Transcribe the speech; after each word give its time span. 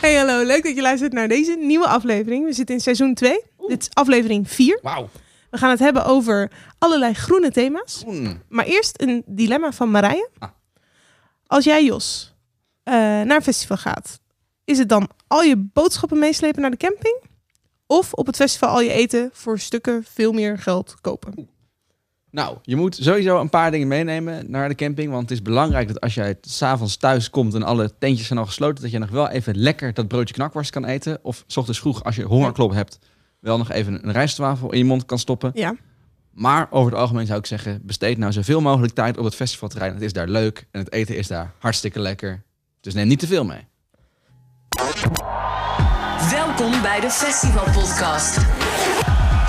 Hey, 0.00 0.14
hallo. 0.14 0.44
Leuk 0.44 0.62
dat 0.62 0.74
je 0.74 0.82
luistert 0.82 1.12
naar 1.12 1.28
deze 1.28 1.56
nieuwe 1.56 1.86
aflevering. 1.86 2.44
We 2.44 2.52
zitten 2.52 2.74
in 2.74 2.80
seizoen 2.80 3.14
2. 3.14 3.42
Dit 3.66 3.80
is 3.80 3.88
aflevering 3.92 4.50
4. 4.50 4.78
Wauw. 4.82 5.08
We 5.50 5.58
gaan 5.58 5.70
het 5.70 5.78
hebben 5.78 6.04
over 6.04 6.50
allerlei 6.78 7.14
groene 7.14 7.50
thema's. 7.50 7.98
Groen. 8.00 8.42
Maar 8.48 8.64
eerst 8.64 9.02
een 9.02 9.22
dilemma 9.26 9.72
van 9.72 9.90
Marije. 9.90 10.28
Ah. 10.38 10.48
Als 11.46 11.64
jij, 11.64 11.84
Jos, 11.84 12.34
eh, 12.82 12.94
naar 12.94 13.36
een 13.36 13.42
festival 13.42 13.76
gaat, 13.76 14.20
is 14.64 14.78
het 14.78 14.88
dan 14.88 15.08
al 15.26 15.42
je 15.42 15.56
boodschappen 15.56 16.18
meeslepen 16.18 16.60
naar 16.60 16.70
de 16.70 16.76
camping? 16.76 17.22
Of 17.86 18.12
op 18.12 18.26
het 18.26 18.36
festival 18.36 18.68
al 18.68 18.80
je 18.80 18.92
eten 18.92 19.30
voor 19.32 19.58
stukken 19.58 20.04
veel 20.04 20.32
meer 20.32 20.58
geld 20.58 20.94
kopen? 21.00 21.48
Nou, 22.30 22.58
je 22.62 22.76
moet 22.76 22.98
sowieso 23.00 23.40
een 23.40 23.48
paar 23.48 23.70
dingen 23.70 23.88
meenemen 23.88 24.50
naar 24.50 24.68
de 24.68 24.74
camping. 24.74 25.10
Want 25.10 25.22
het 25.22 25.30
is 25.30 25.42
belangrijk 25.42 25.88
dat 25.88 26.00
als 26.00 26.14
jij 26.14 26.36
s'avonds 26.40 26.96
thuis 26.96 27.30
komt 27.30 27.54
en 27.54 27.62
alle 27.62 27.92
tentjes 27.98 28.26
zijn 28.26 28.38
al 28.38 28.46
gesloten, 28.46 28.82
dat 28.82 28.92
je 28.92 28.98
nog 28.98 29.10
wel 29.10 29.28
even 29.28 29.56
lekker 29.56 29.94
dat 29.94 30.08
broodje 30.08 30.34
knakworst 30.34 30.70
kan 30.70 30.84
eten. 30.84 31.18
Of 31.22 31.44
s 31.46 31.56
ochtends 31.56 31.80
vroeg, 31.80 32.04
als 32.04 32.16
je 32.16 32.22
hongerklop 32.22 32.72
hebt, 32.72 32.98
wel 33.40 33.58
nog 33.58 33.70
even 33.70 34.04
een 34.06 34.12
rijstwafel 34.12 34.72
in 34.72 34.78
je 34.78 34.84
mond 34.84 35.04
kan 35.04 35.18
stoppen. 35.18 35.50
Ja. 35.54 35.76
Maar 36.30 36.66
over 36.70 36.92
het 36.92 37.00
algemeen 37.00 37.26
zou 37.26 37.38
ik 37.38 37.46
zeggen, 37.46 37.80
besteed 37.82 38.18
nou 38.18 38.32
zoveel 38.32 38.60
mogelijk 38.60 38.94
tijd 38.94 39.18
op 39.18 39.24
het 39.24 39.34
festivalterrein. 39.34 39.94
Het 39.94 40.02
is 40.02 40.12
daar 40.12 40.28
leuk 40.28 40.66
en 40.70 40.80
het 40.80 40.92
eten 40.92 41.16
is 41.16 41.26
daar 41.26 41.52
hartstikke 41.58 42.00
lekker. 42.00 42.42
Dus 42.80 42.94
neem 42.94 43.08
niet 43.08 43.18
te 43.18 43.26
veel 43.26 43.44
mee. 43.44 43.68
Welkom 46.30 46.82
bij 46.82 47.00
de 47.00 47.10
Festival 47.10 47.64
Podcast. 47.64 48.38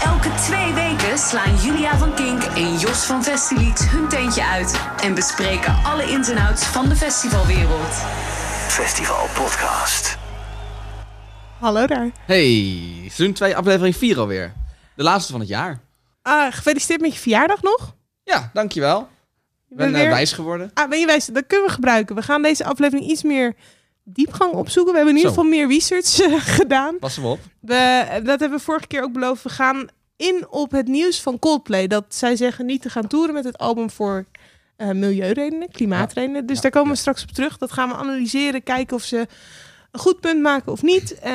Elke 0.03 0.29
twee 0.35 0.73
weken 0.73 1.17
slaan 1.17 1.55
Julia 1.55 1.97
van 1.97 2.13
Kink 2.15 2.43
en 2.43 2.77
Jos 2.77 3.05
van 3.05 3.23
Festilied 3.23 3.79
hun 3.89 4.07
tentje 4.09 4.45
uit 4.45 4.79
en 5.03 5.13
bespreken 5.13 5.75
alle 5.83 6.03
ins 6.11 6.29
en 6.29 6.37
outs 6.37 6.65
van 6.65 6.89
de 6.89 6.95
festivalwereld. 6.95 7.93
Festival 8.67 9.27
Podcast. 9.33 10.17
Hallo 11.59 11.85
daar. 11.87 12.09
Hey, 12.25 12.81
seizoen 13.01 13.33
2, 13.33 13.55
aflevering 13.57 13.95
4 13.95 14.19
alweer. 14.19 14.53
De 14.95 15.03
laatste 15.03 15.31
van 15.31 15.39
het 15.41 15.49
jaar. 15.49 15.79
Ah, 16.21 16.53
gefeliciteerd 16.53 17.01
met 17.01 17.13
je 17.13 17.19
verjaardag 17.19 17.61
nog. 17.61 17.95
Ja, 18.23 18.49
dankjewel. 18.53 18.99
Ik 18.99 19.07
Je 19.69 19.75
ben 19.75 19.85
bent 19.85 19.95
eh, 19.97 20.01
weer- 20.01 20.11
wijs 20.11 20.33
geworden. 20.33 20.71
Ah, 20.73 20.89
ben 20.89 20.99
je 20.99 21.05
wijs? 21.05 21.25
Dat 21.25 21.47
kunnen 21.47 21.67
we 21.67 21.73
gebruiken. 21.73 22.15
We 22.15 22.21
gaan 22.21 22.41
deze 22.41 22.65
aflevering 22.65 23.09
iets 23.09 23.23
meer 23.23 23.55
diepgang 24.03 24.53
opzoeken. 24.53 24.91
We 24.91 24.97
hebben 24.97 25.15
in 25.17 25.21
ieder 25.23 25.35
geval 25.37 25.49
meer 25.49 25.67
research 25.67 26.19
eh, 26.19 26.33
gedaan. 26.59 26.97
Pas 26.99 27.15
hem 27.15 27.25
op. 27.25 27.39
We, 27.59 28.05
dat 28.23 28.39
hebben 28.39 28.57
we 28.57 28.63
vorige 28.63 28.87
keer 28.87 29.03
ook 29.03 29.13
beloofd. 29.13 29.43
We 29.43 29.49
gaan 29.49 29.87
in 30.21 30.45
op 30.49 30.71
het 30.71 30.87
nieuws 30.87 31.21
van 31.21 31.39
Coldplay. 31.39 31.87
Dat 31.87 32.05
zij 32.07 32.35
zeggen 32.35 32.65
niet 32.65 32.81
te 32.81 32.89
gaan 32.89 33.07
toeren 33.07 33.33
met 33.33 33.43
het 33.43 33.57
album 33.57 33.89
voor 33.89 34.25
eh, 34.75 34.89
milieuredenen, 34.89 35.69
klimaatredenen. 35.71 36.45
Dus 36.45 36.55
Ja, 36.55 36.61
daar 36.61 36.71
komen 36.71 36.87
ja. 36.87 36.93
we 36.93 36.99
straks 36.99 37.23
op 37.23 37.31
terug. 37.31 37.57
Dat 37.57 37.71
gaan 37.71 37.89
we 37.89 37.95
analyseren, 37.95 38.63
kijken 38.63 38.95
of 38.95 39.03
ze 39.03 39.27
een 39.91 39.99
goed 39.99 40.19
punt 40.19 40.41
maken 40.41 40.71
of 40.71 40.81
niet. 40.81 41.19
Eh, 41.19 41.31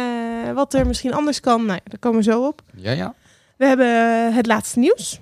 wat 0.55 0.75
er 0.75 0.87
misschien 0.87 1.13
anders 1.15 1.41
kan. 1.41 1.67
Nou, 1.67 1.81
daar 1.85 1.99
komen 1.99 2.19
we 2.19 2.25
zo 2.31 2.47
op. 2.47 2.63
Ja, 2.75 2.93
ja. 2.93 3.15
We 3.57 3.67
hebben 3.67 3.89
het 4.35 4.47
laatste 4.47 4.79
nieuws. 4.79 5.21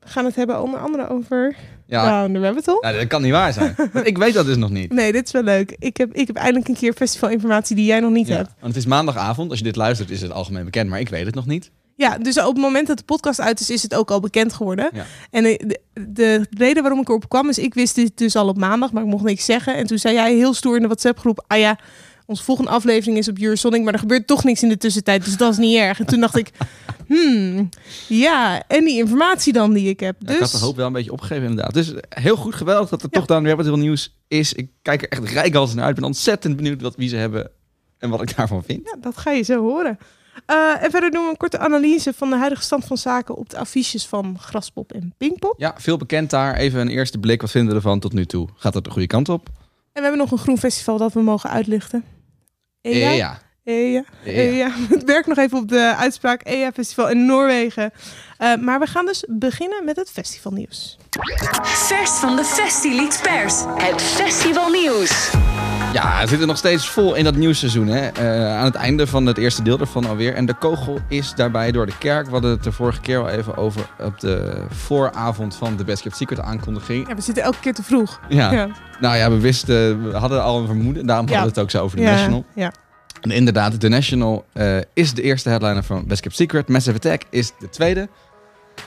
We 0.00 0.08
gaan 0.08 0.24
het 0.24 0.34
hebben 0.36 0.62
onder 0.62 0.80
andere 0.80 1.08
over 1.08 1.56
Ja, 1.86 2.20
Down 2.22 2.32
the 2.34 2.40
Rabbit 2.40 2.66
Hole. 2.66 2.78
Nou, 2.80 2.96
dat 2.96 3.06
kan 3.06 3.22
niet 3.22 3.32
waar 3.32 3.52
zijn. 3.52 3.74
Ik 4.04 4.18
weet 4.18 4.34
dat 4.34 4.46
dus 4.46 4.56
nog 4.56 4.70
niet. 4.70 4.92
Nee, 4.92 5.12
dit 5.12 5.26
is 5.26 5.32
wel 5.32 5.42
leuk. 5.42 5.76
Ik 5.78 5.96
heb, 5.96 6.12
ik 6.14 6.26
heb 6.26 6.36
eindelijk 6.36 6.68
een 6.68 6.74
keer 6.74 6.92
festivalinformatie 6.92 7.76
die 7.76 7.84
jij 7.84 8.00
nog 8.00 8.10
niet 8.10 8.26
Ja, 8.26 8.36
hebt. 8.36 8.50
want 8.60 8.74
het 8.74 8.82
is 8.82 8.86
maandagavond. 8.88 9.50
Als 9.50 9.58
je 9.58 9.64
dit 9.64 9.76
luistert 9.76 10.10
is 10.10 10.20
het 10.20 10.30
algemeen 10.32 10.64
bekend, 10.64 10.90
maar 10.90 11.00
ik 11.00 11.08
weet 11.08 11.26
het 11.26 11.34
nog 11.34 11.46
niet. 11.46 11.70
Ja, 11.96 12.18
dus 12.18 12.38
op 12.38 12.44
het 12.54 12.56
moment 12.62 12.86
dat 12.86 12.98
de 12.98 13.04
podcast 13.04 13.40
uit 13.40 13.60
is, 13.60 13.70
is 13.70 13.82
het 13.82 13.94
ook 13.94 14.10
al 14.10 14.20
bekend 14.20 14.52
geworden. 14.52 14.90
Ja. 14.92 15.04
En 15.30 15.42
de, 15.42 15.78
de, 15.94 16.46
de 16.50 16.56
reden 16.58 16.82
waarom 16.82 17.00
ik 17.00 17.08
erop 17.08 17.28
kwam 17.28 17.48
is, 17.48 17.58
ik 17.58 17.74
wist 17.74 17.94
dit 17.94 18.18
dus 18.18 18.36
al 18.36 18.48
op 18.48 18.56
maandag, 18.58 18.92
maar 18.92 19.02
ik 19.02 19.08
mocht 19.08 19.24
niks 19.24 19.44
zeggen. 19.44 19.74
En 19.76 19.86
toen 19.86 19.98
zei 19.98 20.14
jij 20.14 20.34
heel 20.34 20.54
stoer 20.54 20.74
in 20.74 20.80
de 20.80 20.86
WhatsApp-groep, 20.86 21.44
ah 21.46 21.58
ja, 21.58 21.78
onze 22.26 22.42
volgende 22.44 22.70
aflevering 22.70 23.18
is 23.18 23.28
op 23.28 23.38
Eurosonic, 23.38 23.82
maar 23.82 23.92
er 23.92 23.98
gebeurt 23.98 24.26
toch 24.26 24.44
niks 24.44 24.62
in 24.62 24.68
de 24.68 24.76
tussentijd, 24.76 25.24
dus 25.24 25.36
dat 25.36 25.52
is 25.52 25.58
niet 25.58 25.76
erg. 25.76 25.98
En 26.00 26.06
toen 26.06 26.20
dacht 26.20 26.36
ik, 26.36 26.50
hmm, 27.08 27.68
ja, 28.08 28.62
en 28.68 28.84
die 28.84 28.98
informatie 28.98 29.52
dan 29.52 29.72
die 29.72 29.88
ik 29.88 30.00
heb. 30.00 30.16
Ja, 30.18 30.26
Dus, 30.26 30.34
Ik 30.36 30.40
had 30.42 30.50
de 30.50 30.58
hoop 30.58 30.76
wel 30.76 30.86
een 30.86 30.92
beetje 30.92 31.12
opgegeven 31.12 31.48
inderdaad. 31.48 31.74
Dus 31.74 31.92
heel 32.08 32.36
goed 32.36 32.54
geweldig 32.54 32.88
dat 32.88 33.02
er 33.02 33.08
Ja. 33.10 33.18
toch 33.18 33.26
dan 33.28 33.42
weer 33.42 33.56
wat 33.56 33.64
heel 33.64 33.76
nieuws 33.76 34.16
is. 34.28 34.52
Ik 34.52 34.70
kijk 34.82 35.02
er 35.02 35.08
echt 35.08 35.32
rijkhalsend 35.32 35.76
naar 35.76 35.86
uit. 35.86 35.94
Ik 35.94 36.00
ben 36.00 36.10
ontzettend 36.10 36.56
benieuwd 36.56 36.82
wat, 36.82 36.96
wie 36.96 37.08
ze 37.08 37.16
hebben 37.16 37.50
en 37.98 38.10
wat 38.10 38.22
ik 38.22 38.36
daarvan 38.36 38.62
vind. 38.64 38.80
ja, 38.84 38.96
dat 39.00 39.16
ga 39.16 39.30
je 39.30 39.42
zo 39.42 39.60
horen. 39.60 39.98
Eh, 40.46 40.82
en 40.82 40.90
verder 40.90 41.10
doen 41.10 41.24
we 41.24 41.30
een 41.30 41.36
korte 41.36 41.58
analyse 41.58 42.12
van 42.12 42.30
de 42.30 42.36
huidige 42.36 42.62
stand 42.62 42.84
van 42.84 42.96
zaken 42.96 43.34
op 43.34 43.50
de 43.50 43.58
affiches 43.58 44.06
van 44.06 44.38
Graspop 44.38 44.92
en 44.92 45.14
Pinkpop. 45.16 45.54
Ja, 45.56 45.74
veel 45.76 45.96
bekend 45.96 46.30
daar. 46.30 46.54
Even 46.54 46.80
een 46.80 46.88
eerste 46.88 47.18
blik. 47.18 47.40
Wat 47.40 47.50
vinden 47.50 47.70
we 47.70 47.76
ervan 47.76 48.00
tot 48.00 48.12
nu 48.12 48.26
toe? 48.26 48.48
Gaat 48.56 48.74
het 48.74 48.84
de 48.84 48.90
goede 48.90 49.06
kant 49.06 49.28
op? 49.28 49.46
En 49.46 49.52
we 49.92 50.00
hebben 50.00 50.18
nog 50.18 50.30
een 50.30 50.38
groen 50.38 50.58
festival 50.58 50.98
dat 50.98 51.12
we 51.12 51.22
mogen 51.22 51.50
uitlichten. 51.50 52.04
EA? 52.80 53.10
ja. 53.10 53.38
EA. 53.64 54.04
EA. 54.24 54.32
EA. 54.32 54.70
Het 54.88 55.04
werkt 55.04 55.26
nog 55.26 55.38
even 55.38 55.58
op 55.58 55.68
de 55.68 55.94
uitspraak 55.96 56.40
EA 56.44 56.72
Festival 56.72 57.08
in 57.08 57.26
Noorwegen. 57.26 57.92
Eh, 58.38 58.56
maar 58.56 58.80
we 58.80 58.86
gaan 58.86 59.06
dus 59.06 59.24
beginnen 59.28 59.84
met 59.84 59.96
het 59.96 60.10
festivalnieuws. 60.10 60.98
Vers 61.62 62.10
van 62.10 62.36
de 62.36 62.44
Festilied 62.44 63.20
Pers. 63.22 63.64
Het 63.76 64.02
festivalnieuws. 64.02 65.30
Ja, 65.92 66.20
we 66.22 66.28
zitten 66.28 66.46
nog 66.46 66.56
steeds 66.56 66.88
vol 66.88 67.14
in 67.14 67.24
dat 67.24 67.36
nieuwsseizoen. 67.36 67.86
Hè? 67.86 68.06
Eh, 68.08 68.56
aan 68.56 68.64
het 68.64 68.74
einde 68.74 69.06
van 69.06 69.26
het 69.26 69.38
eerste 69.38 69.62
deel 69.62 69.78
ervan 69.78 70.06
alweer. 70.06 70.34
En 70.34 70.46
de 70.46 70.54
kogel 70.54 70.98
is 71.08 71.34
daarbij 71.34 71.72
door 71.72 71.86
de 71.86 71.98
kerk. 71.98 72.24
We 72.26 72.32
hadden 72.32 72.50
het 72.50 72.62
de 72.62 72.72
vorige 72.72 73.00
keer 73.00 73.18
al 73.18 73.28
even 73.28 73.56
over 73.56 73.86
op 74.00 74.20
de 74.20 74.62
vooravond 74.70 75.54
van 75.56 75.76
de 75.76 75.84
Best 75.84 76.02
Kept 76.02 76.16
Secret 76.16 76.40
aankondiging. 76.40 77.08
Ja, 77.08 77.14
we 77.14 77.20
zitten 77.20 77.42
elke 77.44 77.58
keer 77.60 77.74
te 77.74 77.82
vroeg. 77.82 78.20
Ja. 78.28 78.52
Ja. 78.52 78.68
Nou 79.00 79.16
ja, 79.16 79.30
we 79.30 79.38
wisten, 79.40 80.10
we 80.10 80.16
hadden 80.16 80.42
al 80.42 80.58
een 80.60 80.66
vermoeden. 80.66 81.06
Daarom 81.06 81.26
Ja. 81.28 81.32
hadden 81.34 81.54
we 81.54 81.60
het 81.60 81.64
ook 81.68 81.80
zo 81.80 81.84
over 81.84 81.96
de 81.96 82.02
National. 82.02 82.44
Ja. 82.54 82.72
En 83.20 83.30
inderdaad, 83.30 83.80
The 83.80 83.88
National 83.88 84.44
eh, 84.52 84.76
is 84.94 85.14
de 85.14 85.22
eerste 85.22 85.48
headliner 85.48 85.82
van 85.82 86.06
Best 86.06 86.20
Kept 86.20 86.36
Secret. 86.36 86.68
Massive 86.68 86.96
Attack 86.96 87.22
is 87.30 87.52
de 87.58 87.68
tweede. 87.68 88.08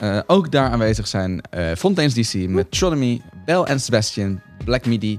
Eh, 0.00 0.18
ook 0.26 0.50
daar 0.52 0.70
aanwezig 0.70 1.06
zijn 1.06 1.40
Fontaine's 1.76 2.14
DC, 2.14 2.48
Metronomy, 2.48 3.20
Bell 3.44 3.56
and 3.62 3.80
Sebastian, 3.80 4.40
Black 4.64 4.86
Midi, 4.86 5.18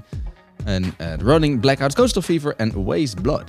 en 0.64 0.84
eh 0.96 1.12
The 1.12 1.24
Rolling, 1.24 1.60
Blackout, 1.60 1.94
Coastal 1.94 2.22
Fever 2.22 2.54
en 2.56 2.84
Waste 2.84 3.20
Blood. 3.22 3.44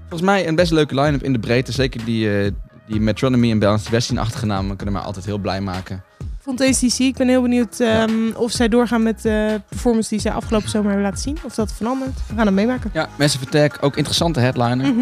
Volgens 0.00 0.30
mij 0.30 0.48
een 0.48 0.54
best 0.54 0.72
leuke 0.72 0.94
line-up 1.00 1.22
in 1.22 1.32
de 1.32 1.38
breedte. 1.38 1.72
Zeker 1.72 2.04
die, 2.04 2.40
eh, 2.40 2.50
die 2.86 3.00
Metronomy 3.00 3.50
en 3.50 3.58
Bell 3.58 3.68
and 3.68 3.80
Sebastian-achtige 3.80 4.46
namen 4.46 4.76
kunnen 4.76 4.94
mij 4.94 5.02
altijd 5.04 5.24
heel 5.24 5.38
blij 5.38 5.60
maken. 5.60 6.02
Vond 6.40 6.60
ACC, 6.60 6.98
ik 6.98 7.16
ben 7.16 7.28
heel 7.28 7.42
benieuwd 7.42 7.80
ehm, 7.80 8.10
of 8.34 8.50
zij 8.52 8.68
doorgaan 8.68 9.02
met 9.02 9.22
de 9.22 9.60
performance 9.68 10.08
die 10.08 10.20
zij 10.20 10.32
afgelopen 10.32 10.68
zomer 10.68 10.86
hebben 10.90 11.06
laten 11.06 11.22
zien. 11.22 11.38
Of 11.44 11.54
dat 11.54 11.72
verandert. 11.72 12.14
We 12.28 12.34
gaan 12.36 12.46
het 12.46 12.54
meemaken. 12.54 12.90
Ja, 12.92 13.08
Massive 13.18 13.44
Attack, 13.46 13.78
ook 13.80 13.96
interessante 13.96 14.40
headliner. 14.40 14.94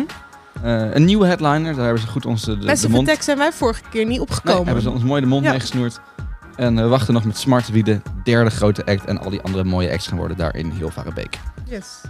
Eh, 0.62 0.94
een 0.94 1.04
nieuwe 1.04 1.26
headliner, 1.26 1.74
daar 1.74 1.84
hebben 1.84 2.02
ze 2.02 2.08
goed 2.08 2.26
ons 2.26 2.44
de, 2.44 2.58
de, 2.58 2.88
mond... 2.88 3.08
Attack 3.08 3.22
zijn 3.22 3.38
wij 3.38 3.52
vorige 3.52 3.80
keer 3.90 4.00
niet 4.04 4.08
Nee, 4.10 4.20
opgekomen. 4.20 4.64
hebben 4.64 4.82
ze 4.82 4.90
ons 4.90 5.02
mooi 5.02 5.20
de 5.20 5.26
mond 5.26 5.44
Ja. 5.44 5.50
meegesnoerd. 5.50 6.00
En 6.56 6.76
we 6.76 6.86
wachten 6.86 7.14
nog 7.14 7.24
met 7.24 7.38
Smart 7.38 7.68
wie 7.68 7.84
de 7.84 8.00
derde 8.24 8.50
grote 8.50 8.84
act 8.84 9.04
en 9.04 9.18
al 9.18 9.30
die 9.30 9.40
andere 9.40 9.64
mooie 9.64 9.90
acts 9.90 10.06
gaan 10.06 10.18
worden 10.18 10.36
daar 10.36 10.56
in 10.56 10.70
Hilvarenbeek. 10.70 11.38
Yes. 11.68 12.00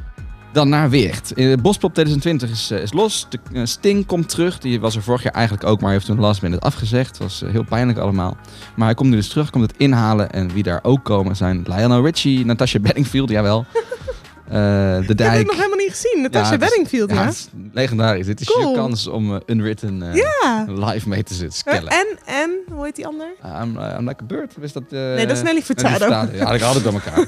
Dan 0.53 0.69
naar 0.69 0.91
Weert. 0.91 1.33
Eh, 1.33 1.57
Bospop 1.62 1.93
2020 1.93 2.51
is, 2.51 2.71
eh, 2.71 2.83
is 2.83 2.93
los. 2.93 3.27
De, 3.29 3.39
eh, 3.53 3.65
Sting 3.65 4.07
komt 4.07 4.29
terug. 4.29 4.59
Die 4.59 4.81
was 4.81 4.97
er 4.97 5.03
vorig 5.03 5.23
jaar 5.23 5.33
eigenlijk 5.33 5.67
ook, 5.67 5.81
maar 5.81 5.93
heeft 5.93 6.07
toen 6.07 6.21
last 6.21 6.43
minute 6.43 6.61
afgezegd. 6.61 7.09
Het 7.09 7.19
was 7.19 7.43
eh, 7.43 7.51
heel 7.51 7.65
pijnlijk 7.65 7.99
allemaal. 7.99 8.37
Maar 8.77 8.87
hij 8.87 8.95
komt 8.95 9.11
nu 9.11 9.17
dus 9.17 9.29
terug, 9.29 9.51
komt 9.51 9.71
het 9.71 9.77
inhalen. 9.77 10.31
En 10.31 10.53
wie 10.53 10.63
daar 10.63 10.81
ook 10.83 11.05
komen 11.05 11.37
zijn 11.37 11.65
Lionel 11.67 12.05
Richie, 12.05 12.45
Natasha 12.45 12.78
Bedingfield, 12.78 13.31
jawel. 13.31 13.65
Eh 14.49 14.53
de 14.53 14.99
Ik 15.01 15.09
heb 15.09 15.17
Dijk. 15.17 15.37
het 15.39 15.47
nog 15.47 15.57
helemaal 15.57 15.77
niet 15.79 15.91
gezien. 15.91 16.23
Natasha 16.23 16.51
het 16.53 16.62
is- 16.62 16.69
Bedingfield, 16.69 17.11
ja. 17.11 17.23
Ja, 17.23 17.29
is 17.29 17.49
legendarisch. 17.73 18.27
Dit 18.27 18.41
is 18.41 18.47
Cool. 18.47 18.69
je 18.71 18.75
kans 18.77 19.07
om 19.07 19.34
eh, 19.34 19.41
Unwritten 19.47 20.03
eh, 20.03 20.15
Ja. 20.15 20.65
live 20.69 21.09
mee 21.09 21.23
te 21.23 21.34
zitten. 21.34 21.73
En, 21.89 22.07
en, 22.27 22.51
hoe 22.73 22.84
heet 22.84 22.97
die 22.97 23.07
ander? 23.07 23.27
I'm, 23.62 23.77
uh, 23.79 23.95
I'm 23.99 24.09
like 24.09 24.23
a 24.23 24.27
bird. 24.27 24.55
Is 24.61 24.73
dat... 24.73 24.83
Nee, 24.91 25.27
dat 25.27 25.37
is 25.37 25.43
Nelly 25.43 25.62
Furtado. 25.62 26.07
Ja, 26.09 26.53
ik 26.53 26.61
had 26.61 26.75
het 26.75 26.84
door 26.84 26.93
elkaar. 26.93 27.25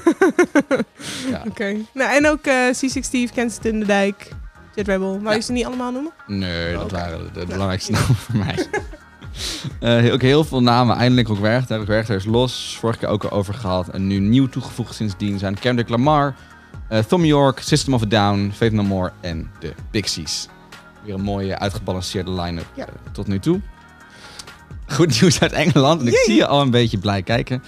ja. 1.31 1.43
Oké. 1.47 1.75
Nou, 1.93 2.15
en 2.15 2.27
ook 2.27 2.45
eh 2.45 2.53
C6 2.67 2.99
Steve, 3.01 3.33
Kensington, 3.33 3.79
De 3.79 3.85
Dijk, 3.85 4.27
Jet 4.75 4.87
Rebel. 4.87 5.19
Wou 5.21 5.35
je 5.35 5.41
ze 5.41 5.51
niet 5.51 5.65
allemaal 5.65 5.91
noemen? 5.91 6.11
Nee, 6.27 6.73
dat 6.73 6.91
waren 6.91 7.19
de, 7.33 7.39
de 7.39 7.45
belangrijkste 7.45 7.91
namen 7.91 8.15
voor 8.15 8.35
mij. 8.37 8.55
Heel- 10.01 10.13
ook 10.13 10.21
heel 10.21 10.43
veel 10.43 10.61
namen. 10.61 10.95
Eindelijk 10.97 11.27
Rock 11.27 11.39
Werchter. 11.39 11.77
Rock 11.77 11.87
Werchter 11.87 12.15
is 12.15 12.25
los. 12.25 12.77
Vorige 12.79 12.99
keer 12.99 13.07
ook 13.07 13.23
al 13.23 13.31
over 13.31 13.53
gehad. 13.53 13.87
En 13.89 14.07
nu 14.07 14.19
nieuw 14.19 14.47
toegevoegd 14.47 14.95
sindsdien 14.95 15.39
zijn 15.39 15.59
Kendrick 15.59 15.89
Lamar, 15.89 16.35
eh 16.89 16.99
Tom 16.99 17.25
York, 17.25 17.59
System 17.59 17.93
of 17.93 18.01
a 18.01 18.05
Down, 18.05 18.51
Faith 18.55 18.71
No 18.71 18.83
More 18.83 19.11
en 19.21 19.51
de 19.59 19.73
Pixies. 19.91 20.47
Weer 21.05 21.13
een 21.13 21.21
mooie 21.21 21.59
uitgebalanceerde 21.59 22.31
line-up 22.31 22.65
Ja. 22.73 22.85
eh, 22.85 22.93
tot 23.11 23.27
nu 23.27 23.39
toe. 23.39 23.61
Goed 24.87 25.21
nieuws 25.21 25.39
uit 25.41 25.51
Engeland. 25.51 26.01
En 26.01 26.07
ik 26.07 26.15
zie 26.25 26.35
je 26.35 26.47
al 26.47 26.61
een 26.61 26.71
beetje 26.71 26.97
blij 26.97 27.21
kijken. 27.23 27.63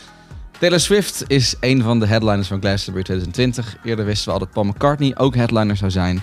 Taylor 0.60 0.80
Swift 0.80 1.24
is 1.28 1.56
een 1.60 1.82
van 1.84 2.00
de 2.00 2.06
headliners 2.06 2.48
van 2.48 2.60
Glastonbury 2.60 3.06
2020. 3.06 3.76
Eerder 3.84 4.06
wisten 4.06 4.28
we 4.28 4.34
al 4.34 4.40
dat 4.40 4.52
Paul 4.52 4.66
McCartney 4.66 5.18
ook 5.18 5.36
headliner 5.36 5.78
zou 5.78 5.92
zijn. 5.92 6.22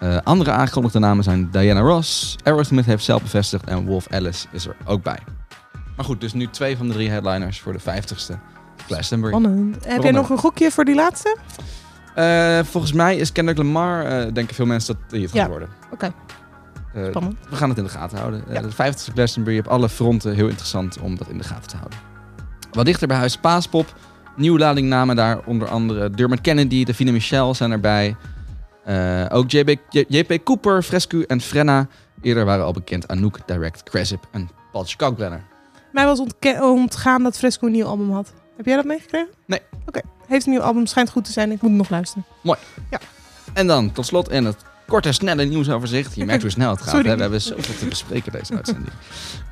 Eh, 0.00 0.16
andere 0.24 0.50
aangekondigde 0.50 0.98
namen 0.98 1.24
zijn 1.24 1.50
Diana 1.50 1.80
Ross, 1.80 2.36
Aerosmith 2.42 2.84
heeft 2.86 3.04
zelf 3.04 3.22
bevestigd 3.22 3.64
en 3.64 3.84
Wolf 3.86 4.06
Alice 4.10 4.46
is 4.52 4.66
er 4.66 4.76
ook 4.84 5.02
bij. 5.02 5.18
Maar 5.96 6.04
goed, 6.04 6.20
dus 6.20 6.32
nu 6.32 6.46
twee 6.48 6.76
van 6.76 6.86
de 6.88 6.92
drie 6.94 7.10
headliners 7.10 7.60
voor 7.60 7.72
de 7.72 7.80
50ste 7.80 8.38
Glastonbury. 8.86 9.34
Spannend. 9.34 9.84
Heb 9.84 10.02
jij 10.02 10.10
nog 10.12 10.30
een 10.30 10.38
gokje 10.38 10.70
voor 10.70 10.84
die 10.84 10.94
laatste? 10.94 11.36
Eh, 12.16 12.58
volgens 12.64 12.92
mij 12.92 13.16
is 13.16 13.32
Kendrick 13.32 13.56
Lamar, 13.58 14.04
eh, 14.04 14.32
denken 14.32 14.54
veel 14.54 14.66
mensen 14.66 14.94
dat 14.94 15.10
hij 15.10 15.20
het 15.20 15.30
gaat 15.30 15.38
Ja. 15.40 15.48
worden. 15.48 15.68
Oké, 15.92 16.12
Eh, 16.94 17.04
spannend. 17.08 17.36
we 17.50 17.56
gaan 17.56 17.68
het 17.68 17.78
in 17.78 17.84
de 17.84 17.90
gaten 17.90 18.18
houden. 18.18 18.44
Ja. 18.50 18.60
De 18.60 18.70
50ste 18.70 19.12
Glastonbury 19.12 19.58
op 19.58 19.66
alle 19.66 19.88
fronten 19.88 20.34
heel 20.34 20.48
interessant 20.48 20.98
om 21.00 21.16
dat 21.16 21.28
in 21.28 21.38
de 21.38 21.44
gaten 21.44 21.68
te 21.68 21.76
houden. 21.76 21.98
Wat 22.72 22.84
dichter 22.84 23.08
bij 23.08 23.16
huis 23.16 23.36
Paaspop. 23.36 23.94
Nieuwe 24.36 24.58
ladingnamen 24.58 25.16
daar, 25.16 25.40
onder 25.44 25.68
andere 25.68 26.10
Dermot 26.10 26.40
Kennedy, 26.40 26.84
Davina 26.84 27.12
Michel 27.12 27.54
zijn 27.54 27.70
erbij. 27.72 28.16
Ook 29.32 29.50
JP 29.90 30.38
Cooper, 30.44 30.82
Frescu 30.82 31.22
en 31.22 31.40
Frenna. 31.40 31.86
Eerder 32.22 32.44
waren 32.44 32.64
al 32.64 32.72
bekend 32.72 33.08
Anouk, 33.08 33.38
Direct, 33.46 33.82
Cresip 33.82 34.26
en 34.30 34.48
Paul 34.72 34.86
Kalkbrenner. 34.96 35.42
Mij 35.92 36.04
was 36.04 36.20
ontgaan 36.60 37.22
dat 37.22 37.38
Fresco 37.38 37.66
een 37.66 37.72
nieuw 37.72 37.86
album 37.86 38.10
had. 38.10 38.32
Heb 38.56 38.66
jij 38.66 38.76
dat 38.76 38.84
meegekregen? 38.84 39.28
Nee. 39.46 39.60
Oké, 39.86 40.00
heeft 40.26 40.46
een 40.46 40.52
nieuw 40.52 40.60
album, 40.60 40.86
schijnt 40.86 41.10
goed 41.10 41.24
te 41.24 41.32
zijn. 41.32 41.50
Ik 41.50 41.62
moet 41.62 41.70
nog 41.70 41.90
luisteren. 41.90 42.24
En 43.52 43.66
dan 43.66 43.92
tot 43.92 44.06
slot 44.06 44.30
in 44.30 44.44
het 44.44 44.56
korte, 44.86 45.12
snelle 45.12 45.44
nieuwsoverzicht. 45.44 46.14
Je 46.14 46.24
merkt 46.24 46.42
hoe 46.42 46.50
snel 46.50 46.70
het 46.70 46.82
gaat. 46.82 47.04
Hè? 47.04 47.14
We 47.14 47.20
hebben 47.20 47.42
zoveel 47.42 47.74
te 47.78 47.86
bespreken 47.86 48.32
deze 48.32 48.54
uitzending. 48.54 48.92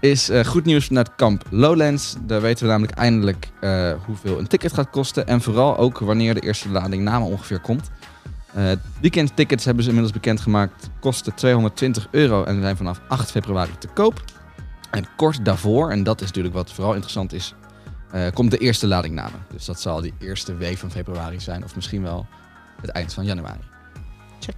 Is 0.01 0.29
eh, 0.29 0.45
goed 0.45 0.65
nieuws 0.65 0.87
vanuit 0.87 1.15
kamp 1.15 1.45
Lowlands. 1.51 2.17
Daar 2.21 2.41
weten 2.41 2.65
we 2.65 2.71
namelijk 2.71 2.99
eindelijk 2.99 3.49
eh, 3.61 3.93
hoeveel 4.07 4.39
een 4.39 4.47
ticket 4.47 4.73
gaat 4.73 4.91
kosten. 4.91 5.27
En 5.27 5.41
vooral 5.41 5.77
ook 5.77 5.99
wanneer 5.99 6.35
de 6.35 6.41
eerste 6.41 6.69
lading 6.69 7.03
namen 7.03 7.29
ongeveer 7.29 7.61
komt. 7.61 7.91
Eh 8.55 8.71
weekendtickets 9.01 9.65
hebben 9.65 9.83
ze 9.83 9.89
inmiddels 9.89 10.17
bekendgemaakt. 10.17 10.91
Kosten 11.01 11.35
220 11.35 12.09
euro 12.11 12.45
en 12.45 12.61
zijn 12.61 12.77
vanaf 12.77 13.01
8 13.09 13.31
februari 13.31 13.79
te 13.79 13.89
koop. 13.89 14.25
En 14.91 15.07
kort 15.17 15.45
daarvoor, 15.45 15.91
en 15.91 16.03
dat 16.03 16.21
is 16.21 16.27
natuurlijk 16.27 16.55
wat 16.55 16.73
vooral 16.73 16.93
interessant 16.93 17.33
is, 17.33 17.55
eh, 18.15 18.33
komt 18.33 18.51
de 18.51 18.59
eerste 18.59 18.87
lading 18.87 19.15
namen. 19.15 19.47
Dus 19.53 19.65
dat 19.65 19.81
zal 19.81 20.01
die 20.01 20.15
eerste 20.19 20.57
week 20.57 20.79
van 20.79 20.91
februari 20.91 21.41
zijn. 21.41 21.65
Of 21.65 21.75
misschien 21.75 22.03
wel 22.03 22.27
het 22.81 22.91
eind 22.91 23.15
van 23.15 23.25
januari. 23.25 23.61
Check. 24.41 24.57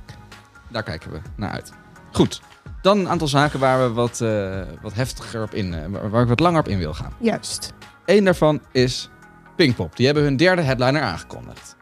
Daar 0.70 0.82
kijken 0.82 1.12
we 1.12 1.20
naar 1.36 1.50
uit. 1.50 1.72
Goed. 2.12 2.40
Dan 2.82 2.98
een 2.98 3.08
aantal 3.08 3.28
zaken 3.28 3.58
waar 3.58 3.78
we 3.78 3.92
wat, 3.92 4.20
eh, 4.20 4.62
wat 4.82 4.94
heftiger 4.94 5.42
op 5.42 5.54
in, 5.54 5.90
waar, 5.90 6.10
waar 6.10 6.22
ik 6.22 6.28
wat 6.28 6.40
langer 6.40 6.60
op 6.60 6.68
in 6.68 6.78
wil 6.78 6.94
gaan. 6.94 7.12
Juist. 7.20 7.72
Eén 8.04 8.24
daarvan 8.24 8.60
is 8.72 9.10
Pinkpop. 9.56 9.96
Die 9.96 10.06
hebben 10.06 10.24
hun 10.24 10.36
derde 10.36 10.62
headliner 10.62 11.02
aangekondigd. 11.02 11.75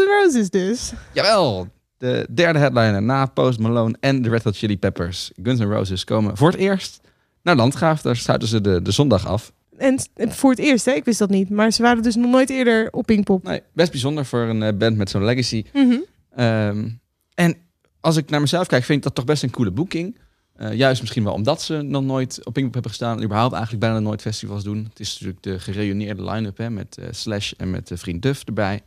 N' 0.00 0.22
Roses 0.22 0.50
dus. 0.50 0.92
Jawel, 1.12 1.68
de 1.98 2.26
derde 2.30 2.58
headliner 2.58 3.02
na 3.02 3.26
Post 3.26 3.58
Malone 3.58 3.96
en 4.00 4.22
de 4.22 4.28
Red 4.28 4.42
Hot 4.42 4.56
Chili 4.56 4.78
Peppers. 4.78 5.30
Guns 5.42 5.60
N' 5.60 5.64
Roses 5.64 6.04
komen 6.04 6.36
voor 6.36 6.50
het 6.50 6.60
eerst 6.60 7.00
naar 7.42 7.56
Landgraaf. 7.56 8.02
Daar 8.02 8.16
sluiten 8.16 8.48
ze 8.48 8.60
de, 8.60 8.82
de 8.82 8.90
zondag 8.90 9.26
af. 9.26 9.52
En 9.76 9.98
voor 10.16 10.50
het 10.50 10.58
eerst, 10.58 10.84
hè? 10.84 10.92
ik 10.92 11.04
wist 11.04 11.18
dat 11.18 11.30
niet. 11.30 11.50
Maar 11.50 11.70
ze 11.70 11.82
waren 11.82 12.02
dus 12.02 12.14
nog 12.14 12.30
nooit 12.30 12.50
eerder 12.50 12.88
op 12.90 13.06
Pinkpop. 13.06 13.42
Nee, 13.42 13.62
best 13.72 13.90
bijzonder 13.90 14.24
voor 14.24 14.40
een 14.40 14.62
eh, 14.62 14.76
band 14.76 14.96
met 14.96 15.10
zo'n 15.10 15.24
legacy. 15.24 15.64
Mhm. 15.72 15.98
Ehm, 16.34 16.88
en 17.34 17.56
als 18.00 18.16
ik 18.16 18.30
naar 18.30 18.40
mezelf 18.40 18.66
kijk, 18.66 18.84
vind 18.84 18.98
ik 18.98 19.04
dat 19.04 19.14
toch 19.14 19.24
best 19.24 19.42
een 19.42 19.50
coole 19.50 19.70
boeking. 19.70 20.16
Eh, 20.60 20.72
juist 20.72 21.00
misschien 21.00 21.24
wel 21.24 21.32
omdat 21.32 21.62
ze 21.62 21.82
nog 21.82 22.02
nooit 22.02 22.38
op 22.44 22.52
Pinkpop 22.52 22.72
hebben 22.72 22.90
gestaan. 22.90 23.16
En 23.16 23.24
überhaupt 23.24 23.52
eigenlijk 23.52 23.82
bijna 23.82 23.98
nooit 23.98 24.20
festivals 24.20 24.64
doen. 24.64 24.86
Het 24.88 25.00
is 25.00 25.12
natuurlijk 25.12 25.42
de 25.42 25.58
gereunieerde 25.58 26.24
line-up 26.24 26.56
hè, 26.56 26.70
met 26.70 26.98
eh, 26.98 27.06
Slash 27.10 27.52
en 27.56 27.70
met 27.70 27.90
eh, 27.90 27.98
Vriend 27.98 28.22
Duff 28.22 28.44
erbij. 28.44 28.82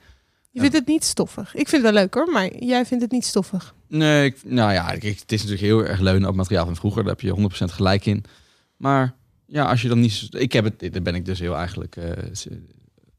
Je 0.53 0.59
vindt 0.59 0.75
het 0.75 0.87
niet 0.87 1.03
stoffig. 1.03 1.55
Ik 1.55 1.69
vind 1.69 1.83
het 1.83 1.93
wel 1.93 2.01
leuk 2.01 2.13
hoor, 2.13 2.31
maar 2.31 2.55
jij 2.55 2.85
vindt 2.85 3.03
het 3.03 3.11
niet 3.11 3.25
stoffig. 3.25 3.73
Nee, 3.87 4.25
ik- 4.25 4.37
nou 4.43 4.71
ja, 4.73 4.91
ik- 4.91 5.03
het 5.03 5.31
is 5.31 5.41
natuurlijk 5.43 5.61
heel 5.61 5.85
erg 5.85 5.99
leunen 5.99 6.29
op 6.29 6.35
materiaal 6.35 6.65
van 6.65 6.75
vroeger. 6.75 7.03
Daar 7.03 7.11
heb 7.11 7.21
je 7.21 7.29
100% 7.31 7.71
gelijk 7.71 8.05
in. 8.05 8.23
Maar 8.77 9.15
ja, 9.45 9.65
als 9.69 9.81
je 9.81 9.87
dan 9.87 9.99
niet... 9.99 10.27
Ik 10.31 10.51
heb 10.53 10.63
het, 10.63 10.93
daar 10.93 11.01
ben 11.01 11.15
ik 11.15 11.25
dus 11.25 11.39
heel 11.39 11.55
eigenlijk 11.55 11.95
eh, 11.95 12.05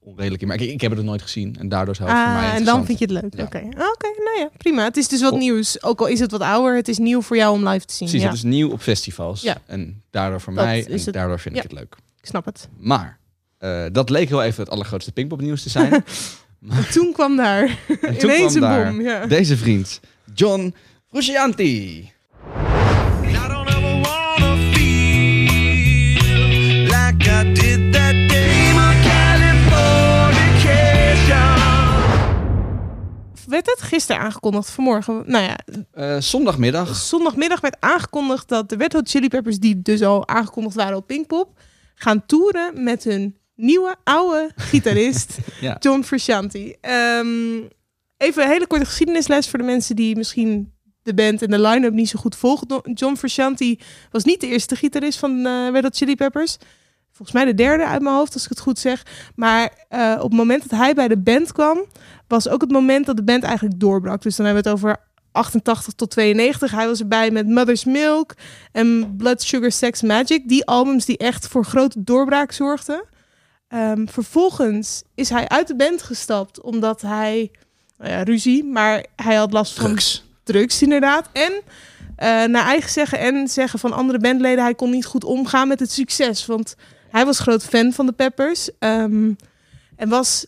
onredelijk 0.01 0.43
in. 0.43 0.49
Maar 0.49 0.61
ik, 0.61 0.71
ik 0.71 0.81
heb 0.81 0.91
het 0.91 1.01
nog 1.01 1.09
nooit 1.09 1.23
gezien. 1.23 1.57
En 1.59 1.69
daardoor 1.69 1.95
zou 1.95 2.09
het 2.09 2.19
voor 2.19 2.29
mij 2.33 2.49
Ah, 2.49 2.55
en 2.55 2.65
dan 2.65 2.85
vind 2.87 2.99
je 2.99 3.05
het 3.05 3.15
leuk. 3.23 3.35
Ja. 3.37 3.45
Oké, 3.45 3.59
Ah, 3.59 3.67
oké, 3.89 4.09
nou 4.25 4.39
ja, 4.39 4.51
prima. 4.57 4.85
Het 4.85 4.97
is 4.97 5.09
dus 5.09 5.21
wat 5.21 5.39
nieuws. 5.39 5.83
Ook 5.83 6.01
al 6.01 6.07
is 6.07 6.21
het 6.21 6.31
wat 6.31 6.41
ouder, 6.41 6.77
het 6.77 6.89
is 6.89 6.99
nieuw 6.99 7.21
voor 7.23 7.37
jou 7.37 7.55
om 7.59 7.69
live 7.69 7.85
te 7.85 7.95
zien. 7.95 8.09
Precies, 8.09 8.25
ja, 8.27 8.29
het 8.35 8.45
is 8.45 8.51
nieuw 8.51 8.71
op 8.71 8.81
festivals. 8.81 9.43
Ja. 9.43 9.57
En 9.67 10.03
daardoor 10.11 10.41
voor 10.41 10.55
Dat 10.55 10.65
mij, 10.65 10.87
en 10.87 10.93
het. 10.93 11.13
daardoor 11.13 11.41
vind 11.41 11.57
ik 11.57 11.63
het 11.63 11.73
leuk. 11.73 11.97
ik 12.21 12.27
snap 12.27 12.45
het. 12.45 12.69
Maar 12.79 13.19
eh, 13.59 13.85
dat 13.93 14.11
leek 14.11 14.29
heel 14.29 14.43
even 14.43 14.63
het 14.63 14.73
allergrootste 14.73 15.13
Pinkpop 15.13 15.41
nieuws 15.41 15.63
te 15.63 15.69
zijn. 15.71 15.91
En 16.71 16.89
toen 16.93 17.13
kwam 17.13 17.37
daar 17.37 17.79
en 18.01 18.19
toen 18.19 18.31
ineens 18.31 18.53
kwam 18.57 18.63
een 18.71 18.77
daar 18.77 18.91
bom. 18.93 19.01
Ja. 19.01 19.27
deze 19.27 19.57
vriend, 19.57 20.01
John 20.35 20.75
Frusciante. 21.11 22.03
Werd 33.47 33.67
het 33.67 33.83
gisteren 33.83 34.21
aangekondigd, 34.23 34.71
vanmorgen? 34.71 35.23
Nou 35.27 35.45
ja, 35.45 35.59
Eh, 35.93 36.17
zondagmiddag. 36.21 36.97
zondagmiddag 36.97 37.61
werd 37.61 37.77
aangekondigd 37.81 38.49
dat 38.49 38.69
de 38.69 38.77
Red 38.77 38.93
Hot 38.93 39.09
Chili 39.09 39.29
Peppers, 39.29 39.59
die 39.59 39.83
dus 39.83 40.03
al 40.03 40.29
aangekondigd 40.29 40.75
waren 40.77 40.97
op 40.97 41.07
Pinkpop, 41.07 41.59
gaan 41.95 42.27
toeren 42.27 42.83
met 42.85 43.05
hun 43.05 43.37
nieuwe, 43.55 43.97
oude 44.05 44.51
gitarist, 44.57 45.39
Ja. 45.61 45.77
John 45.81 46.03
Frusciante. 46.03 46.77
Ehm, 46.81 47.63
even 48.17 48.43
een 48.43 48.51
hele 48.51 48.67
korte 48.67 48.85
geschiedenisles 48.85 49.49
voor 49.49 49.59
de 49.59 49.65
mensen 49.65 49.97
die 49.97 50.17
misschien 50.17 50.73
de 51.03 51.15
band 51.15 51.43
en 51.43 51.51
de 51.51 51.61
line-up 51.61 51.93
niet 51.93 52.09
zo 52.09 52.19
goed 52.19 52.37
volgen. 52.37 52.81
John 52.95 53.17
Frusciante 53.17 53.79
was 54.11 54.25
niet 54.25 54.41
de 54.41 54.47
eerste 54.47 54.77
gitarist 54.77 55.19
van 55.19 55.47
Red 55.73 55.83
Hot 55.83 55.97
Chili 55.97 56.17
Peppers. 56.17 56.57
Volgens 57.13 57.37
mij 57.37 57.45
de 57.45 57.55
derde 57.55 57.87
uit 57.87 58.03
mijn 58.03 58.15
hoofd, 58.15 58.35
als 58.35 58.43
ik 58.43 58.49
het 58.49 58.61
goed 58.61 58.79
zeg. 58.79 59.03
Maar 59.37 59.87
eh, 59.89 60.15
op 60.17 60.31
het 60.31 60.39
moment 60.39 60.69
dat 60.69 60.79
hij 60.79 60.95
bij 60.95 61.09
de 61.09 61.19
band 61.19 61.53
kwam, 61.53 61.85
was 62.29 62.49
ook 62.49 62.61
het 62.61 62.71
moment 62.71 63.07
dat 63.07 63.17
de 63.17 63.25
band 63.25 63.43
eigenlijk 63.43 63.81
doorbrak. 63.81 64.23
Dus 64.23 64.37
dan 64.37 64.47
hebben 64.47 64.65
we 64.65 64.71
het 64.71 64.79
over 64.79 64.97
88 65.33 65.93
tot 65.93 66.11
92. 66.11 66.71
Hij 66.71 66.87
was 66.87 67.01
erbij 67.01 67.31
met 67.31 67.49
Mother's 67.49 67.85
Milk 67.85 68.35
en 68.73 69.15
Blood 69.17 69.43
Sugar 69.43 69.73
Sex 69.73 70.03
Magic. 70.03 70.49
Die 70.49 70.67
albums 70.67 71.05
die 71.05 71.19
echt 71.19 71.49
voor 71.49 71.65
grote 71.65 72.03
doorbraak 72.05 72.53
zorgden. 72.53 73.05
Ehm, 73.75 74.07
vervolgens 74.07 75.03
is 75.15 75.29
hij 75.29 75.49
uit 75.49 75.67
de 75.67 75.77
band 75.77 76.03
gestapt 76.03 76.61
omdat 76.61 77.01
hij, 77.01 77.51
nou 77.99 78.11
ja, 78.11 78.23
ruzie, 78.23 78.65
maar 78.65 79.05
hij 79.17 79.35
had 79.35 79.53
last 79.53 79.75
van 79.75 79.85
Drugs. 79.85 80.25
drugs 80.43 80.83
inderdaad. 80.83 81.29
En 81.33 81.53
eh, 82.17 82.45
naar 82.45 82.65
eigen 82.65 82.91
zeggen 82.91 83.19
en 83.19 83.49
zeggen 83.49 83.79
van 83.79 83.93
andere 83.93 84.19
bandleden, 84.19 84.65
hij 84.65 84.75
kon 84.75 84.91
niet 84.91 85.07
goed 85.07 85.25
omgaan 85.25 85.69
met 85.69 85.81
het 85.81 85.91
succes. 85.91 86.47
Want 86.47 86.75
hij 87.11 87.25
was 87.25 87.39
groot 87.39 87.65
fan 87.65 87.93
van 87.93 88.07
de 88.07 88.13
Peppers. 88.13 88.71
ehm, 88.79 89.33
en 89.97 90.09
was 90.09 90.47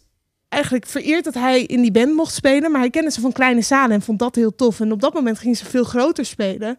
eigenlijk 0.49 0.87
vereerd 0.87 1.25
dat 1.25 1.35
hij 1.35 1.63
in 1.63 1.83
die 1.83 1.93
band 1.93 2.15
mocht 2.15 2.35
spelen. 2.35 2.71
Maar 2.71 2.81
hij 2.81 2.91
kende 2.91 3.11
ze 3.11 3.21
van 3.21 3.33
kleine 3.33 3.63
zalen 3.63 3.91
en 3.91 4.03
vond 4.03 4.19
dat 4.19 4.35
heel 4.35 4.55
tof. 4.55 4.81
En 4.81 4.93
op 4.93 5.01
dat 5.01 5.15
moment 5.15 5.39
ging 5.39 5.57
ze 5.57 5.65
veel 5.65 5.85
groter 5.85 6.25
spelen. 6.25 6.77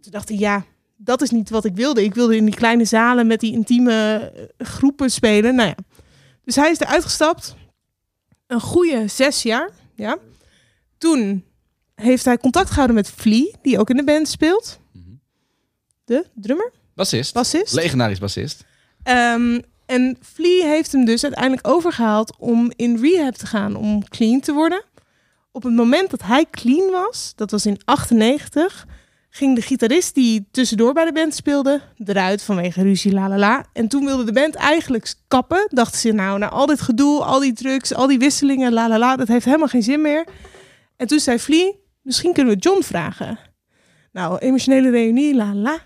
Toen 0.00 0.12
dacht 0.12 0.28
hij, 0.28 0.38
ja, 0.38 0.64
dat 0.96 1.22
is 1.22 1.30
niet 1.30 1.50
wat 1.50 1.64
ik 1.64 1.74
wilde. 1.74 2.04
Ik 2.04 2.14
wilde 2.14 2.36
in 2.36 2.44
die 2.44 2.54
kleine 2.54 2.84
zalen 2.84 3.26
met 3.26 3.40
die 3.40 3.52
intieme 3.52 4.32
eh, 4.34 4.66
groepen 4.66 5.10
spelen. 5.10 5.54
Nou 5.54 5.68
ja. 5.68 5.76
Dus 6.44 6.56
hij 6.56 6.70
is 6.70 6.80
eruit 6.80 7.02
gestapt. 7.02 7.54
Een 8.46 8.60
goede 8.60 9.08
zes 9.08 9.42
jaar. 9.42 9.70
Ja. 9.94 10.18
Toen 10.98 11.44
heeft 11.94 12.24
hij 12.24 12.38
contact 12.38 12.68
gehouden 12.68 12.96
met 12.96 13.10
Flea, 13.10 13.50
die 13.62 13.78
ook 13.78 13.90
in 13.90 13.96
de 13.96 14.04
band 14.04 14.28
speelt. 14.28 14.78
Mhm. 14.92 15.04
De 16.04 16.26
drummer, 16.34 16.72
Bassist. 16.94 17.34
bassist. 17.34 17.72
Legendarisch 17.72 18.18
bassist. 18.18 18.64
Ehm, 19.02 19.60
en 19.86 20.16
Flea 20.22 20.66
heeft 20.66 20.92
hem 20.92 21.04
dus 21.04 21.22
uiteindelijk 21.22 21.68
overgehaald 21.68 22.36
om 22.38 22.72
in 22.76 22.96
rehab 23.00 23.34
te 23.34 23.46
gaan, 23.46 23.76
om 23.76 24.08
clean 24.08 24.40
te 24.40 24.52
worden. 24.52 24.84
Op 25.52 25.62
het 25.62 25.74
moment 25.74 26.10
dat 26.10 26.22
hij 26.22 26.46
clean 26.50 26.90
was, 26.90 27.32
dat 27.36 27.50
was 27.50 27.66
in 27.66 27.80
98, 27.84 28.86
ging 29.36 29.54
de 29.54 29.62
gitarist 29.62 30.14
die 30.14 30.48
tussendoor 30.50 30.92
bij 30.92 31.04
de 31.04 31.12
band 31.12 31.34
speelde 31.34 31.80
eruit 32.04 32.42
vanwege 32.42 32.82
ruzie, 32.82 33.12
la 33.12 33.28
la 33.28 33.38
la. 33.38 33.64
En 33.72 33.88
toen 33.88 34.04
wilde 34.04 34.24
de 34.24 34.32
band 34.32 34.54
eigenlijk 34.54 35.14
kappen. 35.28 35.66
Dachten 35.70 35.98
ze, 36.00 36.12
nou, 36.12 36.38
na 36.38 36.48
al 36.48 36.66
dit 36.66 36.80
gedoe, 36.80 37.22
al 37.22 37.40
die 37.40 37.52
drugs, 37.52 37.94
al 37.94 38.06
die 38.06 38.18
wisselingen, 38.18 38.72
la 38.72 38.88
la 38.88 38.98
la, 38.98 39.16
dat 39.16 39.28
heeft 39.28 39.44
helemaal 39.44 39.68
geen 39.68 39.82
zin 39.82 40.00
meer. 40.00 40.26
En 40.96 41.06
toen 41.06 41.18
zei 41.18 41.38
Flea, 41.38 41.72
misschien 42.02 42.32
kunnen 42.32 42.54
we 42.54 42.60
John 42.60 42.82
vragen. 42.82 43.38
Nou, 44.12 44.38
emotionele 44.38 44.90
reunie, 44.90 45.34
la 45.34 45.54
la. 45.54 45.78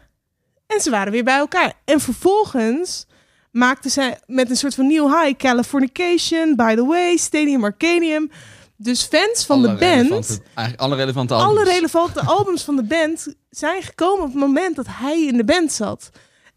En 0.67 0.81
ze 0.81 0.91
waren 0.91 1.13
weer 1.13 1.25
bij 1.25 1.39
elkaar. 1.39 1.73
En 1.85 2.01
vervolgens 2.01 3.07
maakten 3.51 3.91
zij 3.91 4.19
met 4.27 4.51
een 4.51 4.57
soort 4.57 4.75
van 4.75 4.87
nieuw 4.87 5.09
high 5.09 5.37
Californication, 5.37 6.57
By 6.57 6.75
the 6.75 6.85
Way, 6.85 7.17
Stadium 7.17 7.65
Arcadium. 7.65 8.31
Dus 8.81 9.03
fans 9.03 9.45
van 9.47 9.57
Alle 9.59 9.69
de 9.69 9.79
band, 9.79 10.41
alle 10.77 10.97
relevante 10.97 11.35
albums. 11.35 11.59
alle 11.61 11.71
relevante 11.71 12.21
albums 12.37 12.63
van 12.63 12.77
de 12.77 12.83
band 12.83 13.35
zijn 13.51 13.83
gekomen 13.83 14.25
op 14.25 14.31
het 14.33 14.41
moment 14.41 14.77
dat 14.77 14.87
hij 14.89 15.27
in 15.27 15.37
de 15.37 15.45
band 15.45 15.73
zat. 15.73 16.11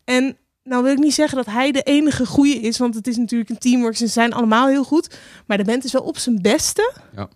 En 0.04 0.38
nou 0.64 0.84
wil 0.84 0.92
ik 0.92 1.00
niet 1.00 1.14
zeggen 1.14 1.38
dat 1.38 1.46
hij 1.46 1.72
de 1.72 1.82
enige 1.82 2.26
goede 2.26 2.60
is, 2.60 2.78
want 2.78 2.96
het 2.96 3.08
is 3.08 3.18
natuurlijk 3.18 3.50
een 3.50 3.58
teamwork. 3.58 3.98
Ze 3.98 4.08
zijn 4.08 4.34
allemaal 4.34 4.68
heel 4.68 4.84
goed. 4.84 5.18
Maar 5.48 5.58
de 5.58 5.64
band 5.64 5.84
is 5.84 5.92
wel 5.92 6.02
op 6.02 6.18
zijn 6.18 6.42
beste. 6.42 6.94
Ja. 7.16 7.30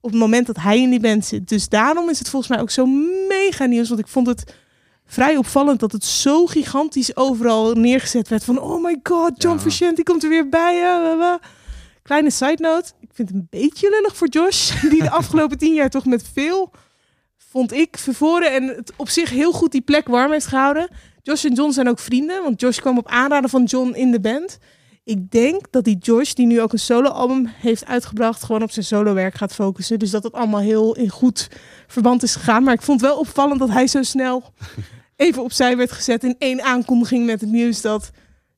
Op 0.00 0.10
het 0.10 0.18
moment 0.18 0.46
dat 0.46 0.56
hij 0.56 0.80
in 0.80 0.90
die 0.90 1.00
band 1.00 1.24
zit. 1.26 1.48
Dus 1.48 1.68
daarom 1.68 2.08
is 2.08 2.18
het 2.18 2.28
volgens 2.28 2.52
mij 2.52 2.60
ook 2.60 2.70
zo 2.70 2.86
mega 3.28 3.64
nieuws. 3.64 3.88
Want 3.88 4.00
ik 4.00 4.08
vond 4.08 4.26
het 4.26 4.54
vrij 5.06 5.36
opvallend 5.36 5.80
dat 5.80 5.92
het 5.92 6.04
zo 6.04 6.46
gigantisch 6.46 7.16
overal 7.16 7.72
neergezet 7.72 8.28
werd. 8.28 8.44
Van 8.44 8.58
oh 8.60 8.82
my 8.82 9.00
god, 9.02 9.42
John 9.42 9.54
Ja. 9.54 9.60
Frusciante 9.60 10.02
komt 10.02 10.22
er 10.22 10.28
weer 10.28 10.48
bij. 10.48 11.38
Kleine 12.02 12.30
side 12.30 12.56
note. 12.58 12.92
Ik 13.12 13.18
vind 13.18 13.28
het 13.28 13.38
een 13.38 13.60
beetje 13.60 13.90
lullig 13.90 14.16
voor 14.16 14.28
Josh. 14.28 14.80
Die 14.90 15.02
de 15.02 15.10
afgelopen 15.10 15.58
tien 15.58 15.74
jaar 15.74 15.90
toch 15.90 16.04
met 16.04 16.24
veel, 16.32 16.70
vond 17.36 17.72
ik, 17.72 17.98
vervoren. 17.98 18.52
En 18.52 18.66
het 18.66 18.92
op 18.96 19.08
zich 19.08 19.30
heel 19.30 19.52
goed 19.52 19.72
die 19.72 19.80
plek 19.80 20.08
warm 20.08 20.32
heeft 20.32 20.46
gehouden. 20.46 20.88
Josh 21.22 21.44
en 21.44 21.54
John 21.54 21.72
zijn 21.72 21.88
ook 21.88 21.98
vrienden. 21.98 22.42
Want 22.42 22.60
Josh 22.60 22.78
kwam 22.78 22.98
op 22.98 23.08
aanraden 23.08 23.50
van 23.50 23.64
John 23.64 23.92
in 23.94 24.10
de 24.10 24.20
band. 24.20 24.58
Ik 25.04 25.30
denk 25.30 25.66
dat 25.70 25.84
die 25.84 25.98
Josh, 25.98 26.32
die 26.32 26.46
nu 26.46 26.60
ook 26.60 26.72
een 26.72 26.78
soloalbum 26.78 27.46
heeft 27.46 27.86
uitgebracht, 27.86 28.44
gewoon 28.44 28.62
op 28.62 28.70
zijn 28.70 28.84
solowerk 28.84 29.34
gaat 29.34 29.54
focussen. 29.54 29.98
Dus 29.98 30.10
dat 30.10 30.22
het 30.22 30.32
allemaal 30.32 30.60
heel 30.60 30.96
in 30.96 31.08
goed 31.08 31.48
verband 31.86 32.22
is 32.22 32.34
gegaan. 32.34 32.64
Maar 32.64 32.74
ik 32.74 32.82
vond 32.82 33.00
het 33.00 33.10
wel 33.10 33.18
opvallend 33.18 33.58
dat 33.58 33.70
hij 33.70 33.86
zo 33.86 34.02
snel 34.02 34.52
even 35.16 35.42
opzij 35.42 35.76
werd 35.76 35.92
gezet 35.92 36.24
in 36.24 36.36
één 36.38 36.62
aankondiging 36.62 37.26
met 37.26 37.40
het 37.40 37.50
nieuws 37.50 37.80
dat 37.80 38.10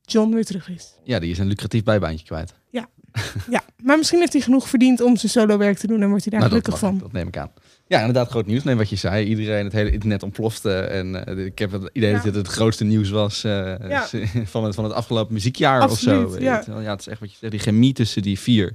John 0.02 0.34
weer 0.34 0.44
terug 0.44 0.68
is. 0.68 0.94
Ja, 1.04 1.18
die 1.18 1.30
is 1.30 1.38
een 1.38 1.46
lucratief 1.46 1.82
bijbaantje 1.82 2.26
kwijt. 2.26 2.54
Ja, 2.70 2.88
maar 3.82 3.96
misschien 3.98 4.18
heeft 4.18 4.32
hij 4.32 4.42
genoeg 4.42 4.68
verdiend 4.68 5.00
om 5.00 5.16
zijn 5.16 5.32
solowerk 5.32 5.78
te 5.78 5.86
doen 5.86 6.02
en 6.02 6.08
wordt 6.08 6.24
hij 6.24 6.38
daar 6.38 6.48
Nou, 6.48 6.52
dat, 6.52 6.64
gelukkig 6.64 6.82
mag- 6.82 6.90
van. 6.90 6.98
dat 6.98 7.12
neem 7.12 7.28
ik 7.28 7.36
aan. 7.36 7.50
Ja, 7.86 7.98
inderdaad, 7.98 8.28
groot 8.30 8.46
nieuws. 8.46 8.62
Nee, 8.64 8.74
wat 8.74 8.88
je 8.90 8.96
zei. 8.96 9.26
Iedereen, 9.26 9.64
het 9.64 9.72
hele 9.72 9.90
internet 9.90 10.22
ontplofte. 10.22 10.74
En 10.80 11.26
eh, 11.26 11.44
ik 11.46 11.58
heb 11.58 11.72
het 11.72 11.90
idee 11.92 12.08
Ja. 12.08 12.14
dat 12.14 12.24
dit 12.24 12.34
het 12.34 12.46
grootste 12.48 12.84
nieuws 12.84 13.10
was 13.10 13.44
eh, 13.44 13.74
Ja. 13.88 14.06
van, 14.44 14.64
het, 14.64 14.74
van 14.74 14.84
het 14.84 14.92
afgelopen 14.92 15.32
muziekjaar 15.34 15.80
Absoluut, 15.80 16.26
of 16.26 16.32
zo. 16.32 16.40
ja. 16.40 16.62
Ja, 16.80 16.90
het 16.90 17.00
is 17.00 17.06
echt 17.06 17.20
wat 17.20 17.30
je 17.32 17.36
zegt, 17.40 17.52
die 17.52 17.60
chemie 17.60 17.92
tussen 17.92 18.22
die 18.22 18.38
vier. 18.38 18.74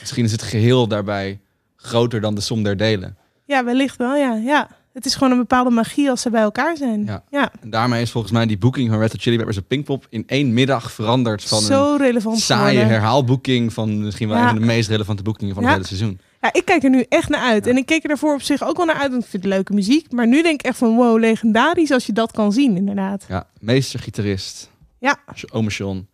Misschien 0.00 0.24
is 0.24 0.32
het 0.32 0.42
geheel 0.42 0.88
daarbij 0.88 1.40
groter 1.76 2.20
dan 2.20 2.34
de 2.34 2.40
som 2.40 2.62
der 2.62 2.76
delen. 2.76 3.16
Ja, 3.44 3.64
wellicht 3.64 3.96
wel, 3.96 4.14
ja. 4.16 4.34
ja. 4.34 4.68
Het 4.98 5.06
is 5.06 5.14
gewoon 5.14 5.32
een 5.32 5.38
bepaalde 5.38 5.70
magie 5.70 6.10
als 6.10 6.20
ze 6.20 6.30
bij 6.30 6.42
elkaar 6.42 6.76
zijn. 6.76 7.04
Ja. 7.04 7.22
Ja, 7.30 7.50
En 7.60 7.70
daarmee 7.70 8.02
is 8.02 8.10
volgens 8.10 8.32
mij 8.32 8.46
die 8.46 8.58
boeking 8.58 8.88
van 8.90 8.98
Red 8.98 9.12
Hot 9.12 9.20
Chili 9.20 9.36
Peppers 9.36 9.56
en 9.56 9.66
Pinkpop 9.66 10.06
in 10.10 10.22
één 10.26 10.52
middag 10.52 10.92
veranderd 10.92 11.44
van 11.44 11.60
zo 11.62 11.92
een 11.92 11.98
relevant 11.98 12.38
saaie 12.38 12.78
herhaalboeking 12.78 13.72
van 13.72 14.04
misschien 14.04 14.28
wel 14.28 14.36
Ja. 14.36 14.42
een 14.42 14.48
van 14.50 14.58
de 14.58 14.66
meest 14.66 14.88
relevante 14.88 15.22
boekingen 15.22 15.54
van 15.54 15.62
het 15.64 15.72
hele 15.72 15.86
seizoen. 15.86 16.20
Ja, 16.40 16.52
ik 16.52 16.64
kijk 16.64 16.82
er 16.84 16.90
nu 16.90 17.04
echt 17.08 17.28
naar 17.28 17.40
uit. 17.40 17.66
En 17.66 17.76
ik 17.76 17.86
keek 17.86 18.02
er 18.02 18.08
daarvoor 18.08 18.34
op 18.34 18.42
zich 18.42 18.62
ook 18.64 18.76
wel 18.76 18.86
naar 18.86 18.96
uit, 18.98 19.10
want 19.10 19.22
ik 19.22 19.28
vind 19.30 19.42
het 19.42 19.52
leuke 19.52 19.72
muziek. 19.72 20.12
Maar 20.12 20.26
nu 20.26 20.42
denk 20.42 20.60
ik 20.60 20.66
echt 20.66 20.78
van, 20.78 20.96
wow, 20.96 21.18
legendarisch 21.18 21.90
als 21.90 22.06
je 22.06 22.12
dat 22.12 22.32
kan 22.32 22.52
zien, 22.52 22.76
inderdaad. 22.76 23.24
Ja, 23.28 23.46
meestergitarist. 23.60 24.70
Ja. 24.98 25.16
Ome 25.52 25.68
John 25.70 26.08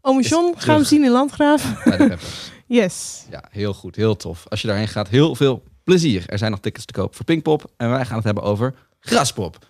Ome 0.00 0.22
John, 0.22 0.54
gaan 0.56 0.78
we 0.78 0.84
zien 0.84 1.04
in 1.04 1.10
Landgraaf. 1.10 1.82
bij 1.84 1.96
de 1.96 2.06
Peppers. 2.08 2.52
Yes. 2.66 3.24
Ja, 3.30 3.44
heel 3.50 3.72
goed, 3.74 3.96
heel 3.96 4.16
tof. 4.16 4.44
Als 4.48 4.60
je 4.60 4.66
daarheen 4.68 4.88
gaat, 4.88 5.08
heel 5.08 5.34
veel 5.34 5.62
plezier. 5.84 6.24
Er 6.26 6.38
zijn 6.38 6.50
nog 6.50 6.60
tickets 6.60 6.84
te 6.84 6.92
koop 6.92 7.14
voor 7.14 7.24
Pinkpop. 7.24 7.72
En 7.76 7.90
wij 7.90 8.04
gaan 8.04 8.16
het 8.16 8.24
hebben 8.24 8.42
over 8.42 8.74
Graspop. 9.00 9.66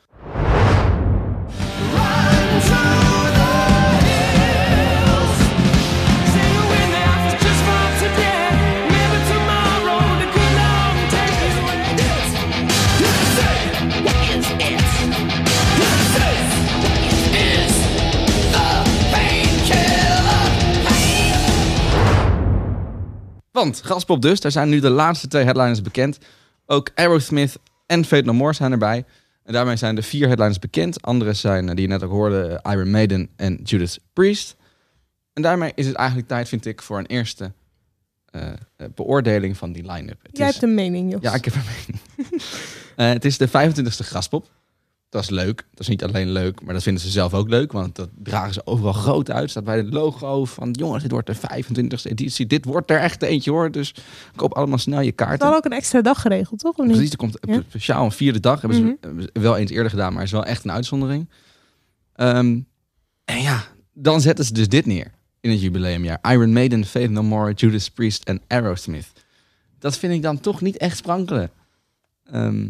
Want 23.55 23.81
Graspop 23.81 24.23
dus, 24.23 24.41
daar 24.41 24.53
zijn 24.53 24.69
nu 24.69 24.81
de 24.81 24.91
laatste 24.91 25.29
twee 25.29 25.45
headliners 25.45 25.83
bekend. 25.83 26.19
Ook 26.67 26.91
Aerosmith 26.95 27.57
en 27.87 28.05
Fate 28.05 28.23
No 28.25 28.33
More 28.33 28.53
zijn 28.53 28.73
erbij. 28.73 29.05
En 29.45 29.53
daarmee 29.53 29.77
zijn 29.77 29.95
de 29.95 30.03
vier 30.03 30.27
headliners 30.27 30.59
bekend. 30.59 31.03
Andere 31.03 31.33
zijn, 31.33 31.69
eh, 31.69 31.75
die 31.75 31.83
je 31.85 31.89
net 31.91 32.03
ook 32.03 32.11
hoorde, 32.11 32.61
eh, 32.63 32.73
Iron 32.73 32.91
Maiden 32.91 33.29
en 33.37 33.61
Judas 33.63 33.99
Priest. 34.13 34.57
En 35.33 35.43
daarmee 35.43 35.73
is 35.75 35.87
het 35.87 35.95
eigenlijk 35.97 36.29
tijd, 36.29 36.49
vind 36.49 36.67
ik, 36.67 36.83
voor 36.83 36.99
een 36.99 37.07
eerste 37.07 37.53
eh, 38.31 38.51
beoordeling 38.95 39.57
van 39.57 39.73
die 39.73 39.93
line-up. 39.93 40.19
Het 40.23 40.37
Jij 40.37 40.47
is- 40.47 40.53
hebt 40.53 40.65
een 40.67 40.75
mening, 40.75 41.13
Jos. 41.13 41.23
ja, 41.23 41.35
ik 41.35 41.45
heb 41.45 41.55
een 41.55 41.63
mening. 41.65 42.43
Het 43.15 43.25
is 43.25 43.39
de 43.39 43.49
25e 43.49 44.05
Graspop. 44.05 44.51
Dat 45.15 45.23
is 45.23 45.31
leuk. 45.31 45.57
Dat 45.71 45.81
is 45.81 45.89
niet 45.89 46.05
alleen 46.05 46.31
leuk, 46.31 46.63
maar 46.63 46.75
dat 46.75 46.83
vinden 46.83 47.03
ze 47.03 47.11
zelf 47.11 47.35
ook 47.35 47.49
leuk. 47.49 47.73
Want 47.73 47.97
dat 47.97 48.09
dragen 48.23 48.53
ze 48.55 48.67
overal 48.67 48.93
groot 48.93 49.31
uit. 49.31 49.51
Staat 49.51 49.65
bij 49.65 49.77
het 49.77 49.93
logo 49.93 50.45
van... 50.45 50.71
jongens, 50.71 51.03
dit 51.03 51.11
wordt 51.13 51.27
de 51.27 51.35
25e 51.37 52.11
editie. 52.11 52.47
Dit 52.47 52.65
wordt 52.65 52.91
er 52.91 52.99
echt 52.99 53.23
eentje 53.23 53.51
hoor. 53.51 53.71
Dus 53.71 53.95
koop 54.37 54.53
allemaal 54.55 54.79
snel 54.79 55.01
je 55.01 55.13
kaarten. 55.13 55.49
wel 55.49 55.57
ook 55.57 55.65
een 55.65 55.73
extra 55.73 56.03
dag 56.03 56.21
geregeld, 56.21 56.61
toch? 56.61 56.77
Of 56.77 56.85
niet? 56.85 56.93
Precies, 56.95 57.11
er 57.11 57.17
komt 57.17 57.39
Ja. 57.41 57.63
speciaal 57.69 58.05
een 58.05 58.13
vierde 58.13 58.41
dag. 58.41 58.61
Hebben 58.61 58.79
ze 58.79 58.85
Mhm. 58.85 58.95
hebben 59.01 59.23
ze 59.23 59.41
wel 59.41 59.57
eens 59.57 59.71
eerder 59.71 59.91
gedaan, 59.91 60.13
maar 60.13 60.23
is 60.23 60.31
wel 60.31 60.45
echt 60.45 60.65
een 60.65 60.73
uitzondering. 60.73 61.29
Ehm, 62.15 62.59
en 63.25 63.43
ja, 63.43 63.65
dan 63.93 64.21
zetten 64.21 64.45
ze 64.45 64.53
dus 64.53 64.69
dit 64.69 64.87
neer 64.87 65.11
in 65.41 65.51
het 65.51 65.61
jubileumjaar. 65.61 66.19
Iron 66.23 66.53
Maiden, 66.53 66.85
Faith 66.85 67.11
No 67.11 67.23
More, 67.23 67.53
Judas 67.53 67.89
Priest 67.91 68.23
en 68.25 68.41
Aerosmith. 68.49 69.13
Dat 69.79 69.99
vind 69.99 70.13
ik 70.15 70.23
dan 70.23 70.41
toch 70.41 70.61
niet 70.61 70.77
echt 70.77 70.97
sprankelen. 70.97 71.51
Ehm, 72.25 72.69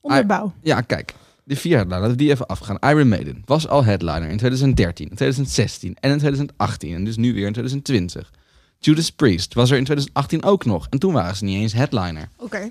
Onderbouw. 0.00 0.52
ja, 0.62 0.80
kijk. 0.80 1.14
De 1.44 1.56
vier 1.56 1.76
headliner, 1.76 2.00
laten 2.00 2.16
we 2.16 2.22
die 2.22 2.30
even 2.30 2.46
afgaan. 2.46 2.76
Iron 2.80 3.08
Maiden 3.08 3.42
was 3.44 3.68
al 3.68 3.84
headliner 3.84 4.28
in 4.30 4.36
2013, 4.36 5.08
in 5.08 5.14
2016 5.16 5.96
en 6.00 6.10
in 6.10 6.18
2018. 6.18 6.94
En 6.94 7.04
dus 7.04 7.16
nu 7.16 7.34
weer 7.34 7.46
in 7.46 7.52
2020. 7.52 8.30
Judas 8.78 9.10
Priest 9.12 9.54
was 9.54 9.70
er 9.70 9.76
in 9.76 9.84
2018 9.84 10.44
ook 10.44 10.64
nog. 10.64 10.86
En 10.90 10.98
toen 10.98 11.12
waren 11.12 11.36
ze 11.36 11.44
niet 11.44 11.60
eens 11.60 11.72
headliner. 11.72 12.28
Oké. 12.36 12.70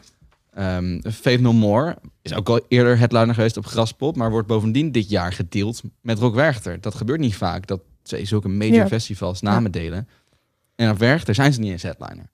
Ehm 0.54 1.00
Faith 1.12 1.40
No 1.42 1.54
More 1.54 1.98
is 2.22 2.34
ook 2.34 2.50
al 2.50 2.66
eerder 2.68 2.98
headliner 2.98 3.36
geweest 3.36 3.58
op 3.58 3.66
Graspop, 3.66 4.16
maar 4.16 4.30
wordt 4.32 4.48
bovendien 4.48 4.92
dit 4.92 5.10
jaar 5.10 5.34
gedeeld 5.34 5.82
met 6.02 6.20
Rock 6.20 6.36
Werchter. 6.36 6.82
Dat 6.82 6.96
gebeurt 6.96 7.20
niet 7.20 7.36
vaak, 7.36 7.68
dat 7.68 7.82
twee 8.02 8.26
zulke 8.26 8.48
major 8.48 8.74
Ja. 8.74 8.88
festivals 8.88 9.42
namen 9.42 9.72
delen. 9.72 10.08
En 10.76 10.90
op 10.90 10.98
Werchter 10.98 11.36
zijn 11.36 11.54
ze 11.54 11.60
niet 11.60 11.72
eens 11.72 11.84
headliner. 11.84 12.30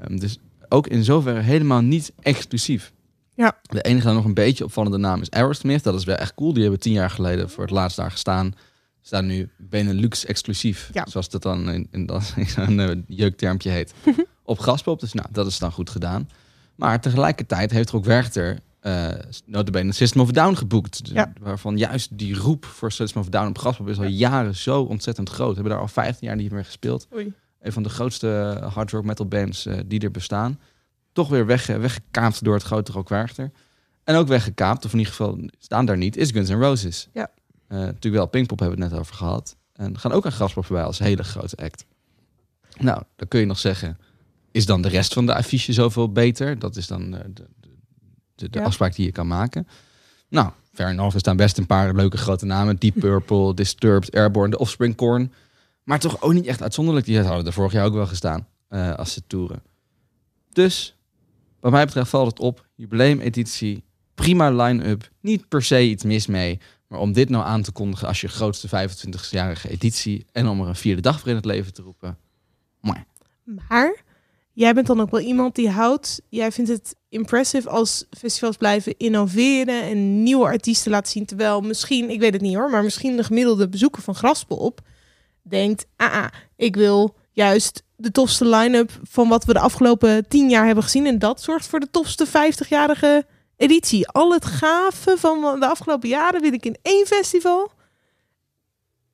Ehm, 0.00 0.16
dus 0.16 0.38
ook 0.68 0.86
in 0.86 1.04
zoverre 1.04 1.40
helemaal 1.40 1.80
niet 1.80 2.12
exclusief. 2.20 2.92
Ja. 3.40 3.58
De 3.62 3.82
enige 3.82 4.06
dan 4.06 4.14
nog 4.14 4.24
een 4.24 4.34
beetje 4.34 4.64
opvallende 4.64 4.96
naam 4.96 5.20
is 5.20 5.30
Aerosmith. 5.30 5.82
Dat 5.82 5.94
is 5.94 6.04
wel 6.04 6.16
echt 6.16 6.34
cool. 6.34 6.52
Die 6.52 6.62
hebben 6.62 6.80
tien 6.80 6.92
jaar 6.92 7.10
geleden 7.10 7.50
voor 7.50 7.62
het 7.62 7.72
laatst 7.72 7.96
daar 7.96 8.10
gestaan. 8.10 8.54
Staan 9.00 9.26
nu 9.26 9.48
Benelux 9.58 10.24
exclusief. 10.24 10.90
Ja. 10.92 11.06
Zoals 11.08 11.28
dat 11.28 11.42
dan 11.42 11.70
in, 11.70 11.88
in, 11.90 12.06
dat, 12.06 12.32
in 12.36 12.46
zo'n 12.46 12.80
eh, 12.80 12.96
jeuktermpje 13.06 13.70
heet. 13.70 13.94
op 14.44 14.58
Graspop. 14.58 15.00
Dus 15.00 15.12
nou, 15.12 15.28
dat 15.32 15.46
is 15.46 15.58
dan 15.58 15.72
goed 15.72 15.90
gedaan. 15.90 16.28
Maar 16.74 17.00
tegelijkertijd 17.00 17.70
heeft 17.70 17.92
ook 17.92 18.04
Werchter 18.04 18.58
uh, 18.82 19.08
notabene 19.46 19.92
System 19.92 20.20
of 20.20 20.28
a 20.28 20.32
Down 20.32 20.54
geboekt. 20.54 21.04
Dus 21.04 21.14
Ja. 21.14 21.32
Waarvan 21.40 21.76
juist 21.76 22.18
die 22.18 22.34
roep 22.34 22.64
voor 22.64 22.92
System 22.92 23.20
of 23.20 23.26
a 23.26 23.30
Down 23.30 23.48
op 23.48 23.58
Graspop 23.58 23.88
is 23.88 23.98
al 23.98 24.04
jaren 24.04 24.54
zo 24.54 24.82
ontzettend 24.82 25.28
groot. 25.28 25.54
Hebben 25.54 25.72
daar 25.72 25.82
al 25.82 25.88
15 25.88 26.26
jaar 26.26 26.36
niet 26.36 26.52
meer 26.52 26.64
gespeeld. 26.64 27.06
Oei. 27.14 27.32
Een 27.60 27.72
van 27.72 27.82
de 27.82 27.88
grootste 27.88 28.60
hard 28.72 28.90
rock 28.90 29.04
metal 29.04 29.26
bands 29.26 29.66
eh, 29.66 29.78
die 29.86 30.00
er 30.00 30.10
bestaan. 30.10 30.58
Toch 31.12 31.28
weer 31.28 31.46
weg, 31.46 31.66
weggekaapt 31.66 32.44
door 32.44 32.54
het 32.54 32.62
grote 32.62 32.92
Rock 32.92 33.08
Werchter. 33.08 33.50
En 34.04 34.14
ook 34.16 34.28
weggekaapt, 34.28 34.84
of 34.84 34.92
in 34.92 34.98
ieder 34.98 35.12
geval 35.14 35.38
staan 35.58 35.84
daar 35.84 35.96
niet, 35.96 36.16
is 36.16 36.30
Guns 36.30 36.48
N' 36.48 36.52
Roses. 36.60 37.08
Ja. 37.12 37.30
Eh, 37.66 37.78
natuurlijk 37.78 38.14
wel, 38.14 38.26
Pinkpop 38.26 38.58
hebben 38.58 38.76
we 38.78 38.82
het 38.84 38.92
net 38.92 39.00
over 39.02 39.14
gehad. 39.14 39.56
En 39.72 39.98
gaan 39.98 40.12
ook 40.12 40.24
aan 40.24 40.32
Graspop 40.32 40.64
voorbij 40.66 40.84
als 40.84 40.98
hele 40.98 41.24
grote 41.24 41.56
act. 41.56 41.84
Nou, 42.78 43.02
dan 43.16 43.28
kun 43.28 43.40
je 43.40 43.46
nog 43.46 43.58
zeggen, 43.58 43.98
is 44.50 44.66
dan 44.66 44.82
de 44.82 44.88
rest 44.88 45.12
van 45.12 45.26
de 45.26 45.34
affiche 45.34 45.72
zoveel 45.72 46.12
beter? 46.12 46.58
Dat 46.58 46.76
is 46.76 46.86
dan 46.86 47.14
eh, 47.16 47.20
de, 47.34 47.46
de, 47.60 47.68
de, 48.34 48.50
de 48.50 48.58
Ja. 48.58 48.64
afspraak 48.64 48.94
die 48.94 49.04
je 49.06 49.12
kan 49.12 49.26
maken. 49.26 49.68
Nou, 50.28 50.50
fair 50.72 50.88
enough, 50.90 51.14
er 51.14 51.20
staan 51.20 51.36
best 51.36 51.58
een 51.58 51.66
paar 51.66 51.94
leuke 51.94 52.16
grote 52.16 52.46
namen. 52.46 52.76
Deep 52.76 52.94
Purple, 53.00 53.54
Disturbed, 53.54 54.14
Airborne, 54.14 54.50
The 54.50 54.58
Offspring, 54.58 54.96
Korn. 54.96 55.32
Maar 55.84 55.98
toch 55.98 56.22
ook 56.22 56.32
niet 56.32 56.46
echt 56.46 56.62
uitzonderlijk. 56.62 57.06
Die 57.06 57.20
hadden 57.22 57.46
er 57.46 57.52
vorig 57.52 57.72
jaar 57.72 57.84
ook 57.86 57.94
wel 57.94 58.06
gestaan 58.06 58.46
eh, 58.68 58.94
als 58.94 59.12
ze 59.12 59.22
toeren. 59.26 59.62
Dus, 60.52 60.96
wat 61.60 61.72
mij 61.72 61.84
betreft 61.84 62.10
valt 62.10 62.30
het 62.30 62.40
op. 62.40 62.66
Jubileumeditie, 62.74 63.84
prima 64.14 64.50
line-up. 64.50 65.10
Niet 65.20 65.48
per 65.48 65.62
se 65.62 65.82
iets 65.82 66.04
mis 66.04 66.26
mee. 66.26 66.58
Maar 66.86 66.98
om 66.98 67.12
dit 67.12 67.28
nou 67.28 67.44
aan 67.44 67.62
te 67.62 67.72
kondigen 67.72 68.08
als 68.08 68.20
je 68.20 68.28
grootste 68.28 68.68
25-jarige 68.68 69.68
editie... 69.68 70.26
en 70.32 70.48
om 70.48 70.60
er 70.60 70.68
een 70.68 70.76
vierde 70.76 71.02
dag 71.02 71.20
voor 71.20 71.28
in 71.28 71.36
het 71.36 71.44
leven 71.44 71.72
te 71.72 71.82
roepen... 71.82 72.18
Maar, 73.68 74.02
jij 74.52 74.74
bent 74.74 74.86
dan 74.86 75.00
ook 75.00 75.10
wel 75.10 75.20
iemand 75.20 75.54
die 75.54 75.70
houdt. 75.70 76.20
Jij 76.28 76.52
vindt 76.52 76.70
het 76.70 76.96
impressive 77.08 77.68
als 77.68 78.04
festivals 78.10 78.56
blijven 78.56 78.94
innoveren 78.96 79.82
en 79.82 80.22
nieuwe 80.22 80.44
artiesten 80.44 80.90
laten 80.90 81.12
zien. 81.12 81.26
Terwijl 81.26 81.60
misschien, 81.60 82.10
ik 82.10 82.20
weet 82.20 82.32
het 82.32 82.42
niet 82.42 82.54
hoor, 82.54 82.70
maar 82.70 82.82
misschien 82.82 83.16
de 83.16 83.24
gemiddelde 83.24 83.68
bezoeker 83.68 84.02
van 84.02 84.14
Graspop 84.14 84.80
denkt: 85.42 85.86
ah, 85.96 86.12
ah, 86.12 86.26
ik 86.56 86.76
wil 86.76 87.16
juist 87.32 87.82
de 87.96 88.10
tofste 88.10 88.46
line-up 88.46 88.90
van 89.02 89.28
wat 89.28 89.44
we 89.44 89.52
de 89.52 89.58
afgelopen 89.60 90.28
tien 90.28 90.48
jaar 90.48 90.66
hebben 90.66 90.84
gezien. 90.84 91.06
En 91.06 91.18
dat 91.18 91.42
zorgt 91.42 91.66
voor 91.66 91.80
de 91.80 91.90
tofste 91.90 92.26
50-jarige 92.26 93.26
editie. 93.56 94.08
Al 94.08 94.32
het 94.32 94.44
gave 94.44 95.14
van 95.18 95.60
de 95.60 95.66
afgelopen 95.66 96.08
jaren 96.08 96.40
wil 96.40 96.52
ik 96.52 96.66
in 96.66 96.76
één 96.82 97.06
festival. 97.06 97.72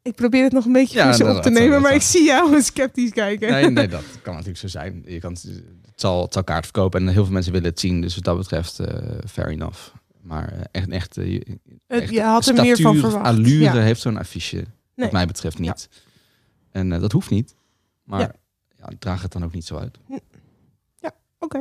Ik 0.03 0.15
probeer 0.15 0.43
het 0.43 0.53
nog 0.53 0.65
een 0.65 0.73
beetje 0.73 0.99
Ja, 0.99 1.05
voor 1.05 1.15
ze 1.15 1.25
dat- 1.25 1.37
op 1.37 1.43
te 1.43 1.51
nemen, 1.51 1.71
dat- 1.71 1.81
maar 1.81 1.93
dat- 1.93 2.01
ik 2.01 2.07
zie 2.07 2.25
jou 2.25 2.63
sceptisch 2.63 3.11
kijken. 3.11 3.51
Nee, 3.51 3.71
nee, 3.71 3.89
dat 3.89 4.03
kan 4.23 4.33
natuurlijk 4.33 4.59
zo 4.61 4.69
zijn. 4.69 5.03
Je 5.07 5.19
kan, 5.21 5.33
het, 5.33 5.63
zal, 5.97 6.23
het 6.23 6.33
zal 6.33 6.45
kaart 6.45 6.65
verkopen 6.65 7.01
en 7.07 7.13
heel 7.13 7.25
veel 7.25 7.33
mensen 7.33 7.53
willen 7.53 7.69
het 7.71 7.81
zien. 7.81 8.01
Dus 8.01 8.15
wat 8.15 8.25
dat 8.25 8.37
betreft, 8.39 8.79
eh 8.79 8.95
fair 9.31 9.49
enough. 9.49 9.79
Maar 10.23 10.53
eh, 10.53 10.61
echt, 10.73 10.89
echt, 10.91 11.17
eh, 11.17 11.41
Het- 11.87 12.03
echt 12.03 12.11
je 12.13 12.23
had 12.23 12.47
er 12.47 12.55
meer 12.55 12.65
van 12.67 12.77
statuur, 12.77 13.01
verwacht. 13.01 13.25
allure 13.27 13.59
Ja. 13.63 13.75
heeft 13.75 14.01
zo'n 14.01 14.17
affiche, 14.19 14.57
Nee. 14.57 14.65
wat 14.95 15.13
mij 15.13 15.27
betreft, 15.27 15.59
niet. 15.59 15.89
En 16.73 16.89
dat 16.89 17.13
hoeft 17.13 17.31
niet. 17.31 17.55
Maar 18.07 18.21
Ja. 18.21 18.33
ja. 18.79 18.89
draag 18.99 19.23
het 19.23 19.33
dan 19.33 19.45
ook 19.45 19.53
niet 19.53 19.65
zo 19.67 19.77
uit. 19.77 19.99
Oké, 21.39 21.61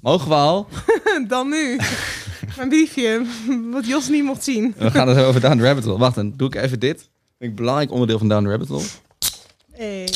Mogen 0.00 0.28
we 0.28 0.34
al? 0.34 0.68
dan 1.28 1.48
nu. 1.48 1.78
Mijn 2.56 2.68
briefje, 2.68 3.26
wat 3.70 3.86
Jos 3.86 4.08
niet 4.08 4.24
mocht 4.24 4.44
zien. 4.44 4.74
We 4.76 4.90
gaan 4.90 5.08
het 5.08 5.18
over 5.24 5.40
Down 5.40 5.56
the 5.58 5.62
Rabbit 5.64 5.84
Hole. 5.84 5.98
Wacht, 5.98 6.14
dan 6.14 6.32
doe 6.36 6.48
ik 6.48 6.54
even 6.54 6.80
dit. 6.80 6.98
Vind 7.00 7.10
ik 7.38 7.48
een 7.48 7.54
belangrijk 7.54 7.90
onderdeel 7.90 8.18
van 8.18 8.28
Down 8.28 8.44
the 8.44 8.50
Rabbit 8.50 8.68
Hole. 8.68 8.84
Hey. 9.72 10.08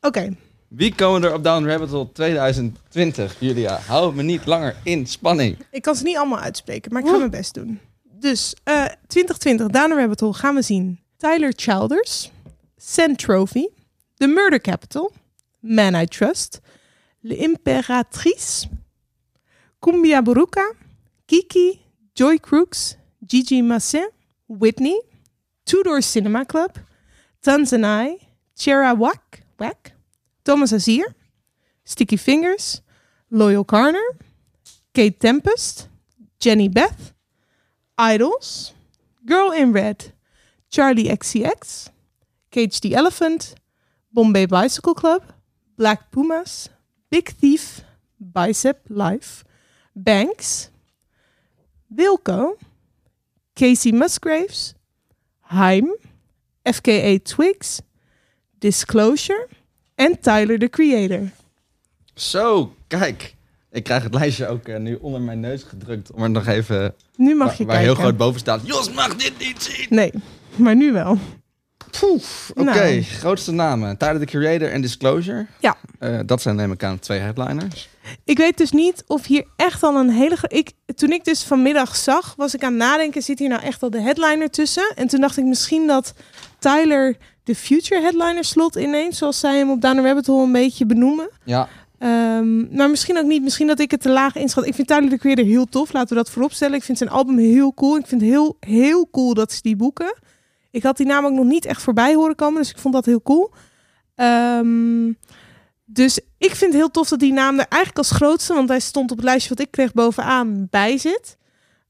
Oké, 0.00 0.36
Wie 0.68 0.94
komen 0.94 1.24
er 1.24 1.34
op 1.34 1.44
Down 1.44 1.66
Rabbit 1.66 1.90
Hole 1.90 2.12
2020, 2.12 3.36
Julia? 3.40 3.78
Hou 3.86 4.14
me 4.14 4.22
niet 4.22 4.46
langer 4.46 4.76
in 4.82 5.06
spanning. 5.06 5.58
ik 5.70 5.82
kan 5.82 5.94
ze 5.96 6.02
niet 6.02 6.16
allemaal 6.16 6.38
uitspreken, 6.38 6.92
maar 6.92 7.02
ik 7.02 7.08
ga 7.08 7.16
mijn 7.16 7.30
best 7.30 7.54
doen. 7.54 7.80
Dus 8.02 8.54
eh 8.64 8.84
2020, 9.06 9.68
Down 9.68 9.88
the 9.90 9.96
Rabbit 9.96 10.20
Hole, 10.20 10.32
gaan 10.34 10.54
we 10.54 10.62
zien. 10.62 11.00
Tyler 11.16 11.52
Childers, 11.56 12.30
Sand 12.78 13.18
Trophy, 13.18 13.68
The 14.18 14.28
Murder 14.28 14.58
Capital, 14.58 15.12
Man 15.62 15.94
I 15.94 16.04
Trust, 16.06 16.60
Le 17.22 17.34
Imperatrice, 17.34 18.68
Cumbia 19.82 20.22
Boruca, 20.22 20.64
Kiki, 21.26 21.82
Joy 22.14 22.38
Crooks, 22.38 22.96
Gigi 23.24 23.62
Massin, 23.62 24.08
Whitney, 24.48 25.00
Tudor 25.64 26.00
Cinema 26.00 26.44
Club, 26.44 26.78
Tanzanai, 27.42 28.18
Chera 28.56 28.96
Wack, 28.96 29.42
Wack, 29.58 29.92
Thomas 30.44 30.72
Azier, 30.72 31.14
Sticky 31.84 32.16
Fingers, 32.16 32.82
Loyal 33.30 33.64
Carner, 33.64 34.06
Kate 34.94 35.18
Tempest, 35.18 35.88
Jenny 36.38 36.68
Beth, 36.68 37.12
Idols, 37.98 38.72
Girl 39.24 39.50
in 39.50 39.72
Red, 39.72 40.12
Charlie 40.70 41.08
XCX, 41.08 41.90
Cage 42.56 42.80
the 42.80 42.94
Elephant, 42.94 43.54
Bombay 44.14 44.46
Bicycle 44.46 44.94
Club, 44.94 45.22
Black 45.76 46.10
Pumas, 46.10 46.70
Big 47.10 47.28
Thief, 47.38 47.82
Bicep 48.18 48.78
Life, 48.88 49.44
Banks, 49.92 50.70
Wilco, 51.94 52.56
Casey 53.54 53.92
Musgraves, 53.92 54.74
Haim, 55.40 55.96
FKA 56.64 57.18
Twigs, 57.22 57.82
Disclosure 58.58 59.48
en 59.98 60.18
Tyler 60.18 60.58
the 60.58 60.68
Creator. 60.68 61.30
Zo, 62.14 62.74
kijk. 62.86 63.34
Ik 63.70 63.84
krijg 63.84 64.02
het 64.02 64.14
lijstje 64.14 64.48
ook 64.48 64.68
eh, 64.68 64.78
nu 64.78 64.94
onder 64.94 65.20
mijn 65.20 65.40
neus 65.40 65.62
gedrukt. 65.62 66.12
Om 66.12 66.22
er 66.22 66.30
nog 66.30 66.46
even... 66.46 66.94
Nu 67.16 67.34
mag 67.34 67.46
waar 67.46 67.56
je 67.58 67.64
waar 67.64 67.76
kijken. 67.76 67.94
heel 67.94 68.02
groot 68.02 68.16
boven 68.16 68.40
staat. 68.40 68.66
Jos 68.66 68.92
mag 68.92 69.16
dit 69.16 69.38
niet 69.38 69.62
zien. 69.62 69.86
Nee, 69.90 70.12
maar 70.56 70.76
nu 70.76 70.92
wel. 70.92 71.18
Oké, 72.54 72.62
Nou. 72.64 73.02
grootste 73.02 73.52
namen. 73.52 73.96
Tyler, 73.96 74.18
the 74.18 74.24
Creator 74.24 74.70
en 74.70 74.80
Disclosure. 74.80 75.46
Ja. 75.60 75.76
Eh, 75.98 76.18
dat 76.26 76.42
zijn 76.42 76.56
neem 76.56 76.72
ik 76.72 76.82
aan 76.84 76.98
twee 76.98 77.18
headliners. 77.18 77.88
Ik 78.24 78.36
weet 78.38 78.56
dus 78.56 78.70
niet 78.70 79.04
of 79.06 79.26
hier 79.26 79.44
echt 79.56 79.82
al 79.82 79.96
een 79.96 80.10
hele... 80.10 80.36
Ik, 80.46 80.70
toen 80.94 81.12
ik 81.12 81.24
dus 81.24 81.42
vanmiddag 81.42 81.96
zag, 81.96 82.34
was 82.36 82.54
ik 82.54 82.62
aan 82.64 82.70
het 82.72 82.78
nadenken... 82.78 83.22
zit 83.22 83.38
hier 83.38 83.48
nou 83.48 83.62
echt 83.62 83.82
al 83.82 83.90
de 83.90 84.00
headliner 84.00 84.50
tussen? 84.50 84.92
En 84.94 85.06
toen 85.08 85.20
dacht 85.20 85.36
ik 85.36 85.44
misschien 85.44 85.86
dat 85.86 86.12
Tyler 86.58 87.16
de 87.44 87.54
future 87.54 88.00
headliner 88.00 88.44
slot 88.44 88.76
inneemt... 88.76 89.16
zoals 89.16 89.40
zij 89.40 89.58
hem 89.58 89.70
op 89.70 89.80
Down 89.80 89.96
the 89.96 90.02
Rabbit 90.02 90.26
Hole 90.26 90.44
een 90.44 90.52
beetje 90.52 90.86
benoemen. 90.86 91.28
Ja. 91.44 91.68
Ehm, 91.98 92.76
maar 92.76 92.90
misschien 92.90 93.18
ook 93.18 93.24
niet. 93.24 93.42
Misschien 93.42 93.66
dat 93.66 93.78
ik 93.80 93.90
het 93.90 94.00
te 94.00 94.08
laag 94.10 94.34
inschat. 94.36 94.66
Ik 94.66 94.74
vind 94.74 94.88
Tyler 94.88 95.10
de 95.10 95.18
Creator 95.18 95.44
heel 95.44 95.64
tof. 95.66 95.92
Laten 95.92 96.08
we 96.08 96.14
dat 96.22 96.30
vooropstellen. 96.30 96.74
Ik 96.76 96.82
vind 96.82 96.98
zijn 96.98 97.10
album 97.10 97.38
heel 97.38 97.74
cool. 97.74 97.96
Ik 97.96 98.06
vind 98.06 98.20
het 98.20 98.30
heel, 98.30 98.56
heel 98.60 99.08
cool 99.10 99.34
dat 99.34 99.52
ze 99.52 99.58
die 99.62 99.76
boeken. 99.76 100.14
Ik 100.76 100.82
had 100.82 100.96
die 100.96 101.06
naam 101.06 101.24
ook 101.24 101.32
nog 101.32 101.44
niet 101.44 101.64
echt 101.64 101.82
voorbij 101.82 102.14
horen 102.14 102.34
komen. 102.34 102.60
Dus 102.60 102.70
ik 102.70 102.78
vond 102.78 102.94
dat 102.94 103.04
heel 103.04 103.22
cool. 103.22 103.52
Ehm, 104.14 105.12
dus 105.84 106.18
ik 106.38 106.54
vind 106.54 106.72
het 106.72 106.80
heel 106.80 106.90
tof 106.90 107.08
dat 107.08 107.18
die 107.18 107.32
naam 107.32 107.58
er 107.58 107.66
eigenlijk 107.68 107.98
als 107.98 108.10
grootste... 108.10 108.54
want 108.54 108.68
hij 108.68 108.80
stond 108.80 109.10
op 109.10 109.16
het 109.16 109.26
lijstje 109.26 109.48
wat 109.48 109.60
ik 109.66 109.70
kreeg 109.70 109.92
bovenaan 109.92 110.66
bij 110.70 110.98
zit. 110.98 111.36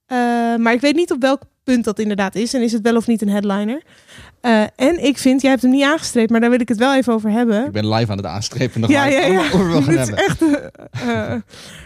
Eh, 0.07 0.17
maar 0.57 0.73
ik 0.73 0.81
weet 0.81 0.95
niet 0.95 1.13
op 1.13 1.21
welk 1.21 1.43
punt 1.65 1.85
dat 1.85 1.99
inderdaad 1.99 2.35
is. 2.35 2.55
En 2.55 2.63
is 2.63 2.73
het 2.73 2.83
wel 2.83 2.97
of 2.97 3.07
niet 3.07 3.23
een 3.23 3.29
headliner. 3.29 3.83
Eh, 4.41 4.63
en 4.77 5.05
ik 5.05 5.19
vind, 5.19 5.41
jij 5.41 5.51
hebt 5.51 5.63
hem 5.63 5.71
niet 5.71 5.85
aangestreept... 5.85 6.31
maar 6.31 6.41
daar 6.41 6.51
wil 6.51 6.61
ik 6.61 6.69
het 6.69 6.79
wel 6.79 6.95
even 6.95 7.13
over 7.13 7.31
hebben. 7.31 7.65
Ik 7.65 7.73
ben 7.73 7.89
live 7.89 8.11
aan 8.11 8.17
het 8.17 8.27
aanstrepen. 8.27 8.81
Nog 8.81 8.91
Ja, 8.91 9.05
ja, 9.05 9.27
ja. 9.27 9.51
over 9.53 9.99
echt. 10.27 10.43
eh, 10.43 11.33
eh, 11.33 11.41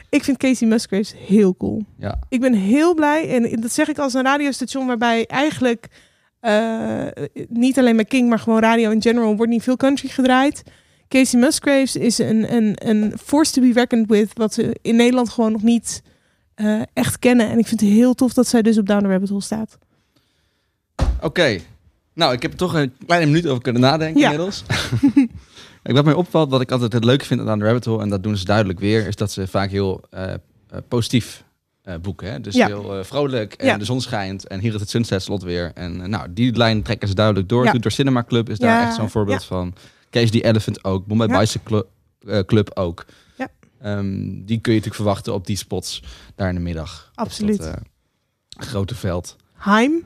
ik 0.08 0.24
vind 0.24 0.36
Casey 0.36 0.68
Musgraves 0.68 1.14
heel 1.26 1.56
cool. 1.56 1.84
Ja. 1.98 2.18
Ik 2.28 2.40
ben 2.40 2.52
heel 2.52 2.94
blij 2.94 3.28
en 3.28 3.60
dat 3.60 3.72
zeg 3.72 3.88
ik 3.88 3.98
als 3.98 4.14
een 4.14 4.22
radiostation 4.22 4.86
waarbij 4.86 5.26
eigenlijk 5.26 5.88
eh, 6.40 7.06
niet 7.48 7.78
alleen 7.78 7.96
met 7.96 8.08
King, 8.08 8.28
maar 8.28 8.38
gewoon 8.38 8.60
radio 8.60 8.90
in 8.90 9.02
general 9.02 9.36
wordt 9.36 9.52
niet 9.52 9.62
veel 9.62 9.76
country 9.76 10.08
gedraaid. 10.08 10.62
Casey 11.08 11.40
Musgraves 11.40 11.96
is 11.96 12.18
een, 12.18 12.54
een, 12.54 12.88
een 12.88 13.12
force 13.24 13.52
to 13.52 13.60
be 13.62 13.72
reckoned 13.72 14.08
with, 14.08 14.30
wat 14.34 14.54
ze 14.54 14.76
in 14.82 14.96
Nederland 14.96 15.28
gewoon 15.28 15.52
nog 15.52 15.62
niet 15.62 16.02
eh, 16.54 16.80
echt 16.92 17.18
kennen. 17.18 17.48
En 17.50 17.58
ik 17.58 17.66
vind 17.66 17.80
het 17.80 17.90
heel 17.90 18.14
tof 18.14 18.32
dat 18.32 18.46
zij 18.46 18.62
dus 18.62 18.78
op 18.78 18.86
Down 18.86 19.02
the 19.02 19.08
Rabbit 19.08 19.28
Hole 19.28 19.42
staat. 19.42 19.78
Oké. 21.20 21.58
Nou, 22.14 22.32
ik 22.32 22.42
heb 22.42 22.50
er 22.52 22.56
toch 22.58 22.74
een 22.74 22.92
kleine 23.06 23.26
minuut 23.26 23.46
over 23.46 23.62
kunnen 23.62 23.82
nadenken 23.82 24.20
Ja. 24.20 24.30
inmiddels. 24.30 24.64
ik 25.82 25.94
wat 25.94 26.04
mij 26.04 26.14
opvalt, 26.14 26.50
wat 26.50 26.60
ik 26.60 26.70
altijd 26.70 26.92
het 26.92 27.04
leuke 27.04 27.24
vind 27.24 27.48
aan 27.48 27.58
de 27.58 27.64
Rabbit 27.64 27.84
Hole, 27.84 28.02
en 28.02 28.08
dat 28.08 28.22
doen 28.22 28.36
ze 28.36 28.44
duidelijk 28.44 28.78
weer, 28.80 29.06
is 29.06 29.16
dat 29.16 29.30
ze 29.32 29.46
vaak 29.46 29.70
heel 29.70 30.00
eh, 30.10 30.32
positief 30.88 31.44
eh, 31.90 32.00
boeken. 32.00 32.30
Hè? 32.32 32.40
Dus 32.40 32.54
Ja. 32.54 32.66
heel 32.66 32.98
eh, 32.98 33.04
vrolijk 33.04 33.52
en 33.54 33.66
Ja. 33.66 33.78
de 33.78 33.84
zon 33.84 34.00
schijnt 34.00 34.46
en 34.46 34.60
hier 34.60 34.74
is 34.74 34.80
het 34.80 34.90
sunset 34.90 35.22
slot 35.22 35.42
weer. 35.42 35.70
En 35.74 36.00
eh, 36.02 36.08
nou, 36.08 36.32
die 36.32 36.56
lijn 36.56 36.82
trekken 36.82 37.08
ze 37.08 37.14
duidelijk 37.14 37.48
door. 37.48 37.64
Ja. 37.64 37.72
Door 37.72 37.90
Cinema 37.90 38.24
Club 38.24 38.48
is 38.48 38.58
daar 38.58 38.86
echt 38.86 38.94
zo'n 38.94 39.10
voorbeeld 39.10 39.44
van. 39.44 39.74
Cage 40.10 40.30
the 40.30 40.42
Elephant 40.44 40.84
ook. 40.84 41.06
Bombay. 41.06 41.26
Bicycle 41.26 41.86
Club, 42.20 42.46
Club 42.46 42.70
ook. 42.74 43.04
Ja. 43.36 43.48
Ehm, 43.80 44.18
die 44.20 44.58
kun 44.60 44.72
je 44.72 44.78
natuurlijk 44.78 44.94
verwachten 44.94 45.34
op 45.34 45.46
die 45.46 45.56
spots 45.56 46.02
daar 46.34 46.48
in 46.48 46.54
de 46.54 46.60
middag. 46.60 47.08
Op 47.12 47.18
Absoluut. 47.18 47.58
dat, 47.58 47.78
grote 48.48 48.94
veld. 48.94 49.36
Heim. 49.54 50.02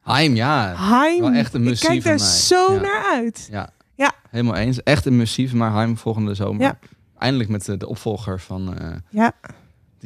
Heim, 0.00 0.34
ja. 0.34 0.74
Heim. 0.76 1.20
Wel 1.20 1.32
echt 1.32 1.54
een 1.54 1.66
ik 1.66 1.78
kijk 1.78 2.04
mij. 2.04 2.18
zo 2.18 2.80
naar 2.80 3.04
uit. 3.12 3.48
Ja. 3.50 3.70
Ja. 3.94 4.12
Helemaal 4.30 4.54
eens. 4.56 4.82
Echt 4.82 5.06
een 5.06 5.16
missief, 5.16 5.52
maar 5.52 5.72
Heim 5.72 5.96
volgende 5.96 6.34
zomer. 6.34 6.78
Eindelijk 7.18 7.50
met 7.50 7.64
de, 7.64 7.76
de 7.76 7.88
opvolger 7.88 8.40
van 8.40 8.76
Ja. 9.10 9.32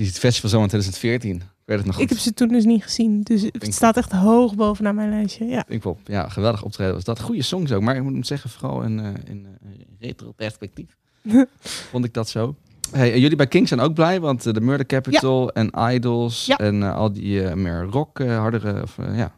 Die 0.00 0.08
het 0.08 0.18
festival 0.18 0.50
zomer 0.50 0.68
2014. 0.68 1.36
Ik 1.36 1.42
weet 1.64 1.76
het 1.76 1.86
nog 1.86 1.94
goed. 1.94 2.04
Ik 2.04 2.08
heb 2.10 2.18
ze 2.18 2.34
toen 2.34 2.48
dus 2.48 2.64
niet 2.64 2.82
gezien. 2.82 3.20
Dus 3.22 3.42
het 3.42 3.74
staat 3.74 3.96
echt 3.96 4.12
hoog 4.12 4.54
bovenaan 4.54 4.94
mijn 4.94 5.10
lijstje. 5.10 5.44
Ja. 5.44 5.62
Pinkpop. 5.62 5.98
Ja, 6.04 6.28
geweldig 6.28 6.62
optreden 6.62 6.94
was 6.94 7.04
dat. 7.04 7.20
Goede 7.20 7.42
songs 7.42 7.72
ook, 7.72 7.82
maar 7.82 7.96
ik 7.96 8.02
moet 8.02 8.26
zeggen, 8.26 8.50
vooral 8.50 8.82
in, 8.82 8.98
eh, 9.00 9.06
in 9.24 9.46
eh, 9.62 9.70
retro 10.00 10.32
perspectief 10.32 10.96
vond 11.90 12.04
ik 12.04 12.14
dat 12.14 12.28
zo. 12.28 12.54
Hey, 12.90 13.12
en 13.12 13.20
jullie 13.20 13.36
bij 13.36 13.46
King 13.46 13.68
zijn 13.68 13.80
ook 13.80 13.94
blij, 13.94 14.20
want 14.20 14.46
eh, 14.46 14.52
de 14.52 14.60
Murder 14.60 14.86
Capital 14.86 15.50
en 15.52 15.70
Idols 15.94 16.46
Ja. 16.46 16.56
en 16.58 16.82
eh, 16.82 16.94
al 16.94 17.12
die 17.12 17.42
eh, 17.44 17.54
meer 17.54 17.82
rock, 17.82 18.20
eh, 18.20 18.38
hardere, 18.38 18.82
of, 18.82 18.98
eh, 18.98 19.16
ja. 19.16 19.32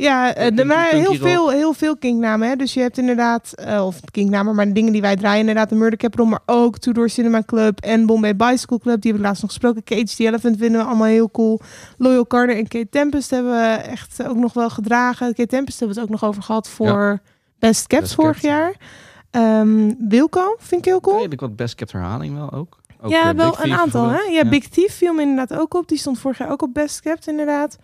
Ja, 0.00 0.34
eh, 0.34 0.56
de, 0.56 0.64
maar 0.64 0.88
heel 0.88 1.14
veel, 1.14 1.50
heel 1.50 1.72
veel 1.72 1.96
King-namen. 1.96 2.48
Hè? 2.48 2.56
Dus 2.56 2.74
je 2.74 2.80
hebt 2.80 2.98
inderdaad, 2.98 3.52
eh, 3.52 3.86
of 3.86 4.00
King-namen, 4.10 4.54
maar 4.54 4.66
de 4.66 4.72
dingen 4.72 4.92
die 4.92 5.00
wij 5.00 5.16
draaien, 5.16 5.40
inderdaad 5.40 5.68
de 5.68 5.74
Murder 5.74 5.98
Capital, 5.98 6.26
maar 6.26 6.42
ook 6.46 6.78
Tudor 6.78 7.08
Cinema 7.10 7.42
Club 7.46 7.80
en 7.80 8.06
Bombay 8.06 8.36
Bicycle 8.36 8.78
Club. 8.78 9.00
Die 9.00 9.10
hebben 9.10 9.20
we 9.22 9.26
laatst 9.26 9.42
nog 9.42 9.50
gesproken. 9.50 9.84
Cage 9.84 10.16
the 10.16 10.26
Elephant 10.26 10.56
vinden 10.58 10.80
we 10.80 10.86
allemaal 10.86 11.06
heel 11.06 11.30
cool. 11.30 11.60
Loyal 11.98 12.26
Carter 12.26 12.56
en 12.56 12.68
Kate 12.68 12.88
Tempest 12.90 13.30
hebben 13.30 13.52
we 13.52 13.66
echt 13.66 14.26
ook 14.26 14.36
nog 14.36 14.52
wel 14.52 14.70
gedragen. 14.70 15.26
Kate 15.26 15.46
Tempest 15.46 15.78
hebben 15.78 15.96
we 15.96 16.02
het 16.02 16.10
ook 16.10 16.20
nog 16.20 16.30
over 16.30 16.42
gehad 16.42 16.68
voor 16.68 17.18
Best 17.58 17.88
Best 17.88 18.14
vorig 18.14 18.40
jaar. 18.40 18.74
Ehm, 19.30 19.92
Wilco 19.98 20.56
vind 20.58 20.80
ik 20.80 20.84
heel 20.84 21.00
cool. 21.00 21.16
Redelijk 21.16 21.40
wat 21.40 21.56
best 21.56 21.74
kept 21.74 21.92
herhaling 21.92 22.34
wel 22.34 22.52
ook. 22.52 22.78
ook 23.00 23.10
ja, 23.10 23.30
eh, 23.30 23.36
wel 23.36 23.54
een 23.60 23.72
aantal. 23.72 24.08
Hè? 24.08 24.20
Ja, 24.20 24.48
Big 24.48 24.68
Thief 24.68 24.94
viel 24.94 25.14
me 25.14 25.22
inderdaad 25.22 25.58
ook 25.58 25.74
op. 25.74 25.88
Die 25.88 25.98
stond 25.98 26.18
vorig 26.18 26.38
jaar 26.38 26.50
ook 26.50 26.62
op 26.62 26.74
Best 26.74 27.00
Kept, 27.00 27.26
inderdaad. 27.26 27.78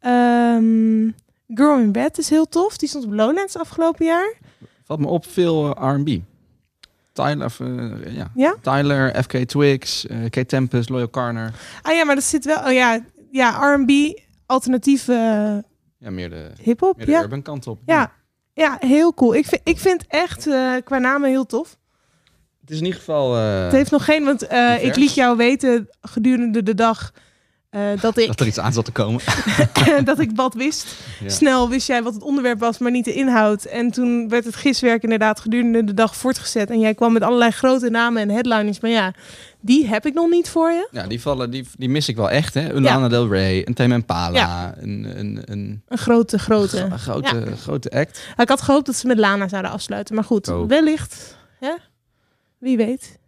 Ehm, 0.00 1.08
Girl 1.48 1.78
in 1.78 1.92
Bed 1.92 2.18
is 2.18 2.28
heel 2.30 2.46
tof. 2.48 2.76
Die 2.76 2.88
stond 2.88 3.04
op 3.04 3.12
Lowlands 3.12 3.56
afgelopen 3.56 4.06
jaar. 4.06 4.34
Valt 4.84 5.00
me 5.00 5.06
op 5.06 5.26
veel 5.26 5.76
eh, 5.76 5.94
R&B. 5.94 6.08
Tyler, 7.12 7.52
eh, 7.60 8.14
ja. 8.16 8.30
Ja? 8.34 8.56
Tyler, 8.62 9.22
FK 9.22 9.36
Twigs, 9.36 10.06
eh 10.06 10.20
Kate 10.22 10.46
Tempest, 10.46 10.88
Loyal 10.88 11.10
Carner. 11.10 11.54
Ah 11.82 11.94
ja, 11.94 12.04
maar 12.04 12.14
dat 12.14 12.24
zit 12.24 12.44
wel... 12.44 12.58
Oh 12.64 12.72
ja, 12.72 13.04
ja 13.30 13.74
R&B, 13.74 14.20
alternatieve 14.46 15.12
Ja, 15.98 16.10
meer 16.10 16.30
de, 16.30 16.50
hip-hop. 16.60 16.96
meer 16.96 17.06
de 17.06 17.12
Ja. 17.12 17.22
urban 17.22 17.42
kant 17.42 17.66
op. 17.66 17.80
ja, 17.86 18.12
ja, 18.54 18.76
heel 18.80 19.14
cool. 19.14 19.34
Ik 19.34 19.46
vind, 19.46 19.60
ik 19.64 19.78
vind 19.78 20.04
echt 20.08 20.42
qua 20.84 20.98
namen 20.98 21.28
heel 21.30 21.46
tof. 21.46 21.76
Het 22.60 22.70
is 22.70 22.78
in 22.78 22.84
ieder 22.84 22.98
geval... 22.98 23.34
Het 23.34 23.72
heeft 23.72 23.90
nog 23.90 24.04
geen... 24.04 24.24
Want 24.24 24.42
ik 24.82 24.96
liet 24.96 25.14
jou 25.14 25.36
weten 25.36 25.88
gedurende 26.00 26.62
de 26.62 26.74
dag... 26.74 27.12
eh, 27.72 28.00
dat, 28.00 28.18
ik, 28.18 28.26
Dat 28.26 28.40
er 28.40 28.46
iets 28.46 28.58
aan 28.58 28.72
zat 28.72 28.84
te 28.84 28.90
komen. 28.92 29.20
dat 30.04 30.18
ik 30.18 30.30
wat 30.34 30.54
wist. 30.54 30.96
Ja. 31.20 31.28
Snel 31.28 31.68
wist 31.68 31.86
jij 31.86 32.02
wat 32.02 32.14
het 32.14 32.22
onderwerp 32.22 32.58
was, 32.60 32.78
maar 32.78 32.90
niet 32.90 33.04
de 33.04 33.14
inhoud. 33.14 33.64
En 33.64 33.90
toen 33.90 34.28
werd 34.28 34.44
het 34.44 34.56
giswerk 34.56 35.02
inderdaad 35.02 35.40
gedurende 35.40 35.84
de 35.84 35.94
dag 35.94 36.16
voortgezet. 36.16 36.70
En 36.70 36.80
jij 36.80 36.94
kwam 36.94 37.12
met 37.12 37.22
allerlei 37.22 37.50
grote 37.50 37.90
namen 37.90 38.22
en 38.22 38.30
headliners. 38.30 38.80
Maar 38.80 38.90
ja, 38.90 39.12
die 39.60 39.86
heb 39.86 40.06
ik 40.06 40.14
nog 40.14 40.30
niet 40.30 40.48
voor 40.48 40.70
je. 40.70 40.88
Ja, 40.90 41.06
die, 41.06 41.20
vallen, 41.20 41.50
die, 41.50 41.66
die 41.78 41.88
mis 41.88 42.08
ik 42.08 42.16
wel 42.16 42.30
echt. 42.30 42.54
Hè? 42.54 42.72
Een 42.72 42.82
Lana 42.82 43.08
Del 43.08 43.28
Rey, 43.28 43.66
een 43.66 43.74
Tame 43.74 43.94
Impala, 43.94 44.38
Ja. 44.38 44.74
een, 44.78 45.06
een, 45.18 45.42
een, 45.44 45.82
Een 45.88 45.98
grote, 45.98 46.38
grote. 46.38 46.76
gro- 46.76 46.96
grote, 46.96 47.56
grote 47.56 47.90
act. 47.90 48.28
Ik 48.36 48.48
had 48.48 48.62
gehoopt 48.62 48.86
dat 48.86 48.94
ze 48.96 49.06
met 49.06 49.18
Lana 49.18 49.48
zouden 49.48 49.70
afsluiten. 49.70 50.14
Maar 50.14 50.24
goed, 50.24 50.48
Oh. 50.48 50.68
wellicht. 50.68 51.36
Ja? 51.60 51.78
Wie 52.58 52.76
weet. 52.76 53.18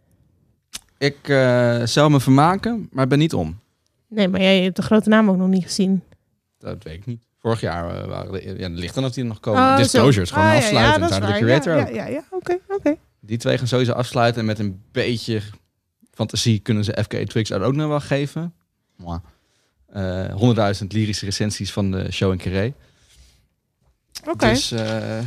Ik 0.97 1.17
eh, 1.29 1.81
zou 1.83 2.11
me 2.11 2.19
vermaken, 2.19 2.87
maar 2.91 3.07
ben 3.07 3.19
niet 3.19 3.33
om. 3.33 3.59
Nee, 4.15 4.27
maar 4.27 4.41
jij 4.41 4.63
hebt 4.63 4.75
de 4.75 4.81
grote 4.81 5.09
naam 5.09 5.29
ook 5.29 5.37
nog 5.37 5.47
niet 5.47 5.63
gezien. 5.63 6.03
Dat 6.59 6.83
weet 6.83 6.93
ik 6.93 7.05
niet. 7.05 7.23
Vorig 7.39 7.59
jaar 7.61 8.01
eh, 8.01 8.07
waren 8.07 8.31
de, 8.31 8.41
ja, 8.57 8.69
het 8.69 8.79
ligt 8.79 8.95
dan 8.95 9.05
of 9.05 9.11
die 9.11 9.23
er 9.23 9.29
nog 9.29 9.39
komen. 9.39 9.61
Oh, 9.61 9.77
Disclosures, 9.77 10.31
gewoon 10.31 10.45
Ah, 10.45 10.51
ja, 10.51 10.57
afsluiten. 10.57 11.07
Ja, 11.07 11.15
en 11.15 11.21
waar. 11.21 11.37
Creator 11.37 11.75
ja, 11.75 11.87
ja, 11.87 12.05
ja. 12.07 12.23
Oké, 12.29 12.57
oké. 12.67 12.95
Die 13.19 13.37
twee 13.37 13.57
gaan 13.57 13.67
sowieso 13.67 13.91
afsluiten. 13.91 14.39
En 14.41 14.47
met 14.47 14.59
een 14.59 14.81
beetje 14.91 15.41
fantasie 16.11 16.59
kunnen 16.59 16.83
ze 16.83 16.97
FK 17.03 17.13
Twix 17.13 17.49
er 17.49 17.61
ook 17.61 17.75
nog 17.75 17.87
wel 17.87 17.99
geven. 17.99 18.53
Eh, 19.87 20.25
100.000 20.81 20.87
lyrische 20.87 21.25
recensies 21.25 21.71
van 21.71 21.91
de 21.91 22.11
show 22.11 22.31
in 22.31 22.37
Carré. 22.37 22.73
Oké. 24.27 24.47
Dus 24.49 24.71
eh, 24.71 25.19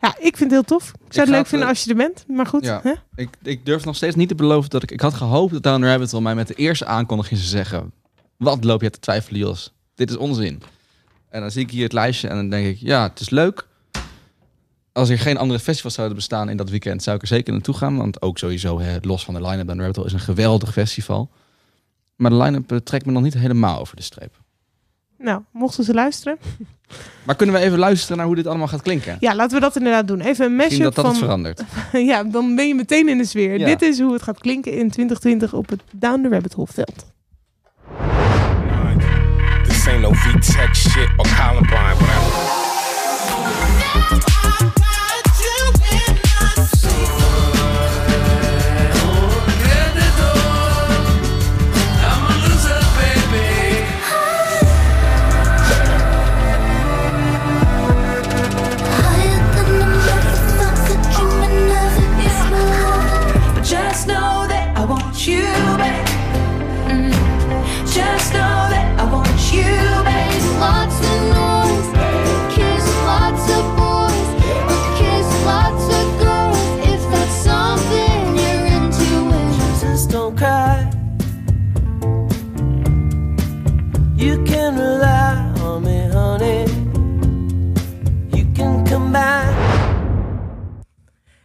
Ja, 0.00 0.14
ik 0.18 0.36
vind 0.36 0.38
het 0.40 0.50
heel 0.50 0.62
tof. 0.62 0.88
Ik 0.88 0.92
zou 0.98 1.08
Ik 1.08 1.16
het 1.16 1.28
leuk 1.28 1.38
het, 1.38 1.48
vinden 1.48 1.68
eh, 1.68 1.74
als 1.74 1.84
je 1.84 1.90
er 1.90 1.96
bent. 1.96 2.24
Maar 2.28 2.46
goed, 2.46 2.64
ja. 2.64 2.80
hè? 2.82 2.92
ik, 3.14 3.28
ik 3.42 3.66
durf 3.66 3.84
nog 3.84 3.96
steeds 3.96 4.16
niet 4.16 4.28
te 4.28 4.34
beloven 4.34 4.70
dat 4.70 4.82
ik... 4.82 4.90
Ik 4.90 5.00
had 5.00 5.14
gehoopt 5.14 5.52
dat 5.52 5.62
Down 5.62 5.84
Rabbit 5.84 6.10
Hole 6.10 6.22
mij 6.22 6.34
met 6.34 6.48
de 6.48 6.54
eerste 6.54 6.86
aankondiging 6.86 7.40
zou 7.40 7.50
zeggen... 7.50 7.92
Wat 8.36 8.64
loop 8.64 8.82
je 8.82 8.90
te 8.90 8.98
twijfelen, 8.98 9.40
Jos? 9.40 9.72
Dit 9.94 10.10
is 10.10 10.16
onzin. 10.16 10.62
En 11.28 11.40
dan 11.40 11.50
zie 11.50 11.62
ik 11.62 11.70
hier 11.70 11.82
het 11.82 11.92
lijstje 11.92 12.28
en 12.28 12.36
dan 12.36 12.50
denk 12.50 12.66
ik... 12.66 12.76
Ja, 12.76 13.02
het 13.02 13.20
is 13.20 13.30
leuk. 13.30 13.66
Als 14.92 15.08
er 15.08 15.18
geen 15.18 15.36
andere 15.36 15.60
festivals 15.60 15.94
zouden 15.94 16.16
bestaan 16.16 16.48
in 16.48 16.56
dat 16.56 16.70
weekend... 16.70 17.02
zou 17.02 17.16
ik 17.16 17.22
er 17.22 17.28
zeker 17.28 17.52
naartoe 17.52 17.74
gaan. 17.74 17.96
Want 17.96 18.22
ook 18.22 18.38
sowieso, 18.38 18.80
hè, 18.80 18.98
los 19.00 19.24
van 19.24 19.34
de 19.34 19.42
line-up... 19.42 19.66
Down 19.66 19.78
Rabbit 19.78 19.96
Hole 19.96 20.08
is 20.08 20.12
een 20.12 20.20
geweldig 20.20 20.72
festival. 20.72 21.30
Maar 22.16 22.30
de 22.30 22.36
line-up 22.36 22.72
eh, 22.72 22.78
trekt 22.78 23.06
me 23.06 23.12
nog 23.12 23.22
niet 23.22 23.34
helemaal 23.34 23.80
over 23.80 23.96
de 23.96 24.02
streep. 24.02 24.34
Nou, 25.18 25.42
mochten 25.52 25.84
ze 25.84 25.94
luisteren. 25.94 26.38
Maar 27.22 27.36
kunnen 27.36 27.54
we 27.54 27.60
even 27.60 27.78
luisteren 27.78 28.16
naar 28.16 28.26
hoe 28.26 28.34
dit 28.34 28.46
allemaal 28.46 28.68
gaat 28.68 28.82
klinken? 28.82 29.16
Ja, 29.20 29.34
laten 29.34 29.54
we 29.54 29.60
dat 29.60 29.76
inderdaad 29.76 30.08
doen. 30.08 30.20
Even 30.20 30.44
een 30.44 30.56
mashup 30.56 30.82
dat 30.82 30.94
dat 30.94 31.04
van... 31.04 31.16
verandert. 31.16 31.62
ja, 31.92 32.24
dan 32.24 32.54
ben 32.54 32.68
je 32.68 32.74
meteen 32.74 33.08
in 33.08 33.18
de 33.18 33.24
sfeer. 33.24 33.58
Ja. 33.58 33.66
Dit 33.66 33.82
is 33.82 34.00
hoe 34.00 34.12
het 34.12 34.22
gaat 34.22 34.38
klinken 34.38 34.72
in 34.72 34.90
2020 34.90 35.52
op 35.52 35.68
het 35.68 35.82
Down 35.92 36.22
the 36.22 36.28
Rabbit 36.28 36.52
Hole 36.52 36.68
veld. 36.72 37.06
This 39.64 39.86
ain't 39.86 40.00
no 40.00 40.12
V-Tech 40.12 40.76
shit 40.76 41.08
or 41.16 41.26
Columbine, 41.36 41.94
whatever. 41.94 42.70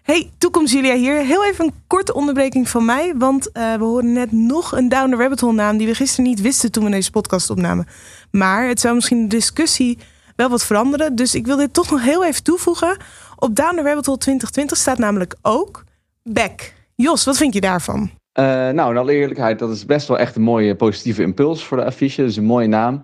Hey, 0.06 0.32
toekomst 0.38 0.74
Julia 0.74 0.96
hier. 0.96 1.16
Heel 1.16 1.46
even 1.46 1.66
een 1.66 1.74
korte 1.88 2.14
onderbreking 2.14 2.70
van 2.70 2.86
mij. 2.86 3.14
Want 3.18 3.52
eh, 3.52 3.74
we 3.74 3.84
horen 3.84 4.14
net 4.14 4.32
nog 4.32 4.72
een 4.72 4.90
Down 4.90 5.10
the 5.10 5.16
Rabbit 5.16 5.40
Hole 5.40 5.54
naam 5.54 5.78
die 5.78 5.88
we 5.88 5.96
gisteren 5.96 6.26
niet 6.26 6.42
wisten 6.42 6.72
toen 6.72 6.84
we 6.84 6.90
deze 6.90 7.12
podcast 7.12 7.50
opnamen. 7.50 7.88
Maar 8.32 8.68
het 8.68 8.80
zou 8.80 8.96
misschien 8.96 9.22
de 9.22 9.36
discussie 9.36 9.98
wel 10.36 10.50
wat 10.50 10.66
veranderen. 10.66 11.16
Dus 11.16 11.36
ik 11.36 11.46
wil 11.46 11.58
dit 11.58 11.74
toch 11.74 11.92
nog 11.92 12.04
heel 12.04 12.26
even 12.26 12.44
toevoegen. 12.44 12.98
Op 13.36 13.56
Down 13.56 13.76
the 13.76 13.82
Rabbit 13.82 14.06
Hole 14.06 14.18
2020 14.18 14.78
staat 14.78 14.98
namelijk 14.98 15.36
ook 15.42 15.84
Beck. 16.24 16.74
Jos, 16.96 17.26
wat 17.26 17.38
vind 17.38 17.54
je 17.54 17.62
daarvan? 17.62 18.10
Eh, 18.32 18.46
nou, 18.70 18.92
in 18.92 18.98
alle 18.98 19.14
eerlijkheid, 19.14 19.60
dat 19.60 19.72
is 19.72 19.86
best 19.86 20.08
wel 20.08 20.20
echt 20.20 20.36
een 20.36 20.42
mooie 20.42 20.76
positieve 20.76 21.22
impuls 21.22 21.64
voor 21.64 21.78
de 21.78 21.86
affiche. 21.86 22.24
Is 22.24 22.38
een 22.38 22.46
mooie 22.46 22.68
naam. 22.68 23.04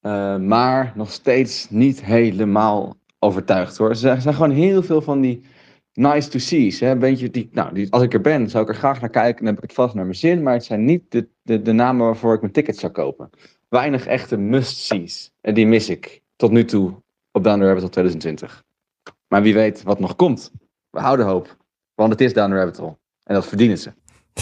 Eh, 0.00 0.36
maar 0.36 0.92
nog 0.94 1.12
steeds 1.12 1.66
niet 1.70 2.04
helemaal 2.04 2.96
overtuigd 3.18 3.76
hoor. 3.76 3.88
Er 3.88 3.96
zijn 3.96 4.22
gewoon 4.22 4.50
heel 4.50 4.82
veel 4.82 5.02
van 5.02 5.20
die 5.20 5.52
nice 5.94 6.28
to 6.28 6.38
see's. 6.38 6.80
Hè? 6.80 6.96
Beetje 6.96 7.30
die, 7.30 7.48
nou, 7.52 7.74
die, 7.74 7.92
als 7.92 8.02
ik 8.02 8.14
er 8.14 8.20
ben, 8.20 8.50
zou 8.50 8.64
ik 8.64 8.68
er 8.68 8.76
graag 8.76 9.00
naar 9.00 9.10
kijken. 9.10 9.44
Dan 9.44 9.54
heb 9.54 9.62
ik 9.62 9.70
het 9.70 9.78
vast 9.78 9.94
naar 9.94 10.04
mijn 10.04 10.16
zin. 10.16 10.42
Maar 10.42 10.52
het 10.52 10.64
zijn 10.64 10.84
niet 10.84 11.02
de, 11.08 11.28
de, 11.42 11.62
de 11.62 11.72
namen 11.72 12.06
waarvoor 12.06 12.34
ik 12.34 12.40
mijn 12.40 12.52
ticket 12.52 12.76
zou 12.76 12.92
kopen. 12.92 13.30
Weinig 13.68 14.06
echte 14.06 14.36
must-see's. 14.36 15.32
En 15.40 15.54
die 15.54 15.66
mis 15.66 15.88
ik 15.88 16.22
tot 16.36 16.50
nu 16.50 16.64
toe 16.64 17.02
op 17.32 17.44
Down 17.44 17.58
the 17.58 17.64
Rabbit 17.64 17.82
Hole 17.82 17.92
2020. 17.92 18.64
Maar 19.28 19.42
wie 19.42 19.54
weet 19.54 19.82
wat 19.82 20.00
nog 20.00 20.16
komt. 20.16 20.52
We 20.90 21.00
houden 21.00 21.26
hoop. 21.26 21.56
Want 21.94 22.10
het 22.10 22.20
is 22.20 22.32
Down 22.32 22.50
the 22.50 22.56
Rabbit 22.56 22.76
Hole. 22.76 22.96
En 23.24 23.34
dat 23.34 23.46
verdienen 23.46 23.78
ze. 23.78 23.92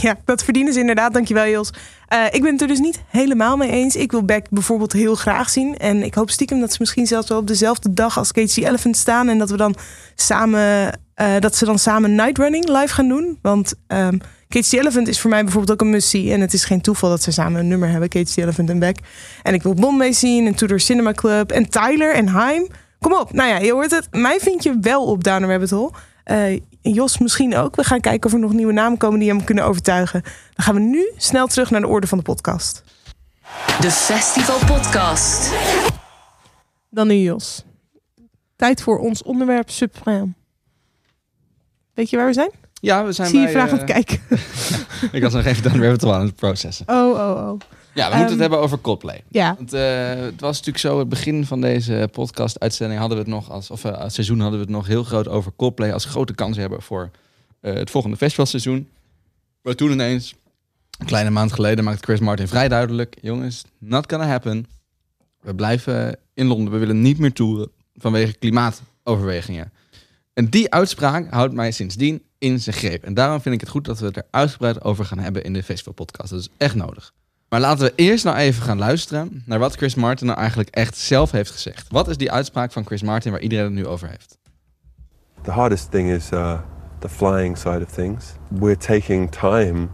Ja, 0.01 0.19
dat 0.25 0.45
verdienen 0.45 0.73
ze 0.73 0.81
inderdaad. 0.81 1.13
Dankjewel, 1.13 1.47
Jos. 1.47 1.71
Eh, 2.09 2.25
ik 2.31 2.43
ben 2.43 2.53
het 2.53 2.61
er 2.61 2.67
dus 2.67 2.79
niet 2.79 3.03
helemaal 3.09 3.57
mee 3.57 3.71
eens. 3.71 3.97
Ik 3.97 4.11
wil 4.11 4.25
Beck 4.25 4.51
bijvoorbeeld 4.51 4.93
heel 4.93 5.15
graag 5.15 5.51
zien. 5.51 5.77
En 5.77 6.03
ik 6.03 6.15
hoop 6.15 6.31
stiekem 6.31 6.61
dat 6.61 6.73
ze 6.73 6.77
misschien 6.81 7.07
zelfs 7.07 7.29
wel 7.29 7.39
op 7.39 7.47
dezelfde 7.47 7.93
dag 7.93 8.19
als 8.19 8.33
the 8.33 8.67
Elephant 8.67 8.97
staan. 8.97 9.29
En 9.29 9.39
dat 9.39 9.51
we 9.51 9.57
dan 9.57 9.75
samen, 10.15 11.01
eh, 11.15 11.39
dat 11.39 11.57
ze 11.57 11.65
dan 11.65 11.79
samen 11.79 12.15
Night 12.15 12.39
Running 12.39 12.69
live 12.69 12.95
gaan 12.95 13.09
doen. 13.09 13.39
Want 13.43 13.75
ehm 13.87 14.19
Cage 14.49 14.69
the 14.69 14.79
Elephant 14.79 15.09
is 15.09 15.21
voor 15.21 15.31
mij 15.31 15.43
bijvoorbeeld 15.43 15.73
ook 15.73 15.87
een 15.87 15.93
must-see. 15.93 16.33
En 16.33 16.41
het 16.41 16.53
is 16.53 16.65
geen 16.65 16.81
toeval 16.81 17.09
dat 17.09 17.23
ze 17.23 17.31
samen 17.31 17.61
een 17.61 17.69
nummer 17.69 17.89
hebben, 17.89 18.09
Cage 18.09 18.25
the 18.25 18.43
Elephant 18.43 18.71
en 18.71 18.79
Beck. 18.79 18.99
En 19.43 19.55
ik 19.55 19.63
wil 19.63 19.75
Bombay 19.75 20.13
zien 20.13 20.47
en 20.47 20.55
Tudor 20.55 20.81
Cinema 20.81 21.13
Club 21.13 21.51
en 21.51 21.69
Tyler 21.69 22.15
en 22.15 22.27
Haim. 22.27 22.67
Kom 22.99 23.15
op, 23.15 23.33
nou 23.33 23.49
ja, 23.49 23.59
je 23.59 23.73
hoort 23.73 23.91
het. 23.91 24.09
Mij 24.11 24.39
vind 24.41 24.63
je 24.63 24.77
wel 24.81 25.05
op 25.05 25.25
Down 25.25 25.41
the 25.41 25.47
Rabbit 25.47 25.71
Hole. 25.71 25.91
Eh, 26.25 26.61
Jos 26.81 27.19
misschien 27.19 27.57
ook. 27.57 27.77
We 27.77 27.85
gaan 27.85 28.01
kijken 28.01 28.27
of 28.27 28.33
er 28.33 28.41
nog 28.41 28.53
nieuwe 28.53 28.73
namen 28.73 28.99
komen 28.99 29.19
die 29.19 29.29
hem 29.29 29.45
kunnen 29.45 29.65
overtuigen. 29.65 30.23
Dan 30.23 30.65
gaan 30.65 30.75
we 30.75 30.81
nu 30.81 31.13
snel 31.17 31.47
terug 31.47 31.71
naar 31.71 31.81
de 31.81 31.87
orde 31.87 32.07
van 32.07 32.19
de 32.19 32.25
podcast. 32.25 32.85
De 33.81 33.91
Festival 33.91 34.59
Podcast. 34.67 35.53
Dan 36.91 37.07
nu 37.07 37.15
Jos. 37.15 37.65
Tijd 38.57 38.83
voor 38.83 38.99
ons 38.99 39.23
onderwerp 39.23 39.71
supreme. 39.71 40.33
Weet 41.95 42.11
je 42.11 42.17
waar 42.17 42.27
we 42.27 42.33
zijn? 42.33 42.51
Ja, 42.81 43.05
we 43.05 43.13
zijn 43.13 43.29
Zie 43.29 43.39
je 43.39 43.45
bij, 43.45 43.53
vraag 43.53 43.71
aan 43.71 43.79
eh, 43.79 43.87
het 43.87 43.93
kijken. 43.93 44.21
ik 45.19 45.23
was 45.23 45.33
nog 45.33 45.45
even 45.45 45.63
the 45.63 45.69
Rabbit 45.69 46.05
aan 46.05 46.25
het 46.25 46.37
processen. 46.37 46.89
Oh, 46.89 47.11
oh, 47.11 47.51
oh. 47.51 47.61
Ja, 47.95 48.05
we 48.07 48.11
Ehm, 48.11 48.17
moeten 48.17 48.31
het 48.33 48.41
hebben 48.41 48.59
over 48.59 48.81
Coldplay. 48.81 49.25
Ja, 49.29 49.55
Want 49.57 49.73
eh, 49.73 50.09
het 50.09 50.41
was 50.41 50.57
natuurlijk 50.57 50.79
zo, 50.79 50.99
het 50.99 51.09
begin 51.09 51.47
van 51.47 51.61
deze 51.61 52.09
podcast-uitzending 52.13 53.01
hadden 53.01 53.19
we 53.19 53.25
het 53.25 53.33
nog, 53.33 53.51
als, 53.51 53.71
of 53.71 53.85
uh, 53.85 54.05
seizoen 54.07 54.41
hadden 54.41 54.59
we 54.59 54.65
het 54.65 54.75
nog 54.75 54.87
heel 54.87 55.05
groot 55.05 55.29
over 55.29 55.53
Coldplay 55.57 55.93
als 55.93 56.05
grote 56.05 56.35
kans 56.35 56.57
hebben 56.57 56.83
voor 56.83 57.11
eh, 57.61 57.75
het 57.75 57.91
volgende 57.91 58.17
festivalseizoen. 58.17 58.89
Maar 59.63 59.75
toen 59.75 59.91
ineens, 59.91 60.35
een 60.99 61.07
kleine 61.07 61.31
maand 61.31 61.53
geleden, 61.53 61.85
maakte 61.85 62.05
Chris 62.05 62.21
Martin 62.21 62.49
vrij 62.49 62.69
duidelijk: 62.69 63.17
jongens, 63.21 63.65
not 63.79 64.13
gonna 64.13 64.27
happen. 64.27 64.67
We 65.41 65.55
blijven 65.55 66.19
in 66.35 66.47
Londen, 66.47 66.73
we 66.73 66.79
willen 66.79 67.01
niet 67.03 67.19
meer 67.19 67.33
toeren 67.33 67.71
vanwege 67.97 68.33
klimaatoverwegingen. 68.33 69.73
En 70.35 70.49
die 70.49 70.73
uitspraak 70.73 71.31
houdt 71.31 71.55
mij 71.55 71.71
sindsdien 71.71 72.23
in 72.39 72.61
zijn 72.61 72.77
greep. 72.77 73.05
En 73.05 73.15
daarom 73.15 73.41
vind 73.41 73.55
ik 73.55 73.61
het 73.61 73.71
goed 73.71 73.85
dat 73.85 73.99
we 73.99 74.07
het 74.07 74.17
er 74.17 74.27
uitgebreid 74.31 74.85
over 74.85 75.05
gaan 75.05 75.19
hebben 75.19 75.45
in 75.45 75.53
de 75.53 75.63
festivalpodcast. 75.63 76.31
Dat 76.31 76.41
is 76.41 76.49
echt 76.57 76.75
nodig. 76.75 77.13
Maar 77.49 77.61
laten 77.61 77.85
we 77.85 77.93
eerst 77.95 78.25
nou 78.25 78.37
even 78.37 78.63
gaan 78.63 78.79
luisteren 78.79 79.43
naar 79.47 79.59
wat 79.59 79.75
Chris 79.75 79.95
Martin 79.95 80.27
nou 80.27 80.39
eigenlijk 80.39 80.69
echt 80.69 80.97
zelf 80.97 81.31
heeft 81.31 81.51
gezegd. 81.51 81.87
Wat 81.91 82.09
is 82.09 82.17
die 82.17 82.33
uitspraak 82.33 82.73
van 82.73 82.87
Chris 82.87 83.03
Martin 83.03 83.33
waar 83.33 83.41
iedereen 83.41 83.65
het 83.65 83.75
nu 83.75 83.87
over 83.87 84.09
heeft? 84.09 84.39
The 85.43 85.51
hardest 85.51 85.91
thing 85.91 86.11
is 86.11 86.31
uh, 86.31 86.61
the 86.99 87.09
flying 87.09 87.59
side 87.59 87.83
of 87.85 87.93
things. 87.93 88.33
We're 88.49 88.77
taking 88.77 89.31
time 89.31 89.89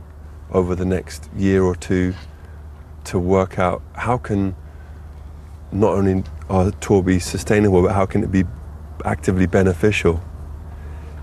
over 0.51 0.77
the 0.77 0.85
next 0.85 1.29
year 1.37 1.63
or 1.63 1.79
two 1.79 2.13
to 3.03 3.21
work 3.21 3.59
out 3.59 3.81
how 3.93 4.23
can 4.23 4.55
not 5.69 5.91
only 5.91 6.23
our 6.47 6.79
tour 6.79 7.03
be 7.03 7.19
sustainable, 7.19 7.83
but 7.83 7.91
how 7.91 8.07
can 8.07 8.23
it 8.23 8.31
be 8.31 8.45
actively 9.05 9.49
beneficial? 9.49 10.21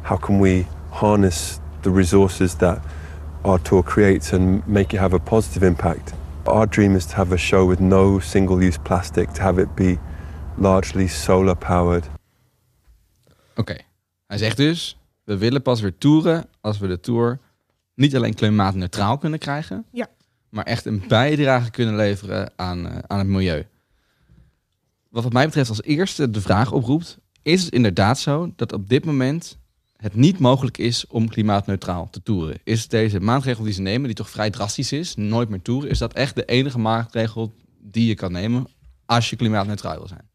How 0.06 0.18
can 0.18 0.40
we 0.40 0.66
harness 0.90 1.60
the 1.82 1.92
resources 1.92 2.56
that 2.56 2.80
our 3.46 3.60
tour 3.62 3.84
creates 3.84 4.34
and 4.34 4.68
make 4.68 4.94
it 4.94 5.00
have 5.00 5.16
a 5.16 5.20
positive 5.20 5.68
impact. 5.68 6.14
Our 6.44 6.68
dream 6.68 6.96
is 6.96 7.06
to 7.06 7.16
have 7.16 7.34
a 7.34 7.38
show 7.38 7.68
with 7.70 7.80
no 7.80 8.20
single 8.20 8.58
use 8.68 8.80
plastic, 8.80 9.30
to 9.34 9.42
have 9.42 9.62
it 9.62 9.76
be 9.76 9.98
largely 10.58 11.08
solar 11.08 11.56
powered. 11.56 12.10
Oké. 13.56 13.78
Hij 14.28 14.38
zegt 14.38 14.58
dus, 14.58 14.98
we 15.24 15.38
willen 15.38 15.62
pas 15.62 15.82
weer 15.82 15.98
toeren 15.98 16.46
als 16.62 16.78
we 16.78 16.88
de 16.88 17.00
tour 17.00 17.40
niet 17.94 18.16
alleen 18.16 18.34
klimaatneutraal 18.34 19.18
kunnen 19.18 19.40
krijgen, 19.40 19.86
Ja. 19.92 20.08
maar 20.50 20.66
echt 20.66 20.86
een 20.86 21.04
bijdrage 21.08 21.72
kunnen 21.72 21.96
leveren 21.96 22.52
aan, 22.56 22.88
eh, 22.88 22.98
aan 23.08 23.18
het 23.18 23.28
milieu. 23.28 23.66
Wat 25.10 25.24
wat 25.24 25.34
mij 25.34 25.46
betreft 25.46 25.70
als 25.70 25.84
eerste 25.84 26.30
de 26.30 26.42
vraag 26.42 26.72
oproept, 26.72 27.18
is 27.42 27.64
het 27.64 27.74
inderdaad 27.74 28.20
zo 28.20 28.52
dat 28.56 28.74
op 28.74 28.90
dit 28.90 29.06
moment 29.06 29.58
het 29.98 30.16
niet 30.16 30.40
mogelijk 30.40 30.78
is 30.78 31.08
om 31.08 31.30
klimaatneutraal 31.30 32.08
te 32.12 32.24
toeren? 32.24 32.60
Is 32.64 32.88
deze 32.88 33.20
maatregel 33.20 33.64
die 33.64 33.74
ze 33.74 33.82
nemen, 33.82 34.06
die 34.06 34.16
toch 34.16 34.30
vrij 34.30 34.50
drastisch 34.50 34.92
is, 34.92 35.16
nooit 35.16 35.50
meer 35.50 35.62
toeren, 35.62 35.90
is 35.90 35.98
dat 35.98 36.14
echt 36.14 36.36
de 36.36 36.46
enige 36.46 36.80
maatregel 36.80 37.54
die 37.80 38.08
je 38.08 38.16
kan 38.16 38.32
nemen 38.32 38.68
als 39.06 39.30
je 39.30 39.36
klimaatneutraal 39.36 39.98
wil 39.98 40.08
zijn? 40.08 40.30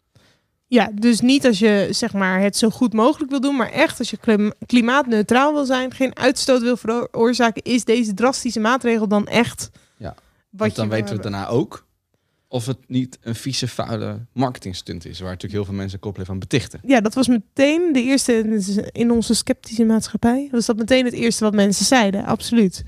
Ja, 0.66 0.90
dus 0.94 1.20
niet 1.20 1.46
als 1.46 1.59
je 1.59 1.88
zeg 1.90 2.12
maar, 2.12 2.40
het 2.40 2.57
zo 2.57 2.70
goed 2.70 2.92
mogelijk 2.92 3.31
wil 3.31 3.40
doen, 3.40 3.57
maar 3.57 3.70
echt 3.70 3.99
als 3.99 4.11
je 4.11 4.16
klim- 4.16 4.53
klimaatneutraal 4.66 5.53
wil 5.53 5.64
zijn, 5.64 5.94
geen 5.94 6.16
uitstoot 6.16 6.61
wil 6.62 6.77
veroorzaken, 6.77 7.62
is 7.62 7.85
deze 7.85 8.14
drastische 8.14 8.61
maatregel 8.61 9.09
dan 9.09 9.27
echt 9.27 9.70
Ja, 9.96 10.09
wat 10.09 10.16
Want 10.51 10.75
dan 10.75 10.88
weten 10.88 11.05
we 11.07 11.12
hebben. 11.12 11.31
daarna 11.33 11.49
ook 11.49 11.87
of 12.52 12.66
het 12.66 12.78
niet 12.86 13.18
een 13.20 13.34
vieze, 13.34 13.68
vuile 13.68 14.26
marketingstunt 14.32 15.04
is, 15.04 15.20
waar 15.20 15.28
natuurlijk 15.28 15.54
heel 15.54 15.64
veel 15.64 15.74
mensen 15.74 15.98
koppelen 15.98 16.26
van 16.26 16.38
betichten. 16.38 16.80
Ja, 16.84 17.00
dat 17.00 17.14
was 17.14 17.28
meteen 17.28 17.92
de 17.92 18.02
eerste 18.02 18.60
in 18.92 19.10
onze 19.10 19.34
sceptische 19.34 19.84
maatschappij. 19.84 20.48
Was 20.50 20.66
dat 20.66 20.76
meteen 20.76 21.04
het 21.04 21.14
eerste 21.14 21.44
wat 21.44 21.54
mensen 21.54 21.84
zeiden, 21.84 22.24
absoluut. 22.24 22.84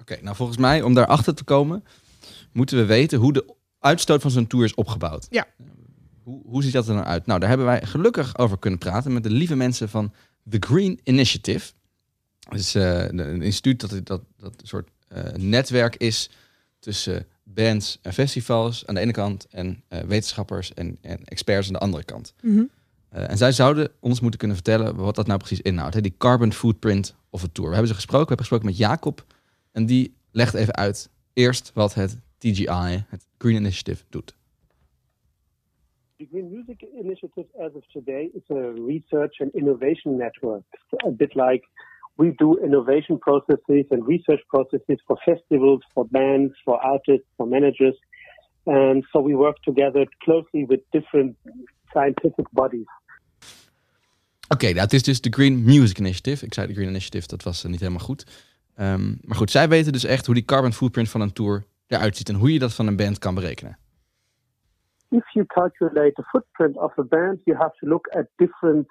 Oké, 0.00 0.18
nou 0.22 0.36
volgens 0.36 0.58
mij, 0.58 0.82
om 0.82 0.94
daarachter 0.94 1.34
te 1.34 1.44
komen, 1.44 1.84
moeten 2.52 2.76
we 2.76 2.84
weten 2.84 3.18
hoe 3.18 3.32
de 3.32 3.54
uitstoot 3.78 4.22
van 4.22 4.30
zo'n 4.30 4.46
tour 4.46 4.64
is 4.64 4.74
opgebouwd. 4.74 5.26
Ja. 5.30 5.46
Hoe, 6.22 6.42
hoe 6.46 6.62
ziet 6.62 6.72
dat 6.72 6.88
er 6.88 6.94
nou 6.94 7.06
uit? 7.06 7.26
Nou, 7.26 7.40
daar 7.40 7.48
hebben 7.48 7.66
wij 7.66 7.82
gelukkig 7.82 8.38
over 8.38 8.58
kunnen 8.58 8.78
praten 8.78 9.12
met 9.12 9.22
de 9.22 9.30
lieve 9.30 9.56
mensen 9.56 9.88
van 9.88 10.12
The 10.50 10.58
Green 10.60 11.00
Initiative. 11.02 11.72
Dat 12.38 12.58
is 12.58 12.74
eh, 12.74 13.04
een 13.04 13.42
instituut 13.42 13.80
dat, 13.80 14.06
dat, 14.06 14.22
dat 14.36 14.54
een 14.60 14.66
soort 14.66 14.88
eh, 15.08 15.22
netwerk 15.32 15.96
is 15.96 16.30
tussen 16.78 17.26
bands 17.56 17.98
en 18.02 18.12
festivals 18.12 18.86
aan 18.86 18.94
de 18.94 19.00
ene 19.00 19.12
kant 19.12 19.46
en 19.50 19.82
eh, 19.88 20.00
wetenschappers 20.00 20.74
en, 20.74 20.98
en 21.00 21.24
experts 21.24 21.66
aan 21.66 21.72
de 21.72 21.78
andere 21.78 22.04
kant. 22.04 22.34
Mhm. 22.42 22.64
Eh, 23.08 23.30
en 23.30 23.36
zij 23.36 23.52
zouden 23.52 23.90
ons 24.00 24.20
moeten 24.20 24.38
kunnen 24.38 24.56
vertellen 24.56 24.96
wat 24.96 25.14
dat 25.14 25.26
nou 25.26 25.38
precies 25.38 25.60
inhoudt. 25.60 25.94
Hè? 25.94 26.00
Die 26.00 26.14
carbon 26.18 26.52
footprint 26.52 27.16
of 27.30 27.42
een 27.42 27.52
tour. 27.52 27.68
We 27.68 27.74
hebben 27.74 27.92
ze 27.92 28.00
gesproken. 28.00 28.28
We 28.28 28.34
hebben 28.34 28.46
gesproken 28.46 28.66
met 28.66 28.90
Jacob. 28.90 29.24
En 29.72 29.86
die 29.86 30.14
legt 30.30 30.54
even 30.54 30.74
uit 30.74 31.10
eerst 31.32 31.72
wat 31.74 31.94
het 31.94 32.18
TGI, 32.38 33.04
het 33.08 33.26
Green 33.38 33.56
Initiative, 33.56 34.04
doet. 34.08 34.36
The 36.16 36.26
Green 36.30 36.48
Music 36.50 36.86
Initiative, 37.02 37.46
as 37.58 37.72
of 37.72 37.86
today, 37.86 38.30
is 38.32 38.50
a 38.50 38.72
research 38.86 39.40
and 39.40 39.54
innovation 39.54 40.16
network. 40.16 40.64
A 41.06 41.10
bit 41.10 41.34
like 41.34 41.68
we 42.16 42.32
do 42.34 42.58
innovation 42.64 43.18
processes 43.18 43.84
and 43.90 44.06
research 44.06 44.42
processes 44.46 45.02
for 45.06 45.16
festivals, 45.16 45.84
for 45.92 46.06
bands, 46.10 46.60
for 46.64 46.76
artists, 46.80 47.26
for 47.36 47.46
managers. 47.46 47.98
And 48.64 49.04
so 49.10 49.22
we 49.22 49.34
work 49.34 49.62
together 49.62 50.06
closely 50.18 50.64
with 50.66 50.80
different 50.90 51.36
scientific 51.92 52.46
bodies. 52.50 52.88
Oké, 54.48 54.66
nou, 54.66 54.78
het 54.78 54.92
is 54.92 55.02
dus 55.02 55.20
de 55.20 55.30
Green 55.30 55.64
Music 55.64 55.98
Initiative. 55.98 56.44
Ik 56.44 56.54
zei 56.54 56.66
de 56.66 56.72
Green 56.72 56.88
Initiative, 56.88 57.26
dat 57.26 57.42
was 57.42 57.64
eh, 57.64 57.70
niet 57.70 57.80
helemaal 57.80 58.04
goed. 58.04 58.44
Ehm, 58.74 59.14
maar 59.20 59.36
goed, 59.36 59.50
zij 59.50 59.68
weten 59.68 59.92
dus 59.92 60.04
echt 60.04 60.26
hoe 60.26 60.34
die 60.34 60.44
carbon 60.44 60.72
footprint 60.72 61.10
van 61.10 61.20
een 61.20 61.32
tour 61.32 61.64
eruit 61.86 62.16
ziet 62.16 62.28
en 62.28 62.34
hoe 62.34 62.52
je 62.52 62.58
dat 62.58 62.74
van 62.74 62.86
een 62.86 62.96
band 62.96 63.18
kan 63.18 63.34
berekenen. 63.34 63.78
if 65.12 65.24
you 65.34 65.44
calculate 65.46 66.14
the 66.16 66.24
footprint 66.32 66.76
of 66.76 66.92
a 66.98 67.02
band, 67.02 67.40
you 67.46 67.54
have 67.54 67.72
to 67.80 67.88
look 67.88 68.06
at 68.14 68.26
different 68.38 68.86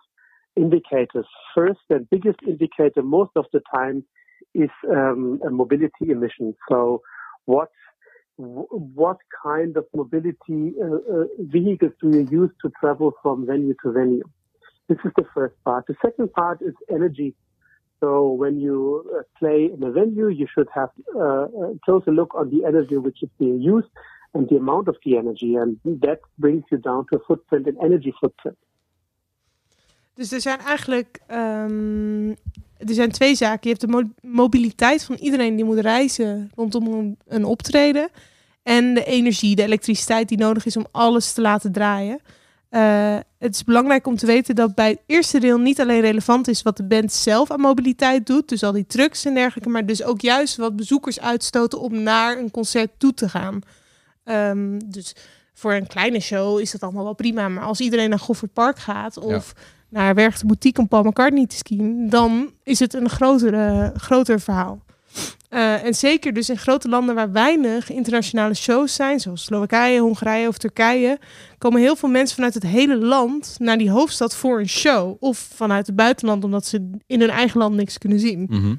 indicators. 0.55 1.25
First 1.53 1.79
and 1.89 2.09
biggest 2.09 2.39
indicator 2.47 3.01
most 3.01 3.31
of 3.35 3.45
the 3.53 3.61
time 3.73 4.03
is 4.53 4.69
um, 4.89 5.39
mobility 5.51 6.09
emission. 6.09 6.55
So, 6.69 7.01
what 7.45 7.69
what 8.37 9.17
kind 9.43 9.77
of 9.77 9.85
mobility 9.95 10.73
uh, 10.81 10.95
uh, 10.95 11.23
vehicles 11.39 11.93
do 12.01 12.09
you 12.09 12.27
use 12.29 12.51
to 12.61 12.71
travel 12.79 13.13
from 13.21 13.45
venue 13.45 13.75
to 13.83 13.91
venue? 13.93 14.23
This 14.89 14.97
is 15.05 15.11
the 15.15 15.25
first 15.33 15.55
part. 15.63 15.85
The 15.87 15.95
second 16.03 16.33
part 16.33 16.61
is 16.61 16.73
energy. 16.91 17.33
So 18.01 18.29
when 18.31 18.59
you 18.59 19.09
uh, 19.17 19.21
play 19.39 19.69
in 19.73 19.81
a 19.83 19.91
venue, 19.91 20.27
you 20.27 20.47
should 20.53 20.67
have 20.73 20.89
uh, 21.15 21.45
a 21.45 21.79
closer 21.85 22.11
look 22.11 22.35
on 22.35 22.49
the 22.49 22.65
energy 22.65 22.97
which 22.97 23.23
is 23.23 23.29
being 23.39 23.61
used 23.61 23.87
and 24.33 24.49
the 24.49 24.57
amount 24.57 24.89
of 24.89 24.97
the 25.05 25.17
energy, 25.17 25.55
and 25.55 25.79
that 25.85 26.19
brings 26.37 26.63
you 26.69 26.77
down 26.77 27.05
to 27.09 27.17
a 27.19 27.25
footprint 27.25 27.67
and 27.67 27.77
energy 27.81 28.13
footprint. 28.19 28.57
Dus 30.15 30.31
er 30.31 30.41
zijn 30.41 30.59
eigenlijk 30.59 31.19
ehm, 31.27 32.29
er 32.77 32.93
zijn 32.93 33.11
twee 33.11 33.35
zaken. 33.35 33.59
Je 33.61 33.69
hebt 33.69 33.81
de 33.81 33.87
mo- 33.87 34.31
mobiliteit 34.31 35.03
van 35.03 35.15
iedereen 35.15 35.55
die 35.55 35.65
moet 35.65 35.79
reizen 35.79 36.51
rondom 36.55 36.87
een, 36.87 37.17
een 37.27 37.45
optreden. 37.45 38.09
En 38.63 38.93
de 38.93 39.05
energie, 39.05 39.55
de 39.55 39.63
elektriciteit 39.63 40.27
die 40.27 40.37
nodig 40.37 40.65
is 40.65 40.77
om 40.77 40.85
alles 40.91 41.33
te 41.33 41.41
laten 41.41 41.71
draaien. 41.71 42.19
Eh, 42.69 43.17
het 43.39 43.55
is 43.55 43.63
belangrijk 43.63 44.07
om 44.07 44.15
te 44.15 44.25
weten 44.25 44.55
dat 44.55 44.75
bij 44.75 44.89
het 44.89 44.99
eerste 45.05 45.39
deel 45.39 45.57
niet 45.57 45.81
alleen 45.81 46.01
relevant 46.01 46.47
is 46.47 46.61
wat 46.61 46.77
de 46.77 46.83
band 46.83 47.13
zelf 47.13 47.51
aan 47.51 47.59
mobiliteit 47.59 48.25
doet, 48.27 48.49
dus 48.49 48.63
al 48.63 48.71
die 48.71 48.85
trucks 48.85 49.25
en 49.25 49.33
dergelijke, 49.33 49.69
maar 49.69 49.85
dus 49.85 50.03
ook 50.03 50.21
juist 50.21 50.55
wat 50.55 50.75
bezoekers 50.75 51.19
uitstoten 51.19 51.79
om 51.79 52.01
naar 52.03 52.37
een 52.37 52.51
concert 52.51 52.91
toe 52.97 53.13
te 53.13 53.29
gaan. 53.29 53.59
Ehm, 54.23 54.79
dus 54.85 55.15
voor 55.53 55.73
een 55.73 55.87
kleine 55.87 56.19
show 56.19 56.59
is 56.59 56.71
dat 56.71 56.81
allemaal 56.83 57.03
wel 57.03 57.13
prima, 57.13 57.49
maar 57.49 57.63
als 57.63 57.79
iedereen 57.79 58.09
naar 58.09 58.19
Goffert 58.19 58.53
Park 58.53 58.79
gaat 58.79 59.17
of 59.17 59.53
naar 59.95 60.15
de 60.15 60.45
Boutique 60.45 60.81
om 60.81 60.87
Paul 60.87 61.03
McCartney 61.03 61.45
te 61.45 61.55
skiën, 61.55 62.09
dan 62.09 62.51
is 62.63 62.79
het 62.79 62.93
een 62.93 63.09
grotere, 63.09 63.93
groter 63.97 64.39
verhaal. 64.39 64.83
Eh, 65.49 65.83
en 65.83 65.93
zeker 65.93 66.33
dus 66.33 66.49
in 66.49 66.57
grote 66.57 66.89
landen 66.89 67.15
waar 67.15 67.31
weinig 67.31 67.91
internationale 67.91 68.53
shows 68.53 68.95
zijn, 68.95 69.19
zoals 69.19 69.43
Slowakije, 69.43 69.99
Hongarije 69.99 70.47
of 70.47 70.57
Turkije, 70.57 71.19
komen 71.57 71.81
heel 71.81 71.95
veel 71.95 72.09
mensen 72.09 72.35
vanuit 72.35 72.53
het 72.53 72.63
hele 72.63 72.97
land 72.97 73.55
naar 73.59 73.77
die 73.77 73.91
hoofdstad 73.91 74.35
voor 74.35 74.59
een 74.59 74.69
show. 74.69 75.15
Of 75.19 75.37
vanuit 75.37 75.87
het 75.87 75.95
buitenland, 75.95 76.43
omdat 76.43 76.65
ze 76.65 76.89
in 77.07 77.19
hun 77.19 77.29
eigen 77.29 77.59
land 77.59 77.75
niks 77.75 77.97
kunnen 77.97 78.19
zien. 78.19 78.47
Mhm. 78.49 78.75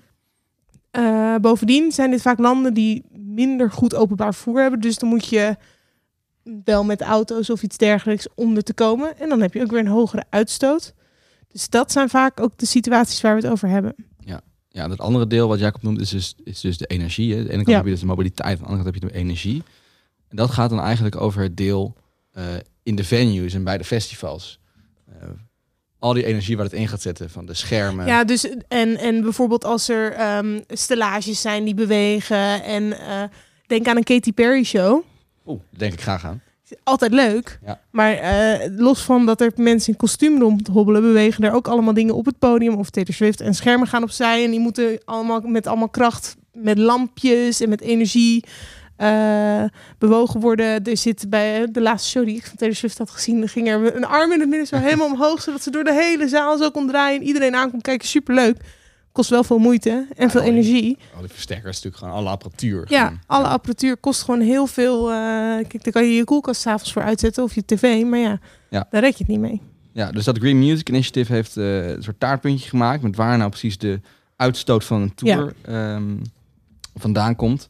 Eh, 0.90 1.34
bovendien 1.40 1.92
zijn 1.92 2.10
dit 2.10 2.22
vaak 2.22 2.38
landen 2.38 2.74
die 2.74 3.04
minder 3.12 3.70
goed 3.70 3.94
openbaar 3.94 4.34
vervoer 4.34 4.60
hebben. 4.60 4.80
Dus 4.80 4.98
dan 4.98 5.08
moet 5.08 5.26
je 5.26 5.56
wel 6.64 6.84
met 6.84 7.00
auto's 7.00 7.50
of 7.50 7.62
iets 7.62 7.76
dergelijks 7.76 8.26
om 8.34 8.56
er 8.56 8.62
te 8.62 8.74
komen. 8.74 9.18
En 9.18 9.28
dan 9.28 9.40
heb 9.40 9.54
je 9.54 9.62
ook 9.62 9.70
weer 9.70 9.80
een 9.80 9.86
hogere 9.86 10.24
uitstoot. 10.30 10.94
Dus 11.56 11.68
dat 11.68 11.92
zijn 11.92 12.08
vaak 12.08 12.40
ook 12.40 12.58
de 12.58 12.66
situaties 12.66 13.20
waar 13.20 13.36
we 13.36 13.42
het 13.42 13.50
over 13.50 13.68
hebben. 13.68 13.94
Ja, 14.76 14.88
dat 14.88 14.98
andere 15.00 15.26
deel 15.26 15.48
wat 15.48 15.58
Jacob 15.58 15.82
noemt 15.82 16.00
is 16.00 16.10
dus, 16.10 16.34
is 16.44 16.60
dus 16.60 16.78
de 16.78 16.86
energie. 16.86 17.34
Hè. 17.34 17.42
De 17.42 17.48
ene 17.48 17.56
kant 17.56 17.68
Ja. 17.68 17.74
heb 17.76 17.84
je 17.84 17.90
dus 17.90 18.00
de 18.00 18.06
mobiliteit, 18.06 18.58
aan 18.58 18.64
de 18.64 18.68
andere 18.68 18.82
kant 18.82 18.94
heb 18.94 19.02
je 19.02 19.08
de 19.08 19.24
energie. 19.24 19.62
En 20.28 20.36
dat 20.36 20.50
gaat 20.50 20.70
dan 20.70 20.80
eigenlijk 20.80 21.20
over 21.20 21.42
het 21.42 21.56
deel 21.56 21.96
eh, 22.32 22.44
in 22.82 22.96
de 22.96 23.04
venues 23.04 23.54
en 23.54 23.64
bij 23.64 23.78
de 23.78 23.84
festivals. 23.84 24.60
Eh, 25.08 25.28
al 25.98 26.12
die 26.12 26.24
energie 26.24 26.56
waar 26.56 26.64
het 26.64 26.74
in 26.74 26.88
gaat 26.88 27.02
zetten 27.02 27.30
van 27.30 27.46
de 27.46 27.54
schermen. 27.54 28.06
Ja, 28.06 28.24
dus 28.24 28.48
en, 28.68 28.96
en 28.96 29.20
bijvoorbeeld 29.22 29.64
als 29.64 29.88
er 29.88 30.12
ehm, 30.12 30.60
stellages 30.68 31.40
zijn 31.40 31.64
die 31.64 31.74
bewegen. 31.74 32.62
En 32.64 32.98
eh, 32.98 33.22
denk 33.66 33.86
aan 33.88 33.96
een 33.96 34.04
Katy 34.04 34.32
Perry 34.32 34.64
show. 34.64 35.02
Oeh, 35.46 35.60
denk 35.70 35.92
ik 35.92 36.00
graag 36.00 36.24
aan. 36.24 36.42
Altijd 36.82 37.12
leuk. 37.12 37.58
Ja. 37.66 37.80
Maar 37.90 38.12
eh, 38.12 38.68
los 38.76 39.02
van 39.02 39.26
dat 39.26 39.40
er 39.40 39.52
mensen 39.56 39.92
in 39.92 39.98
kostuum 39.98 40.40
rondhobbelen, 40.40 41.02
bewegen 41.02 41.44
er 41.44 41.52
ook 41.52 41.68
allemaal 41.68 41.94
dingen 41.94 42.14
op 42.14 42.26
het 42.26 42.38
podium 42.38 42.74
of 42.74 42.90
Taylor 42.90 43.14
Swift. 43.14 43.40
En 43.40 43.54
schermen 43.54 43.86
gaan 43.86 44.02
opzij 44.02 44.44
en 44.44 44.50
die 44.50 44.60
moeten 44.60 44.98
allemaal 45.04 45.40
met 45.40 45.66
allemaal 45.66 45.88
kracht, 45.88 46.36
met 46.52 46.78
lampjes 46.78 47.60
en 47.60 47.68
met 47.68 47.80
energie 47.80 48.44
eh, 48.96 49.64
bewogen 49.98 50.40
worden. 50.40 50.84
Er 50.84 50.96
zit 50.96 51.30
bij 51.30 51.62
eh, 51.62 51.68
de 51.72 51.80
laatste 51.80 52.10
show 52.10 52.24
die 52.24 52.36
ik 52.36 52.46
van 52.46 52.56
Taylor 52.56 52.76
Swift 52.76 52.98
had 52.98 53.10
gezien, 53.10 53.48
ging 53.48 53.68
er 53.68 53.96
een 53.96 54.06
arm 54.06 54.32
in 54.32 54.40
het 54.40 54.48
midden 54.48 54.66
zo 54.66 54.76
helemaal 54.76 55.06
omhoog, 55.06 55.42
zodat 55.42 55.62
ze 55.62 55.70
door 55.70 55.84
de 55.84 55.92
hele 55.92 56.28
zaal 56.28 56.58
zo 56.58 56.70
kon 56.70 56.86
draaien 56.86 57.20
en 57.20 57.26
iedereen 57.26 57.54
aan 57.54 57.70
kon 57.70 57.80
kijken. 57.80 58.08
Superleuk. 58.08 58.56
Kost 59.16 59.30
wel 59.30 59.44
veel 59.44 59.58
moeite 59.58 60.06
en 60.16 60.30
veel 60.30 60.40
al 60.40 60.46
die- 60.46 60.54
energie. 60.54 60.98
Al 61.14 61.20
die 61.20 61.30
versterkers, 61.30 61.74
natuurlijk 61.76 61.96
gewoon 61.96 62.14
alle 62.14 62.28
apparatuur. 62.28 62.84
Ja, 62.88 63.04
Gewoon, 63.04 63.20
alle 63.26 63.46
apparatuur 63.46 63.96
kost 63.96 64.22
gewoon 64.22 64.40
heel 64.40 64.66
veel. 64.66 65.10
eh, 65.10 65.16
kijk, 65.68 65.84
daar 65.84 65.92
kan 65.92 66.04
je 66.04 66.12
je 66.14 66.24
koelkast 66.24 66.60
's 66.60 66.66
avonds 66.66 66.92
voor 66.92 67.02
uitzetten 67.02 67.42
of 67.44 67.54
je 67.54 67.64
tv, 67.64 68.04
maar 68.04 68.18
ja, 68.18 68.38
Ja. 68.70 68.86
daar 68.90 69.00
red 69.00 69.12
je 69.18 69.18
het 69.18 69.28
niet 69.28 69.40
mee. 69.40 69.60
Ja, 69.92 70.10
dus 70.12 70.24
dat 70.24 70.38
Green 70.38 70.58
Music 70.58 70.88
Initiative 70.88 71.32
heeft 71.32 71.56
eh, 71.56 71.88
een 71.88 72.02
soort 72.02 72.20
taartpuntje 72.20 72.68
gemaakt 72.68 73.02
met 73.02 73.16
waar 73.16 73.38
nou 73.38 73.50
precies 73.50 73.78
de 73.78 74.00
uitstoot 74.36 74.84
van 74.84 75.00
een 75.00 75.14
tour 75.14 75.54
ehm, 75.62 76.16
vandaan 76.94 77.36
komt. 77.36 77.68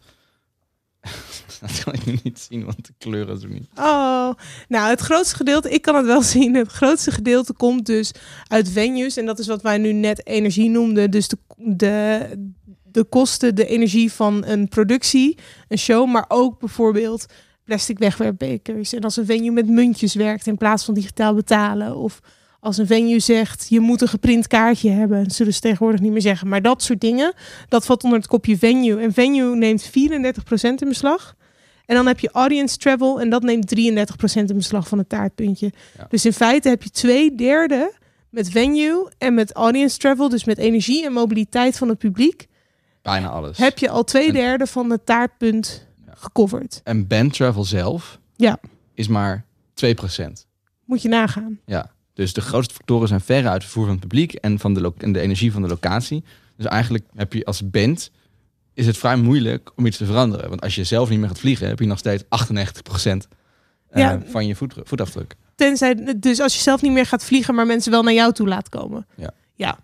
dat 1.60 1.84
kan 1.84 1.94
ik 1.94 2.24
niet 2.24 2.46
zien, 2.48 2.64
want 2.64 2.86
de 2.86 2.92
kleuren 2.98 3.40
zo 3.40 3.48
niet. 3.48 3.68
Oh, 3.74 4.30
nou, 4.68 4.88
het 4.90 5.00
grootste 5.00 5.36
gedeelte, 5.36 5.70
ik 5.70 5.82
kan 5.82 5.94
het 5.94 6.06
wel 6.06 6.22
zien. 6.36 6.54
Het 6.54 6.72
grootste 6.72 7.10
gedeelte 7.10 7.52
komt 7.52 7.86
dus 7.86 8.12
uit 8.48 8.68
venues. 8.68 9.16
En 9.16 9.26
dat 9.26 9.38
is 9.38 9.46
wat 9.46 9.62
wij 9.62 9.78
nu 9.78 9.92
net 9.92 10.26
energie 10.26 10.70
noemden. 10.70 11.10
Dus 11.10 11.28
de, 11.28 11.38
de, 11.56 12.28
de 12.84 13.04
kosten, 13.04 13.54
de 13.54 13.66
energie 13.66 14.12
van 14.12 14.44
een 14.44 14.68
productie, 14.68 15.38
een 15.68 15.78
show, 15.78 16.10
maar 16.10 16.24
ook 16.28 16.58
bijvoorbeeld 16.58 17.26
plastic 17.64 17.98
wegwerpbekers. 17.98 18.92
En 18.92 19.02
als 19.02 19.16
een 19.16 19.26
venue 19.26 19.50
met 19.50 19.68
muntjes 19.68 20.14
werkt 20.14 20.46
in 20.46 20.56
plaats 20.56 20.84
van 20.84 20.94
digitaal 20.94 21.34
betalen. 21.34 21.96
Of 21.96 22.20
als 22.66 22.76
een 22.78 22.86
venue 22.86 23.18
zegt, 23.20 23.66
je 23.68 23.80
moet 23.80 24.00
een 24.00 24.08
geprint 24.08 24.46
kaartje 24.46 24.90
hebben. 24.90 25.22
Dat 25.22 25.32
zullen 25.32 25.54
ze 25.54 25.60
tegenwoordig 25.60 26.00
niet 26.00 26.12
meer 26.12 26.20
zeggen. 26.20 26.48
Maar 26.48 26.62
dat 26.62 26.82
soort 26.82 27.00
dingen, 27.00 27.32
dat 27.68 27.86
valt 27.86 28.04
onder 28.04 28.18
het 28.18 28.28
kopje 28.28 28.58
venue. 28.58 29.00
En 29.00 29.12
venue 29.12 29.56
neemt 29.56 29.90
34% 29.90 29.90
in 30.60 30.88
beslag. 30.88 31.34
En 31.86 31.94
dan 31.96 32.06
heb 32.06 32.18
je 32.20 32.30
audience 32.30 32.76
travel 32.76 33.20
en 33.20 33.30
dat 33.30 33.42
neemt 33.42 33.68
33% 33.68 33.72
in 34.34 34.56
beslag 34.56 34.88
van 34.88 34.98
het 34.98 35.08
taartpuntje. 35.08 35.72
Ja. 35.98 36.06
Dus 36.08 36.24
in 36.24 36.32
feite 36.32 36.68
heb 36.68 36.82
je 36.82 36.90
twee 36.90 37.34
derde 37.34 37.92
met 38.30 38.50
venue 38.50 39.10
en 39.18 39.34
met 39.34 39.52
audience 39.52 39.98
travel, 39.98 40.28
dus 40.28 40.44
met 40.44 40.58
energie 40.58 41.04
en 41.04 41.12
mobiliteit 41.12 41.76
van 41.78 41.88
het 41.88 41.98
publiek, 41.98 42.46
Bijna 43.02 43.28
alles. 43.28 43.58
heb 43.58 43.78
je 43.78 43.88
al 43.90 44.04
twee 44.04 44.26
En- 44.26 44.32
derde 44.34 44.66
van 44.66 44.90
het 44.90 45.06
taartpunt 45.06 45.86
gecoverd. 46.10 46.80
En 46.84 47.06
band 47.06 47.32
travel 47.32 47.64
zelf 47.64 48.18
Ja. 48.36 48.58
is 48.94 49.08
maar 49.08 49.44
2%. 49.74 50.46
Moet 50.84 51.02
je 51.02 51.08
nagaan. 51.08 51.58
Ja. 51.66 51.94
Dus 52.16 52.32
de 52.32 52.40
grootste 52.40 52.74
factoren 52.74 53.08
zijn 53.08 53.20
veruit 53.20 53.52
het 53.54 53.62
vervoer 53.62 53.84
van 53.84 53.92
het 53.92 54.00
publiek 54.00 54.32
en, 54.34 54.58
van 54.58 54.74
de, 54.74 54.92
en 54.98 55.12
de 55.12 55.20
energie 55.20 55.52
van 55.52 55.62
de 55.62 55.68
locatie. 55.68 56.24
Dus 56.56 56.66
eigenlijk 56.66 57.04
heb 57.14 57.32
je 57.32 57.44
als 57.44 57.70
band 57.70 58.10
is 58.74 58.86
het 58.86 58.96
vrij 58.98 59.16
moeilijk 59.16 59.70
om 59.76 59.86
iets 59.86 59.96
te 59.96 60.04
veranderen. 60.06 60.48
Want 60.48 60.60
als 60.60 60.74
je 60.74 60.84
zelf 60.84 61.08
niet 61.08 61.18
meer 61.18 61.28
gaat 61.28 61.38
vliegen, 61.38 61.68
heb 61.68 61.78
je 61.78 61.86
nog 61.86 61.98
steeds 61.98 62.22
98% 62.22 62.26
eh, 63.88 64.02
Ja. 64.02 64.22
van 64.26 64.46
je 64.46 64.54
voet, 64.54 64.74
voetafdruk. 64.82 65.34
Tenzij, 65.54 66.16
dus 66.16 66.40
als 66.40 66.54
je 66.54 66.60
zelf 66.60 66.82
niet 66.82 66.92
meer 66.92 67.06
gaat 67.06 67.24
vliegen, 67.24 67.54
maar 67.54 67.66
mensen 67.66 67.90
wel 67.90 68.02
naar 68.02 68.12
jou 68.12 68.32
toe 68.32 68.48
laat 68.48 68.68
komen. 68.68 69.06
Ja. 69.16 69.30
ja. 69.54 69.78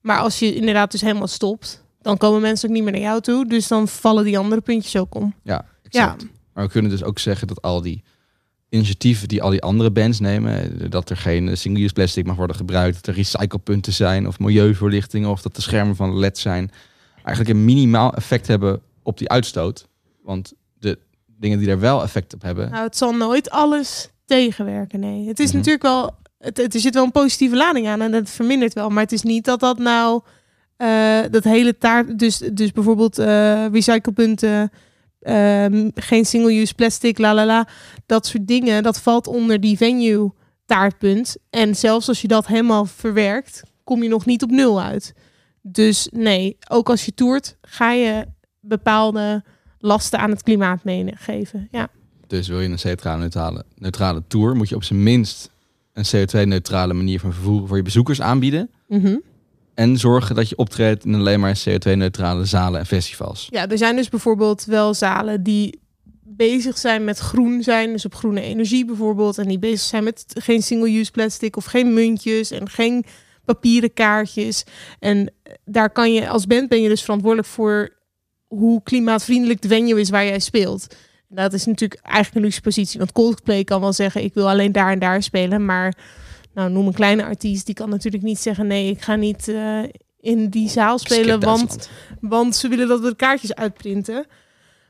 Maar 0.00 0.18
als 0.18 0.38
je 0.38 0.54
inderdaad 0.54 0.90
dus 0.90 1.00
helemaal 1.00 1.26
stopt, 1.26 1.84
dan 2.02 2.16
komen 2.16 2.40
mensen 2.40 2.68
ook 2.68 2.74
niet 2.74 2.82
meer 2.84 2.92
naar 2.92 3.00
jou 3.00 3.20
toe. 3.20 3.46
Dus 3.46 3.68
dan 3.68 3.88
vallen 3.88 4.24
die 4.24 4.38
andere 4.38 4.60
puntjes 4.60 4.96
ook 4.96 5.14
om. 5.14 5.34
Ja, 5.42 5.64
Ja. 5.82 6.16
Maar 6.52 6.64
we 6.66 6.72
kunnen 6.72 6.90
dus 6.90 7.02
ook 7.02 7.18
zeggen 7.18 7.46
dat 7.46 7.62
al 7.62 7.82
die 7.82 8.02
initiatieven 8.68 9.28
die 9.28 9.42
al 9.42 9.50
die 9.50 9.62
andere 9.62 9.90
bands 9.90 10.20
nemen, 10.20 10.90
dat 10.90 11.10
er 11.10 11.16
geen 11.16 11.56
single-use 11.56 11.92
plastic 11.92 12.26
mag 12.26 12.36
worden 12.36 12.56
gebruikt, 12.56 12.94
dat 12.94 13.06
er 13.06 13.14
recyclepunten 13.14 13.92
zijn 13.92 14.26
of 14.26 14.38
milieuverlichtingen 14.38 15.30
of 15.30 15.42
dat 15.42 15.54
de 15.56 15.62
schermen 15.62 15.96
van 15.96 16.18
LED 16.18 16.38
zijn, 16.38 16.70
eigenlijk 17.24 17.48
een 17.58 17.64
minimaal 17.64 18.14
effect 18.14 18.46
hebben 18.46 18.80
op 19.02 19.18
die 19.18 19.28
uitstoot. 19.28 19.88
Want 20.22 20.52
de 20.78 20.98
dingen 21.26 21.58
die 21.58 21.66
daar 21.66 21.80
wel 21.80 22.02
effect 22.02 22.34
op 22.34 22.42
hebben, 22.42 22.70
nou, 22.70 22.84
het 22.84 22.96
zal 22.96 23.12
nooit 23.12 23.50
alles 23.50 24.10
tegenwerken. 24.24 25.00
Nee, 25.00 25.28
het 25.28 25.38
is 25.40 25.46
Mhm. 25.48 25.56
natuurlijk 25.56 25.82
wel, 25.84 26.16
het, 26.38 26.56
het, 26.56 26.74
er 26.74 26.80
zit 26.80 26.94
wel 26.94 27.04
een 27.04 27.12
positieve 27.12 27.56
lading 27.56 27.86
aan 27.88 28.00
en 28.00 28.10
dat 28.10 28.30
vermindert 28.30 28.74
wel. 28.74 28.88
Maar 28.90 29.02
het 29.02 29.12
is 29.12 29.22
niet 29.22 29.44
dat 29.44 29.60
dat 29.60 29.78
nou 29.78 30.22
eh, 30.76 31.18
dat 31.30 31.44
hele 31.44 31.78
taart, 31.78 32.18
dus, 32.18 32.38
dus 32.52 32.72
bijvoorbeeld 32.72 33.18
eh 33.18 33.66
recyclepunten, 33.72 34.70
ehm, 35.20 35.88
geen 35.94 36.24
single-use 36.24 36.74
plastic, 36.74 37.18
la 37.18 37.34
la 37.34 37.46
la, 37.46 37.68
dat 38.06 38.26
soort 38.26 38.46
dingen, 38.46 38.82
dat 38.82 39.00
valt 39.00 39.26
onder 39.26 39.60
die 39.60 39.76
venue 39.76 40.32
taartpunt. 40.66 41.36
En 41.50 41.76
zelfs 41.76 42.08
als 42.08 42.20
je 42.20 42.28
dat 42.28 42.46
helemaal 42.46 42.86
verwerkt, 42.86 43.62
kom 43.84 44.02
je 44.02 44.08
nog 44.08 44.26
niet 44.26 44.42
op 44.42 44.50
nul 44.50 44.82
uit. 44.82 45.14
Dus 45.62 46.08
nee, 46.12 46.56
ook 46.68 46.90
als 46.90 47.04
je 47.04 47.14
toert, 47.14 47.56
ga 47.62 47.92
je 47.92 48.26
bepaalde 48.60 49.44
lasten 49.78 50.18
aan 50.18 50.30
het 50.30 50.42
klimaat 50.42 50.84
meegeven. 50.84 51.68
Ja. 51.70 51.88
dus 52.26 52.48
wil 52.48 52.60
je 52.60 52.68
een 52.68 52.98
CO2-neutrale 52.98 53.64
neutrale 53.74 54.22
tour, 54.28 54.56
moet 54.56 54.68
je 54.68 54.74
op 54.74 54.84
zijn 54.84 55.02
minst 55.02 55.50
een 55.92 56.04
CO2-neutrale 56.06 56.94
manier 56.94 57.20
van 57.20 57.32
vervoer 57.32 57.68
voor 57.68 57.76
je 57.76 57.82
bezoekers 57.82 58.20
aanbieden. 58.20 58.70
Mhm. 58.88 59.16
En 59.78 59.96
zorgen 59.96 60.34
dat 60.34 60.48
je 60.48 60.56
optreedt 60.56 61.04
in 61.04 61.14
alleen 61.14 61.40
maar 61.40 61.58
CO2-neutrale 61.68 62.44
zalen 62.44 62.80
en 62.80 62.86
festivals. 62.86 63.46
Ja, 63.50 63.68
er 63.68 63.78
zijn 63.78 63.96
dus 63.96 64.08
bijvoorbeeld 64.08 64.64
wel 64.64 64.94
zalen 64.94 65.42
die 65.42 65.80
bezig 66.22 66.78
zijn 66.78 67.04
met 67.04 67.18
groen 67.18 67.62
zijn, 67.62 67.92
dus 67.92 68.04
op 68.04 68.14
groene 68.14 68.40
energie 68.40 68.84
bijvoorbeeld, 68.84 69.38
en 69.38 69.48
die 69.48 69.58
bezig 69.58 69.80
zijn 69.80 70.04
met 70.04 70.24
geen 70.38 70.62
single-use 70.62 71.10
plastic 71.10 71.56
of 71.56 71.64
geen 71.64 71.92
muntjes 71.94 72.50
en 72.50 72.68
geen 72.68 73.04
papieren 73.44 73.92
kaartjes. 73.92 74.64
En 74.98 75.32
daar 75.64 75.90
kan 75.90 76.12
je 76.12 76.28
als 76.28 76.46
band 76.46 76.68
ben 76.68 76.82
je 76.82 76.88
dus 76.88 77.02
verantwoordelijk 77.02 77.48
voor 77.48 77.96
hoe 78.46 78.82
klimaatvriendelijk 78.82 79.62
de 79.62 79.68
venue 79.68 80.00
is 80.00 80.10
waar 80.10 80.24
jij 80.24 80.38
speelt. 80.38 80.86
Dat 81.28 81.52
is 81.52 81.64
natuurlijk 81.64 82.00
eigenlijk 82.02 82.36
een 82.36 82.42
luxe 82.42 82.60
positie, 82.60 82.98
want 82.98 83.12
Coldplay 83.12 83.64
kan 83.64 83.80
wel 83.80 83.92
zeggen 83.92 84.24
ik 84.24 84.34
wil 84.34 84.48
alleen 84.48 84.72
daar 84.72 84.92
en 84.92 84.98
daar 84.98 85.22
spelen, 85.22 85.64
maar 85.64 85.94
nou 86.54 86.70
noem 86.70 86.86
een 86.86 86.92
kleine 86.92 87.24
artiest, 87.24 87.66
die 87.66 87.74
kan 87.74 87.88
natuurlijk 87.88 88.24
niet 88.24 88.38
zeggen 88.38 88.66
nee, 88.66 88.90
ik 88.90 89.02
ga 89.02 89.16
niet 89.16 89.48
eh, 89.48 89.82
in 90.20 90.48
die 90.48 90.68
zaal 90.68 90.98
spelen, 90.98 91.40
want 91.40 91.88
want 92.20 92.56
ze 92.56 92.68
willen 92.68 92.88
dat 92.88 93.00
we 93.00 93.08
de 93.08 93.16
kaartjes 93.16 93.54
uitprinten. 93.54 94.26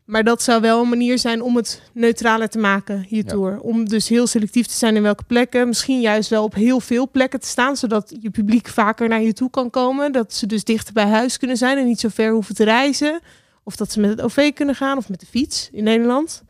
Maar 0.04 0.24
dat 0.24 0.42
zou 0.42 0.60
wel 0.60 0.82
een 0.82 0.88
manier 0.88 1.18
zijn 1.18 1.42
om 1.42 1.56
het 1.56 1.82
neutraler 1.92 2.48
te 2.48 2.58
maken, 2.58 3.06
Ja. 3.08 3.22
tour. 3.22 3.60
Om 3.60 3.88
dus 3.88 4.08
heel 4.08 4.26
selectief 4.26 4.66
te 4.66 4.74
zijn 4.74 4.96
in 4.96 5.02
welke 5.02 5.24
plekken. 5.24 5.68
Misschien 5.68 6.00
juist 6.00 6.30
wel 6.30 6.44
op 6.44 6.54
heel 6.54 6.80
veel 6.80 7.10
plekken 7.10 7.40
te 7.40 7.46
staan, 7.46 7.76
zodat 7.76 8.16
je 8.20 8.30
publiek 8.30 8.68
vaker 8.68 9.08
naar 9.08 9.22
je 9.22 9.32
toe 9.32 9.50
kan 9.50 9.70
komen. 9.70 10.12
Dat 10.12 10.34
ze 10.34 10.46
dus 10.46 10.64
dichter 10.64 10.92
bij 10.92 11.06
huis 11.06 11.38
kunnen 11.38 11.56
zijn 11.56 11.78
en 11.78 11.86
niet 11.86 12.00
zo 12.00 12.08
ver 12.08 12.32
hoeven 12.32 12.54
te 12.54 12.64
reizen. 12.64 13.20
Of 13.62 13.76
dat 13.76 13.92
ze 13.92 14.00
met 14.00 14.10
het 14.10 14.20
OV 14.20 14.52
kunnen 14.52 14.74
gaan 14.74 14.96
of 14.98 15.08
met 15.08 15.20
de 15.20 15.26
fiets 15.26 15.68
in 15.72 15.84
Nederland. 15.84 16.42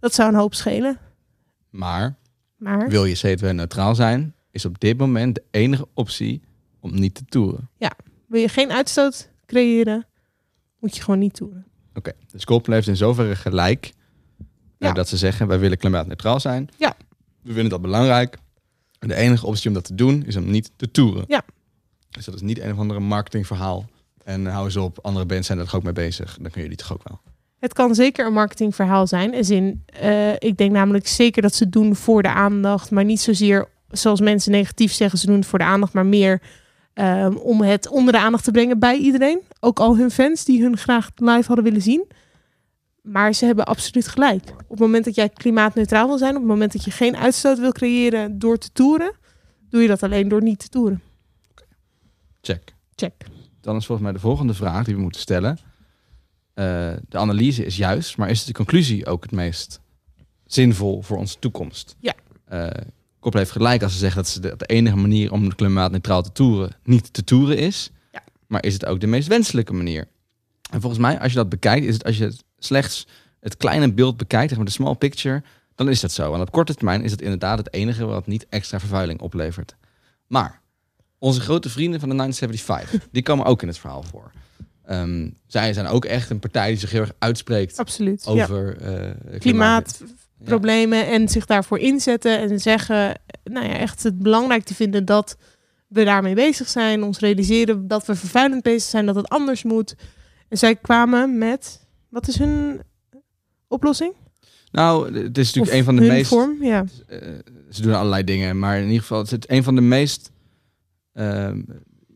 Dat 0.00 0.14
zou 0.14 0.28
een 0.28 0.38
hoop 0.38 0.54
schelen. 0.54 0.98
Maar 1.70 2.16
Maar 2.56 2.88
wil 2.88 3.04
je 3.04 3.16
CO2-neutraal 3.26 3.94
zijn, 3.94 4.34
is 4.56 4.64
op 4.64 4.80
dit 4.80 4.98
moment 4.98 5.34
de 5.34 5.42
enige 5.50 5.86
optie 5.94 6.40
om 6.80 6.94
niet 6.94 7.14
te 7.14 7.24
toeren. 7.24 7.68
wil 8.26 8.40
je 8.40 8.48
geen 8.48 8.72
uitstoot 8.72 9.28
creëren, 9.46 10.06
moet 10.78 10.96
je 10.96 11.02
gewoon 11.02 11.18
niet 11.20 11.34
toeren. 11.34 11.66
Oké, 11.94 12.12
dus 12.32 12.44
Coldplay 12.44 12.76
heeft 12.76 12.88
in 12.88 12.96
zoverre 12.96 13.36
gelijk 13.36 13.92
Ja. 14.78 14.88
eh, 14.88 14.94
dat 14.94 15.08
ze 15.08 15.16
zeggen 15.16 15.46
wij 15.46 15.58
willen 15.58 15.78
klimaatneutraal 15.78 16.40
zijn. 16.40 16.68
Ja. 16.78 16.96
We 17.42 17.52
vinden 17.52 17.70
dat 17.70 17.80
belangrijk. 17.82 18.38
En 18.98 19.08
de 19.08 19.14
enige 19.14 19.46
optie 19.46 19.68
om 19.68 19.74
dat 19.74 19.84
te 19.84 19.94
doen 19.94 20.24
is 20.26 20.36
om 20.36 20.50
niet 20.50 20.70
te 20.76 20.90
toeren. 20.90 21.24
Ja. 21.28 21.42
Dus 22.10 22.24
dat 22.24 22.34
is 22.34 22.40
niet 22.40 22.58
een 22.60 22.72
of 22.72 22.78
andere 22.78 23.00
marketingverhaal. 23.00 23.86
En 24.24 24.46
hou 24.46 24.64
eens 24.64 24.76
op, 24.76 24.98
andere 25.02 25.26
bands 25.26 25.46
zijn 25.46 25.58
er 25.58 25.64
toch 25.64 25.74
ook 25.74 25.82
mee 25.82 25.92
bezig. 25.92 26.38
Dan 26.40 26.50
kun 26.50 26.62
je 26.62 26.68
die 26.68 26.76
toch 26.76 26.92
ook 26.92 27.08
wel. 27.08 27.20
Het 27.58 27.72
kan 27.72 27.94
zeker 27.94 28.26
een 28.26 28.32
marketingverhaal 28.32 29.06
zijn. 29.06 29.32
In, 29.32 29.82
eh, 29.86 30.32
ik 30.32 30.56
denk 30.56 30.72
namelijk 30.72 31.06
zeker 31.06 31.42
dat 31.42 31.54
ze 31.54 31.68
doen 31.68 31.96
voor 31.96 32.22
de 32.22 32.28
aandacht, 32.28 32.90
maar 32.90 33.04
niet 33.04 33.20
zozeer 33.20 33.68
zoals 33.90 34.20
mensen 34.20 34.52
negatief 34.52 34.92
zeggen, 34.92 35.18
ze 35.18 35.26
doen 35.26 35.36
het 35.36 35.46
voor 35.46 35.58
de 35.58 35.64
aandacht, 35.64 35.92
maar 35.92 36.06
meer 36.06 36.42
ehm, 36.92 37.36
om 37.36 37.62
het 37.62 37.88
onder 37.88 38.12
de 38.12 38.18
aandacht 38.18 38.44
te 38.44 38.50
brengen 38.50 38.78
bij 38.78 38.96
iedereen. 38.96 39.40
Ook 39.60 39.80
al 39.80 39.96
hun 39.96 40.10
fans 40.10 40.44
die 40.44 40.62
hun 40.62 40.76
graag 40.76 41.10
live 41.14 41.46
hadden 41.46 41.64
willen 41.64 41.82
zien. 41.82 42.06
Maar 43.02 43.32
ze 43.32 43.44
hebben 43.44 43.64
absoluut 43.64 44.08
gelijk. 44.08 44.48
Op 44.48 44.68
het 44.68 44.78
moment 44.78 45.04
dat 45.04 45.14
jij 45.14 45.28
klimaatneutraal 45.28 46.06
wil 46.06 46.18
zijn, 46.18 46.34
op 46.34 46.40
het 46.40 46.50
moment 46.50 46.72
dat 46.72 46.84
je 46.84 46.90
geen 46.90 47.16
uitstoot 47.16 47.58
wil 47.58 47.72
creëren 47.72 48.38
door 48.38 48.58
te 48.58 48.72
toeren, 48.72 49.12
doe 49.68 49.82
je 49.82 49.88
dat 49.88 50.02
alleen 50.02 50.28
door 50.28 50.42
niet 50.42 50.58
te 50.58 50.68
toeren. 50.68 51.02
Check. 52.40 52.74
Check. 52.94 53.26
Dan 53.60 53.76
is 53.76 53.86
volgens 53.86 54.06
mij 54.08 54.16
de 54.16 54.22
volgende 54.22 54.54
vraag 54.54 54.84
die 54.84 54.94
we 54.94 55.00
moeten 55.00 55.20
stellen. 55.20 55.58
Eh, 56.54 56.92
de 57.08 57.18
analyse 57.18 57.64
is 57.64 57.76
juist, 57.76 58.16
maar 58.16 58.30
is 58.30 58.44
de 58.44 58.52
conclusie 58.52 59.06
ook 59.06 59.22
het 59.22 59.32
meest 59.32 59.80
zinvol 60.46 61.02
voor 61.02 61.16
onze 61.16 61.38
toekomst? 61.38 61.96
Ja. 61.98 62.14
Eh 62.44 62.70
Koppel 63.26 63.44
heeft 63.44 63.56
gelijk 63.56 63.82
als 63.82 63.92
ze 63.92 63.98
zeggen 63.98 64.22
dat 64.22 64.30
ze 64.30 64.40
de, 64.40 64.54
de 64.56 64.66
enige 64.66 64.96
manier 64.96 65.32
om 65.32 65.54
klimaatneutraal 65.54 66.22
te 66.22 66.32
toeren 66.32 66.76
niet 66.84 67.12
te 67.12 67.24
toeren 67.24 67.58
is. 67.58 67.90
Ja. 68.12 68.22
Maar 68.46 68.64
is 68.64 68.72
het 68.72 68.86
ook 68.86 69.00
de 69.00 69.06
meest 69.06 69.28
wenselijke 69.28 69.72
manier? 69.72 70.08
En 70.70 70.80
volgens 70.80 71.02
mij, 71.02 71.20
als 71.20 71.32
je 71.32 71.38
dat 71.38 71.48
bekijkt, 71.48 71.86
is 71.86 71.94
het 71.94 72.04
als 72.04 72.18
je 72.18 72.36
slechts 72.58 73.06
het 73.40 73.56
kleine 73.56 73.92
beeld 73.92 74.16
bekijkt, 74.16 74.48
zeg 74.48 74.56
maar 74.56 74.66
de 74.66 74.72
small 74.72 74.94
picture, 74.94 75.42
dan 75.74 75.88
is 75.88 76.00
dat 76.00 76.12
zo. 76.12 76.30
Want 76.30 76.42
op 76.42 76.50
korte 76.50 76.74
termijn 76.74 77.02
is 77.02 77.10
het 77.10 77.22
inderdaad 77.22 77.58
het 77.58 77.72
enige 77.72 78.04
wat 78.04 78.26
niet 78.26 78.46
extra 78.48 78.78
vervuiling 78.80 79.20
oplevert. 79.20 79.76
Maar 80.26 80.60
onze 81.18 81.40
grote 81.40 81.70
vrienden 81.70 82.00
van 82.00 82.08
de 82.08 82.14
975, 82.14 83.08
die 83.12 83.22
komen 83.22 83.46
ook 83.46 83.62
in 83.62 83.68
het 83.68 83.78
verhaal 83.78 84.02
voor. 84.02 84.30
Ehm, 84.84 85.30
zij 85.46 85.72
zijn 85.72 85.86
ook 85.86 86.04
echt 86.04 86.30
een 86.30 86.38
partij 86.38 86.68
die 86.68 86.78
zich 86.78 86.90
heel 86.90 87.00
erg 87.00 87.12
uitspreekt 87.18 87.78
Absoluut. 87.78 88.24
ja. 88.24 88.30
over 88.42 88.76
klimaatproblemen 90.46 91.06
en 91.06 91.28
zich 91.28 91.46
daarvoor 91.46 91.78
inzetten 91.78 92.38
en 92.38 92.60
zeggen, 92.60 93.20
nou 93.44 93.66
ja, 93.66 93.72
echt 93.76 94.02
het 94.02 94.18
belangrijk 94.18 94.64
te 94.64 94.74
vinden 94.74 95.04
dat 95.04 95.36
we 95.88 96.04
daarmee 96.04 96.34
bezig 96.34 96.68
zijn, 96.68 97.02
ons 97.02 97.18
realiseren 97.18 97.88
dat 97.88 98.06
we 98.06 98.14
vervuilend 98.14 98.62
bezig 98.62 98.90
zijn, 98.90 99.06
dat 99.06 99.14
het 99.14 99.28
anders 99.28 99.62
moet. 99.62 99.94
En 100.48 100.58
zij 100.58 100.76
kwamen 100.76 101.38
met, 101.38 101.86
wat 102.08 102.28
is 102.28 102.38
hun 102.38 102.80
oplossing? 103.68 104.12
Nou, 104.72 105.06
het 105.06 105.38
is 105.38 105.46
natuurlijk 105.46 105.72
Of 105.72 105.78
een 105.78 105.84
van 105.84 105.96
de 105.96 106.02
meest. 106.02 106.28
vorm, 106.28 106.62
ja. 106.64 106.84
eh, 107.06 107.18
ze 107.70 107.82
doen 107.82 107.94
allerlei 107.94 108.24
dingen, 108.24 108.58
maar 108.58 108.76
in 108.78 108.86
ieder 108.86 109.00
geval 109.00 109.18
het 109.18 109.26
is 109.26 109.32
het 109.32 109.50
een 109.50 109.62
van 109.62 109.74
de 109.74 109.80
meest. 109.80 110.30
ehm, 111.12 111.62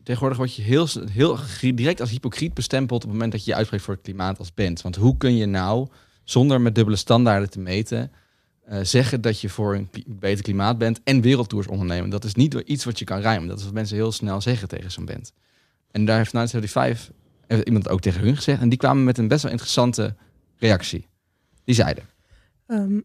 tegenwoordig 0.03 0.37
word 0.37 0.55
je 0.55 0.61
heel, 0.61 0.87
heel 1.11 1.37
direct 1.59 1.99
als 2.01 2.09
hypocriet 2.09 2.53
bestempeld 2.53 3.03
op 3.03 3.09
het 3.09 3.11
moment 3.11 3.31
dat 3.31 3.43
je 3.43 3.49
je 3.49 3.55
uitspreekt 3.55 3.83
voor 3.83 3.93
het 3.93 4.03
klimaat 4.03 4.39
als 4.39 4.53
band. 4.53 4.81
Want 4.81 4.95
hoe 4.95 5.17
kun 5.17 5.35
je 5.35 5.45
nou, 5.45 5.87
zonder 6.23 6.61
met 6.61 6.75
dubbele 6.75 6.95
standaarden 6.97 7.49
te 7.49 7.59
meten, 7.59 8.11
eh, 8.71 8.79
zeggen 8.83 9.21
dat 9.21 9.39
je 9.41 9.49
voor 9.49 9.75
een 9.75 9.89
beter 10.05 10.43
klimaat 10.43 10.77
bent 10.77 10.99
en 11.03 11.21
wereldtours 11.21 11.67
ondernemen? 11.67 12.09
Dat 12.09 12.23
is 12.23 12.33
niet 12.35 12.53
iets 12.53 12.83
wat 12.83 12.99
je 12.99 13.05
kan 13.05 13.19
rijmen. 13.19 13.47
Dat 13.47 13.57
is 13.59 13.63
wat 13.63 13.73
mensen 13.73 13.95
heel 13.95 14.11
snel 14.11 14.41
zeggen 14.41 14.67
tegen 14.67 14.91
zo'n 14.91 15.05
band. 15.05 15.33
En 15.91 16.05
daar 16.05 16.17
heeft 16.17 16.33
975 16.33 17.15
heeft 17.47 17.67
iemand 17.67 17.89
ook 17.89 18.01
tegen 18.01 18.21
hun 18.21 18.35
gezegd. 18.35 18.61
En 18.61 18.69
die 18.69 18.77
kwamen 18.77 19.03
met 19.03 19.17
een 19.17 19.27
best 19.27 19.43
wel 19.43 19.51
interessante 19.51 20.15
reactie. 20.57 21.07
Die 21.63 21.75
zeiden, 21.75 22.03
Ehm, 22.67 22.99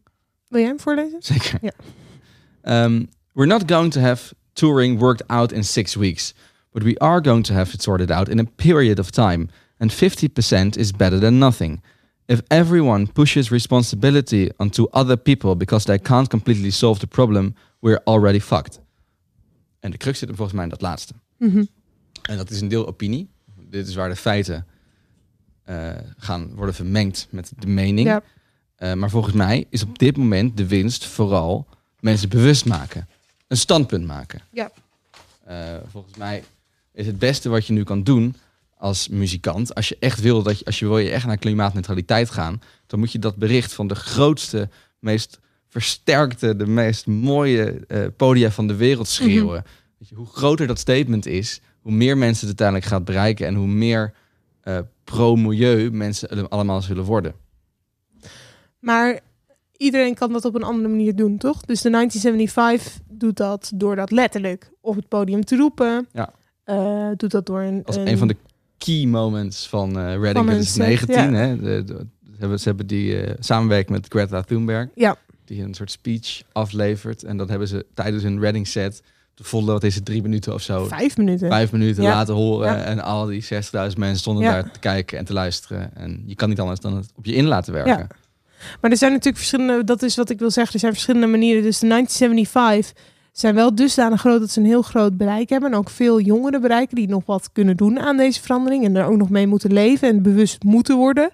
wil 0.47 0.59
jij 0.59 0.67
hem 0.67 0.79
voorlezen? 0.79 1.17
zeker. 1.21 1.59
Ja. 1.61 2.83
Um, 2.83 3.09
we're 3.33 3.47
not 3.47 3.71
going 3.71 3.91
to 3.91 3.99
have 3.99 4.33
touring 4.53 4.99
worked 4.99 5.27
out 5.27 5.51
in 5.51 5.63
six 5.63 5.95
weeks, 5.95 6.33
but 6.71 6.83
we 6.83 6.99
are 6.99 7.23
going 7.23 7.45
to 7.45 7.53
have 7.53 7.73
it 7.73 7.81
sorted 7.81 8.11
out 8.11 8.29
in 8.29 8.39
a 8.39 8.43
period 8.55 8.99
of 8.99 9.09
time. 9.09 9.47
And 9.77 9.93
50% 9.93 10.77
is 10.77 10.91
better 10.91 11.19
than 11.19 11.37
nothing. 11.37 11.81
If 12.27 12.41
everyone 12.47 13.11
pushes 13.11 13.49
responsibility 13.49 14.49
onto 14.57 14.87
other 14.91 15.17
people 15.17 15.55
because 15.55 15.85
they 15.85 15.99
can't 15.99 16.27
completely 16.27 16.71
solve 16.71 16.99
the 16.99 17.07
problem, 17.07 17.55
we're 17.79 18.01
already 18.03 18.39
fucked. 18.39 18.79
En 19.79 19.91
de 19.91 19.97
crux 19.97 20.19
zit 20.19 20.27
hem 20.27 20.37
volgens 20.37 20.55
mij 20.57 20.65
in 20.65 20.71
dat 20.71 20.81
laatste. 20.81 21.13
Mhm. 21.37 21.63
En 22.21 22.37
dat 22.37 22.49
is 22.49 22.61
een 22.61 22.67
deel 22.67 22.87
opinie. 22.87 23.29
Dit 23.69 23.87
is 23.87 23.95
waar 23.95 24.09
de 24.09 24.15
feiten 24.15 24.65
eh, 25.63 25.89
gaan 26.17 26.55
worden 26.55 26.75
vermengd 26.75 27.27
met 27.29 27.51
de 27.59 27.67
mening. 27.67 28.21
Eh, 28.75 28.93
maar 28.93 29.09
volgens 29.09 29.35
mij 29.35 29.65
is 29.69 29.83
op 29.83 29.99
dit 29.99 30.17
moment 30.17 30.57
de 30.57 30.67
winst 30.67 31.05
vooral 31.05 31.67
mensen 31.99 32.29
bewust 32.29 32.65
maken. 32.65 33.07
Een 33.47 33.57
standpunt 33.57 34.05
maken. 34.05 34.41
Eh, 35.43 35.77
volgens 35.87 36.17
mij 36.17 36.43
is 36.91 37.05
het 37.05 37.19
beste 37.19 37.49
wat 37.49 37.67
je 37.67 37.73
nu 37.73 37.83
kan 37.83 38.03
doen 38.03 38.35
als 38.77 39.07
muzikant. 39.07 39.75
Als 39.75 39.89
je 39.89 39.97
echt 39.99 40.21
wil 40.21 40.43
dat 40.43 40.59
je, 40.59 40.65
als 40.65 40.79
je 40.79 40.87
wil 40.87 40.97
je 40.97 41.09
echt 41.09 41.25
naar 41.25 41.37
klimaatneutraliteit 41.37 42.29
gaan, 42.29 42.61
dan 42.85 42.99
moet 42.99 43.11
je 43.11 43.19
dat 43.19 43.35
bericht 43.35 43.73
van 43.73 43.87
de 43.87 43.95
grootste, 43.95 44.69
meest 44.99 45.39
versterkte, 45.67 46.55
de 46.55 46.67
meest 46.67 47.07
mooie 47.07 47.85
eh, 47.87 48.05
podia 48.17 48.51
van 48.51 48.67
de 48.67 48.75
wereld 48.75 49.07
schreeuwen. 49.07 49.63
Weet 49.97 50.09
je, 50.09 50.15
hoe 50.15 50.25
groter 50.25 50.67
dat 50.67 50.79
statement 50.79 51.25
is, 51.25 51.61
hoe 51.81 51.91
meer 51.91 52.17
mensen 52.17 52.47
het 52.47 52.61
uiteindelijk 52.61 52.87
gaat 52.87 53.05
bereiken 53.05 53.47
en 53.47 53.55
hoe 53.55 53.67
meer 53.67 54.13
eh, 54.61 54.79
pro-milieu 55.03 55.91
mensen 55.91 56.49
allemaal 56.49 56.81
zullen 56.81 57.03
worden. 57.03 57.33
Maar 58.79 59.19
iedereen 59.77 60.15
kan 60.15 60.33
dat 60.33 60.45
op 60.45 60.55
een 60.55 60.63
andere 60.63 60.87
manier 60.87 61.15
doen, 61.15 61.37
toch? 61.37 61.61
Dus 61.61 61.81
de 61.81 61.89
1975 61.89 62.99
doet 63.09 63.37
dat 63.37 63.71
door 63.75 63.95
dat 63.95 64.11
letterlijk 64.11 64.71
op 64.81 64.95
het 64.95 65.07
podium 65.07 65.45
te 65.45 65.55
roepen. 65.55 66.07
Ja. 66.13 66.33
Eh, 66.63 67.09
doet 67.15 67.31
dat 67.31 67.45
door 67.45 67.61
een... 67.61 67.85
Als 67.85 67.95
een 67.95 68.17
van 68.17 68.27
de 68.27 68.35
key 68.77 69.05
moments 69.05 69.67
van 69.67 69.89
eh 69.99 70.03
Reading 70.05 70.45
Van 70.45 70.49
een 70.49 70.61
2019. 70.63 71.15
set, 71.15 71.31
ja. 71.31 71.37
hè? 71.39 71.57
De, 71.59 71.83
de- 71.83 72.05
ze, 72.31 72.37
hebben, 72.43 72.59
ze 72.59 72.67
hebben 72.67 72.87
die 72.87 73.21
eh 73.21 73.33
samenwerkt 73.39 73.89
met 73.89 74.05
Greta 74.09 74.41
Thunberg. 74.41 74.87
Ja. 74.95 75.15
Die 75.45 75.61
een 75.63 75.73
soort 75.73 75.91
speech 75.91 76.41
aflevert. 76.51 77.23
En 77.23 77.37
dat 77.37 77.49
hebben 77.49 77.67
ze 77.67 77.85
tijdens 77.93 78.23
een 78.23 78.39
Reading 78.39 78.67
set, 78.67 79.01
de 79.33 79.43
volle, 79.43 79.71
wat 79.71 79.83
is 79.83 79.95
het, 79.95 80.05
drie 80.05 80.21
minuten 80.21 80.53
of 80.53 80.61
zo. 80.61 80.85
Vijf 80.85 81.17
minuten. 81.17 81.49
Vijf 81.49 81.71
minuten 81.71 82.03
Ja. 82.03 82.09
laten 82.09 82.33
horen. 82.33 82.67
Ja. 82.77 82.83
En 82.83 82.99
al 82.99 83.25
die 83.25 83.43
60.000 83.43 83.97
mensen 83.97 84.17
stonden 84.17 84.43
Ja. 84.43 84.51
daar 84.51 84.71
te 84.71 84.79
kijken 84.79 85.17
en 85.17 85.25
te 85.25 85.33
luisteren. 85.33 85.95
En 85.95 86.23
je 86.25 86.35
kan 86.35 86.49
niet 86.49 86.59
anders 86.59 86.79
dan 86.79 86.95
het 86.95 87.11
op 87.15 87.25
je 87.25 87.33
in 87.33 87.45
laten 87.45 87.73
werken. 87.73 87.97
Ja. 87.97 88.07
Maar 88.81 88.91
er 88.91 88.97
zijn 88.97 89.11
natuurlijk 89.11 89.37
verschillende, 89.37 89.83
dat 89.83 90.01
is 90.03 90.15
wat 90.15 90.29
ik 90.29 90.39
wil 90.39 90.51
zeggen, 90.51 90.73
er 90.73 90.79
zijn 90.79 90.91
verschillende 90.93 91.27
manieren. 91.27 91.63
Dus 91.63 91.79
de 91.79 91.87
1975 91.87 93.03
zijn 93.39 93.55
wel 93.55 93.75
dusdanig 93.75 94.19
groot 94.19 94.39
dat 94.39 94.51
ze 94.51 94.59
een 94.59 94.65
heel 94.65 94.81
groot 94.81 95.17
bereik 95.17 95.49
hebben. 95.49 95.71
En 95.71 95.77
ook 95.77 95.89
veel 95.89 96.19
jongeren 96.19 96.61
bereiken 96.61 96.95
die 96.95 97.07
nog 97.07 97.25
wat 97.25 97.49
kunnen 97.51 97.77
doen 97.77 97.99
aan 97.99 98.17
deze 98.17 98.41
verandering. 98.41 98.85
En 98.85 98.95
er 98.95 99.05
ook 99.05 99.17
nog 99.17 99.29
mee 99.29 99.47
moeten 99.47 99.73
leven 99.73 100.09
en 100.09 100.21
bewust 100.21 100.63
moeten 100.63 100.97
worden. 100.97 101.29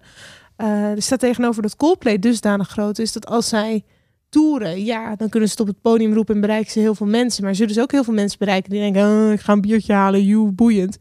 Eh, 0.56 0.92
er 0.92 1.02
staat 1.02 1.20
tegenover 1.20 1.62
dat 1.62 1.76
Coldplay 1.76 2.20
dusdanig 2.20 2.70
groot 2.70 3.00
is 3.00 3.12
dat 3.12 3.26
als 3.26 3.50
zij 3.50 3.84
toeren, 4.30 4.84
ja, 4.84 5.16
dan 5.16 5.30
kunnen 5.30 5.50
ze 5.50 5.56
het 5.58 5.64
op 5.64 5.74
het 5.74 5.82
podium 5.82 6.14
roepen 6.14 6.36
en 6.36 6.42
bereiken 6.42 6.72
ze 6.72 6.80
heel 6.80 6.96
veel 6.96 7.08
mensen. 7.08 7.44
Maar 7.44 7.56
zullen 7.56 7.74
ze 7.74 7.82
ook 7.82 7.92
heel 7.92 8.04
veel 8.04 8.14
mensen 8.14 8.40
bereiken 8.40 8.70
die 8.70 8.80
denken, 8.80 9.04
oh, 9.04 9.32
ik 9.32 9.40
ga 9.40 9.54
een 9.54 9.62
biertje 9.62 9.94
halen, 9.94 10.26
joe, 10.26 10.52
boeiend. 10.52 10.98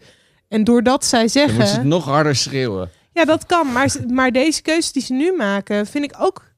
En 0.48 0.64
doordat 0.64 1.04
zij 1.04 1.20
Dan 1.20 1.28
zeggen... 1.28 1.54
moeten 1.54 1.74
ze 1.74 1.78
het 1.80 1.88
nog 1.88 2.04
harder 2.04 2.36
schreeuwen. 2.36 2.90
Ja, 3.12 3.24
dat 3.24 3.46
kan. 3.46 3.72
Maar, 3.72 3.94
maar 4.08 4.30
deze 4.30 4.62
keuzes 4.62 4.92
die 4.92 5.02
ze 5.02 5.12
nu 5.12 5.32
maken, 5.36 5.86
vind 5.86 6.04
ik 6.04 6.14
ook 6.18 6.51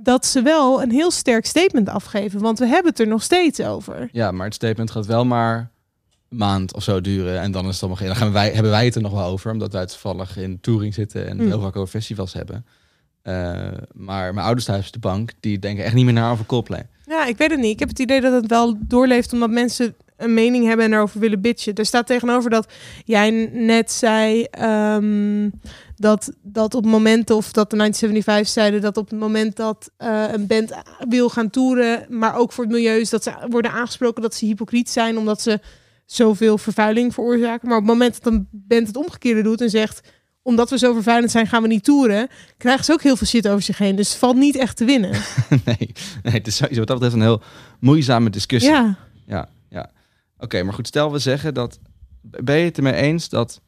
dat 0.00 0.26
ze 0.26 0.42
wel 0.42 0.82
een 0.82 0.90
heel 0.90 1.10
sterk 1.10 1.46
statement 1.46 1.88
afgeven. 1.88 2.40
Want 2.40 2.58
we 2.58 2.66
hebben 2.66 2.90
het 2.90 3.00
er 3.00 3.06
nog 3.06 3.22
steeds 3.22 3.60
over. 3.60 4.08
Ja, 4.12 4.30
maar 4.30 4.46
het 4.46 4.54
statement 4.54 4.90
gaat 4.90 5.06
wel 5.06 5.24
maar 5.24 5.70
een 6.28 6.36
maand 6.36 6.74
of 6.74 6.82
zo 6.82 7.00
duren. 7.00 7.40
En 7.40 7.52
dan 7.52 7.66
is 7.68 7.72
het 7.80 7.82
allemaal... 7.82 8.06
Dan 8.06 8.16
gaan 8.16 8.32
wij, 8.32 8.50
hebben 8.50 8.70
wij 8.72 8.84
het 8.84 8.94
er 8.94 9.02
nog 9.02 9.12
wel 9.12 9.24
over. 9.24 9.52
Omdat 9.52 9.72
wij 9.72 9.86
toevallig 9.86 10.36
in 10.36 10.60
touring 10.60 10.94
zitten 10.94 11.28
en 11.28 11.36
Mm. 11.36 11.46
heel 11.46 11.60
vaak 11.60 11.76
over 11.76 11.88
festivals 11.88 12.32
hebben. 12.32 12.66
Eh, 13.22 13.68
maar 13.92 14.34
mijn 14.34 14.46
ouders 14.46 14.66
thuis 14.66 14.86
op 14.86 14.92
de 14.92 14.98
bank, 14.98 15.32
die 15.40 15.58
denken 15.58 15.84
echt 15.84 15.94
niet 15.94 16.04
meer 16.04 16.14
na 16.14 16.30
over 16.30 16.46
Coldplay. 16.46 16.86
Ja, 17.06 17.26
ik 17.26 17.36
weet 17.36 17.50
het 17.50 17.60
niet. 17.60 17.72
Ik 17.72 17.78
heb 17.78 17.88
het 17.88 17.98
idee 17.98 18.20
dat 18.20 18.32
het 18.32 18.46
wel 18.46 18.76
doorleeft 18.80 19.32
omdat 19.32 19.50
mensen 19.50 19.94
een 20.16 20.34
mening 20.34 20.66
hebben 20.66 20.84
en 20.86 20.92
erover 20.92 21.20
willen 21.20 21.40
bitchen. 21.40 21.74
Er 21.74 21.86
staat 21.86 22.06
tegenover 22.06 22.50
dat 22.50 22.72
jij 23.04 23.30
net 23.52 23.92
zei 23.92 24.42
ehm, 24.44 25.48
dat, 25.98 26.32
dat 26.42 26.74
op 26.74 26.84
momenten, 26.84 27.36
of 27.36 27.52
dat 27.52 27.70
de 27.70 27.76
1975 27.76 28.48
zeiden 28.48 28.80
dat 28.80 28.96
op 28.96 29.10
het 29.10 29.18
moment 29.18 29.56
dat 29.56 29.90
eh, 29.96 30.24
een 30.32 30.46
band 30.46 30.72
wil 31.08 31.28
gaan 31.28 31.50
toeren, 31.50 32.06
maar 32.08 32.36
ook 32.36 32.52
voor 32.52 32.64
het 32.64 32.72
milieu, 32.72 33.00
is 33.00 33.10
dat 33.10 33.22
ze 33.22 33.32
worden 33.48 33.72
aangesproken 33.72 34.22
dat 34.22 34.34
ze 34.34 34.44
hypocriet 34.44 34.90
zijn 34.90 35.18
omdat 35.18 35.40
ze 35.40 35.60
zoveel 36.06 36.58
vervuiling 36.58 37.14
veroorzaken. 37.14 37.68
Maar 37.68 37.76
op 37.76 37.82
het 37.82 37.92
moment 37.92 38.22
dat 38.22 38.32
een 38.32 38.48
band 38.50 38.86
het 38.86 38.96
omgekeerde 38.96 39.42
doet 39.42 39.60
en 39.60 39.70
zegt 39.70 40.00
omdat 40.42 40.70
we 40.70 40.78
zo 40.78 40.92
vervuilend 40.92 41.30
zijn, 41.30 41.46
gaan 41.46 41.62
we 41.62 41.68
niet 41.68 41.84
toeren. 41.84 42.28
Krijgen 42.56 42.84
ze 42.84 42.92
ook 42.92 43.02
heel 43.02 43.16
veel 43.16 43.26
shit 43.26 43.48
over 43.48 43.62
zich 43.62 43.78
heen. 43.78 43.96
Dus 43.96 44.08
het 44.08 44.18
valt 44.18 44.36
niet 44.36 44.56
echt 44.56 44.76
te 44.76 44.84
winnen. 44.84 45.10
nee, 45.64 45.92
nee, 46.22 46.32
het 46.32 46.46
is 46.46 46.56
sowieso 46.56 46.78
wat 46.78 46.88
dat 46.88 46.98
betreft 46.98 47.14
een 47.14 47.28
heel 47.28 47.42
moeizame 47.80 48.30
discussie. 48.30 48.70
Ja. 48.70 48.96
Ja, 49.26 49.48
ja. 49.68 49.90
Oké, 50.38 50.62
maar 50.62 50.74
goed, 50.74 50.86
stel 50.86 51.12
we 51.12 51.18
zeggen 51.18 51.54
dat... 51.54 51.78
Ben 52.22 52.58
je 52.58 52.64
het 52.64 52.76
ermee 52.76 52.94
eens 52.94 53.28
dat 53.28 53.60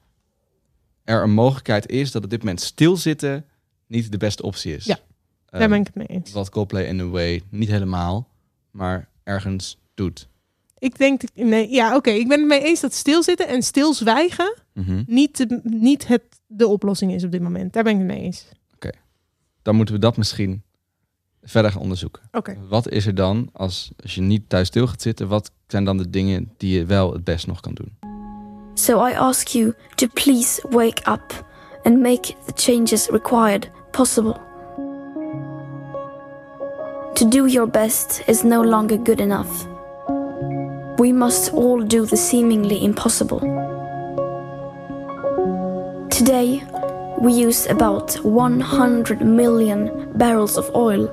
er 1.11 1.23
een 1.23 1.33
mogelijkheid 1.33 1.89
is 1.89 2.11
dat 2.11 2.25
op 2.25 2.31
dit 2.31 2.39
moment 2.39 2.61
stilzitten 2.61 3.45
niet 3.87 4.11
de 4.13 4.17
beste 4.19 4.43
optie 4.43 4.75
is? 4.77 4.85
Ja, 4.85 4.99
daar 5.47 5.61
Ehm, 5.61 5.71
ben 5.71 5.81
ik 5.81 5.87
het 5.87 5.95
mee 5.95 6.07
eens. 6.07 6.33
Wat 6.33 6.51
Coldplay 6.51 6.85
in 6.85 7.01
a 7.01 7.05
way 7.05 7.43
niet 7.51 7.69
helemaal, 7.69 8.29
maar 8.71 9.09
ergens 9.25 9.79
doet. 9.95 10.29
Ik 10.79 10.99
denk, 10.99 11.23
nee, 11.35 11.71
ja, 11.71 11.97
oké. 11.97 12.11
Ik 12.11 12.29
ben 12.29 12.39
het 12.39 12.49
mee 12.49 12.63
eens 12.65 12.81
dat 12.81 12.95
stilzitten 12.95 13.49
en 13.49 13.63
stilzwijgen 13.63 14.55
Mhm. 14.75 15.03
niet, 15.07 15.37
de, 15.37 15.61
niet 15.65 16.07
het, 16.07 16.23
de 16.47 16.67
oplossing 16.67 17.13
is 17.13 17.25
op 17.25 17.31
dit 17.31 17.43
moment. 17.43 17.73
Daar 17.73 17.83
ben 17.83 17.93
ik 17.93 17.99
het 17.99 18.07
mee 18.09 18.21
eens. 18.21 18.47
Dan 19.63 19.77
moeten 19.77 19.95
we 19.95 20.01
dat 20.01 20.17
misschien 20.17 20.63
verder 21.43 21.71
gaan 21.73 21.81
onderzoeken. 21.83 22.23
Oké. 22.33 22.57
Wat 22.69 22.89
is 22.89 23.07
er 23.07 23.15
dan 23.15 23.49
als, 23.53 23.91
als 24.03 24.15
je 24.15 24.21
niet 24.21 24.49
thuis 24.49 24.67
stil 24.67 24.87
gaat 24.87 25.03
zitten? 25.03 25.29
Wat 25.29 25.51
zijn 25.67 25.85
dan 25.85 25.97
de 25.97 26.11
dingen 26.11 26.53
die 26.57 26.79
je 26.79 26.85
wel 26.85 27.13
het 27.13 27.25
best 27.25 27.47
nog 27.47 27.61
kan 27.61 27.75
doen? 27.75 27.97
So 28.75 29.01
I 29.01 29.13
ask 29.13 29.55
you 29.55 29.75
to 29.97 30.09
please 30.09 30.61
wake 30.65 31.03
up 31.07 31.33
and 31.85 32.03
make 32.03 32.37
the 32.47 32.53
changes 32.53 33.09
required 33.11 33.69
possible. 33.93 34.41
To 37.17 37.25
do 37.29 37.47
your 37.47 37.67
best 37.67 38.23
is 38.29 38.45
no 38.45 38.63
longer 38.63 38.97
good 38.97 39.21
enough. 39.21 39.67
We 40.99 41.13
must 41.13 41.53
all 41.53 41.83
do 41.83 42.07
the 42.07 42.17
seemingly 42.17 42.85
impossible. 42.85 43.41
Today, 46.11 46.63
we 47.21 47.33
use 47.33 47.67
about 47.67 48.15
100 48.25 49.21
million 49.21 50.13
barrels 50.15 50.57
of 50.57 50.75
oil 50.75 51.09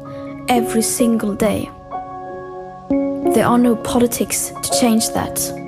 every 0.49 0.81
single 0.81 1.33
day. 1.35 1.69
There 3.33 3.45
are 3.45 3.57
no 3.57 3.75
politics 3.75 4.51
to 4.63 4.79
change 4.79 5.09
that. 5.09 5.66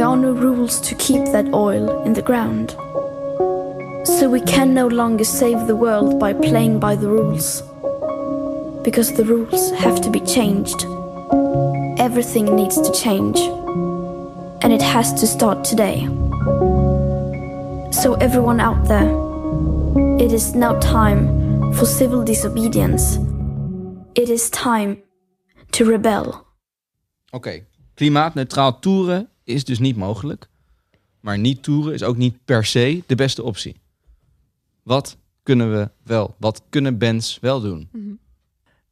There 0.00 0.08
are 0.08 0.16
no 0.16 0.32
rules 0.32 0.80
to 0.88 0.94
keep 0.94 1.26
that 1.26 1.52
oil 1.52 2.02
in 2.04 2.14
the 2.14 2.22
ground. 2.22 2.70
So 4.06 4.30
we 4.30 4.40
can 4.40 4.72
no 4.72 4.86
longer 4.86 5.24
save 5.24 5.66
the 5.66 5.76
world 5.76 6.18
by 6.18 6.32
playing 6.32 6.80
by 6.80 6.96
the 6.96 7.06
rules. 7.06 7.60
Because 8.82 9.12
the 9.12 9.24
rules 9.24 9.70
have 9.72 10.00
to 10.00 10.08
be 10.08 10.20
changed. 10.20 10.86
Everything 11.98 12.56
needs 12.56 12.80
to 12.80 12.90
change. 12.92 13.38
And 14.62 14.72
it 14.72 14.80
has 14.80 15.12
to 15.20 15.26
start 15.26 15.64
today. 15.64 16.06
So, 17.92 18.14
everyone 18.22 18.58
out 18.58 18.88
there, 18.88 19.10
it 20.18 20.32
is 20.32 20.54
now 20.54 20.78
time 20.80 21.74
for 21.74 21.84
civil 21.84 22.24
disobedience. 22.24 23.18
It 24.14 24.30
is 24.30 24.48
time 24.48 25.02
to 25.72 25.84
rebel. 25.84 26.46
Oké, 27.32 27.66
klimaatneutraal 27.94 28.80
toeren 28.80 29.28
is 29.50 29.64
dus 29.64 29.78
niet 29.78 29.96
mogelijk. 29.96 30.48
Maar 31.20 31.38
niet 31.38 31.62
toeren 31.62 31.94
is 31.94 32.02
ook 32.02 32.16
niet 32.16 32.44
per 32.44 32.64
se 32.64 33.02
de 33.06 33.14
beste 33.14 33.42
optie. 33.42 33.76
Wat 34.82 35.16
kunnen 35.42 35.72
we 35.72 35.90
wel? 36.04 36.34
Wat 36.38 36.62
kunnen 36.68 36.98
bands 36.98 37.38
wel 37.40 37.60
doen? 37.60 37.88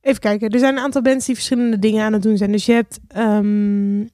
Even 0.01 0.21
kijken. 0.21 0.51
Er 0.51 0.59
zijn 0.59 0.77
een 0.77 0.83
aantal 0.83 1.03
bands 1.03 1.27
die 1.27 1.35
verschillende 1.35 1.79
dingen 1.79 2.05
aan 2.05 2.13
het 2.13 2.23
doen 2.23 2.37
zijn. 2.37 2.53
Dus 2.53 2.67
je 2.67 2.73
hebt 2.73 3.01
ehm, 3.09 4.05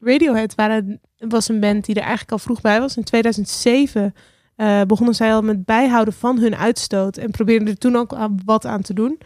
Radiohead 0.00 0.54
waren, 0.54 1.00
was 1.18 1.48
een 1.48 1.60
band 1.60 1.84
die 1.84 1.94
er 1.94 2.00
eigenlijk 2.00 2.32
al 2.32 2.38
vroeg 2.38 2.60
bij 2.60 2.80
was. 2.80 2.96
In 2.96 3.04
2007 3.04 4.14
eh, 4.56 4.82
begonnen 4.82 5.14
zij 5.14 5.34
al 5.34 5.42
met 5.42 5.64
bijhouden 5.64 6.14
van 6.14 6.38
hun 6.38 6.56
uitstoot. 6.56 7.16
En 7.16 7.30
probeerden 7.30 7.68
er 7.68 7.78
toen 7.78 7.96
ook 7.96 8.12
aan- 8.14 8.40
wat 8.44 8.64
aan 8.66 8.82
te 8.82 8.94
doen. 8.94 9.18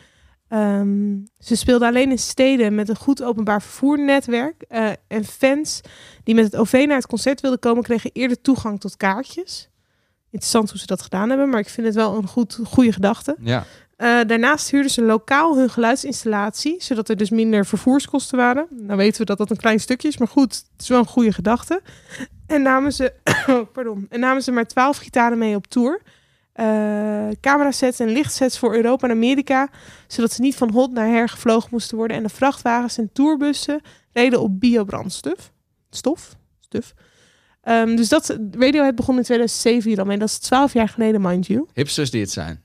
Ehm, 0.54 1.16
ze 1.38 1.56
speelden 1.56 1.88
alleen 1.88 2.10
in 2.10 2.18
steden 2.18 2.74
met 2.74 2.88
een 2.88 2.96
goed 2.96 3.22
openbaar 3.22 3.62
vervoernetwerk. 3.62 4.64
eh, 4.68 4.90
en 5.08 5.24
fans 5.24 5.80
die 6.24 6.34
met 6.34 6.44
het 6.44 6.56
OV 6.56 6.84
naar 6.86 6.96
het 6.96 7.06
concert 7.06 7.40
wilden 7.40 7.58
komen, 7.58 7.82
kregen 7.82 8.10
eerder 8.12 8.40
toegang 8.40 8.80
tot 8.80 8.96
kaartjes. 8.96 9.68
interessant 10.30 10.70
hoe 10.70 10.78
ze 10.78 10.86
dat 10.86 11.02
gedaan 11.02 11.28
hebben, 11.28 11.48
maar 11.48 11.60
ik 11.60 11.68
vind 11.68 11.86
het 11.86 11.96
wel 11.96 12.16
een 12.16 12.26
goed, 12.26 12.58
goede 12.64 12.92
gedachte. 12.92 13.36
Ja. 13.40 13.64
Eh, 13.96 14.20
daarnaast 14.26 14.70
huurden 14.70 14.90
ze 14.90 15.02
lokaal 15.02 15.56
hun 15.56 15.70
geluidsinstallatie, 15.70 16.76
zodat 16.78 17.08
er 17.08 17.16
dus 17.16 17.30
minder 17.30 17.66
vervoerskosten 17.66 18.38
waren. 18.38 18.66
Nou 18.70 18.96
weten 18.96 19.20
we 19.20 19.26
dat 19.26 19.38
dat 19.38 19.50
een 19.50 19.56
klein 19.56 19.80
stukje 19.80 20.08
is, 20.08 20.18
maar 20.18 20.28
goed, 20.28 20.54
het 20.72 20.82
is 20.82 20.88
wel 20.88 20.98
een 20.98 21.06
goede 21.06 21.32
gedachte. 21.32 21.82
En 22.46 22.62
namen 22.62 22.92
ze, 22.92 23.12
pardon, 23.72 24.06
en 24.08 24.20
namen 24.20 24.42
ze 24.42 24.52
maar 24.52 24.66
twaalf 24.66 24.96
gitaren 24.96 25.38
mee 25.38 25.56
op 25.56 25.66
tour. 25.66 26.00
Eh 26.54 27.12
camerasets 27.40 28.00
en 28.00 28.08
lichtsets 28.08 28.58
voor 28.58 28.74
Europa 28.74 29.06
en 29.06 29.12
Amerika, 29.14 29.68
zodat 30.06 30.32
ze 30.32 30.40
niet 30.40 30.54
van 30.54 30.70
hot 30.72 30.92
naar 30.92 31.08
her 31.08 31.28
gevlogen 31.28 31.68
moesten 31.72 31.96
worden. 31.96 32.16
En 32.16 32.22
de 32.22 32.28
vrachtwagens 32.28 32.98
en 32.98 33.10
tourbussen 33.12 33.80
reden 34.12 34.40
op 34.40 34.60
biobrandstof. 34.60 35.52
Stof? 35.90 36.36
Stuf. 36.60 36.94
Ehm, 37.62 37.96
dus 37.96 38.08
dat, 38.08 38.38
Radiohead 38.50 38.94
begon 38.94 39.16
in 39.16 39.22
2007 39.22 39.90
hier 39.90 39.98
al 39.98 40.04
mee. 40.04 40.18
Dat 40.18 40.28
is 40.28 40.38
12 40.38 40.72
jaar 40.72 40.88
geleden, 40.88 41.20
mind 41.20 41.46
you. 41.46 41.66
Hipsters 41.72 42.10
die 42.10 42.20
het 42.20 42.30
zijn. 42.30 42.62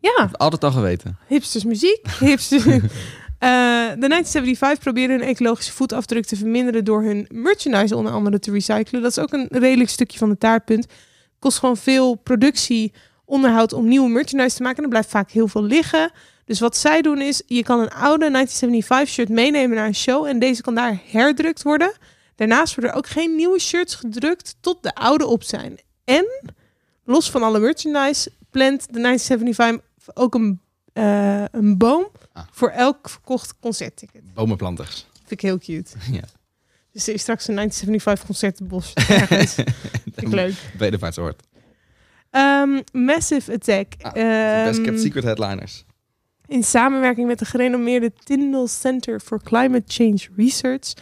Ja, 0.00 0.28
Altijd 0.32 0.64
al 0.64 0.70
geweten. 0.70 1.18
hipsters 1.26 1.64
muziek. 1.64 2.06
Hipsters. 2.20 2.64
Eh, 2.64 2.78
de 3.38 4.08
1975 4.08 4.78
probeerde 4.78 5.12
hun 5.12 5.22
ecologische 5.22 5.72
voetafdruk 5.72 6.24
te 6.24 6.36
verminderen 6.36 6.84
door 6.84 7.02
hun 7.02 7.26
merchandise 7.32 7.96
onder 7.96 8.12
andere 8.12 8.38
te 8.38 8.50
recyclen. 8.50 9.02
Dat 9.02 9.10
is 9.10 9.18
ook 9.18 9.32
een 9.32 9.46
redelijk 9.50 9.90
stukje 9.90 10.18
van 10.18 10.28
de 10.28 10.38
taartpunt. 10.38 10.86
Kost 11.38 11.58
gewoon 11.58 11.76
veel 11.76 12.14
productie, 12.14 12.92
onderhoud 13.28 13.72
om 13.72 13.88
nieuwe 13.88 14.08
merchandise 14.08 14.56
te 14.56 14.62
maken. 14.62 14.78
En 14.78 14.84
er 14.84 14.88
blijft 14.90 15.10
vaak 15.10 15.30
heel 15.30 15.48
veel 15.48 15.62
liggen. 15.62 16.10
Dus 16.44 16.60
wat 16.60 16.76
zij 16.76 17.02
doen 17.02 17.20
is, 17.20 17.42
je 17.46 17.62
kan 17.62 17.80
een 17.80 17.90
oude 17.90 18.30
1975 18.30 19.08
shirt 19.08 19.28
meenemen 19.28 19.76
naar 19.76 19.86
een 19.86 19.94
show 19.94 20.24
en 20.26 20.38
deze 20.38 20.62
kan 20.62 20.74
daar 20.74 21.00
herdrukt 21.10 21.62
worden. 21.62 21.92
Daarnaast 22.36 22.74
worden 22.74 22.92
er 22.92 22.98
ook 22.98 23.06
geen 23.08 23.34
nieuwe 23.36 23.58
shirts 23.58 23.94
gedrukt 23.94 24.56
tot 24.60 24.82
de 24.82 24.94
oude 24.94 25.26
op 25.26 25.42
zijn. 25.42 25.78
En, 26.04 26.26
los 27.04 27.30
van 27.30 27.42
alle 27.42 27.58
merchandise, 27.58 28.30
plant 28.50 28.86
de 28.92 29.00
1975 29.00 30.16
ook 30.16 30.34
een, 30.34 30.60
eh, 30.92 31.44
een 31.50 31.78
boom 31.78 32.08
Ah. 32.32 32.44
voor 32.50 32.68
elk 32.70 33.10
verkocht 33.10 33.54
concertticket. 33.60 34.34
Bomenplanters. 34.34 35.06
Vind 35.16 35.30
ik 35.30 35.40
heel 35.40 35.58
cute. 35.58 35.90
Ja. 36.12 36.22
Dus 36.92 37.08
er 37.08 37.14
is 37.14 37.20
straks 37.20 37.48
een 37.48 37.54
1975 37.54 38.26
concertenbos. 38.26 38.92
ergens. 38.94 39.54
Vind 40.14 40.22
ik 40.22 40.28
leuk. 40.28 40.54
Bedevaartsoord. 40.78 41.42
Ehm, 42.38 42.80
Massive 42.92 43.52
Attack. 43.52 43.92
Ah, 44.00 44.12
de 44.12 44.62
Best 44.64 44.80
Kept 44.80 44.96
Ehm, 44.96 45.04
Secret 45.04 45.24
Headliners. 45.24 45.84
in 46.46 46.64
samenwerking 46.64 47.26
met 47.26 47.38
de 47.38 47.44
gerenommeerde 47.44 48.12
Tyndall 48.24 48.66
Center 48.66 49.20
for 49.20 49.42
Climate 49.42 49.84
Change 49.86 50.18
Research 50.36 50.92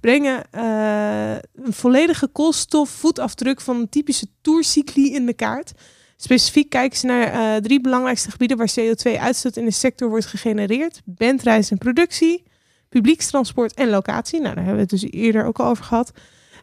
brengen 0.00 0.42
eh, 0.50 1.30
een 1.54 1.72
volledige 1.72 2.26
koolstofvoetafdruk 2.26 3.60
van 3.60 3.76
een 3.76 3.88
typische 3.88 4.26
tourcycli 4.40 5.14
in 5.14 5.26
de 5.26 5.34
kaart. 5.34 5.72
Specifiek 6.16 6.70
kijken 6.70 6.98
ze 6.98 7.06
naar 7.06 7.26
eh, 7.26 7.62
drie 7.62 7.80
belangrijkste 7.80 8.30
gebieden 8.30 8.56
waar 8.56 8.70
CO2-uitstoot 8.80 9.56
in 9.56 9.64
de 9.64 9.70
sector 9.70 10.08
wordt 10.08 10.26
gegenereerd: 10.26 11.00
bandreis 11.04 11.70
en 11.70 11.78
productie, 11.78 12.42
publiekstransport 12.88 13.74
en 13.74 13.88
locatie. 13.88 14.40
Nou, 14.40 14.54
daar 14.54 14.64
hebben 14.64 14.86
we 14.86 14.94
het 14.94 15.00
dus 15.02 15.10
eerder 15.10 15.44
ook 15.44 15.58
al 15.60 15.66
over 15.66 15.84
gehad. 15.84 16.12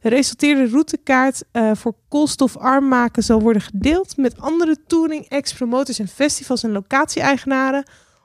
De 0.02 0.10
resulteerde 0.10 0.70
routekaart 0.70 1.44
eh, 1.52 1.72
voor 1.74 1.96
koolstofarm 2.08 2.88
maken 2.88 3.24
zal 3.24 3.42
worden 3.42 3.62
gedeeld 3.62 4.18
met 4.18 4.40
andere 4.40 4.78
touring, 4.88 5.26
ex-promoters 5.28 6.00
en 6.00 6.08
festivals 6.08 6.64
en 6.64 6.72
locatie-eigenaren 6.72 7.84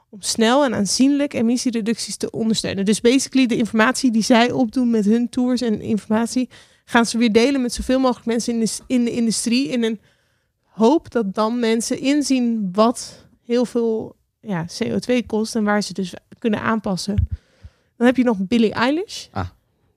om 0.09 0.21
snel 0.21 0.65
en 0.65 0.75
aanzienlijk 0.75 1.33
emissiereducties 1.33 2.17
te 2.17 2.31
ondersteunen. 2.31 2.85
Dus 2.85 3.01
basically 3.01 3.45
de 3.45 3.55
informatie 3.57 4.11
die 4.11 4.23
zij 4.23 4.51
opdoen 4.51 4.89
met 4.89 5.05
hun 5.05 5.29
tours 5.29 5.61
en 5.61 5.81
informatie 5.81 6.49
gaan 6.85 7.05
ze 7.05 7.17
weer 7.17 7.31
delen 7.31 7.61
met 7.61 7.73
zoveel 7.73 7.99
mogelijk 7.99 8.25
mensen 8.25 8.53
in 8.53 8.59
de, 8.59 8.71
in 8.87 9.03
de 9.03 9.11
industrie 9.11 9.67
in 9.67 9.83
een 9.83 9.99
hoop 10.63 11.11
dat 11.11 11.33
dan 11.33 11.59
mensen 11.59 11.99
inzien 11.99 12.69
wat 12.71 13.25
heel 13.45 13.65
veel 13.65 14.15
ja, 14.39 14.65
CO2 14.83 15.25
kost 15.25 15.55
en 15.55 15.63
waar 15.63 15.81
ze 15.81 15.93
dus 15.93 16.13
kunnen 16.39 16.61
aanpassen. 16.61 17.27
Dan 17.97 18.07
heb 18.07 18.17
je 18.17 18.23
nog 18.23 18.37
Billie 18.39 18.73
Eilish. 18.73 19.27
Ah. 19.31 19.47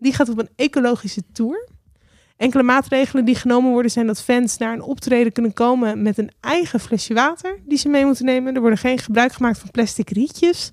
Die 0.01 0.13
gaat 0.13 0.29
op 0.29 0.39
een 0.39 0.49
ecologische 0.57 1.23
tour. 1.33 1.69
Enkele 2.37 2.63
maatregelen 2.63 3.25
die 3.25 3.35
genomen 3.35 3.71
worden 3.71 3.91
zijn 3.91 4.07
dat 4.07 4.23
fans 4.23 4.57
naar 4.57 4.73
een 4.73 4.83
optreden 4.83 5.33
kunnen 5.33 5.53
komen 5.53 6.03
met 6.03 6.19
een 6.19 6.31
eigen 6.41 6.81
flesje 6.81 7.15
water 7.15 7.59
die 7.65 7.79
ze 7.79 7.89
mee 7.89 8.05
moeten 8.05 8.25
nemen. 8.25 8.55
Er 8.55 8.61
worden 8.61 8.79
geen 8.79 8.99
gebruik 8.99 9.33
gemaakt 9.33 9.59
van 9.59 9.71
plastic 9.71 10.11
rietjes. 10.11 10.71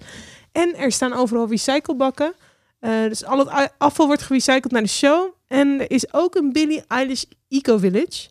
En 0.52 0.76
er 0.76 0.92
staan 0.92 1.14
overal 1.14 1.48
recyclebakken. 1.48 2.34
Eh, 2.80 2.92
dus 3.04 3.26
al 3.26 3.40
het 3.40 3.74
afval 3.78 4.08
wordt 4.08 4.22
gerecycled 4.22 4.72
naar 4.72 4.82
de 4.82 4.88
show. 4.88 5.34
En 5.48 5.80
er 5.80 5.92
is 5.92 6.14
ook 6.14 6.36
een 6.36 6.52
Billie 6.52 6.84
Eilish 6.88 7.24
Eco 7.50 7.78
Village. 7.78 8.30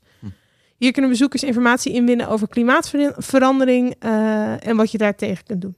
Hier 0.79 0.93
kunnen 0.93 1.11
bezoekers 1.11 1.43
informatie 1.43 1.93
inwinnen 1.93 2.29
over 2.29 2.49
klimaatverandering 2.49 3.95
eh, 3.99 4.67
en 4.67 4.77
wat 4.77 4.91
je 4.91 4.99
daar 4.99 5.15
tegen 5.15 5.45
kunt 5.45 5.61
doen. 5.61 5.77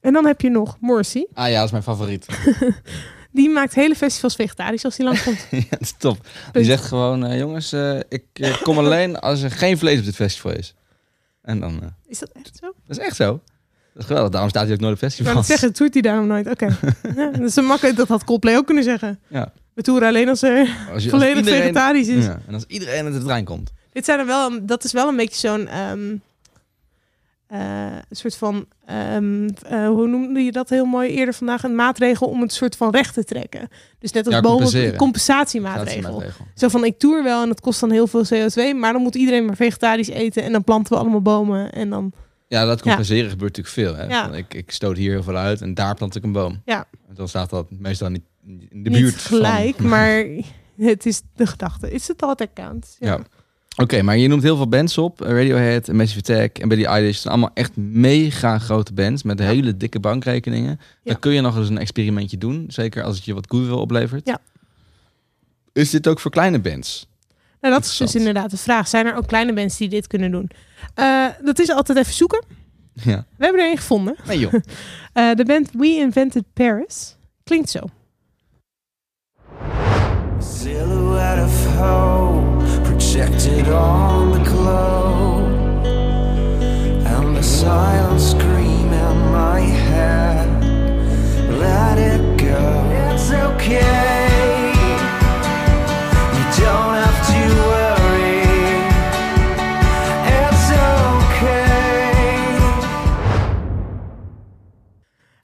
En 0.00 0.12
dan 0.12 0.26
heb 0.26 0.40
je 0.40 0.50
nog 0.50 0.76
Morrissey. 0.80 1.26
Ah 1.32 1.48
ja, 1.48 1.54
dat 1.54 1.64
is 1.64 1.70
mijn 1.70 1.82
favoriet. 1.82 2.26
Die 3.32 3.48
maakt 3.50 3.74
hele 3.74 3.94
festivals 3.94 4.34
vegetarisch 4.34 4.84
als 4.84 4.96
hij 4.96 5.06
langskomt. 5.08 5.46
ja, 5.50 5.62
dat 5.70 5.80
is 5.80 5.94
top. 5.98 6.26
Die 6.52 6.64
zegt 6.64 6.84
gewoon, 6.84 7.24
eh, 7.24 7.38
jongens, 7.38 7.72
eh, 7.72 7.98
ik 8.08 8.24
eh, 8.32 8.62
kom 8.62 8.78
alleen 8.84 9.18
als 9.18 9.42
er 9.42 9.50
geen 9.50 9.78
vlees 9.78 9.98
op 9.98 10.04
dit 10.04 10.14
festival 10.14 10.52
is. 10.52 10.74
En 11.42 11.60
dan, 11.60 11.80
Is 12.06 12.18
dat 12.18 12.30
echt 12.32 12.56
zo? 12.60 12.66
dat 12.86 12.96
is 12.98 13.04
echt 13.04 13.16
zo. 13.16 13.40
Dat 13.92 14.02
is 14.02 14.04
geweldig, 14.04 14.30
daarom 14.30 14.50
staat 14.50 14.64
hij 14.64 14.72
ook 14.72 14.80
nooit 14.80 14.92
op 14.92 14.98
festivals. 14.98 15.36
het 15.36 15.46
zeggen, 15.46 15.72
doet 15.72 15.92
hij 15.92 16.02
daarom 16.02 16.26
nooit. 16.26 16.46
Oké. 16.50 16.66
ja, 17.16 17.30
dat 17.30 17.40
is 17.40 17.56
een 17.56 17.64
makkelijk, 17.64 17.96
dat 17.96 18.08
had 18.08 18.24
Coldplay 18.24 18.56
ook 18.56 18.66
kunnen 18.66 18.84
zeggen. 18.84 19.20
Ja. 19.28 19.52
We 19.74 19.82
toeren 19.82 20.08
alleen 20.08 20.28
als 20.28 20.42
er 20.42 20.58
Als 20.58 20.68
je- 20.68 20.92
als 20.92 21.04
volledig 21.04 21.36
iedereen- 21.36 21.60
vegetarisch 21.60 22.08
is. 22.08 22.24
Ja, 22.24 22.40
en 22.46 22.54
als 22.54 22.64
iedereen 22.66 23.04
uit 23.04 23.14
de 23.14 23.22
trein 23.22 23.44
komt. 23.44 23.70
Dit 23.92 24.04
zijn 24.04 24.18
er 24.18 24.26
wel, 24.26 24.66
dat 24.66 24.84
is 24.84 24.92
wel 24.92 25.08
een 25.08 25.16
beetje 25.16 25.48
zo'n 25.48 25.68
ehm, 25.68 26.16
eh, 27.50 27.86
een 28.08 28.16
soort 28.16 28.36
van, 28.36 28.66
ehm, 28.86 29.48
eh, 29.66 29.86
hoe 29.86 30.06
noemde 30.06 30.40
je 30.40 30.52
dat 30.52 30.68
heel 30.68 30.84
mooi 30.84 31.10
eerder 31.10 31.34
vandaag, 31.34 31.62
een 31.62 31.74
maatregel 31.74 32.26
om 32.26 32.40
het 32.40 32.52
soort 32.52 32.76
van 32.76 32.90
recht 32.90 33.14
te 33.14 33.24
trekken. 33.24 33.68
Dus 33.98 34.12
net 34.12 34.26
als 34.26 34.34
Ja, 34.34 34.40
bomen, 34.40 34.96
compensatiemaatregel. 34.96 36.22
Zo 36.54 36.68
van, 36.68 36.84
ik 36.84 36.98
toer 36.98 37.22
wel 37.22 37.42
en 37.42 37.48
dat 37.48 37.60
kost 37.60 37.80
dan 37.80 37.90
heel 37.90 38.06
veel 38.06 38.24
CO2, 38.24 38.74
maar 38.74 38.92
dan 38.92 39.02
moet 39.02 39.14
iedereen 39.14 39.44
maar 39.44 39.56
vegetarisch 39.56 40.08
eten 40.08 40.42
en 40.42 40.52
dan 40.52 40.64
planten 40.64 40.92
we 40.92 40.98
allemaal 40.98 41.22
bomen 41.22 41.72
en 41.72 41.90
dan, 41.90 42.12
Ja, 42.48 42.64
dat 42.64 42.82
compenseren 42.82 43.30
gebeurt 43.30 43.56
natuurlijk 43.56 43.88
veel. 43.88 44.04
Hè? 44.04 44.14
Ja. 44.14 44.32
Ik, 44.32 44.54
ik 44.54 44.70
stoot 44.70 44.96
hier 44.96 45.10
heel 45.10 45.22
veel 45.22 45.36
uit 45.36 45.60
en 45.60 45.74
daar 45.74 45.94
plant 45.94 46.16
ik 46.16 46.22
een 46.22 46.32
boom. 46.32 46.62
ja, 46.64 46.86
En 47.08 47.14
dan 47.14 47.28
staat 47.28 47.50
dat 47.50 47.66
meestal 47.70 48.08
niet 48.08 48.24
in 48.46 48.82
de 48.82 48.90
niet 48.90 49.00
buurt 49.00 49.14
gelijk, 49.14 49.76
van. 49.76 49.88
maar 49.94 50.26
het 50.76 51.06
is 51.06 51.22
de 51.34 51.46
gedachte. 51.46 51.90
Is 51.90 52.08
het 52.08 52.22
altijd 52.22 52.50
count? 52.54 52.96
Ja. 52.98 53.20
Oké, 53.80 54.02
maar 54.02 54.16
je 54.16 54.28
noemt 54.28 54.42
heel 54.42 54.56
veel 54.56 54.68
bands 54.68 54.98
op. 54.98 55.20
Radiohead, 55.20 55.92
Massive 55.92 56.18
Attack 56.18 56.58
en 56.58 56.68
Billie 56.68 56.86
Eilish. 56.86 57.18
zijn 57.18 57.32
allemaal 57.32 57.50
echt 57.54 57.76
mega 57.76 58.58
grote 58.58 58.92
bands 58.92 59.22
met 59.22 59.38
hele 59.38 59.76
dikke 59.76 60.00
bankrekeningen. 60.00 60.70
Ja. 60.70 60.86
Dan 61.02 61.18
kun 61.18 61.32
je 61.32 61.40
nog 61.40 61.56
eens 61.56 61.68
een 61.68 61.78
experimentje 61.78 62.38
doen. 62.38 62.64
Zeker 62.68 63.02
als 63.02 63.16
het 63.16 63.24
je 63.24 63.34
wat 63.34 63.46
goodwill 63.48 63.76
oplevert. 63.76 64.26
Ja. 64.26 64.38
Is 65.72 65.90
dit 65.90 66.08
ook 66.08 66.20
voor 66.20 66.30
kleine 66.30 66.60
bands? 66.60 67.06
Nou, 67.60 67.74
dat 67.74 67.84
is 67.84 67.96
dus 67.96 68.14
inderdaad 68.14 68.50
de 68.50 68.56
vraag. 68.56 68.88
Zijn 68.88 69.06
er 69.06 69.16
ook 69.16 69.26
kleine 69.26 69.52
mensen 69.52 69.78
die 69.78 69.88
dit 69.88 70.06
kunnen 70.06 70.30
doen? 70.30 70.50
Eh, 70.94 71.26
dat 71.44 71.58
is 71.58 71.70
altijd 71.70 71.98
even 71.98 72.14
zoeken. 72.14 72.44
Ja. 72.92 73.24
We 73.36 73.44
hebben 73.44 73.62
er 73.62 73.70
een 73.70 73.76
gevonden. 73.76 74.16
Nee 74.26 74.38
joh. 74.38 74.52
Eh, 75.12 75.34
de 75.34 75.44
band 75.44 75.70
We 75.72 75.86
Invented 75.86 76.44
Paris 76.52 77.16
klinkt 77.44 77.70
zo. 77.70 77.80
Silhouette 80.38 81.44
of 81.44 81.76
hope 81.76 82.49
projected 83.20 83.68
on 83.68 84.30
the 84.32 84.50
globe, 84.50 85.84
and 87.06 87.36
the 87.36 87.42
silent 87.42 88.18
scream 88.18 88.92
in 88.92 89.18
my 89.30 89.60
head. 89.60 90.48
Let 91.58 91.98
it 91.98 92.38
go. 92.38 93.12
It's 93.12 93.30
okay. 93.30 94.19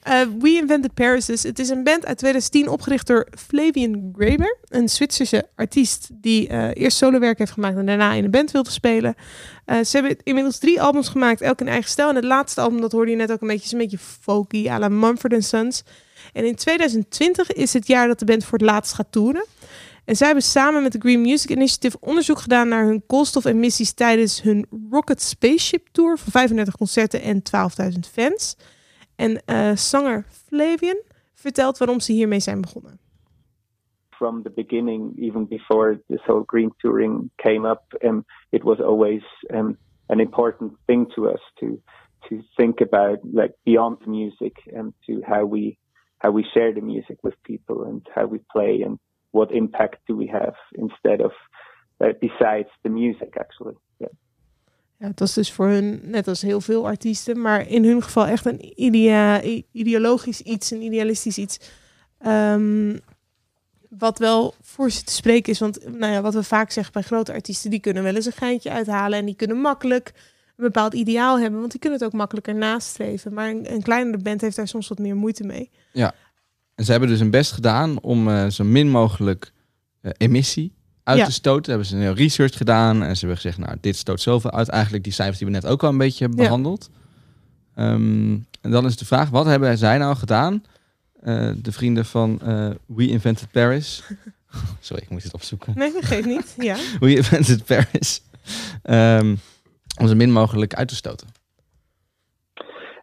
Eh, 0.07 0.21
We 0.39 0.49
Invented 0.49 0.95
Paris. 0.95 1.27
Het 1.27 1.59
is 1.59 1.69
een 1.69 1.85
band 1.85 2.07
uit 2.07 2.19
2010 2.19 2.69
opgericht 2.69 3.07
door 3.07 3.27
Flavian 3.39 4.13
Graeber. 4.17 4.57
Een 4.69 4.89
Zwitserse 4.89 5.49
artiest 5.55 6.09
die 6.13 6.49
eh, 6.49 6.69
eerst 6.75 6.97
solowerk 6.97 7.39
heeft 7.39 7.53
gemaakt 7.53 7.77
en 7.77 7.87
daarna 7.87 8.13
in 8.13 8.25
een 8.25 8.31
band 8.31 8.51
wilde 8.51 8.71
spelen. 8.71 9.15
Eh, 9.65 9.85
ze 9.85 9.97
hebben 9.97 10.17
inmiddels 10.23 10.59
drie 10.59 10.83
albums 10.83 11.09
gemaakt, 11.09 11.41
elk 11.41 11.61
in 11.61 11.69
eigen 11.69 11.91
stijl. 11.91 12.09
En 12.09 12.15
het 12.15 12.25
laatste 12.25 12.61
album, 12.61 12.81
dat 12.81 12.93
hoorde 12.93 13.11
je 13.11 13.17
net 13.17 13.33
ook 13.33 13.41
een 13.41 13.49
beetje, 13.49 13.65
is 13.65 13.73
een 13.73 13.79
beetje 13.79 13.99
folky, 13.99 14.69
à 14.69 14.79
la 14.79 14.89
Mumford 14.89 15.45
Sons. 15.45 15.83
En 16.33 16.45
in 16.45 16.55
2020 16.55 17.53
is 17.53 17.73
het 17.73 17.87
jaar 17.87 18.07
dat 18.07 18.19
de 18.19 18.25
band 18.25 18.45
voor 18.45 18.59
het 18.59 18.67
laatst 18.67 18.93
gaat 18.93 19.13
toeren. 19.13 19.47
En 20.05 20.17
zij 20.17 20.27
hebben 20.27 20.45
samen 20.45 20.83
met 20.83 20.93
de 20.93 20.99
Green 20.99 21.21
Music 21.21 21.51
Initiative 21.51 21.97
onderzoek 22.01 22.39
gedaan 22.39 22.69
naar 22.69 22.85
hun 22.85 23.03
koolstofemissies 23.07 23.93
tijdens 23.93 24.43
hun 24.43 24.67
Rocket 24.91 25.23
Spaceship 25.23 25.89
Tour 25.93 26.19
van 26.19 26.33
35 26.33 26.77
concerten 26.77 27.23
en 27.23 27.43
12.000 27.93 27.99
fans. 28.13 28.57
En 29.17 29.43
eh, 29.45 29.77
zanger 29.77 30.25
Flavian 30.29 31.03
vertelt 31.35 31.79
waarom 31.79 32.01
ze 32.01 32.13
hiermee 32.13 32.41
zijn 32.41 32.61
begonnen. 32.61 32.99
from 34.19 34.43
the 34.43 34.51
beginning, 34.51 35.15
even 35.19 35.47
before 35.47 36.01
this 36.09 36.21
whole 36.27 36.45
green 36.49 36.71
touring 36.81 37.31
came 37.43 37.65
up, 37.65 37.85
um, 38.05 38.25
it 38.53 38.65
was 38.65 38.81
always 38.81 39.23
um, 39.55 39.77
an 40.09 40.21
important 40.21 40.73
thing 40.87 41.07
to 41.15 41.29
us 41.29 41.41
to 41.61 41.81
to 42.29 42.43
think 42.57 42.81
about 42.81 43.19
like 43.33 43.53
beyond 43.65 43.99
the 44.01 44.11
music 44.11 44.55
and 44.75 44.93
to 45.07 45.23
how 45.27 45.45
we 45.45 45.79
how 46.19 46.31
we 46.31 46.45
share 46.55 46.73
the 46.73 46.81
music 46.81 47.19
with 47.23 47.35
people 47.45 47.85
and 47.85 48.05
how 48.15 48.27
we 48.27 48.41
play 48.51 48.83
and 48.83 48.99
what 49.31 49.53
impact 49.53 49.99
do 50.09 50.17
we 50.17 50.27
have 50.27 50.55
instead 50.75 51.21
of 51.21 51.33
uh, 52.03 52.13
besides 52.21 52.69
the 52.83 52.91
music 52.91 53.35
actually. 53.39 53.75
Ja, 54.99 55.07
het 55.07 55.19
was 55.19 55.35
dus 55.35 55.53
voor 55.53 55.67
hun, 55.67 56.01
net 56.03 56.29
als 56.29 56.43
heel 56.43 56.61
veel 56.61 56.87
artiesten, 56.87 57.41
maar 57.41 57.69
in 57.69 57.85
hun 57.85 58.03
geval 58.03 58.27
echt 58.27 58.47
een 58.47 58.83
idea, 58.83 59.43
ideologisch 59.73 60.41
iets, 60.41 60.71
een 60.71 60.83
idealistisch 60.83 61.39
iets. 61.39 61.59
Ehm, 62.19 62.97
wat 63.89 64.19
wel 64.19 64.55
voor 64.61 64.91
ze 64.91 65.03
te 65.03 65.13
spreken 65.13 65.53
is, 65.53 65.59
want 65.59 65.99
nou 65.99 66.13
ja, 66.13 66.21
wat 66.21 66.35
we 66.35 66.43
vaak 66.43 66.71
zeggen 66.71 66.93
bij 66.93 67.03
grote 67.03 67.33
artiesten, 67.33 67.71
die 67.71 67.81
kunnen 67.81 68.03
wel 68.03 68.15
eens 68.15 68.27
een 68.27 68.33
geintje 68.33 68.71
uithalen 68.71 69.19
en 69.19 69.25
die 69.25 69.35
kunnen 69.35 69.61
makkelijk 69.61 70.13
een 70.57 70.65
bepaald 70.65 70.95
ideaal 70.95 71.41
hebben, 71.41 71.59
want 71.59 71.71
die 71.71 71.81
kunnen 71.81 71.99
het 71.99 72.09
ook 72.09 72.15
makkelijker 72.15 72.55
nastreven. 72.55 73.33
Maar 73.33 73.51
een, 73.51 73.73
een 73.73 73.83
kleinere 73.83 74.23
band 74.23 74.41
heeft 74.41 74.57
daar 74.57 74.69
soms 74.69 74.89
wat 74.89 74.99
meer 74.99 75.17
moeite 75.17 75.45
mee. 75.45 75.71
Ja. 75.93 76.15
En 76.75 76.85
ze 76.85 76.91
hebben 76.91 77.09
dus 77.09 77.19
hun 77.19 77.31
best 77.31 77.53
gedaan 77.53 78.01
om 78.01 78.29
eh, 78.29 78.47
zo 78.47 78.65
min 78.65 78.91
mogelijk 78.91 79.53
eh, 80.01 80.11
emissie 80.17 80.76
uit 81.07 81.19
Ja. 81.19 81.25
te 81.25 81.33
stoten. 81.33 81.71
Hebben 81.71 81.89
ze 81.89 81.97
een 81.97 82.03
heel 82.03 82.15
research 82.15 82.57
gedaan 82.57 83.03
en 83.03 83.15
ze 83.17 83.19
hebben 83.27 83.37
gezegd, 83.43 83.59
nou, 83.59 83.77
dit 83.81 83.97
stoot 83.97 84.21
zoveel 84.21 84.51
uit. 84.51 84.69
Eigenlijk 84.69 85.05
die 85.05 85.13
cijfers 85.13 85.39
die 85.39 85.47
we 85.47 85.53
net 85.53 85.67
ook 85.67 85.83
al 85.83 85.89
een 85.89 85.99
beetje 85.99 86.25
hebben 86.25 86.39
Ja. 86.43 86.45
behandeld. 86.49 86.91
Ehm, 87.75 88.33
en 88.61 88.71
dan 88.71 88.87
is 88.87 88.97
de 88.97 89.05
vraag, 89.05 89.31
wat 89.31 89.47
hebben 89.47 89.79
zij 89.79 89.99
nou 89.99 90.17
gedaan? 90.17 90.65
Eh, 91.21 91.51
de 91.63 91.73
vrienden 91.73 92.05
van 92.05 92.41
eh, 92.41 92.71
We 92.87 93.09
Invented 93.09 93.51
Paris. 93.51 94.03
Sorry, 94.81 95.03
ik 95.03 95.11
moet 95.11 95.23
het 95.23 95.35
opzoeken. 95.35 95.73
Nee, 95.77 95.93
dat 95.93 96.05
geeft 96.05 96.27
niet. 96.27 96.55
Ja. 96.59 96.77
We 97.01 97.17
Invented 97.17 97.65
Paris. 97.65 98.23
Ehm, 98.83 99.37
om 100.01 100.07
zo 100.09 100.15
min 100.15 100.33
mogelijk 100.33 100.75
uit 100.75 100.89
te 100.89 100.95
stoten. 100.95 101.29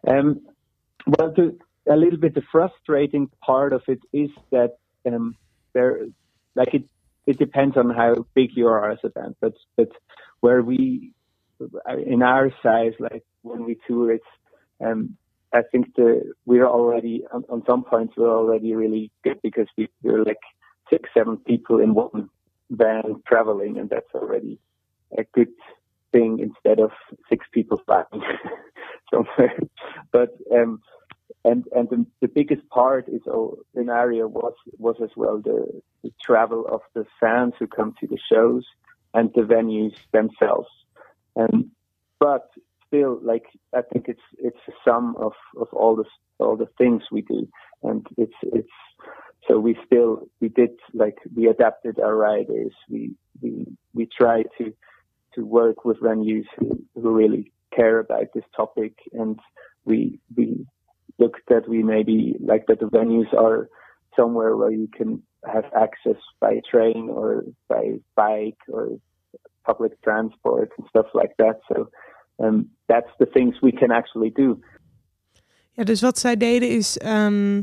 Um, 0.02 0.40
well, 1.04 1.32
the, 1.32 1.56
a 1.90 1.94
little 1.96 2.18
bit 2.18 2.34
the 2.34 2.42
frustrating 2.42 3.30
part 3.38 3.72
of 3.72 3.86
it 3.88 4.06
is 4.10 4.30
that 4.50 4.70
um, 5.02 5.36
there, 5.72 6.08
like 6.52 6.76
it, 6.76 6.82
it 7.26 7.38
depends 7.38 7.76
on 7.76 7.90
how 7.90 8.26
big 8.34 8.50
you 8.56 8.66
are 8.68 8.90
as 8.90 8.98
a 9.04 9.08
band. 9.08 9.36
But 9.40 9.54
but 9.76 9.88
where 10.40 10.62
we, 10.62 11.12
in 12.06 12.22
our 12.22 12.50
size, 12.62 12.92
like 12.98 13.24
when 13.42 13.64
we 13.64 13.78
tour, 13.86 14.12
it's 14.12 14.24
um, 14.84 15.16
I 15.52 15.62
think 15.70 15.94
the 15.96 16.32
we're 16.46 16.66
already 16.66 17.24
on, 17.32 17.44
on 17.48 17.62
some 17.66 17.84
points 17.84 18.14
we're 18.16 18.36
already 18.36 18.74
really 18.74 19.10
good 19.22 19.40
because 19.42 19.68
we, 19.76 19.88
we're 20.02 20.24
like 20.24 20.40
six 20.90 21.08
seven 21.16 21.38
people 21.38 21.80
in 21.80 21.94
one 21.94 22.28
van 22.70 23.22
traveling, 23.26 23.78
and 23.78 23.88
that's 23.88 24.12
already 24.14 24.58
a 25.16 25.24
good 25.32 25.52
thing 26.12 26.38
instead 26.40 26.80
of 26.80 26.90
six 27.28 27.46
people 27.52 27.80
flying 27.86 28.06
somewhere. 29.12 29.58
But 30.12 30.30
um, 30.52 30.80
and 31.44 31.64
and 31.74 31.88
the, 31.90 32.06
the 32.22 32.28
biggest 32.28 32.68
part 32.68 33.08
is 33.08 33.20
oh, 33.26 33.58
in 33.74 33.90
area 33.90 34.26
was 34.26 34.54
was 34.78 34.96
as 35.02 35.10
well 35.16 35.40
the, 35.42 35.80
the 36.02 36.10
travel 36.22 36.66
of 36.70 36.80
the 36.94 37.04
fans 37.20 37.52
who 37.58 37.66
come 37.66 37.94
to 38.00 38.06
the 38.06 38.18
shows 38.32 38.64
and 39.12 39.30
the 39.34 39.42
venues 39.42 39.94
themselves. 40.12 40.68
Um, 41.36 41.70
but 42.18 42.50
still, 42.86 43.20
like 43.22 43.44
I 43.74 43.82
think 43.82 44.06
it's 44.08 44.26
it's 44.38 44.58
a 44.68 44.72
sum 44.84 45.16
of, 45.18 45.32
of 45.60 45.68
all 45.72 45.96
the 45.96 46.04
all 46.38 46.56
the 46.56 46.68
things 46.78 47.02
we 47.12 47.22
do, 47.22 47.48
and 47.82 48.06
it's 48.16 48.34
it's 48.42 48.68
so 49.46 49.58
we 49.58 49.76
still 49.86 50.28
we 50.40 50.48
did 50.48 50.70
like 50.94 51.18
we 51.36 51.48
adapted 51.48 52.00
our 52.00 52.16
riders. 52.16 52.72
We 52.88 53.12
we 53.42 53.66
we 53.92 54.06
try 54.06 54.44
to 54.58 54.72
to 55.34 55.44
work 55.44 55.84
with 55.84 56.00
venues 56.00 56.46
who, 56.58 56.82
who 56.94 57.10
really 57.10 57.52
care 57.74 57.98
about 57.98 58.26
this 58.34 58.44
topic 58.56 58.94
and 59.12 59.38
we 59.84 60.20
we 60.36 60.64
look 61.18 61.36
that 61.48 61.68
we 61.68 61.82
maybe 61.82 62.36
like 62.40 62.64
that 62.66 62.78
the 62.78 62.86
venues 62.86 63.32
are 63.32 63.68
somewhere 64.16 64.56
where 64.56 64.72
you 64.72 64.88
can 64.96 65.22
have 65.44 65.64
access 65.74 66.20
by 66.40 66.60
train 66.70 67.08
or 67.10 67.44
by 67.68 68.00
bike 68.14 68.58
or 68.68 68.88
public 69.64 70.00
transport 70.02 70.70
and 70.76 70.86
stuff 70.88 71.06
like 71.12 71.34
that. 71.36 71.60
So 71.68 71.88
um, 72.38 72.70
that's 72.86 73.10
the 73.18 73.26
things 73.26 73.60
we 73.60 73.72
can 73.72 73.90
actually 73.90 74.30
do. 74.30 74.58
Ja, 75.70 75.84
dus 75.84 76.00
wat 76.00 76.18
zij 76.18 76.36
deden 76.36 76.68
is, 76.68 76.98
ehm, 76.98 77.62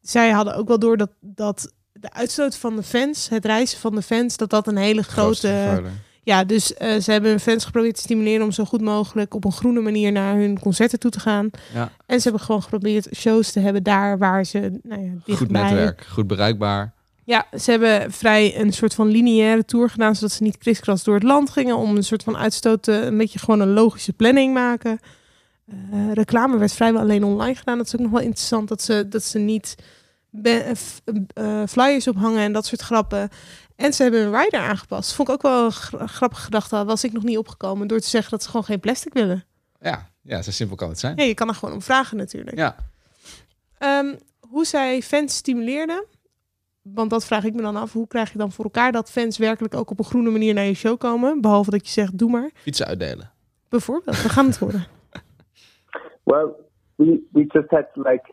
zij 0.00 0.30
hadden 0.30 0.54
ook 0.54 0.68
wel 0.68 0.78
door 0.78 0.96
dat, 0.96 1.10
dat 1.20 1.74
de 1.92 2.12
uitstoot 2.12 2.58
van 2.58 2.76
de 2.76 2.82
fans, 2.82 3.28
het 3.28 3.44
reizen 3.44 3.78
van 3.78 3.94
de 3.94 4.02
fans, 4.02 4.36
dat 4.36 4.50
dat 4.50 4.66
een 4.66 4.76
hele 4.76 5.02
Grootste 5.02 5.48
grote... 5.48 5.88
Ja, 6.30 6.44
dus 6.44 6.74
eh, 6.74 7.00
ze 7.00 7.12
hebben 7.12 7.30
hun 7.30 7.40
fans 7.40 7.64
geprobeerd 7.64 7.94
te 7.94 8.00
stimuleren 8.00 8.44
om 8.44 8.52
zo 8.52 8.64
goed 8.64 8.80
mogelijk 8.80 9.34
op 9.34 9.44
een 9.44 9.52
groene 9.52 9.80
manier 9.80 10.12
naar 10.12 10.36
hun 10.36 10.58
concerten 10.58 10.98
toe 10.98 11.10
te 11.10 11.20
gaan. 11.20 11.50
Ja. 11.74 11.92
En 12.06 12.16
ze 12.16 12.22
hebben 12.22 12.46
gewoon 12.46 12.62
geprobeerd 12.62 13.08
shows 13.14 13.52
te 13.52 13.60
hebben 13.60 13.82
daar 13.82 14.18
waar 14.18 14.44
ze, 14.44 14.78
nou 14.82 15.02
ja, 15.02 15.34
Goed 15.34 15.50
netwerk, 15.50 16.06
goed 16.08 16.26
bereikbaar. 16.26 16.92
Ja, 17.24 17.46
ze 17.58 17.70
hebben 17.70 18.12
vrij 18.12 18.60
een 18.60 18.72
soort 18.72 18.94
van 18.94 19.08
lineaire 19.08 19.64
tour 19.64 19.90
gedaan, 19.90 20.14
zodat 20.14 20.32
ze 20.32 20.42
niet 20.42 20.58
kriskras 20.58 21.04
door 21.04 21.14
het 21.14 21.22
land 21.22 21.50
gingen 21.50 21.76
om 21.76 21.96
een 21.96 22.04
soort 22.04 22.22
van 22.22 22.36
uitstoot, 22.36 22.82
te, 22.82 22.92
een 22.92 23.18
beetje 23.18 23.38
gewoon 23.38 23.60
een 23.60 23.72
logische 23.72 24.12
planning 24.12 24.54
maken. 24.54 24.98
Eh, 25.66 26.12
reclame 26.12 26.58
werd 26.58 26.72
vrijwel 26.72 27.00
alleen 27.00 27.24
online 27.24 27.54
gedaan. 27.54 27.76
Dat 27.76 27.86
is 27.86 27.94
ook 27.94 28.00
nog 28.00 28.10
wel 28.10 28.20
interessant 28.20 28.68
dat 28.68 28.82
ze, 28.82 29.08
dat 29.08 29.24
ze 29.24 29.38
niet 29.38 29.74
flyers 31.68 32.08
ophangen 32.08 32.40
en 32.40 32.52
dat 32.52 32.66
soort 32.66 32.80
grappen. 32.80 33.28
En 33.76 33.92
ze 33.92 34.02
hebben 34.02 34.20
een 34.20 34.36
rider 34.42 34.60
aangepast. 34.60 35.12
Vond 35.14 35.28
ik 35.28 35.34
ook 35.34 35.42
wel 35.42 35.64
een 35.64 35.72
gra- 35.72 36.06
grappige 36.06 36.42
gedachte. 36.42 36.84
Was 36.84 37.04
ik 37.04 37.12
nog 37.12 37.22
niet 37.22 37.38
opgekomen 37.38 37.86
door 37.88 38.00
te 38.00 38.08
zeggen 38.08 38.30
dat 38.30 38.42
ze 38.42 38.48
gewoon 38.48 38.64
geen 38.64 38.80
plastic 38.80 39.12
willen. 39.12 39.44
Ja, 39.80 40.08
ja, 40.22 40.42
zo 40.42 40.50
simpel 40.50 40.76
kan 40.76 40.88
het 40.88 40.98
zijn. 40.98 41.16
Ja, 41.16 41.22
je 41.22 41.34
kan 41.34 41.48
er 41.48 41.54
gewoon 41.54 41.74
om 41.74 41.82
vragen 41.82 42.16
natuurlijk. 42.16 42.56
Ja. 42.56 42.76
Ehm, 43.78 44.14
hoe 44.40 44.64
zij 44.64 45.02
fans 45.02 45.36
stimuleerden. 45.36 46.04
Want 46.82 47.10
dat 47.10 47.24
vraag 47.26 47.44
ik 47.44 47.54
me 47.54 47.62
dan 47.62 47.76
af. 47.76 47.92
Hoe 47.92 48.06
krijg 48.06 48.32
je 48.32 48.38
dan 48.38 48.52
voor 48.52 48.64
elkaar 48.64 48.92
dat 48.92 49.10
fans 49.10 49.38
werkelijk 49.38 49.74
ook 49.74 49.90
op 49.90 49.98
een 49.98 50.04
groene 50.04 50.30
manier 50.30 50.54
naar 50.54 50.64
je 50.64 50.74
show 50.74 50.98
komen? 50.98 51.40
Behalve 51.40 51.70
dat 51.70 51.86
je 51.86 51.92
zegt, 51.92 52.18
doe 52.18 52.30
maar. 52.30 52.50
Fietsen 52.54 52.86
uitdelen. 52.86 53.30
Bijvoorbeeld, 53.68 54.22
we 54.22 54.28
gaan 54.28 54.46
het 54.46 54.58
horen. 54.58 54.86
Well, 56.24 56.46
we 56.94 57.20
we 57.32 57.44
just 57.48 57.70
had 57.70 57.86
like 57.94 58.32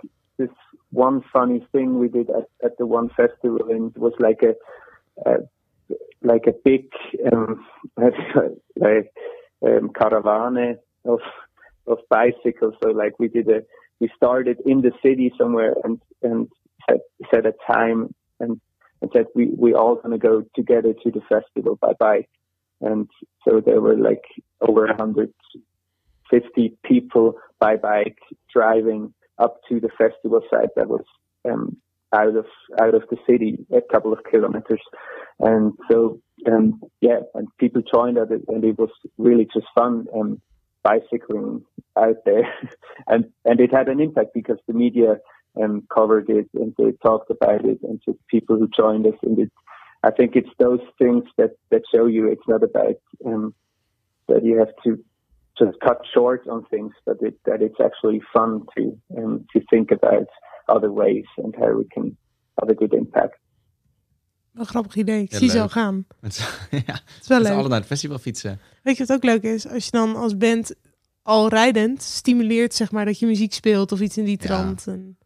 one 0.97 1.23
funny 1.31 1.65
thing 1.71 1.99
we 1.99 2.07
did 2.07 2.27
at, 2.31 2.47
at 2.63 2.77
the 2.79 2.85
one 2.87 3.09
festival, 3.09 3.69
and 3.69 3.95
it 3.95 3.99
was 3.99 4.13
like 4.19 4.41
a, 4.41 4.55
a 5.29 5.33
like 6.23 6.45
a 6.47 6.53
big 6.65 6.85
um, 7.31 7.63
like 7.97 9.13
um, 9.65 9.89
caravane 9.99 10.77
of 11.05 11.19
of 11.85 11.99
bicycles. 12.09 12.73
So 12.83 12.89
like 12.89 13.19
we 13.19 13.27
did 13.27 13.47
a 13.47 13.61
we 13.99 14.09
started 14.15 14.57
in 14.65 14.81
the 14.81 14.91
city 15.03 15.31
somewhere 15.37 15.75
and 15.83 16.01
and 16.23 16.47
set 16.89 17.01
set 17.31 17.45
a 17.45 17.53
time 17.71 18.13
and 18.39 18.59
and 19.01 19.11
said 19.13 19.27
we 19.35 19.45
we 19.55 19.75
all 19.75 19.95
gonna 19.97 20.17
go 20.17 20.43
together 20.55 20.93
to 21.03 21.11
the 21.11 21.21
festival 21.29 21.75
by 21.75 21.93
bike. 21.99 22.29
And 22.81 23.07
so 23.43 23.59
there 23.59 23.81
were 23.81 23.97
like 23.97 24.25
over 24.61 24.85
150 24.87 26.77
people 26.83 27.35
by 27.59 27.75
bike 27.75 28.19
driving 28.53 29.13
up 29.39 29.59
to 29.69 29.79
the 29.79 29.89
festival 29.97 30.41
site 30.49 30.69
that 30.75 30.87
was 30.87 31.03
um, 31.49 31.77
out 32.13 32.35
of 32.35 32.45
out 32.81 32.95
of 32.95 33.03
the 33.09 33.17
city 33.27 33.57
a 33.75 33.81
couple 33.81 34.13
of 34.13 34.23
kilometers. 34.29 34.81
And 35.39 35.73
so 35.91 36.19
um, 36.49 36.81
yeah 37.01 37.19
and 37.33 37.47
people 37.59 37.81
joined 37.93 38.17
it 38.17 38.29
and 38.47 38.63
it 38.63 38.77
was 38.77 38.89
really 39.17 39.47
just 39.53 39.67
fun 39.75 40.07
um, 40.15 40.41
bicycling 40.83 41.63
out 41.97 42.17
there. 42.25 42.47
And 43.07 43.25
and 43.45 43.59
it 43.59 43.71
had 43.71 43.87
an 43.87 43.99
impact 43.99 44.31
because 44.33 44.57
the 44.67 44.73
media 44.73 45.17
um, 45.61 45.83
covered 45.93 46.29
it 46.29 46.49
and 46.53 46.73
they 46.77 46.91
talked 47.03 47.29
about 47.29 47.63
it 47.65 47.79
and 47.83 48.01
just 48.05 48.17
people 48.27 48.57
who 48.57 48.67
joined 48.75 49.05
us 49.05 49.19
and 49.23 49.39
it 49.39 49.51
I 50.03 50.11
think 50.11 50.35
it's 50.35 50.49
those 50.59 50.81
things 50.97 51.23
that 51.37 51.51
that 51.71 51.83
show 51.93 52.05
you 52.05 52.31
it's 52.31 52.47
not 52.47 52.63
about 52.63 52.97
um, 53.25 53.53
that 54.27 54.43
you 54.43 54.57
have 54.59 54.73
to 54.83 55.03
just 55.57 55.77
cut 55.77 55.97
short 56.05 56.47
on 56.47 56.65
things, 56.69 57.01
but 57.03 57.21
it, 57.21 57.33
that 57.43 57.61
it's 57.61 57.79
actually 57.79 58.21
fun 58.21 58.61
to 58.73 58.81
um, 59.15 59.43
to 59.45 59.59
think 59.65 59.91
about 59.91 60.29
other 60.65 60.91
ways 60.93 61.27
and 61.43 61.55
how 61.55 61.77
we 61.77 61.85
can 61.87 62.17
have 62.53 62.71
a 62.71 62.75
good 62.75 62.93
impact. 62.93 63.39
Wel 64.51 64.65
een 64.65 64.71
grappig 64.71 64.95
idee. 64.95 65.21
Ik 65.21 65.31
Ja, 65.31 65.37
zie 65.37 65.49
zo 65.49 65.67
gaan. 65.67 66.05
Met 66.21 66.67
ja, 66.71 66.77
Het 66.93 67.17
is 67.21 67.27
wel 67.27 67.41
leuk. 67.41 67.51
allen 67.51 67.69
naar 67.69 67.79
het 67.79 67.87
festival 67.87 68.17
fietsen. 68.17 68.59
Weet 68.83 68.97
je 68.97 69.05
wat 69.05 69.15
ook 69.17 69.23
leuk 69.23 69.43
is? 69.43 69.67
Als 69.67 69.85
je 69.85 69.91
dan 69.91 70.15
als 70.15 70.37
band 70.37 70.75
al 71.21 71.47
rijdend 71.49 72.01
stimuleert, 72.01 72.73
zeg 72.73 72.91
maar, 72.91 73.05
dat 73.05 73.19
je 73.19 73.25
muziek 73.25 73.53
speelt 73.53 73.91
of 73.91 73.99
iets 73.99 74.17
in 74.17 74.25
die 74.25 74.37
Ja. 74.41 74.45
trant. 74.47 74.87
En... 74.87 75.17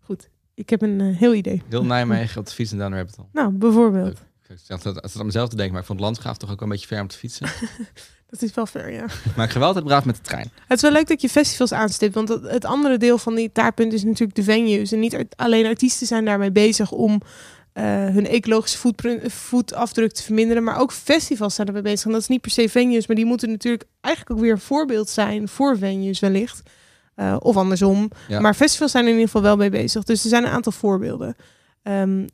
Goed, 0.00 0.30
ik 0.54 0.70
heb 0.70 0.82
een 0.82 1.00
eh, 1.00 1.16
heel 1.16 1.34
idee. 1.34 1.62
Heel 1.68 1.84
Nijmegen 1.84 2.40
op 2.40 2.46
de 2.46 2.52
fiets 2.52 2.72
en 2.72 2.78
down 2.78 2.94
rabbit 2.94 3.16
hole. 3.16 3.28
Nou, 3.32 3.52
bijvoorbeeld. 3.52 4.28
Ik 4.48 4.58
zat 4.58 4.84
het 4.84 5.16
aan 5.18 5.26
mezelf 5.26 5.48
te 5.48 5.54
denken, 5.56 5.72
maar 5.72 5.80
ik 5.80 5.86
vond 5.86 5.98
het 6.00 6.08
landgraaf 6.08 6.36
toch 6.36 6.50
ook 6.50 6.58
wel 6.60 6.68
een 6.68 6.74
beetje 6.74 6.86
ver 6.88 7.00
om 7.00 7.06
te 7.08 7.16
fietsen. 7.16 7.46
Dat 8.30 8.42
is 8.42 8.54
wel 8.54 8.66
fair, 8.66 8.92
ja. 8.92 9.06
maar 9.36 9.46
ik 9.46 9.52
ga 9.52 9.58
wel 9.58 9.68
altijd 9.68 9.84
braaf 9.84 10.04
met 10.04 10.16
de 10.16 10.22
trein. 10.22 10.50
Het 10.66 10.76
is 10.76 10.82
wel 10.82 10.92
leuk 10.92 11.08
dat 11.08 11.20
je 11.20 11.28
festivals 11.28 11.72
aanstipt, 11.72 12.14
want 12.14 12.28
het, 12.28 12.64
andere 12.64 12.96
deel 12.96 13.18
van 13.18 13.34
die 13.34 13.52
taartpunt 13.52 13.92
is 13.92 14.04
natuurlijk 14.04 14.34
de 14.34 14.42
venues. 14.42 14.92
En 14.92 15.00
niet 15.00 15.24
alleen 15.36 15.66
artiesten 15.66 16.06
zijn 16.06 16.24
daarmee 16.24 16.52
bezig 16.52 16.92
om 16.92 17.20
eh, 17.72 17.84
hun 17.84 18.26
ecologische 18.26 18.92
voetafdruk 19.28 20.12
te 20.12 20.22
verminderen. 20.22 20.64
Maar 20.64 20.78
ook 20.78 20.92
festivals 20.92 21.54
zijn 21.54 21.66
ermee 21.66 21.82
bezig. 21.82 22.06
En 22.06 22.12
dat 22.12 22.20
is 22.20 22.28
niet 22.28 22.40
per 22.40 22.50
se 22.50 22.68
venues, 22.68 23.06
maar 23.06 23.16
die 23.16 23.24
moeten 23.24 23.50
natuurlijk 23.50 23.84
eigenlijk 24.00 24.36
ook 24.36 24.44
weer 24.44 24.52
een 24.52 24.60
voorbeeld 24.60 25.08
zijn 25.08 25.48
voor 25.48 25.78
venues 25.78 26.20
wellicht. 26.20 26.62
Eh, 27.14 27.36
of 27.38 27.56
andersom. 27.56 28.10
Ja. 28.28 28.40
Maar 28.40 28.54
festivals 28.54 28.90
zijn 28.90 29.04
er 29.04 29.10
in 29.10 29.16
ieder 29.16 29.30
geval 29.30 29.46
wel 29.46 29.56
mee 29.56 29.70
bezig. 29.70 30.02
Dus 30.02 30.22
er 30.22 30.28
zijn 30.28 30.44
een 30.44 30.50
aantal 30.50 30.72
voorbeelden. 30.72 31.36
Ehm 31.82 32.24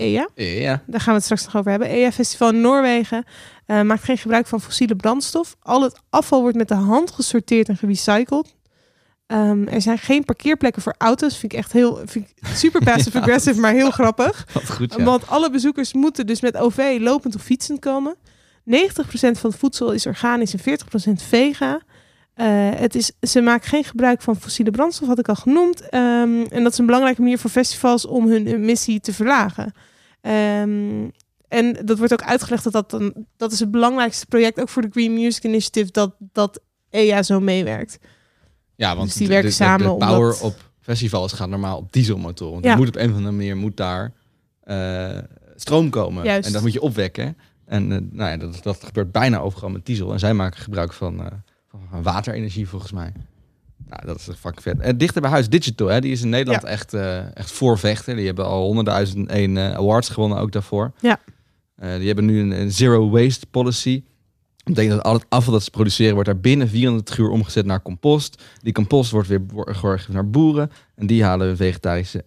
EA, 0.00 0.82
daar 0.86 1.00
gaan 1.00 1.08
we 1.08 1.12
het 1.12 1.24
straks 1.24 1.44
nog 1.44 1.56
over 1.56 1.70
hebben. 1.70 1.88
EA 1.88 2.12
Festival 2.12 2.48
in 2.48 2.60
Noorwegen 2.60 3.24
eh, 3.66 3.82
maakt 3.82 4.04
geen 4.04 4.18
gebruik 4.18 4.46
van 4.46 4.60
fossiele 4.60 4.96
brandstof. 4.96 5.56
Al 5.62 5.82
het 5.82 6.00
afval 6.10 6.40
wordt 6.40 6.56
met 6.56 6.68
de 6.68 6.74
hand 6.74 7.10
gesorteerd 7.10 7.68
en 7.68 7.76
gerecycled. 7.76 8.54
Ehm, 9.26 9.66
er 9.66 9.80
zijn 9.80 9.98
geen 9.98 10.24
parkeerplekken 10.24 10.82
voor 10.82 10.94
auto's. 10.98 11.36
Vind 11.36 11.52
ik 11.52 11.58
echt 11.58 11.72
heel 11.72 12.00
vind 12.04 12.28
ik 12.28 12.46
super 12.54 12.84
passive 12.84 13.10
Ja, 13.18 13.20
aggressive, 13.20 13.60
maar 13.60 13.72
heel 13.72 13.90
grappig. 13.90 14.46
Wat 14.52 14.70
goed, 14.70 14.94
ja. 14.96 15.04
Want 15.04 15.28
alle 15.28 15.50
bezoekers 15.50 15.92
moeten 15.92 16.26
dus 16.26 16.40
met 16.40 16.56
OV 16.56 16.96
lopend 17.00 17.34
of 17.34 17.42
fietsend 17.42 17.78
komen. 17.78 18.14
90% 18.14 18.22
van 19.12 19.50
het 19.50 19.56
voedsel 19.56 19.92
is 19.92 20.06
organisch 20.06 20.54
en 20.54 20.78
40% 21.10 21.12
vega. 21.28 21.80
Eh, 22.34 22.46
het 22.74 22.94
is, 22.94 23.12
ze 23.20 23.40
maken 23.40 23.68
geen 23.68 23.84
gebruik 23.84 24.22
van 24.22 24.36
fossiele 24.36 24.70
brandstof, 24.70 25.08
had 25.08 25.18
ik 25.18 25.28
al 25.28 25.34
genoemd. 25.34 25.88
Ehm, 25.88 26.42
en 26.50 26.62
dat 26.62 26.72
is 26.72 26.78
een 26.78 26.86
belangrijke 26.86 27.20
manier 27.20 27.38
voor 27.38 27.50
festivals 27.50 28.06
om 28.06 28.28
hun 28.28 28.46
emissie 28.46 29.00
te 29.00 29.12
verlagen. 29.12 29.74
Ehm, 30.20 31.08
en 31.48 31.78
dat 31.84 31.98
wordt 31.98 32.12
ook 32.12 32.22
uitgelegd 32.22 32.64
dat 32.64 32.72
dat, 32.72 32.92
een, 32.92 33.26
dat 33.36 33.52
is 33.52 33.60
het 33.60 33.70
belangrijkste 33.70 34.26
project, 34.26 34.60
ook 34.60 34.68
voor 34.68 34.82
de 34.82 34.88
Green 34.90 35.12
Music 35.14 35.44
Initiative, 35.44 35.90
dat, 35.92 36.14
dat 36.18 36.60
EA 36.90 37.22
zo 37.22 37.40
meewerkt. 37.40 37.98
Ja, 38.74 38.96
want 38.96 39.08
Dus 39.08 39.16
die 39.16 39.26
de- 39.26 39.32
werken 39.32 39.50
de, 39.50 39.56
de- 39.56 39.62
samen 39.64 39.86
De, 39.86 39.92
omdat- 39.92 40.08
power 40.08 40.40
op 40.42 40.54
festivals 40.80 41.32
gaat 41.32 41.48
normaal 41.48 41.76
op 41.76 41.92
dieselmotoren. 41.92 42.52
Want 42.52 42.64
Ja. 42.64 42.76
moet 42.76 42.88
op 42.88 42.96
een 42.96 43.10
of 43.10 43.16
andere 43.16 43.34
manier 43.36 43.56
moet 43.56 43.76
daar 43.76 44.12
eh, 44.60 45.18
stroom 45.56 45.90
komen. 45.90 46.24
Juist. 46.24 46.46
En 46.46 46.52
dat 46.52 46.62
moet 46.62 46.72
je 46.72 46.80
opwekken. 46.80 47.36
En 47.66 47.92
eh, 47.92 47.98
nou 48.10 48.30
ja, 48.30 48.36
dat, 48.36 48.62
dat 48.62 48.84
gebeurt 48.84 49.12
bijna 49.12 49.38
overal 49.38 49.70
met 49.70 49.86
diesel. 49.86 50.12
En 50.12 50.18
zij 50.18 50.34
maken 50.34 50.60
gebruik 50.60 50.92
van, 50.92 51.24
eh, 51.24 51.32
van 51.90 52.02
waterenergie 52.02 52.68
volgens 52.68 52.92
mij. 52.92 53.12
Nou, 53.90 54.06
dat 54.06 54.18
is 54.18 54.28
echt 54.28 54.38
fucking 54.38 54.62
vet. 54.62 54.78
En 54.78 54.98
dichter 54.98 55.20
bij 55.20 55.30
huis, 55.30 55.48
Digital, 55.48 55.86
hè, 55.88 56.00
die 56.00 56.12
is 56.12 56.22
in 56.22 56.28
Nederland 56.28 56.62
Ja. 56.62 56.68
echt, 56.68 56.94
eh, 56.94 57.36
echt 57.36 57.52
voorvechter. 57.52 58.16
Die 58.16 58.26
hebben 58.26 58.46
al 58.46 58.64
honderdduizend 58.64 59.28
één 59.28 59.56
eh, 59.56 59.74
awards 59.74 60.08
gewonnen 60.08 60.38
ook 60.38 60.52
daarvoor. 60.52 60.92
Ja. 61.00 61.20
Eh, 61.74 61.96
die 61.96 62.06
hebben 62.06 62.24
nu 62.24 62.40
een, 62.40 62.50
een 62.50 62.72
zero 62.72 63.10
waste 63.10 63.46
policy. 63.46 64.02
Dat 64.56 64.74
betekent 64.74 64.96
dat 64.96 65.04
al 65.04 65.12
het 65.12 65.26
afval 65.28 65.52
dat 65.52 65.62
ze 65.62 65.70
produceren 65.70 66.12
wordt 66.14 66.28
daar 66.28 66.40
binnen 66.40 66.68
24 66.68 67.18
uur 67.18 67.28
omgezet 67.28 67.64
naar 67.64 67.82
compost. 67.82 68.42
Die 68.62 68.72
compost 68.72 69.10
wordt 69.10 69.28
weer 69.28 69.46
doorgegeven 69.46 70.14
naar 70.14 70.30
boeren. 70.30 70.70
En 70.94 71.06
die 71.06 71.24
halen 71.24 71.48
een 71.48 71.56
vegetarische... 71.56 72.24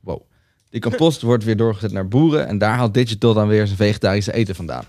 Wow. 0.00 0.22
Die 0.70 0.80
compost 0.80 1.22
wordt 1.30 1.44
weer 1.44 1.56
doorgezet 1.56 1.92
naar 1.92 2.08
boeren. 2.08 2.46
En 2.46 2.58
daar 2.58 2.76
haalt 2.76 2.94
Digital 2.94 3.34
dan 3.34 3.48
weer 3.48 3.66
zijn 3.66 3.78
vegetarische 3.78 4.32
eten 4.32 4.54
vandaan. 4.54 4.84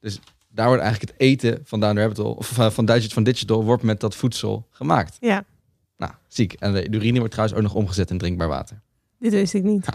Dus 0.00 0.20
daar 0.54 0.66
wordt 0.66 0.82
eigenlijk 0.82 1.12
het 1.12 1.20
eten 1.20 1.60
vandaan 1.64 1.94
door 1.94 2.04
Habital, 2.04 2.32
of 2.32 2.58
eh, 2.58 2.70
van, 2.70 2.84
Digital, 2.84 3.10
van 3.10 3.22
Digital 3.22 3.64
wordt 3.64 3.82
met 3.82 4.00
dat 4.00 4.16
voedsel 4.16 4.66
gemaakt. 4.70 5.16
Ja, 5.20 5.44
Nou, 5.96 6.12
ziek. 6.28 6.52
En 6.52 6.72
de 6.72 6.90
urine 6.90 7.18
wordt 7.18 7.32
trouwens 7.32 7.58
ook 7.58 7.64
nog 7.64 7.74
omgezet 7.74 8.10
in 8.10 8.18
drinkbaar 8.18 8.48
water. 8.48 8.80
dit 9.18 9.32
wist 9.32 9.54
ik 9.54 9.62
niet. 9.62 9.86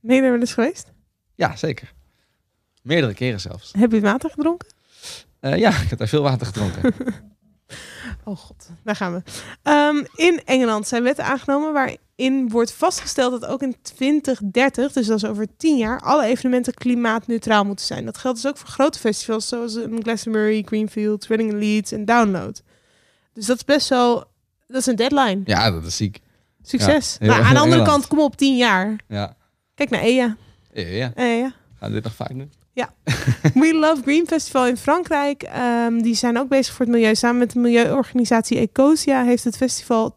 Ben 0.00 0.16
je 0.16 0.22
er 0.22 0.30
wel 0.30 0.40
eens 0.40 0.54
geweest? 0.54 0.92
Ja, 1.34 1.56
zeker. 1.56 1.92
Meerdere 2.82 3.14
keren 3.14 3.40
zelfs. 3.40 3.72
Heb 3.78 3.92
je 3.92 4.00
water 4.00 4.30
gedronken? 4.30 4.68
Eh, 5.40 5.56
ja, 5.56 5.80
ik 5.80 5.88
heb 5.88 5.98
daar 5.98 6.08
veel 6.08 6.22
water 6.22 6.46
gedronken. 6.46 6.94
Oh 8.28 8.36
god, 8.38 8.70
daar 8.84 8.96
gaan 8.96 9.12
we. 9.12 9.22
Ehm, 9.62 10.04
in 10.14 10.40
Engeland 10.44 10.88
zijn 10.88 11.02
wetten 11.02 11.24
aangenomen 11.24 11.72
waarin 11.72 12.48
wordt 12.48 12.72
vastgesteld 12.72 13.40
dat 13.40 13.50
ook 13.50 13.62
in 13.62 13.76
2030, 13.82 14.92
dus 14.92 15.06
dat 15.06 15.16
is 15.16 15.24
over 15.28 15.46
10 15.56 15.76
jaar, 15.76 16.00
alle 16.00 16.24
evenementen 16.24 16.74
klimaatneutraal 16.74 17.64
moeten 17.64 17.86
zijn. 17.86 18.04
Dat 18.04 18.18
geldt 18.18 18.42
dus 18.42 18.50
ook 18.50 18.56
voor 18.58 18.68
grote 18.68 18.98
festivals 18.98 19.48
zoals 19.48 19.74
een 19.74 20.02
Glastonbury, 20.02 20.62
Greenfield, 20.64 21.26
Reading 21.26 21.52
Leeds 21.52 21.92
en 21.92 22.04
Download. 22.04 22.62
Dus 23.32 23.46
dat 23.46 23.56
is 23.56 23.64
best 23.64 23.88
wel, 23.88 24.24
dat 24.66 24.80
is 24.80 24.86
een 24.86 24.96
deadline. 24.96 25.40
ja, 25.44 25.70
dat 25.70 25.84
is 25.84 25.96
ziek. 25.96 26.20
Succes. 26.62 27.16
Ja, 27.20 27.26
maar 27.26 27.42
aan 27.42 27.54
de 27.54 27.60
andere 27.60 27.80
Engeland. 27.80 27.88
kant, 27.88 28.06
kom 28.06 28.18
op, 28.20 28.36
10 28.36 28.56
jaar. 28.56 28.96
Ja. 29.08 29.36
Kijk 29.74 29.90
naar 29.90 30.00
EA. 30.00 30.36
Ja. 30.72 31.12
EA. 31.14 31.52
Gaan 31.78 31.88
we 31.88 31.94
dit 31.94 32.04
nog 32.04 32.14
vaak 32.14 32.28
doen? 32.28 32.52
Ja. 32.76 32.90
We 33.54 33.74
Love 33.74 34.02
Green 34.02 34.26
Festival 34.26 34.66
in 34.66 34.76
Frankrijk. 34.76 35.42
ehm, 35.42 35.98
die 35.98 36.14
zijn 36.14 36.38
ook 36.38 36.48
bezig 36.48 36.74
voor 36.74 36.86
het 36.86 36.94
milieu. 36.94 37.14
Samen 37.14 37.38
met 37.38 37.52
de 37.52 37.58
milieuorganisatie 37.58 38.58
Ecosia 38.58 39.24
heeft 39.24 39.44
het 39.44 39.56
festival 39.56 40.16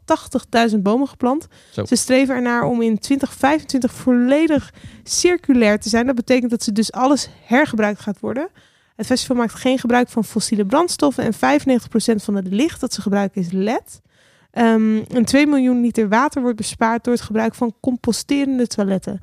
80.000 0.72 0.78
bomen 0.80 1.08
geplant. 1.08 1.48
Zo. 1.72 1.86
Ze 1.86 1.96
streven 1.96 2.36
ernaar 2.36 2.64
om 2.64 2.82
in 2.82 3.00
2025 3.00 3.94
volledig 3.94 4.74
circulair 5.04 5.80
te 5.80 5.90
zijn. 5.90 6.06
Dat 6.06 6.16
betekent 6.16 6.52
dat 6.52 6.64
ze 6.64 6.72
dus 6.72 6.92
alles 6.92 7.30
hergebruikt 7.46 8.00
gaat 8.00 8.20
worden. 8.20 8.50
Het 8.96 9.06
festival 9.06 9.36
maakt 9.36 9.54
geen 9.54 9.80
gebruik 9.80 10.10
van 10.10 10.24
fossiele 10.24 10.66
brandstoffen. 10.66 11.24
En 11.24 11.34
95% 11.34 12.24
van 12.24 12.36
het 12.36 12.48
licht 12.48 12.80
dat 12.80 12.94
ze 12.94 13.02
gebruiken 13.02 13.42
is 13.42 13.52
LED. 13.52 14.02
Ehm, 14.52 15.04
en 15.14 15.26
2 15.26 15.48
miljoen 15.48 15.82
liter 15.82 16.10
water 16.10 16.42
wordt 16.42 16.58
bespaard 16.58 17.04
door 17.04 17.14
het 17.14 17.24
gebruik 17.24 17.56
van 17.56 17.74
composterende 17.80 18.68
toiletten. 18.68 19.20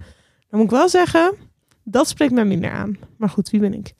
Dan 0.50 0.60
moet 0.60 0.70
ik 0.70 0.76
wel 0.76 0.88
zeggen, 0.88 1.45
dat 1.88 2.08
spreekt 2.08 2.32
mij 2.32 2.44
minder 2.44 2.70
aan. 2.70 2.96
Maar 3.16 3.28
goed, 3.28 3.50
wie 3.50 3.60
ben 3.60 3.74
ik? 3.74 3.94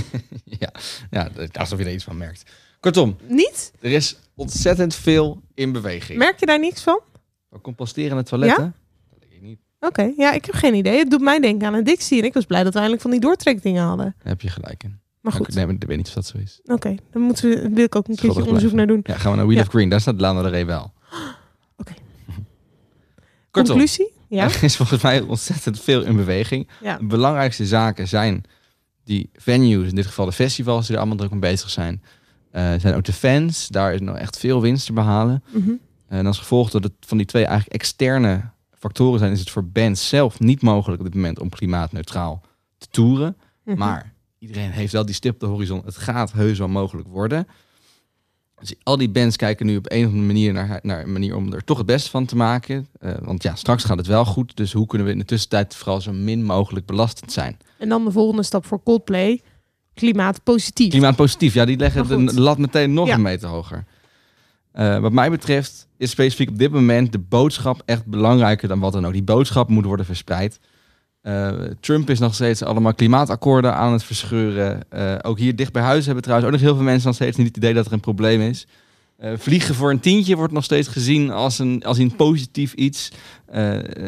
ja, 0.60 0.70
ja, 1.10 1.30
alsof 1.52 1.78
je 1.78 1.84
er 1.84 1.92
iets 1.92 2.04
van 2.04 2.16
merkt. 2.16 2.50
Kortom, 2.80 3.16
Niet? 3.28 3.72
er 3.80 3.90
is 3.90 4.16
ontzettend 4.34 4.94
veel 4.94 5.40
in 5.54 5.72
beweging. 5.72 6.18
Merk 6.18 6.40
je 6.40 6.46
daar 6.46 6.58
niks 6.60 6.82
van? 6.82 7.00
Van 7.50 7.60
Composterende 7.60 8.22
toiletten? 8.22 8.74
Oké, 9.80 10.12
ja, 10.16 10.32
ik 10.32 10.44
heb 10.44 10.54
geen 10.54 10.74
idee. 10.74 10.98
Het 10.98 11.10
doet 11.10 11.20
mij 11.20 11.40
denken 11.40 11.66
aan 11.66 11.74
addictie. 11.74 12.18
En 12.18 12.24
ik 12.24 12.34
was 12.34 12.44
blij 12.44 12.62
dat 12.62 12.68
we 12.72 12.78
eindelijk 12.78 13.02
van 13.02 13.10
die 13.10 13.20
doortrekdingen 13.20 13.82
hadden. 13.82 14.14
Daar 14.18 14.32
heb 14.32 14.40
je 14.40 14.48
gelijk 14.48 14.84
in. 14.84 15.00
Maar 15.20 15.32
goed. 15.32 15.48
Ik, 15.48 15.54
nee, 15.54 15.66
maar 15.66 15.74
ik 15.74 15.84
weet 15.86 15.96
niet 15.96 16.06
of 16.06 16.12
dat 16.12 16.26
zo 16.26 16.38
is. 16.38 16.60
Oké, 16.64 16.94
dan 17.10 17.22
moeten 17.22 17.50
we, 17.50 17.68
wil 17.68 17.84
ik 17.84 17.94
ook 17.94 18.08
een 18.08 18.16
keertje 18.16 18.44
onderzoek 18.46 18.72
naar 18.72 18.86
doen. 18.86 19.00
Ja, 19.02 19.16
gaan 19.16 19.30
we 19.30 19.36
naar 19.36 19.46
Wheel 19.46 19.58
Ja. 19.58 19.62
of 19.64 19.68
Green. 19.68 19.88
Daar 19.88 20.00
staat 20.00 20.20
Lana 20.20 20.42
Del 20.42 20.50
Rey 20.50 20.66
wel. 20.66 20.92
Oké. 21.76 21.92
Kortom, 23.50 23.76
Conclusie? 23.76 24.12
Ja. 24.30 24.44
er 24.44 24.62
is 24.62 24.76
volgens 24.76 25.02
mij 25.02 25.20
ontzettend 25.20 25.80
veel 25.80 26.02
in 26.02 26.16
beweging. 26.16 26.68
Ja. 26.82 26.96
De 26.96 27.04
belangrijkste 27.04 27.66
zaken 27.66 28.08
zijn 28.08 28.44
die 29.04 29.30
venues, 29.34 29.88
in 29.88 29.94
dit 29.94 30.06
geval 30.06 30.24
de 30.24 30.32
festivals, 30.32 30.86
die 30.86 30.94
er 30.94 31.00
allemaal 31.00 31.18
druk 31.18 31.30
mee 31.30 31.40
bezig 31.40 31.70
zijn. 31.70 32.02
Eh, 32.50 32.72
zijn 32.78 32.94
ook 32.94 33.04
de 33.04 33.12
fans. 33.12 33.68
Daar 33.68 33.94
is 33.94 34.00
nog 34.00 34.16
echt 34.16 34.38
veel 34.38 34.60
winst 34.60 34.86
te 34.86 34.92
behalen. 34.92 35.42
Mhm. 35.50 35.70
En 36.08 36.26
als 36.26 36.38
gevolg 36.38 36.70
dat 36.70 36.82
het 36.82 36.92
van 37.00 37.16
die 37.16 37.26
twee 37.26 37.44
eigenlijk 37.44 37.74
externe 37.74 38.50
factoren 38.78 39.18
zijn, 39.18 39.32
is 39.32 39.40
het 39.40 39.50
voor 39.50 39.64
bands 39.64 40.08
zelf 40.08 40.40
niet 40.40 40.62
mogelijk 40.62 41.00
op 41.00 41.06
dit 41.06 41.14
moment 41.14 41.38
om 41.38 41.48
klimaatneutraal 41.48 42.42
te 42.78 42.86
toeren. 42.90 43.36
Mhm. 43.64 43.78
Maar 43.78 44.12
iedereen 44.38 44.70
heeft 44.70 44.92
wel 44.92 45.06
die 45.06 45.14
stip 45.14 45.34
op 45.34 45.40
de 45.40 45.46
horizon. 45.46 45.82
Het 45.84 45.96
gaat 45.96 46.32
heus 46.32 46.58
wel 46.58 46.68
mogelijk 46.68 47.08
worden. 47.08 47.46
Dus 48.60 48.74
al 48.82 48.96
die 48.96 49.08
bands 49.10 49.36
kijken 49.36 49.66
nu 49.66 49.76
op 49.76 49.90
een 49.90 50.00
of 50.00 50.06
andere 50.06 50.26
manier 50.26 50.52
naar, 50.52 50.80
naar 50.82 51.02
een 51.02 51.12
manier 51.12 51.36
om 51.36 51.52
er 51.52 51.64
toch 51.64 51.78
het 51.78 51.86
beste 51.86 52.10
van 52.10 52.24
te 52.26 52.36
maken. 52.36 52.86
Eh, 53.00 53.12
want 53.20 53.42
ja, 53.42 53.54
straks 53.54 53.84
gaat 53.84 53.98
het 53.98 54.06
wel 54.06 54.24
goed. 54.24 54.56
Dus 54.56 54.72
hoe 54.72 54.86
kunnen 54.86 55.06
we 55.06 55.12
in 55.12 55.18
de 55.18 55.24
tussentijd 55.24 55.74
vooral 55.76 56.00
zo 56.00 56.12
min 56.12 56.44
mogelijk 56.44 56.86
belastend 56.86 57.32
zijn? 57.32 57.56
En 57.78 57.88
dan 57.88 58.04
de 58.04 58.10
volgende 58.12 58.42
stap 58.42 58.66
voor 58.66 58.82
Coldplay. 58.82 59.40
Klimaatpositief. 59.94 60.90
Klimaatpositief, 60.90 61.54
ja, 61.54 61.64
die 61.64 61.76
leggen 61.76 62.26
de 62.26 62.40
lat 62.40 62.58
meteen 62.58 62.92
nog 62.94 63.06
Ja. 63.06 63.14
een 63.14 63.22
meter 63.22 63.48
hoger. 63.48 63.84
Eh, 64.72 64.98
wat 64.98 65.12
mij 65.12 65.30
betreft 65.30 65.88
is 65.96 66.10
specifiek 66.10 66.48
op 66.48 66.58
dit 66.58 66.70
moment 66.72 67.12
de 67.12 67.18
boodschap 67.18 67.82
echt 67.84 68.06
belangrijker 68.06 68.68
dan 68.68 68.80
wat 68.80 68.92
dan 68.92 69.06
ook. 69.06 69.12
Die 69.12 69.22
boodschap 69.22 69.68
moet 69.68 69.84
worden 69.84 70.06
verspreid. 70.06 70.60
Eh, 71.22 71.50
Trump 71.80 72.10
is 72.10 72.18
nog 72.18 72.34
steeds 72.34 72.62
allemaal 72.62 72.94
klimaatakkoorden 72.94 73.74
aan 73.74 73.92
het 73.92 74.04
verscheuren. 74.04 74.80
Eh, 74.88 75.14
ook 75.22 75.38
hier 75.38 75.56
dicht 75.56 75.72
bij 75.72 75.82
huis 75.82 76.04
hebben 76.04 76.22
trouwens 76.22 76.48
ook 76.48 76.56
nog 76.56 76.66
heel 76.66 76.76
veel 76.76 76.84
mensen 76.84 77.06
nog 77.06 77.16
steeds 77.16 77.36
niet 77.36 77.46
het 77.46 77.56
idee 77.56 77.74
dat 77.74 77.86
er 77.86 77.92
een 77.92 78.00
probleem 78.00 78.40
is. 78.40 78.66
Eh, 79.16 79.32
vliegen 79.36 79.74
voor 79.74 79.90
een 79.90 80.00
tientje 80.00 80.36
wordt 80.36 80.52
nog 80.52 80.64
steeds 80.64 80.88
gezien 80.88 81.30
als 81.30 81.58
een, 81.58 81.82
als 81.84 81.98
een 81.98 82.16
positief 82.16 82.72
iets. 82.72 83.12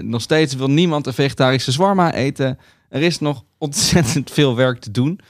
Nog 0.01 0.23
steeds 0.23 0.55
wil 0.55 0.71
niemand 0.71 1.07
een 1.07 1.13
vegetarische 1.13 1.73
zwarma 1.73 2.15
eten. 2.15 2.59
Er 2.89 3.03
is 3.03 3.19
nog 3.19 3.45
ontzettend 3.59 4.31
veel 4.41 4.57
werk 4.57 4.81
te 4.81 4.91
doen. 4.91 5.21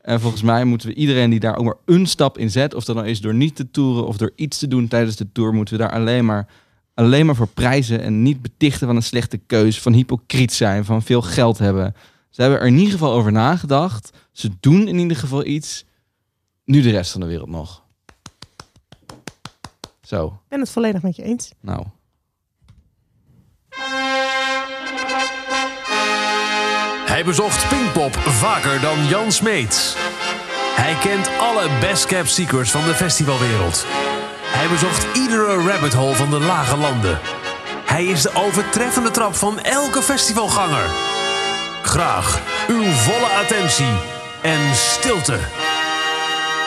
En 0.00 0.20
volgens 0.20 0.42
mij 0.42 0.64
moeten 0.64 0.88
we 0.88 0.94
iedereen 0.94 1.30
die 1.30 1.40
daar 1.40 1.56
ook 1.56 1.64
maar 1.64 1.76
een 1.84 2.06
stap 2.06 2.38
in 2.38 2.50
zet, 2.50 2.74
of 2.74 2.84
dat 2.84 2.96
dan 2.96 3.06
is 3.06 3.20
door 3.20 3.34
niet 3.34 3.56
te 3.56 3.70
toeren 3.70 4.06
of 4.06 4.16
door 4.16 4.32
iets 4.34 4.58
te 4.58 4.68
doen 4.68 4.88
tijdens 4.88 5.16
de 5.16 5.32
tour, 5.32 5.54
moeten 5.54 5.76
we 5.76 5.82
daar 5.82 5.92
alleen 5.92 6.24
maar, 6.24 6.46
alleen 6.98 7.26
maar 7.26 7.34
voor 7.34 7.48
prijzen 7.48 8.00
en 8.00 8.22
niet 8.22 8.42
betichten 8.42 8.86
van 8.86 8.96
een 8.96 9.02
slechte 9.02 9.36
keus, 9.36 9.80
van 9.80 9.92
hypocriet 9.92 10.52
zijn, 10.52 10.84
van 10.84 11.02
veel 11.02 11.22
geld 11.22 11.58
hebben. 11.58 11.94
Ze 12.30 12.40
hebben 12.40 12.60
er 12.60 12.66
in 12.66 12.76
ieder 12.76 12.92
geval 12.92 13.12
over 13.12 13.32
nagedacht. 13.32 14.10
Ze 14.32 14.50
doen 14.60 14.88
in 14.88 14.98
ieder 14.98 15.16
geval 15.16 15.44
iets. 15.44 15.84
Nu 16.64 16.80
de 16.82 16.90
rest 16.90 17.10
van 17.12 17.20
de 17.20 17.26
wereld 17.26 17.48
nog. 17.48 17.82
Zo, 20.02 20.26
Ik 20.26 20.48
ben 20.48 20.60
het 20.60 20.70
volledig 20.70 21.02
met 21.02 21.16
je 21.16 21.22
eens. 21.22 21.52
nou. 21.60 21.86
Hij 27.06 27.24
bezocht 27.24 27.68
Pinkpop 27.68 28.14
vaker 28.16 28.80
dan 28.80 29.06
Jan 29.06 29.32
Smeets. 29.32 29.94
Hij 30.76 30.94
kent 30.94 31.28
alle 31.38 31.68
best 31.80 32.06
kept 32.06 32.30
secrets 32.30 32.70
van 32.70 32.84
de 32.84 32.94
festivalwereld. 32.94 33.86
Hij 34.50 34.68
bezocht 34.68 35.16
iedere 35.16 35.56
rabbit 35.56 35.92
hole 35.94 36.14
van 36.14 36.30
de 36.30 36.40
lage 36.40 36.76
landen. 36.76 37.18
Hij 37.84 38.04
is 38.04 38.22
de 38.22 38.30
overtreffende 38.34 39.10
trap 39.10 39.34
van 39.34 39.60
elke 39.60 40.02
festivalganger. 40.02 40.86
Graag 41.82 42.40
uw 42.68 42.82
volle 42.82 43.26
attentie 43.42 43.94
en 44.42 44.74
stilte. 44.74 45.38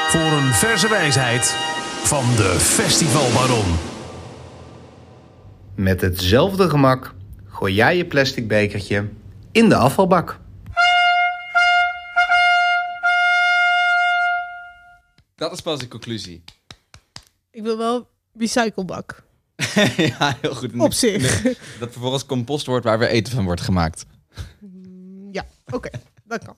Voor 0.07 0.31
een 0.31 0.53
verse 0.53 0.89
wijsheid 0.89 1.55
van 2.03 2.23
de 2.35 2.57
Festivalbaron. 2.59 3.75
Met 5.75 6.01
hetzelfde 6.01 6.69
gemak 6.69 7.13
gooi 7.47 7.73
jij 7.73 7.97
je 7.97 8.05
plastic 8.05 8.47
bekertje 8.47 9.09
in 9.51 9.69
de 9.69 9.75
afvalbak. 9.75 10.39
Dat 15.35 15.51
is 15.51 15.61
pas 15.61 15.79
de 15.79 15.87
conclusie. 15.87 16.43
Ik 17.51 17.63
wil 17.63 17.77
wel 17.77 18.07
recyclebak. 18.37 19.23
ja, 20.17 20.37
heel 20.41 20.55
goed. 20.55 20.79
Op 20.79 20.93
zich. 20.93 21.43
Nee, 21.43 21.57
dat 21.79 21.91
vervolgens 21.91 22.25
compost 22.25 22.65
wordt 22.65 22.85
waar 22.85 22.99
weer 22.99 23.07
eten 23.07 23.33
van 23.33 23.43
wordt 23.43 23.61
gemaakt. 23.61 24.05
Ja, 25.31 25.45
oké. 25.71 25.89
dat 26.23 26.45
kan. 26.45 26.55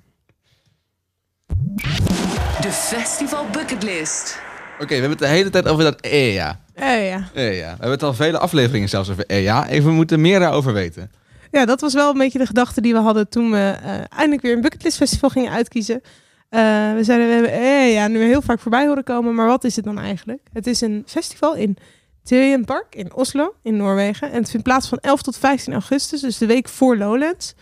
De 2.62 2.72
Festival 2.72 3.46
Bucketlist. 3.50 4.40
Oké, 4.74 4.86
we 4.86 4.94
hebben 4.94 5.10
het 5.10 5.20
de 5.20 5.28
hele 5.28 5.50
tijd 5.50 5.68
over 5.68 5.84
dat 5.84 6.02
EA. 6.02 6.60
Eh, 6.74 7.08
ja. 7.10 7.30
EA. 7.34 7.60
We 7.60 7.66
hebben 7.66 7.92
het 7.92 8.04
al 8.04 8.14
vele 8.14 8.38
afleveringen 8.38 8.90
zelfs 8.90 9.10
over 9.10 9.26
EA. 9.28 9.68
Even 9.68 9.90
we 9.90 9.96
moeten 9.96 10.22
meer 10.22 10.40
daarover 10.40 10.74
weten. 10.74 11.12
ja, 11.52 11.66
dat 11.66 11.82
was 11.82 11.94
wel 11.94 12.12
een 12.12 12.18
beetje 12.18 12.40
de 12.40 12.46
gedachte 12.46 12.82
die 12.82 12.94
we 12.94 13.00
hadden 13.00 13.30
toen 13.30 13.52
we 13.52 13.78
eh, 13.84 13.94
eindelijk 14.10 14.42
weer 14.42 14.54
een 14.54 14.62
bucketlist 14.62 14.98
festival 14.98 15.30
gingen 15.30 15.52
uitkiezen. 15.52 16.02
Eh, 16.54 16.60
we 16.94 17.04
zeiden, 17.04 17.28
we 17.28 17.34
hebben 17.34 17.52
eh, 17.52 17.94
ja, 17.94 18.08
nu 18.08 18.24
heel 18.24 18.42
vaak 18.42 18.60
voorbij 18.60 18.88
horen 18.88 19.04
komen, 19.04 19.36
maar 19.36 19.48
wat 19.48 19.64
is 19.64 19.76
het 19.76 19.86
dan 19.86 20.00
eigenlijk? 20.00 20.42
Het 20.52 20.68
is 20.68 20.82
een 20.82 21.04
festival 21.06 21.56
in 21.56 21.78
Tøyen 22.24 22.66
Park 22.66 22.96
in 22.96 23.14
Oslo, 23.14 23.56
in 23.62 23.78
Noorwegen. 23.78 24.32
En 24.32 24.40
het 24.40 24.50
vindt 24.50 24.66
plaats 24.66 24.88
van 24.88 24.98
11 24.98 25.22
tot 25.22 25.38
15 25.38 25.74
augustus, 25.74 26.22
dus 26.22 26.38
de 26.38 26.46
week 26.46 26.70
voor 26.70 26.98
Lowlands. 26.98 27.54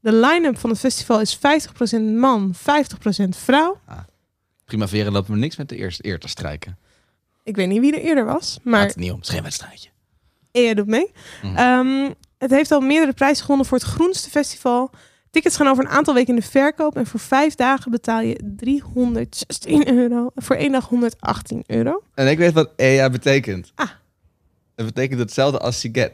De 0.00 0.12
line-up 0.12 0.58
van 0.58 0.70
het 0.70 0.78
festival 0.78 1.20
is 1.20 1.38
50% 1.38 1.40
man, 2.00 2.54
50% 2.54 3.28
vrouw. 3.28 3.80
Primavera 4.64 5.10
lopen 5.10 5.32
we 5.32 5.38
niks 5.38 5.56
met 5.56 5.68
de 5.68 5.76
eerste 5.76 6.06
eer 6.06 6.18
te 6.18 6.28
strijken. 6.28 6.78
Ik 7.42 7.56
weet 7.56 7.68
niet 7.68 7.80
wie 7.80 7.92
er 7.94 8.02
eerder 8.02 8.24
was, 8.24 8.58
maar 8.62 8.80
Gaat 8.80 8.88
het 8.88 8.98
niet 8.98 9.10
om, 9.10 9.16
het 9.18 9.28
is 9.28 9.34
geen 9.34 9.42
wedstrijdje. 9.42 9.88
EA 10.50 10.74
doet 10.74 10.86
mee. 10.86 11.12
Mhm. 11.42 11.56
Ehm, 11.56 12.12
het 12.38 12.50
heeft 12.50 12.70
al 12.72 12.80
meerdere 12.80 13.12
prijzen 13.12 13.42
gewonnen 13.42 13.66
voor 13.66 13.78
het 13.78 13.86
groenste 13.86 14.30
festival. 14.30 14.90
Tickets 15.30 15.56
gaan 15.56 15.66
over 15.68 15.84
een 15.84 15.90
aantal 15.90 16.14
weken 16.14 16.34
in 16.34 16.40
de 16.40 16.46
verkoop. 16.46 16.96
En 16.96 17.06
voor 17.06 17.20
vijf 17.20 17.54
dagen 17.54 17.90
betaal 17.90 18.20
je 18.20 18.40
316 18.56 19.88
euro. 19.88 20.30
Voor 20.34 20.56
één 20.56 20.72
dag 20.72 20.88
118 20.88 21.62
euro. 21.66 22.02
En 22.14 22.28
ik 22.28 22.38
weet 22.38 22.52
wat 22.52 22.70
EA 22.76 23.10
betekent. 23.10 23.72
Ah. 23.74 23.88
Het 24.76 24.86
betekent 24.86 25.20
hetzelfde 25.20 25.58
als 25.58 25.80
Siget. 25.80 26.12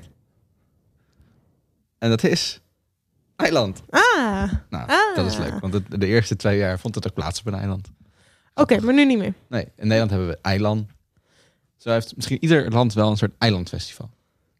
En 1.98 2.08
dat 2.10 2.24
is 2.24 2.60
eiland. 3.36 3.82
Ah, 3.90 4.52
Nou, 4.70 4.88
Ah. 4.90 5.16
dat 5.16 5.26
is 5.26 5.36
leuk. 5.38 5.60
Want 5.60 5.72
het- 5.72 6.00
de 6.00 6.06
eerste 6.06 6.36
twee 6.36 6.58
jaar 6.58 6.78
vond 6.78 6.94
het 6.94 7.06
ook 7.06 7.14
plaats 7.14 7.40
op 7.40 7.46
een 7.46 7.54
eiland. 7.54 7.88
oké, 8.54 8.80
maar 8.80 8.94
nu 8.94 9.04
niet 9.04 9.18
meer. 9.18 9.34
Nee, 9.48 9.64
in 9.64 9.72
Nederland 9.86 10.10
hebben 10.10 10.28
we 10.28 10.38
eiland. 10.42 10.86
Zo 11.76 11.90
heeft 11.90 12.16
misschien 12.16 12.42
ieder 12.42 12.70
land 12.70 12.92
wel 12.94 13.10
een 13.10 13.16
soort 13.16 13.34
eilandfestival. 13.38 14.10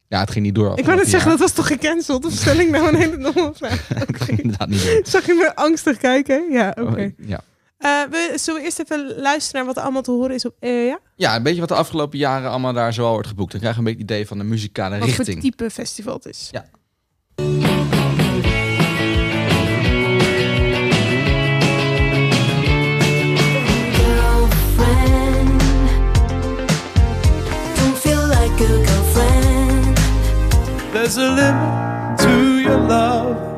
Ja, 0.09 0.21
het 0.21 0.31
ging 0.31 0.45
niet 0.45 0.55
door. 0.55 0.79
Ik 0.79 0.85
wou 0.85 0.97
net 0.97 1.09
zeggen, 1.09 1.31
dat 1.31 1.39
was 1.39 1.53
toch 1.53 1.67
gecanceld? 1.67 2.25
Of 2.25 2.33
stel 2.33 2.57
ik 2.57 2.71
nou 2.71 2.89
een 2.89 2.95
hele 2.95 3.19
domme 3.19 3.51
vraag? 3.55 3.87
ging 4.27 4.41
inderdaad 4.43 4.69
niet 4.69 4.85
door. 4.85 5.01
Zag 5.03 5.27
je 5.27 5.35
me 5.35 5.57
angstig 5.57 5.97
kijken? 5.97 6.51
Ja, 6.51 6.77
oké. 6.81 7.13
Oh, 7.19 7.27
ja. 7.29 7.41
Eh, 7.79 7.91
we, 8.11 8.33
zullen 8.37 8.61
we 8.61 8.67
eerst 8.67 8.79
even 8.79 9.15
luisteren 9.17 9.57
naar 9.57 9.67
wat 9.67 9.77
er 9.77 9.83
allemaal 9.83 10.03
te 10.03 10.11
horen 10.11 10.35
is 10.35 10.45
op 10.45 10.55
EA? 10.61 10.99
ja, 11.17 11.37
een 11.37 11.43
beetje 11.43 11.61
wat 11.61 11.69
de 11.69 11.75
afgelopen 11.75 12.19
jaren 12.19 12.51
allemaal 12.51 12.73
daar 12.73 12.93
zoal 12.93 13.13
wordt 13.13 13.29
geboekt. 13.29 13.51
Dan 13.51 13.61
krijg 13.61 13.75
je 13.75 13.81
een 13.81 13.87
beetje 13.87 14.03
idee 14.03 14.27
van 14.27 14.39
de 14.39 14.45
muzikale 14.45 14.99
Wat 14.99 15.09
voor 15.09 15.25
richting. 15.25 15.41
type 15.41 15.71
festival 15.71 16.15
het 16.15 16.27
is. 16.27 16.49
Ja. 16.53 16.65
There's 31.07 31.19
a 31.19 31.31
limit 31.31 32.19
to 32.19 32.59
your 32.59 32.81
love. 32.81 33.56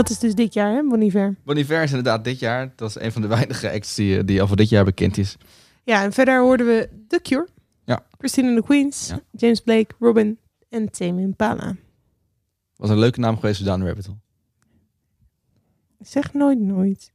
Dat 0.00 0.10
is 0.10 0.18
dus 0.18 0.34
dit 0.34 0.54
jaar, 0.54 0.72
hè, 0.72 0.82
Bon 0.82 1.00
Iver? 1.02 1.36
Bon 1.44 1.56
Iver 1.56 1.82
is 1.82 1.88
inderdaad 1.88 2.24
dit 2.24 2.38
jaar. 2.38 2.72
Dat 2.76 2.88
is 2.88 2.94
een 3.02 3.12
van 3.12 3.22
de 3.22 3.28
weinige 3.28 3.70
acts 3.70 3.94
die, 3.94 4.18
eh, 4.18 4.22
die 4.26 4.40
al 4.40 4.46
voor 4.46 4.56
dit 4.56 4.68
jaar 4.68 4.84
bekend 4.84 5.18
is. 5.18 5.36
Ja, 5.84 6.02
en 6.02 6.12
verder 6.12 6.40
hoorden 6.40 6.66
we 6.66 6.88
The 7.08 7.20
Cure, 7.22 7.48
Ja. 7.84 8.06
Christine 8.18 8.48
and 8.48 8.56
the 8.56 8.62
Queens, 8.64 9.12
James 9.32 9.60
Blake, 9.60 9.94
Robin 9.98 10.38
en 10.68 10.90
Tame 10.90 11.20
Impala. 11.20 11.76
Was 12.76 12.90
een 12.90 12.98
leuke 12.98 13.20
naam 13.20 13.38
geweest 13.38 13.56
voor 13.56 13.66
Down 13.66 13.80
the 13.80 13.86
Rabbit 13.86 14.06
Hole. 14.06 14.18
Zeg 16.00 16.32
nooit 16.32 16.58
nooit. 16.60 17.12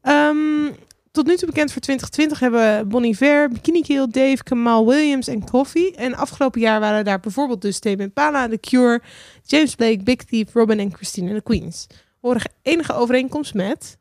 Ehm, 0.00 0.72
tot 1.10 1.26
nu 1.26 1.36
toe 1.36 1.46
bekend 1.48 1.72
voor 1.72 1.80
2020 1.80 2.38
hebben 2.38 2.88
Bon 2.88 3.04
Iver, 3.04 3.48
Bikini 3.48 3.80
Kill, 3.82 4.06
Dave, 4.10 4.42
Kamal 4.42 4.86
Williams 4.86 5.28
en 5.28 5.44
Coffee. 5.44 5.94
En 5.94 6.14
afgelopen 6.14 6.60
jaar 6.60 6.80
waren 6.80 7.04
daar 7.04 7.20
bijvoorbeeld 7.20 7.62
dus 7.62 7.78
Tame 7.78 8.02
Impala, 8.02 8.48
The 8.48 8.58
Cure, 8.58 9.02
James 9.42 9.74
Blake, 9.74 10.02
Big 10.02 10.16
Thief, 10.16 10.52
Robin 10.52 10.78
en 10.78 10.94
Christine 10.94 11.26
and 11.28 11.36
the 11.36 11.42
Queens. 11.42 11.86
Horen 12.24 12.50
enige 12.62 12.94
overeenkomst 12.94 13.54
met... 13.54 13.98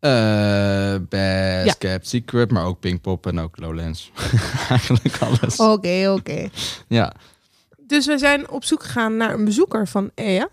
Eh 0.00 0.94
Best 1.08 1.78
Kept 1.78 2.08
Secret, 2.08 2.50
maar 2.50 2.64
ook 2.64 2.80
Pinkpop 2.80 3.26
en 3.26 3.38
ook 3.38 3.58
Lowlands. 3.58 4.10
Eigenlijk 4.68 5.16
alles. 5.20 5.56
Oké, 5.56 6.12
oké. 6.16 6.48
Ja. 6.88 7.12
Dus 7.78 8.06
we 8.06 8.18
zijn 8.18 8.50
op 8.50 8.64
zoek 8.64 8.82
gegaan 8.82 9.16
naar 9.16 9.34
een 9.34 9.44
bezoeker 9.44 9.88
van 9.88 10.10
EA. 10.14 10.48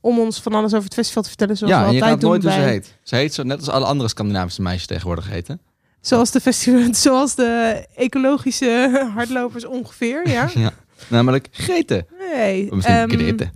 Om 0.00 0.18
ons 0.18 0.40
van 0.40 0.54
alles 0.54 0.72
over 0.72 0.84
het 0.84 0.94
festival 0.94 1.22
te 1.22 1.28
vertellen, 1.28 1.56
zoals 1.56 1.72
ja, 1.72 1.80
we 1.80 1.86
en 1.86 1.94
je 1.94 2.02
altijd 2.02 2.22
raadt 2.22 2.22
doen 2.22 2.30
nooit 2.30 2.42
hoe 2.42 2.64
ze 2.64 2.70
heet. 2.72 2.98
Ze 3.02 3.16
heet 3.16 3.34
zo 3.34 3.42
net 3.42 3.58
als 3.58 3.68
alle 3.68 3.86
andere 3.86 4.08
Scandinavische 4.08 4.62
meisjes 4.62 4.86
tegenwoordig 4.86 5.28
heten. 5.28 5.60
Zoals 6.00 6.30
de, 6.30 6.40
festival, 6.40 6.94
zoals 7.04 7.34
de 7.34 7.84
ecologische 7.94 9.02
hardlopers 9.14 9.64
ongeveer, 9.64 10.28
ja. 10.28 10.50
Ja. 10.54 10.72
Namelijk 11.08 11.48
Grete. 11.50 12.06
Nee. 12.18 12.66
Of 12.66 12.74
misschien 12.74 13.10
Grete. 13.10 13.50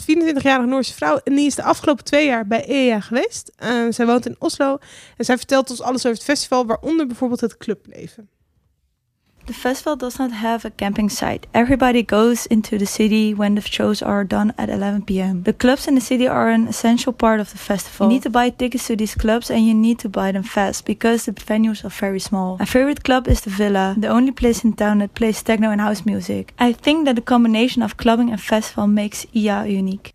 24-jarige 0.00 0.68
Noorse 0.68 0.94
vrouw. 0.94 1.20
En 1.24 1.34
die 1.34 1.46
is 1.46 1.54
de 1.54 1.62
afgelopen 1.62 2.04
twee 2.04 2.26
jaar 2.26 2.46
bij 2.46 2.64
EA 2.64 3.00
geweest. 3.00 3.52
Eh, 3.56 3.86
zij 3.90 4.06
woont 4.06 4.26
in 4.26 4.36
Oslo. 4.38 4.78
En 5.16 5.24
zij 5.24 5.36
vertelt 5.36 5.70
ons 5.70 5.80
alles 5.80 6.06
over 6.06 6.16
het 6.16 6.26
festival, 6.26 6.66
waaronder 6.66 7.06
bijvoorbeeld 7.06 7.40
het 7.40 7.56
clubleven. 7.56 8.28
The 9.46 9.52
festival 9.52 9.96
does 9.96 10.18
not 10.18 10.30
have 10.30 10.64
a 10.64 10.70
camping 10.70 11.08
site. 11.08 11.46
Everybody 11.52 12.02
goes 12.02 12.46
into 12.46 12.78
the 12.78 12.86
city 12.86 13.34
when 13.34 13.56
the 13.56 13.60
shows 13.60 14.00
are 14.00 14.24
done 14.24 14.54
at 14.56 14.70
11 14.70 15.02
p.m. 15.02 15.42
The 15.42 15.52
clubs 15.52 15.88
in 15.88 15.94
the 15.96 16.00
city 16.00 16.28
are 16.28 16.48
an 16.48 16.68
essential 16.68 17.12
part 17.12 17.40
of 17.40 17.50
the 17.50 17.58
festival. 17.58 18.06
You 18.06 18.12
need 18.14 18.22
to 18.22 18.30
buy 18.30 18.50
tickets 18.50 18.86
to 18.86 18.96
these 18.96 19.16
clubs 19.16 19.50
and 19.50 19.66
you 19.66 19.74
need 19.74 19.98
to 19.98 20.08
buy 20.08 20.30
them 20.32 20.44
fast 20.44 20.86
because 20.86 21.24
the 21.24 21.32
venues 21.32 21.84
are 21.84 21.90
very 21.90 22.20
small. 22.20 22.56
My 22.58 22.66
favorite 22.66 23.02
club 23.02 23.26
is 23.26 23.40
the 23.40 23.50
Villa, 23.50 23.94
the 23.98 24.08
only 24.08 24.32
place 24.32 24.64
in 24.64 24.74
town 24.74 24.98
that 24.98 25.14
plays 25.14 25.42
techno 25.42 25.70
and 25.70 25.80
house 25.80 26.04
music. 26.06 26.54
I 26.58 26.72
think 26.72 27.06
that 27.06 27.16
the 27.16 27.22
combination 27.22 27.82
of 27.82 27.96
clubbing 27.96 28.30
and 28.30 28.40
festival 28.40 28.86
makes 28.86 29.26
IA 29.34 29.64
unique. 29.66 30.12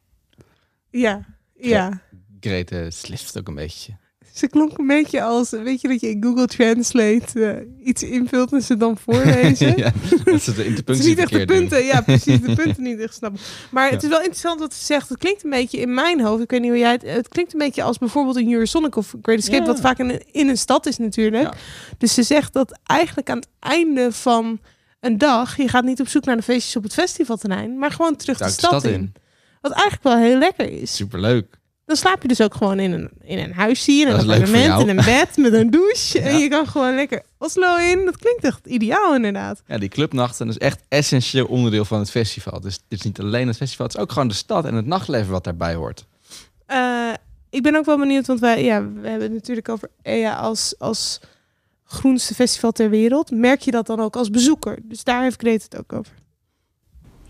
Ja, 0.92 1.26
ja. 1.54 2.02
Grete 2.40 2.80
eh, 2.80 2.92
slift 2.92 3.38
ook 3.38 3.48
een 3.48 3.56
beetje. 3.56 3.98
Ze 4.38 4.48
klonk 4.48 4.78
een 4.78 4.88
beetje 4.88 5.22
als, 5.24 5.50
weet 5.50 5.82
je 5.82 5.88
dat 5.88 6.02
je 6.02 6.10
in 6.10 6.24
Google 6.24 6.46
Translate 6.48 7.46
eh, 7.46 7.88
iets 7.88 8.04
invult 8.04 8.52
en 8.54 8.62
ze 8.62 8.78
dan 8.78 8.98
voorlezen? 8.98 9.78
ja, 9.84 9.92
dat 10.24 10.42
ze 10.42 10.54
de 10.54 10.58
Het 10.58 10.60
is 10.60 10.66
interpunctie 10.66 11.08
niet 11.10 11.18
echt 11.18 11.32
de 11.32 11.38
doen. 11.38 11.58
punten, 11.58 11.84
ja 11.86 12.02
precies, 12.02 12.42
de 12.42 12.54
punten 12.56 12.84
niet 12.84 13.00
echt 13.00 13.14
snappen. 13.14 13.40
Maar 13.72 13.84
het 13.92 14.02
Ja. 14.02 14.08
is 14.08 14.14
wel 14.14 14.18
interessant 14.20 14.60
wat 14.60 14.74
ze 14.74 14.86
zegt. 14.86 15.10
Het 15.10 15.18
klinkt 15.18 15.44
een 15.44 15.50
beetje 15.50 15.78
in 15.80 15.94
mijn 15.94 16.22
hoofd, 16.22 16.44
ik 16.44 16.50
weet 16.52 16.62
niet 16.62 16.70
hoe 16.70 16.80
jij 16.80 16.92
het... 16.92 17.02
Het 17.02 17.28
klinkt 17.28 17.54
een 17.54 17.60
beetje 17.60 17.84
als 17.84 17.98
bijvoorbeeld 17.98 18.36
een 18.36 18.52
Eurosonic 18.54 18.96
of 18.96 19.16
Great 19.22 19.40
Escape, 19.40 19.58
Ja. 19.62 19.66
wat 19.66 19.80
vaak 19.80 19.98
in, 20.00 20.22
in 20.32 20.50
een 20.50 20.58
stad 20.58 20.86
is 20.86 20.98
natuurlijk. 20.98 21.50
Dus 21.98 22.14
ze 22.14 22.24
zegt 22.24 22.54
dat 22.54 22.80
eigenlijk 22.84 23.30
aan 23.30 23.38
het 23.38 23.48
einde 23.60 24.12
van 24.12 24.60
een 25.00 25.18
dag, 25.18 25.58
je 25.58 25.68
gaat 25.68 25.84
niet 25.84 26.00
op 26.00 26.08
zoek 26.08 26.26
naar 26.26 26.36
de 26.36 26.42
feestjes 26.44 26.76
op 26.76 26.84
het 26.84 26.94
festivalterrein, 26.94 27.78
maar 27.78 27.92
gewoon 27.92 28.16
terug 28.16 28.38
de 28.38 28.44
Duik 28.44 28.56
stad, 28.56 28.84
in. 28.84 29.14
Wat 29.62 29.72
eigenlijk 29.72 30.04
wel 30.04 30.18
heel 30.18 30.38
lekker 30.38 30.72
is. 30.82 30.96
Superleuk. 30.96 31.56
Dan 31.88 31.96
slaap 31.96 32.22
je 32.22 32.28
dus 32.28 32.42
ook 32.42 32.56
gewoon 32.56 32.80
in 32.80 32.92
een, 32.92 33.10
in 33.24 33.38
een 33.38 33.54
huisje, 33.54 33.92
in 33.92 34.08
een 34.08 34.20
appartement, 34.20 34.80
in 34.82 34.90
een 34.90 35.06
bed 35.06 35.38
met 35.38 35.54
een 35.54 35.70
douche. 35.70 36.20
En 36.20 36.38
je 36.38 36.48
kan 36.48 36.68
gewoon 36.68 36.96
lekker 36.96 37.22
Oslo 37.38 37.76
in. 37.76 38.06
Dat 38.06 38.18
klinkt 38.18 38.44
echt 38.44 38.66
ideaal 38.66 39.16
inderdaad. 39.16 39.62
Ja, 39.68 39.78
die 39.78 39.90
clubnachten 39.90 40.48
is 40.48 40.58
echt 40.58 40.80
essentieel 40.88 41.46
onderdeel 41.46 41.86
van 41.86 42.00
het 42.00 42.12
festival. 42.12 42.62
Dus 42.62 42.74
het 42.74 43.00
is 43.00 43.02
niet 43.02 43.20
alleen 43.20 43.48
het 43.48 43.58
festival, 43.58 43.86
het 43.86 43.96
is 43.96 44.02
ook 44.02 44.12
gewoon 44.12 44.28
de 44.28 44.34
stad 44.34 44.66
en 44.66 44.74
het 44.74 44.86
nachtleven 44.86 45.32
wat 45.32 45.44
daarbij 45.44 45.74
hoort. 45.74 46.06
Eh, 46.66 47.14
ik 47.50 47.64
ben 47.64 47.76
ook 47.76 47.86
wel 47.86 47.98
benieuwd, 47.98 48.28
want 48.28 48.40
wij, 48.40 48.64
ja, 48.64 48.82
we 48.82 49.08
hebben 49.08 49.28
het 49.28 49.34
natuurlijk 49.34 49.70
over 49.70 49.90
EA 50.02 50.36
als, 50.36 50.76
als 50.78 51.20
groenste 51.86 52.34
festival 52.34 52.72
ter 52.72 52.90
wereld. 52.90 53.32
Merk 53.32 53.62
je 53.62 53.72
dat 53.72 53.86
dan 53.88 54.00
ook 54.00 54.16
als 54.16 54.30
bezoeker? 54.30 54.80
Dus 54.84 55.04
daar 55.04 55.22
heeft 55.22 55.42
Grete 55.42 55.64
het 55.70 55.78
ook 55.78 55.94
over. 55.94 56.14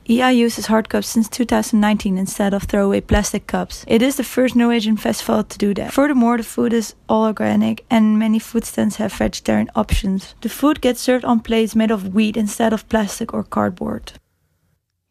EI 0.10 0.32
uses 0.32 0.68
hard 0.68 0.88
cups 0.88 1.08
since 1.08 1.28
2019 1.28 2.18
instead 2.18 2.54
of 2.54 2.64
throwaway 2.64 3.02
plastic 3.02 3.46
cups. 3.46 3.84
It 3.88 4.02
is 4.02 4.16
the 4.16 4.24
first 4.24 4.56
Norwegian 4.56 4.96
festival 4.96 5.44
to 5.44 5.58
do 5.58 5.74
that. 5.74 5.92
Furthermore, 5.92 6.38
the 6.38 6.44
food 6.44 6.72
is 6.72 6.96
all 7.10 7.26
organic 7.26 7.84
and 7.90 8.18
many 8.18 8.40
food 8.40 8.66
stands 8.66 8.96
have 8.98 9.12
vegetarian 9.12 9.70
options. 9.76 10.36
The 10.42 10.50
food 10.50 10.80
gets 10.80 11.02
served 11.02 11.26
on 11.26 11.42
plates 11.42 11.76
made 11.76 11.92
of 11.92 12.14
wheat 12.14 12.38
instead 12.38 12.72
of 12.72 12.88
plastic 12.88 13.34
or 13.34 13.44
cardboard. 13.44 14.14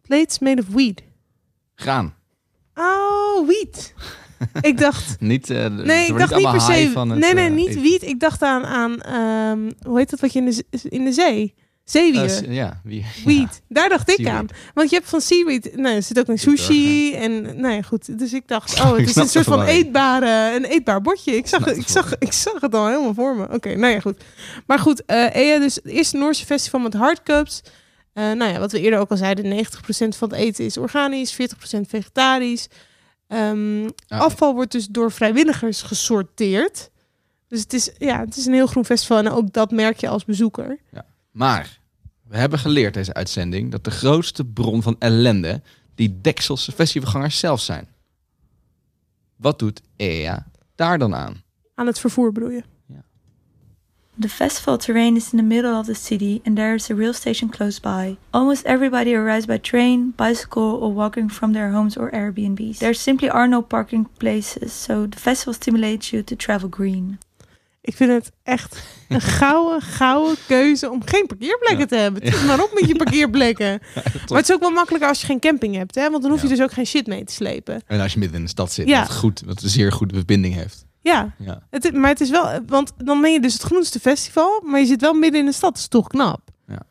Plates 0.03 0.41
made 0.41 0.59
of 0.59 0.75
weed. 0.75 1.03
Graan. 1.75 2.15
Oh, 2.75 3.47
wiet. 3.47 3.95
ik 4.61 4.79
dacht... 4.79 5.21
Niet, 5.21 5.51
eh, 5.51 5.67
Nee, 5.67 6.07
ik 6.07 6.19
dacht 6.19 6.37
niet 6.37 6.51
per 6.51 6.61
se... 6.61 7.05
nee, 7.05 7.35
nee, 7.35 7.51
niet 7.51 7.81
wiet. 7.81 8.03
Ik 8.03 8.21
dacht 8.21 8.43
aan, 8.43 8.65
aan 8.65 9.01
ehm, 9.01 9.71
hoe 9.87 9.99
heet 9.99 10.11
dat 10.11 10.21
wat 10.21 10.33
je 10.33 10.39
in 10.39 10.45
de, 10.45 10.65
in 10.89 11.05
de 11.05 11.13
zee? 11.13 11.55
Zeewier. 11.87 12.53
ja, 12.53 12.81
wie? 12.85 13.07
Weed. 13.25 13.63
Daar 13.69 13.89
dacht 13.89 14.09
ik 14.11 14.17
Seaweed. 14.17 14.35
aan. 14.35 14.47
Want 14.75 14.91
je 14.91 14.97
hebt 14.97 15.09
van 15.09 15.21
seaweed, 15.21 15.77
nee, 15.77 15.95
er 15.95 16.03
zit 16.03 16.19
ook 16.19 16.27
in 16.27 16.39
sushi 16.39 17.15
en 17.15 17.61
nee, 17.61 17.83
goed. 17.83 18.19
Dus 18.19 18.33
ik 18.33 18.49
dacht, 18.49 18.75
oh, 18.81 18.97
het 18.97 19.09
is 19.09 19.17
een 19.17 19.29
soort 19.29 19.45
van 19.45 19.63
eetbare, 19.63 20.57
een 20.57 20.65
eetbaar 20.65 21.01
bordje. 21.01 21.37
Ik 21.37 21.47
zag, 21.47 21.67
ik, 21.67 21.89
zag, 21.89 22.19
ik 22.19 22.33
zag 22.33 22.61
het 22.61 22.75
al 22.75 22.87
helemaal 22.87 23.15
voor 23.15 23.37
me. 23.37 23.49
Oké, 23.53 23.75
nou 23.75 23.93
ja, 23.93 24.01
goed. 24.01 24.25
Maar 24.67 24.79
goed, 24.79 25.05
eh 25.05 25.35
EA, 25.35 25.59
dus 25.59 25.75
het 25.75 25.87
eerste 25.87 26.17
Noorse 26.17 26.45
festival 26.45 26.81
met 26.81 26.95
hardcups. 26.95 27.63
Eh 28.13 28.25
nou 28.33 28.53
ja, 28.53 28.59
wat 28.59 28.73
we 28.73 28.81
eerder 28.81 28.99
ook 28.99 29.11
al 29.11 29.17
zeiden, 29.17 29.65
90% 29.67 29.69
van 30.17 30.29
het 30.29 30.33
eten 30.33 30.65
is 30.65 30.77
organisch, 30.77 31.33
40% 31.33 31.37
vegetarisch. 31.89 32.69
Ehm, 33.29 33.89
Afval 34.09 34.55
wordt 34.55 34.73
dus 34.73 34.87
door 34.87 35.13
vrijwilligers 35.13 35.83
gesorteerd. 35.83 36.91
Dus 37.49 37.61
het 37.61 37.73
is, 37.73 37.91
ja, 37.99 38.21
het 38.21 38.37
is 38.37 38.47
een 38.47 38.53
heel 38.53 38.67
groen 38.67 38.85
festival 38.85 39.19
en 39.19 39.31
ook 39.31 39.53
dat 39.53 39.71
merk 39.71 40.01
je 40.01 40.09
als 40.09 40.25
bezoeker. 40.25 40.79
Maar 41.37 41.79
we 42.29 42.37
hebben 42.37 42.59
geleerd 42.59 42.95
deze 42.95 43.15
uitzending 43.15 43.71
dat 43.71 43.85
de 43.85 43.91
grootste 43.91 44.45
bron 44.45 44.83
van 44.83 44.97
ellende 44.99 45.63
die 45.95 46.19
dekselse 46.21 46.73
festivalgangers 46.73 47.39
zelf 47.39 47.61
zijn. 47.61 47.89
Wat 49.37 49.59
doet 49.59 49.83
EA 49.97 50.47
daar 50.75 50.99
dan 50.99 51.15
aan? 51.15 51.43
Aan 51.75 51.87
het 51.87 51.99
vervoer 51.99 52.33
bedoel 52.33 52.51
je? 52.51 52.63
The 54.21 54.29
festival 54.29 54.77
terrain 54.77 55.17
is 55.17 55.33
in 55.33 55.39
the 55.39 55.45
middle 55.45 55.79
of 55.79 55.87
the 55.87 55.95
city 55.95 56.41
and 56.45 56.57
there 56.57 56.75
is 56.75 56.91
a 56.91 56.95
rail 56.95 57.13
station 57.13 57.51
close 57.51 57.81
by. 57.81 58.17
Almost 58.31 58.65
everybody 58.65 59.15
arrives 59.15 59.45
by 59.45 59.59
train, 59.59 60.15
bicycle, 60.17 60.79
or 60.81 60.95
walking 60.95 61.33
from 61.33 61.53
their 61.53 61.73
homes 61.73 61.97
or 61.99 62.11
Airbnbs. 62.11 62.79
There 62.79 62.95
simply 62.95 63.29
are 63.29 63.49
no 63.49 63.63
parking 63.63 64.09
places, 64.19 64.73
so 64.73 65.07
the 65.07 65.19
festival 65.19 65.53
stimulates 65.53 66.13
you 66.13 66.23
to 66.23 66.35
travel 66.35 66.69
green. 66.69 67.19
Ik 67.87 67.97
vind 67.97 68.11
het 68.13 68.31
echt 68.43 68.83
een 69.09 69.21
gouden, 69.41 69.81
gouden 69.83 70.37
keuze 70.47 70.91
om 70.91 71.03
geen 71.05 71.27
parkeerplekken 71.27 71.89
te 71.89 71.97
hebben. 71.97 72.47
Maar 72.47 72.63
op 72.63 72.71
met 72.75 72.89
je 72.89 72.97
parkeerplekken. 73.05 73.81
maar 74.29 74.39
het 74.39 74.49
is 74.49 74.55
ook 74.55 74.61
wel 74.61 74.71
makkelijker 74.71 75.09
als 75.09 75.21
je 75.21 75.27
geen 75.27 75.41
camping 75.41 75.75
hebt, 75.77 75.95
hè? 75.95 76.11
Want 76.11 76.23
dan 76.23 76.31
hoef 76.31 76.43
je 76.43 76.49
dus 76.49 76.63
ook 76.63 76.73
geen 76.73 76.87
shit 76.87 77.07
mee 77.07 77.25
te 77.25 77.33
slepen. 77.33 77.83
En 77.87 78.01
als 78.01 78.13
je 78.13 78.19
midden 78.19 78.39
in 78.39 78.45
de 78.45 78.51
stad 78.51 78.73
zit, 78.73 78.89
Ja. 78.89 79.01
wat, 79.01 79.17
goed, 79.17 79.43
wat 79.47 79.63
een 79.63 79.69
zeer 79.69 79.93
goede 79.93 80.15
verbinding 80.15 80.55
heeft. 80.55 80.85
Ja, 81.01 81.35
Ja. 81.39 81.63
Het, 81.71 81.93
maar 81.95 82.11
het 82.11 82.21
is 82.21 82.31
wel, 82.31 82.61
want 82.67 82.93
dan 82.97 83.21
ben 83.21 83.33
je 83.33 83.41
dus 83.41 83.53
het 83.53 83.63
groenste 83.63 84.01
festival, 84.01 84.63
maar 84.65 84.81
je 84.81 84.87
zit 84.87 85.01
wel 85.01 85.15
midden 85.15 85.41
in 85.41 85.47
de 85.47 85.53
stad. 85.53 85.71
Dat 85.73 85.79
is 85.81 85.89
toch 85.89 86.07
knap. 86.07 86.41
Ja. 86.67 86.83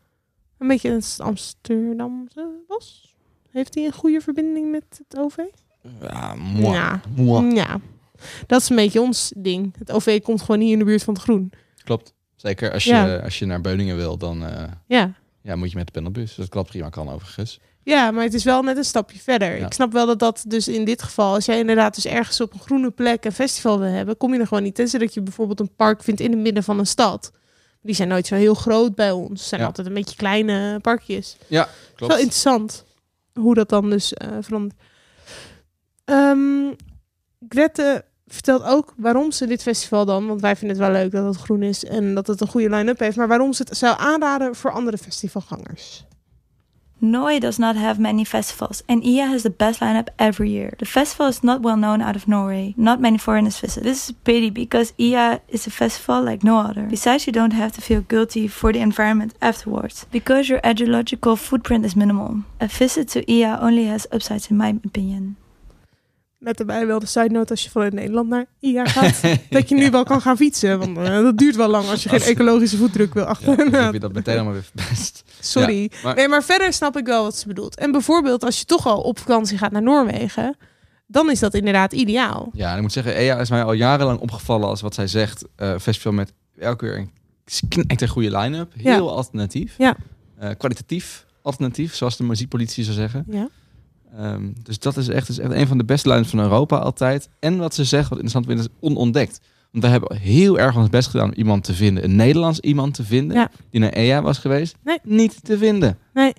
Een 0.57 0.67
beetje 0.67 0.91
het 0.91 1.17
Amsterdamse 1.21 2.47
bos. 2.67 3.15
Heeft 3.51 3.75
hij 3.75 3.85
een 3.85 3.93
goede 3.93 4.21
verbinding 4.21 4.71
met 4.71 4.83
het 5.07 5.19
OV? 5.19 5.35
Ja, 6.01 6.35
moi. 6.35 6.73
Ja. 7.55 7.79
Dat 8.47 8.61
is 8.61 8.69
een 8.69 8.75
beetje 8.75 9.01
ons 9.01 9.31
ding. 9.37 9.75
Het 9.77 9.91
OV 9.91 10.21
komt 10.21 10.41
gewoon 10.41 10.61
hier 10.61 10.71
in 10.73 10.79
de 10.79 10.85
buurt 10.85 11.03
van 11.03 11.13
het 11.13 11.23
groen. 11.23 11.51
Klopt. 11.83 12.13
Zeker 12.35 12.71
als 12.73 12.83
je, 12.83 12.89
Ja. 12.89 13.15
als 13.17 13.39
je 13.39 13.45
naar 13.45 13.61
Beuningen 13.61 13.95
wil, 13.95 14.17
dan 14.17 14.45
eh, 14.45 14.63
Ja. 14.87 15.13
ja, 15.41 15.55
moet 15.55 15.71
je 15.71 15.77
met 15.77 15.85
de 15.85 15.91
pendelbus. 15.91 16.35
Dat 16.35 16.49
klopt 16.49 16.69
prima 16.69 16.89
kan 16.89 17.09
overigens. 17.09 17.59
Ja, 17.83 18.11
maar 18.11 18.23
het 18.23 18.33
is 18.33 18.43
wel 18.43 18.61
net 18.63 18.77
een 18.77 18.83
stapje 18.83 19.19
verder. 19.19 19.57
Ja. 19.57 19.65
Ik 19.65 19.73
snap 19.73 19.91
wel 19.91 20.05
dat 20.05 20.19
dat 20.19 20.43
dus 20.47 20.67
in 20.67 20.85
dit 20.85 21.01
geval, 21.03 21.33
als 21.33 21.45
jij 21.45 21.59
inderdaad 21.59 21.95
dus 21.95 22.05
ergens 22.05 22.41
op 22.41 22.53
een 22.53 22.59
groene 22.59 22.91
plek 22.91 23.25
een 23.25 23.31
festival 23.31 23.79
wil 23.79 23.89
hebben, 23.91 24.17
kom 24.17 24.33
je 24.33 24.39
er 24.39 24.47
gewoon 24.47 24.63
niet. 24.63 24.75
Tenzij 24.75 24.99
dat 24.99 25.13
je 25.13 25.21
bijvoorbeeld 25.21 25.59
een 25.59 25.75
park 25.75 26.03
vindt 26.03 26.19
in 26.19 26.31
het 26.31 26.39
midden 26.39 26.63
van 26.63 26.79
een 26.79 26.87
stad. 26.87 27.31
Die 27.81 27.95
zijn 27.95 28.07
nooit 28.07 28.27
zo 28.27 28.35
heel 28.35 28.53
groot 28.53 28.95
bij 28.95 29.11
ons. 29.11 29.39
Het 29.39 29.49
zijn 29.49 29.61
Ja. 29.61 29.67
altijd 29.67 29.87
een 29.87 29.93
beetje 29.93 30.15
kleine 30.15 30.79
parkjes. 30.79 31.37
Ja, 31.47 31.61
Het 31.61 31.69
is 31.69 31.95
klopt. 31.95 32.11
wel 32.11 32.21
interessant 32.21 32.85
hoe 33.33 33.53
dat 33.55 33.69
dan 33.69 33.89
dus 33.89 34.13
eh, 34.13 34.27
verandert. 34.41 34.79
Ehm 36.05 36.73
Grette 37.49 38.05
vertelt 38.27 38.63
ook 38.63 38.93
waarom 38.97 39.31
ze 39.31 39.47
dit 39.47 39.61
festival 39.61 40.05
dan, 40.05 40.27
want 40.27 40.41
wij 40.41 40.55
vinden 40.55 40.77
het 40.77 40.87
wel 40.87 41.01
leuk 41.01 41.11
dat 41.11 41.25
het 41.25 41.43
groen 41.43 41.63
is 41.63 41.85
en 41.85 42.15
dat 42.15 42.27
het 42.27 42.41
een 42.41 42.47
goede 42.47 42.69
line-up 42.69 42.99
heeft, 42.99 43.17
maar 43.17 43.27
waarom 43.27 43.53
ze 43.53 43.63
het 43.67 43.77
zou 43.77 43.95
aanraden 43.99 44.55
voor 44.55 44.71
andere 44.71 44.97
festivalgangers. 44.97 46.05
Norway 46.97 47.39
does 47.39 47.57
not 47.57 47.75
have 47.75 48.01
many 48.01 48.23
festivals, 48.23 48.81
and 48.87 49.03
IA 49.03 49.27
has 49.27 49.41
the 49.41 49.49
best 49.49 49.79
lineup 49.79 50.09
every 50.17 50.49
year. 50.49 50.75
The 50.77 50.85
festival 50.85 51.27
is 51.27 51.41
not 51.41 51.61
well 51.61 51.75
known 51.75 52.01
out 52.01 52.15
of 52.15 52.25
Norway. 52.27 52.73
Not 52.77 52.99
many 52.99 53.17
foreigners 53.17 53.59
visit. 53.59 53.83
This 53.83 54.09
is 54.09 54.13
pity 54.23 54.49
because 54.49 54.93
IA 54.97 55.41
is 55.47 55.67
a 55.67 55.71
festival 55.71 56.23
like 56.23 56.43
no 56.43 56.57
other. 56.57 56.87
Besides, 56.87 57.25
you 57.25 57.33
don't 57.33 57.53
have 57.53 57.71
to 57.73 57.81
feel 57.81 58.01
guilty 58.07 58.47
for 58.47 58.71
the 58.71 58.79
environment 58.79 59.33
afterwards, 59.39 60.05
because 60.09 60.49
your 60.49 60.61
ecological 60.63 61.35
footprint 61.35 61.85
is 61.85 61.95
minimal. 61.95 62.43
A 62.59 62.67
visit 62.67 63.09
to 63.09 63.31
IA 63.31 63.59
only 63.61 63.85
has 63.85 64.07
upsides, 64.11 64.49
in 64.49 64.57
my 64.57 64.69
opinion. 64.85 65.35
Met 66.45 66.57
daarbij 66.57 66.87
wel 66.87 66.99
de 66.99 67.05
side 67.05 67.29
note 67.29 67.51
als 67.51 67.63
je 67.63 67.69
vanuit 67.69 67.93
Nederland 67.93 68.29
naar 68.29 68.45
IA 68.59 68.85
gaat, 68.85 69.21
dat 69.49 69.69
je 69.69 69.75
nu 69.75 69.89
wel 69.91 70.03
kan 70.03 70.21
gaan 70.21 70.37
fietsen. 70.37 70.79
Want 70.79 70.97
eh, 70.97 71.05
dat 71.21 71.37
duurt 71.37 71.55
wel 71.55 71.67
lang 71.69 71.87
als 71.89 72.03
je 72.03 72.09
geen 72.09 72.21
ecologische 72.21 72.77
voetdruk 72.77 73.13
wil 73.13 73.23
Ja, 73.23 73.29
achter. 73.29 73.57
dan 73.57 73.73
heb 73.73 73.93
je 73.93 73.99
dat 73.99 74.13
meteen 74.13 74.35
allemaal 74.35 74.53
weer 74.53 74.63
verpest. 74.63 75.23
Sorry. 75.39 75.81
Ja, 75.81 75.97
maar- 76.03 76.15
Nee, 76.15 76.27
maar 76.27 76.43
verder 76.43 76.73
snap 76.73 76.97
ik 76.97 77.05
wel 77.05 77.23
wat 77.23 77.35
ze 77.37 77.47
bedoelt. 77.47 77.77
En 77.77 77.91
bijvoorbeeld 77.91 78.43
als 78.43 78.59
je 78.59 78.65
toch 78.65 78.85
al 78.87 79.01
op 79.01 79.19
vakantie 79.19 79.57
gaat 79.57 79.71
naar 79.71 79.81
Noorwegen, 79.81 80.57
dan 81.07 81.31
is 81.31 81.39
dat 81.39 81.53
inderdaad 81.53 81.93
ideaal. 81.93 82.49
Ja, 82.53 82.69
en 82.71 82.75
ik 82.75 82.81
moet 82.81 82.91
zeggen, 82.91 83.15
EA 83.15 83.39
is 83.39 83.49
mij 83.49 83.63
al 83.63 83.73
jarenlang 83.73 84.19
opgevallen 84.19 84.67
als 84.67 84.81
wat 84.81 84.93
zij 84.93 85.07
zegt. 85.07 85.43
eh, 85.55 85.73
festival 85.79 86.11
met 86.11 86.33
elke 86.59 86.85
keer 86.85 86.97
een 86.97 87.09
knijter 87.69 88.09
goede 88.09 88.37
line-up. 88.37 88.71
Heel 88.77 88.91
Ja. 89.05 89.11
alternatief. 89.11 89.75
Ja. 89.77 89.95
Eh, 90.37 90.49
kwalitatief 90.57 91.25
alternatief, 91.41 91.95
zoals 91.95 92.17
de 92.17 92.23
muziekpolitie 92.23 92.83
zou 92.83 92.95
zeggen. 92.95 93.25
Ja. 93.29 93.47
Ehm, 94.17 94.51
dus 94.63 94.79
dat 94.79 94.97
is 94.97 95.07
echt, 95.07 95.29
is 95.29 95.39
echt 95.39 95.51
een 95.51 95.67
van 95.67 95.77
de 95.77 95.85
beste 95.85 96.09
line 96.09 96.25
van 96.25 96.39
Europa 96.39 96.77
altijd. 96.77 97.29
En 97.39 97.57
wat 97.57 97.73
ze 97.73 97.83
zegt, 97.83 98.09
wat 98.09 98.19
interessant 98.19 98.45
vind, 98.45 98.59
is 98.59 98.67
onontdekt. 98.79 99.39
Want 99.71 99.83
we 99.83 99.89
hebben 99.89 100.17
heel 100.17 100.59
erg 100.59 100.77
ons 100.77 100.89
best 100.89 101.09
gedaan 101.09 101.27
om 101.27 101.33
iemand 101.35 101.63
te 101.63 101.73
vinden. 101.73 102.03
Een 102.03 102.15
Nederlands 102.15 102.59
iemand 102.59 102.93
te 102.93 103.03
vinden. 103.03 103.37
Ja. 103.37 103.51
Die 103.71 103.79
naar 103.79 103.89
EA 103.89 104.21
was 104.21 104.37
geweest. 104.37 104.75
Nee. 104.83 104.99
Niet 105.03 105.43
te 105.43 105.57
vinden. 105.57 105.97
Nee. 106.13 106.33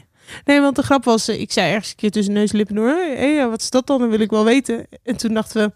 Nee, 0.44 0.60
want 0.60 0.76
de 0.76 0.82
grap 0.82 1.04
was, 1.04 1.28
eh, 1.28 1.40
ik 1.40 1.52
zei 1.52 1.72
ergens 1.72 1.90
een 1.90 1.96
keer 1.96 2.10
tussen 2.10 2.34
neus 2.34 2.50
en 2.50 2.56
lippen 2.56 2.74
door, 2.74 2.88
hé, 2.88 3.48
wat 3.48 3.60
is 3.60 3.70
dat 3.70 3.86
dan? 3.86 4.00
Dat 4.00 4.10
wil 4.10 4.20
ik 4.20 4.30
wel 4.30 4.44
weten. 4.44 4.86
En 5.02 5.16
toen 5.16 5.34
dachten 5.34 5.66
we, 5.66 5.72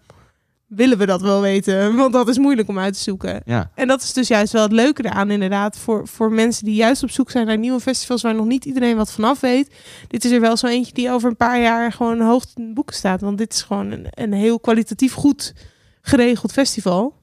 willen 0.70 0.98
we 0.98 1.06
dat 1.06 1.20
wel 1.20 1.40
weten? 1.40 1.94
Want 1.96 2.12
dat 2.12 2.28
is 2.28 2.38
moeilijk 2.38 2.68
om 2.68 2.78
uit 2.78 2.94
te 2.94 3.00
zoeken. 3.00 3.42
Ja. 3.44 3.70
En 3.74 3.88
dat 3.88 4.02
is 4.02 4.12
dus 4.12 4.28
juist 4.28 4.52
wel 4.52 4.62
het 4.62 4.72
leuke 4.72 5.04
eraan 5.04 5.30
inderdaad. 5.30 5.78
Voor, 5.78 6.08
voor 6.08 6.32
mensen 6.32 6.64
die 6.64 6.74
juist 6.74 7.02
op 7.02 7.10
zoek 7.10 7.30
zijn 7.30 7.46
naar 7.46 7.58
nieuwe 7.58 7.80
festivals 7.80 8.22
waar 8.22 8.34
nog 8.34 8.46
niet 8.46 8.64
iedereen 8.64 8.96
wat 8.96 9.12
vanaf 9.12 9.40
weet. 9.40 9.74
Dit 10.08 10.24
is 10.24 10.30
er 10.30 10.40
wel 10.40 10.56
zo 10.56 10.66
eentje 10.66 10.92
die 10.92 11.10
over 11.10 11.30
een 11.30 11.36
paar 11.36 11.60
jaar 11.60 11.92
gewoon 11.92 12.20
hoog 12.20 12.44
in 12.54 12.66
de 12.66 12.72
boeken 12.72 12.96
staat. 12.96 13.20
Want 13.20 13.38
dit 13.38 13.52
is 13.52 13.62
gewoon 13.62 13.90
een, 13.90 14.06
een 14.10 14.32
heel 14.32 14.60
kwalitatief 14.60 15.12
goed 15.12 15.54
geregeld 16.02 16.52
festival. 16.52 17.14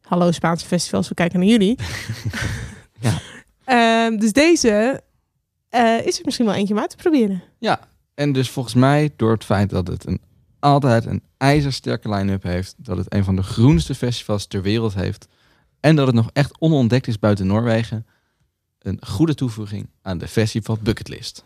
Hallo 0.00 0.30
Spaanse 0.30 0.66
festivals, 0.66 1.08
we 1.08 1.14
kijken 1.14 1.38
naar 1.38 1.48
jullie. 1.48 1.78
Ja. 3.00 3.12
Ehm, 3.64 4.16
dus 4.16 4.32
deze 4.32 5.02
eh, 5.68 6.06
is 6.06 6.18
er 6.18 6.24
misschien 6.24 6.46
wel 6.46 6.54
eentje 6.54 6.74
om 6.74 6.80
uit 6.80 6.90
te 6.90 6.96
proberen. 6.96 7.42
Ja, 7.58 7.80
en 8.14 8.32
dus 8.32 8.50
volgens 8.50 8.74
mij 8.74 9.12
door 9.16 9.32
het 9.32 9.44
feit 9.44 9.70
dat 9.70 9.86
het 9.86 10.06
een, 10.06 10.20
altijd 10.64 11.06
een 11.06 11.22
ijzersterke 11.36 12.08
line-up 12.08 12.42
heeft, 12.42 12.74
dat 12.76 12.96
het 12.96 13.14
een 13.14 13.24
van 13.24 13.36
de 13.36 13.42
groenste 13.42 13.94
festivals 13.94 14.46
ter 14.46 14.62
wereld 14.62 14.94
heeft 14.94 15.26
en 15.80 15.96
dat 15.96 16.06
het 16.06 16.16
nog 16.16 16.30
echt 16.32 16.60
onontdekt 16.60 17.06
is 17.06 17.18
buiten 17.18 17.46
Noorwegen, 17.46 18.06
een 18.78 18.98
goede 19.06 19.34
toevoeging 19.34 19.86
aan 20.02 20.18
de 20.18 20.28
festival 20.28 20.78
bucketlist. 20.82 21.44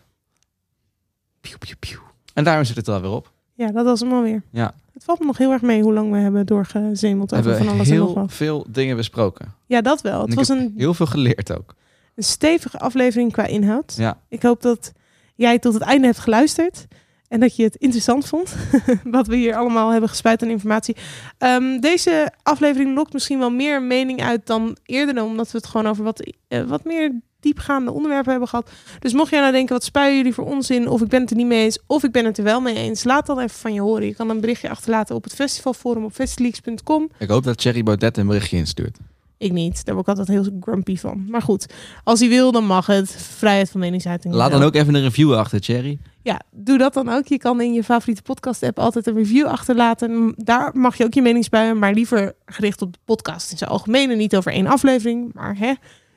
Piu, 1.41 1.57
piu, 1.57 1.75
piu. 1.79 1.97
En 2.33 2.43
daarom 2.43 2.63
zit 2.65 2.75
het 2.75 2.87
er 2.87 2.93
alweer 2.93 3.09
op. 3.11 3.31
Ja, 3.53 3.71
dat 3.71 3.85
was 3.85 3.99
hem 3.99 4.13
alweer. 4.13 4.43
Ja, 4.51 4.73
Het 4.93 5.03
valt 5.03 5.19
me 5.19 5.25
nog 5.25 5.37
heel 5.37 5.51
erg 5.51 5.61
mee 5.61 5.81
hoe 5.81 5.93
lang 5.93 6.11
we 6.11 6.17
hebben 6.17 6.45
doorgezemeld 6.45 7.31
we 7.31 7.37
over 7.37 7.57
van 7.57 7.67
alles 7.67 7.89
en 7.89 7.95
nog 7.97 8.05
heel 8.05 8.13
wat. 8.13 8.33
veel 8.33 8.65
dingen 8.69 8.95
besproken. 8.95 9.53
Ja, 9.65 9.81
dat 9.81 10.01
wel. 10.01 10.21
Het 10.21 10.29
ik 10.29 10.35
was 10.35 10.47
heb 10.47 10.57
een, 10.57 10.73
heel 10.77 10.93
veel 10.93 11.05
geleerd 11.05 11.57
ook. 11.57 11.75
een 12.15 12.23
stevige 12.23 12.79
aflevering 12.79 13.31
qua 13.31 13.45
inhoud. 13.45 13.93
Ja. 13.97 14.17
Ik 14.27 14.41
hoop 14.41 14.61
dat 14.61 14.91
jij 15.35 15.59
tot 15.59 15.73
het 15.73 15.83
einde 15.83 16.05
hebt 16.05 16.19
geluisterd. 16.19 16.87
En 17.29 17.39
dat 17.39 17.55
je 17.55 17.63
het 17.63 17.75
interessant 17.75 18.27
vond, 18.27 18.55
wat 19.03 19.27
we 19.27 19.35
hier 19.35 19.55
allemaal 19.55 19.89
hebben 19.89 20.09
gespuit 20.09 20.43
aan 20.43 20.49
informatie. 20.49 20.95
Ehm, 21.37 21.79
deze 21.79 22.31
aflevering 22.43 22.95
lokt 22.95 23.13
misschien 23.13 23.39
wel 23.39 23.51
meer 23.51 23.81
mening 23.81 24.21
uit 24.21 24.45
dan 24.45 24.77
eerder, 24.85 25.23
omdat 25.23 25.51
we 25.51 25.57
het 25.57 25.67
gewoon 25.67 25.87
over 25.87 26.03
wat, 26.03 26.31
eh, 26.47 26.63
wat 26.63 26.83
meer 26.83 27.21
diepgaande 27.39 27.91
onderwerpen 27.91 28.31
hebben 28.31 28.49
gehad. 28.49 28.71
Dus 28.99 29.13
mocht 29.13 29.29
jij 29.29 29.39
nou 29.39 29.51
denken, 29.51 29.73
wat 29.73 29.83
spuien 29.83 30.15
jullie 30.15 30.33
voor 30.33 30.45
onzin? 30.45 30.87
Of 30.87 31.01
ik 31.01 31.07
ben 31.07 31.21
het 31.21 31.29
er 31.29 31.35
niet 31.35 31.45
mee 31.45 31.63
eens, 31.63 31.79
of 31.87 32.03
ik 32.03 32.11
ben 32.11 32.25
het 32.25 32.37
er 32.37 32.43
wel 32.43 32.61
mee 32.61 32.75
eens. 32.75 33.03
Laat 33.03 33.25
dan 33.25 33.39
even 33.39 33.59
van 33.59 33.73
je 33.73 33.81
horen. 33.81 34.05
Je 34.05 34.15
kan 34.15 34.29
een 34.29 34.41
berichtje 34.41 34.69
achterlaten 34.69 35.15
op 35.15 35.23
het 35.23 35.33
festivalforum 35.33 36.03
op 36.03 36.13
festileaks.com. 36.13 37.09
Ik 37.17 37.29
hoop 37.29 37.43
dat 37.43 37.57
Thierry 37.57 37.83
Baudet 37.83 38.17
een 38.17 38.27
berichtje 38.27 38.57
instuurt. 38.57 38.97
Ik 39.39 39.51
niet, 39.51 39.85
daar 39.85 39.95
word 39.95 40.07
ik 40.07 40.17
altijd 40.17 40.37
heel 40.37 40.57
grumpy 40.59 40.97
van. 40.97 41.25
Maar 41.29 41.41
goed, 41.41 41.73
als 42.03 42.19
hij 42.19 42.29
wil, 42.29 42.51
dan 42.51 42.65
mag 42.65 42.85
het. 42.85 43.11
Vrijheid 43.37 43.69
van 43.69 43.79
meningsuiting. 43.79 44.33
Laat 44.33 44.51
dan 44.51 44.63
ook 44.63 44.75
even 44.75 44.95
een 44.95 45.01
review 45.01 45.33
achter, 45.33 45.61
Thierry. 45.61 45.97
Ja, 46.21 46.41
doe 46.51 46.77
dat 46.77 46.93
dan 46.93 47.09
ook. 47.09 47.27
Je 47.27 47.37
kan 47.37 47.61
in 47.61 47.73
je 47.73 47.83
favoriete 47.83 48.21
podcast 48.21 48.63
app 48.63 48.79
altijd 48.79 49.07
een 49.07 49.15
review 49.15 49.45
achterlaten. 49.45 50.33
Daar 50.37 50.71
mag 50.73 50.97
je 50.97 51.03
ook 51.03 51.13
je 51.13 51.21
mening 51.21 51.43
spuien, 51.43 51.79
maar 51.79 51.93
liever 51.93 52.35
gericht 52.45 52.81
op 52.81 52.93
de 52.93 52.99
podcast 53.05 53.51
in 53.51 53.57
zijn 53.57 53.69
algemeen 53.69 54.11
en 54.11 54.17
niet 54.17 54.35
over 54.35 54.51
één 54.51 54.67
aflevering. 54.67 55.33
Maar 55.33 55.57
hè, 55.57 55.73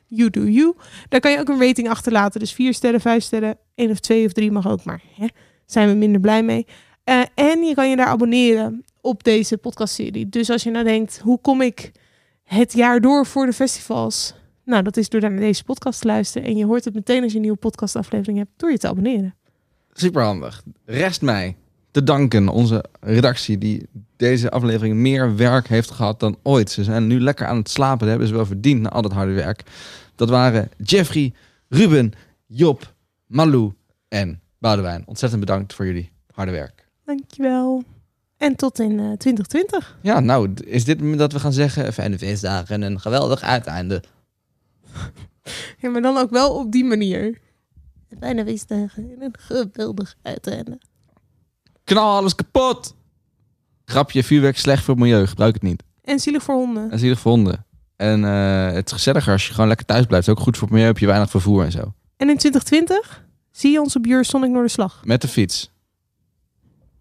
you 0.07 0.31
do 0.31 0.45
you. 0.45 0.75
Daar 1.09 1.20
kan 1.20 1.31
je 1.31 1.39
ook 1.39 1.49
een 1.49 1.61
rating 1.61 1.89
achterlaten. 1.89 2.41
Dus 2.41 2.53
vier 2.53 2.75
sterren, 2.75 3.01
vijf 3.01 3.23
sterren, 3.23 3.57
één 3.75 3.91
of 3.91 4.01
twee 4.01 4.27
of 4.27 4.33
drie 4.33 4.51
mag 4.51 4.68
ook, 4.68 4.85
maar 4.85 5.03
hè, 5.16 5.27
zijn 5.66 5.89
we 5.89 5.95
minder 5.95 6.20
blij 6.20 6.43
mee. 6.43 6.66
Eh, 7.05 7.20
en 7.35 7.62
je 7.62 7.75
kan 7.75 7.91
je 7.91 7.97
daar 7.97 8.07
abonneren 8.07 8.85
op 9.01 9.25
deze 9.25 9.59
podcastserie. 9.59 10.29
Dus 10.29 10.51
als 10.51 10.62
je 10.62 10.70
nou 10.70 10.85
denkt, 10.85 11.20
hoe 11.23 11.41
kom 11.41 11.61
ik 11.61 11.93
het 12.55 12.72
jaar 12.72 13.00
door 13.00 13.26
voor 13.26 13.46
de 13.46 13.53
festivals? 13.53 14.34
Nou, 14.64 14.82
dat 14.82 14.96
is 14.96 15.09
door 15.09 15.20
naar 15.20 15.36
deze 15.36 15.64
podcast 15.64 16.00
te 16.00 16.07
luisteren. 16.07 16.48
En 16.48 16.57
je 16.57 16.66
hoort 16.66 16.84
het 16.84 16.94
meteen 16.94 17.22
als 17.22 17.30
je 17.30 17.36
een 17.36 17.42
nieuwe 17.42 17.59
podcastaflevering 17.59 18.38
hebt, 18.38 18.50
door 18.57 18.70
je 18.70 18.78
te 18.78 18.88
abonneren. 18.88 19.34
Super 19.92 20.22
handig. 20.22 20.62
Rest 20.84 21.22
mij 21.22 21.57
te 21.90 22.03
danken, 22.03 22.48
onze 22.48 22.84
redactie, 23.00 23.59
die 23.59 23.88
deze 24.16 24.50
aflevering 24.50 24.96
meer 24.96 25.36
werk 25.36 25.68
heeft 25.68 25.90
gehad 25.90 26.20
dan 26.20 26.36
ooit. 26.42 26.70
Ze 26.70 26.84
zijn 26.84 27.07
nu 27.07 27.20
lekker 27.20 27.46
aan 27.46 27.57
het 27.57 27.70
slapen, 27.70 27.98
dat 27.98 28.09
hebben 28.09 28.28
ze 28.28 28.34
wel 28.34 28.46
verdiend 28.46 28.80
na 28.80 28.88
al 28.88 29.03
dat 29.03 29.12
harde 29.12 29.32
werk. 29.32 29.62
Dat 30.14 30.28
waren 30.28 30.70
Jeffrey, 30.76 31.32
Ruben, 31.68 32.12
Job, 32.46 32.94
Malou 33.26 33.72
en 34.09 34.40
Boudewijn. 34.59 35.03
Ontzettend 35.07 35.40
bedankt 35.40 35.74
voor 35.74 35.86
jullie 35.86 36.12
harde 36.32 36.53
werk. 36.53 36.88
Dankjewel. 37.05 37.82
En 38.43 38.57
tot 38.57 38.78
in 38.78 38.90
eh, 38.90 39.12
2020. 39.12 39.99
Ja, 40.01 40.20
nou, 40.20 40.53
is 40.64 40.84
dit 40.84 41.18
dat 41.18 41.32
we 41.32 41.38
gaan 41.38 41.53
zeggen, 41.53 41.93
fijne 41.93 42.18
feestdagen 42.18 42.74
en 42.74 42.82
een 42.82 43.01
geweldig 43.01 43.43
uiteinde. 43.43 44.03
Ja, 45.78 45.90
maar 45.90 46.03
dan 46.03 46.16
ook 46.16 46.30
wel 46.30 46.55
op 46.55 46.72
die 46.72 46.84
manier. 46.84 47.38
Bijna 48.18 48.45
feestdagen 48.45 49.11
en 49.11 49.22
een 49.22 49.34
geweldig 49.38 50.14
uiteinde. 50.22 50.78
Knal 51.84 52.16
alles 52.16 52.34
kapot! 52.34 52.95
Grapje, 53.84 54.24
vuurwerk 54.24 54.59
slecht 54.59 54.84
voor 54.84 54.95
het 54.95 55.03
milieu, 55.03 55.26
gebruik 55.26 55.55
het 55.55 55.62
niet. 55.62 55.82
En 56.05 56.18
zielig 56.18 56.43
voor 56.43 56.55
honden. 56.55 56.90
En 56.90 56.99
zielig 56.99 57.20
voor 57.20 57.32
honden. 57.32 57.66
En 57.97 58.24
eh, 58.24 58.72
het 58.72 58.86
is 58.86 58.93
gezelliger 58.93 59.32
als 59.32 59.47
je 59.47 59.53
gewoon 59.53 59.68
lekker 59.68 59.86
thuis 59.86 60.07
blijft. 60.07 60.28
Ook 60.28 60.40
goed 60.40 60.57
voor 60.57 60.62
het 60.62 60.72
milieu, 60.72 60.88
heb 60.88 60.99
je 60.99 61.07
weinig 61.07 61.30
vervoer 61.30 61.64
en 61.64 61.72
zo. 61.72 61.95
En 62.16 62.28
in 62.28 62.36
2020 62.36 63.24
zie 63.51 63.72
je 63.72 63.80
ons 63.80 63.97
op 63.97 64.07
Eurosonic 64.07 64.51
Noorderslag. 64.51 65.01
Met 65.05 65.20
de 65.20 65.28
fiets. 65.28 65.72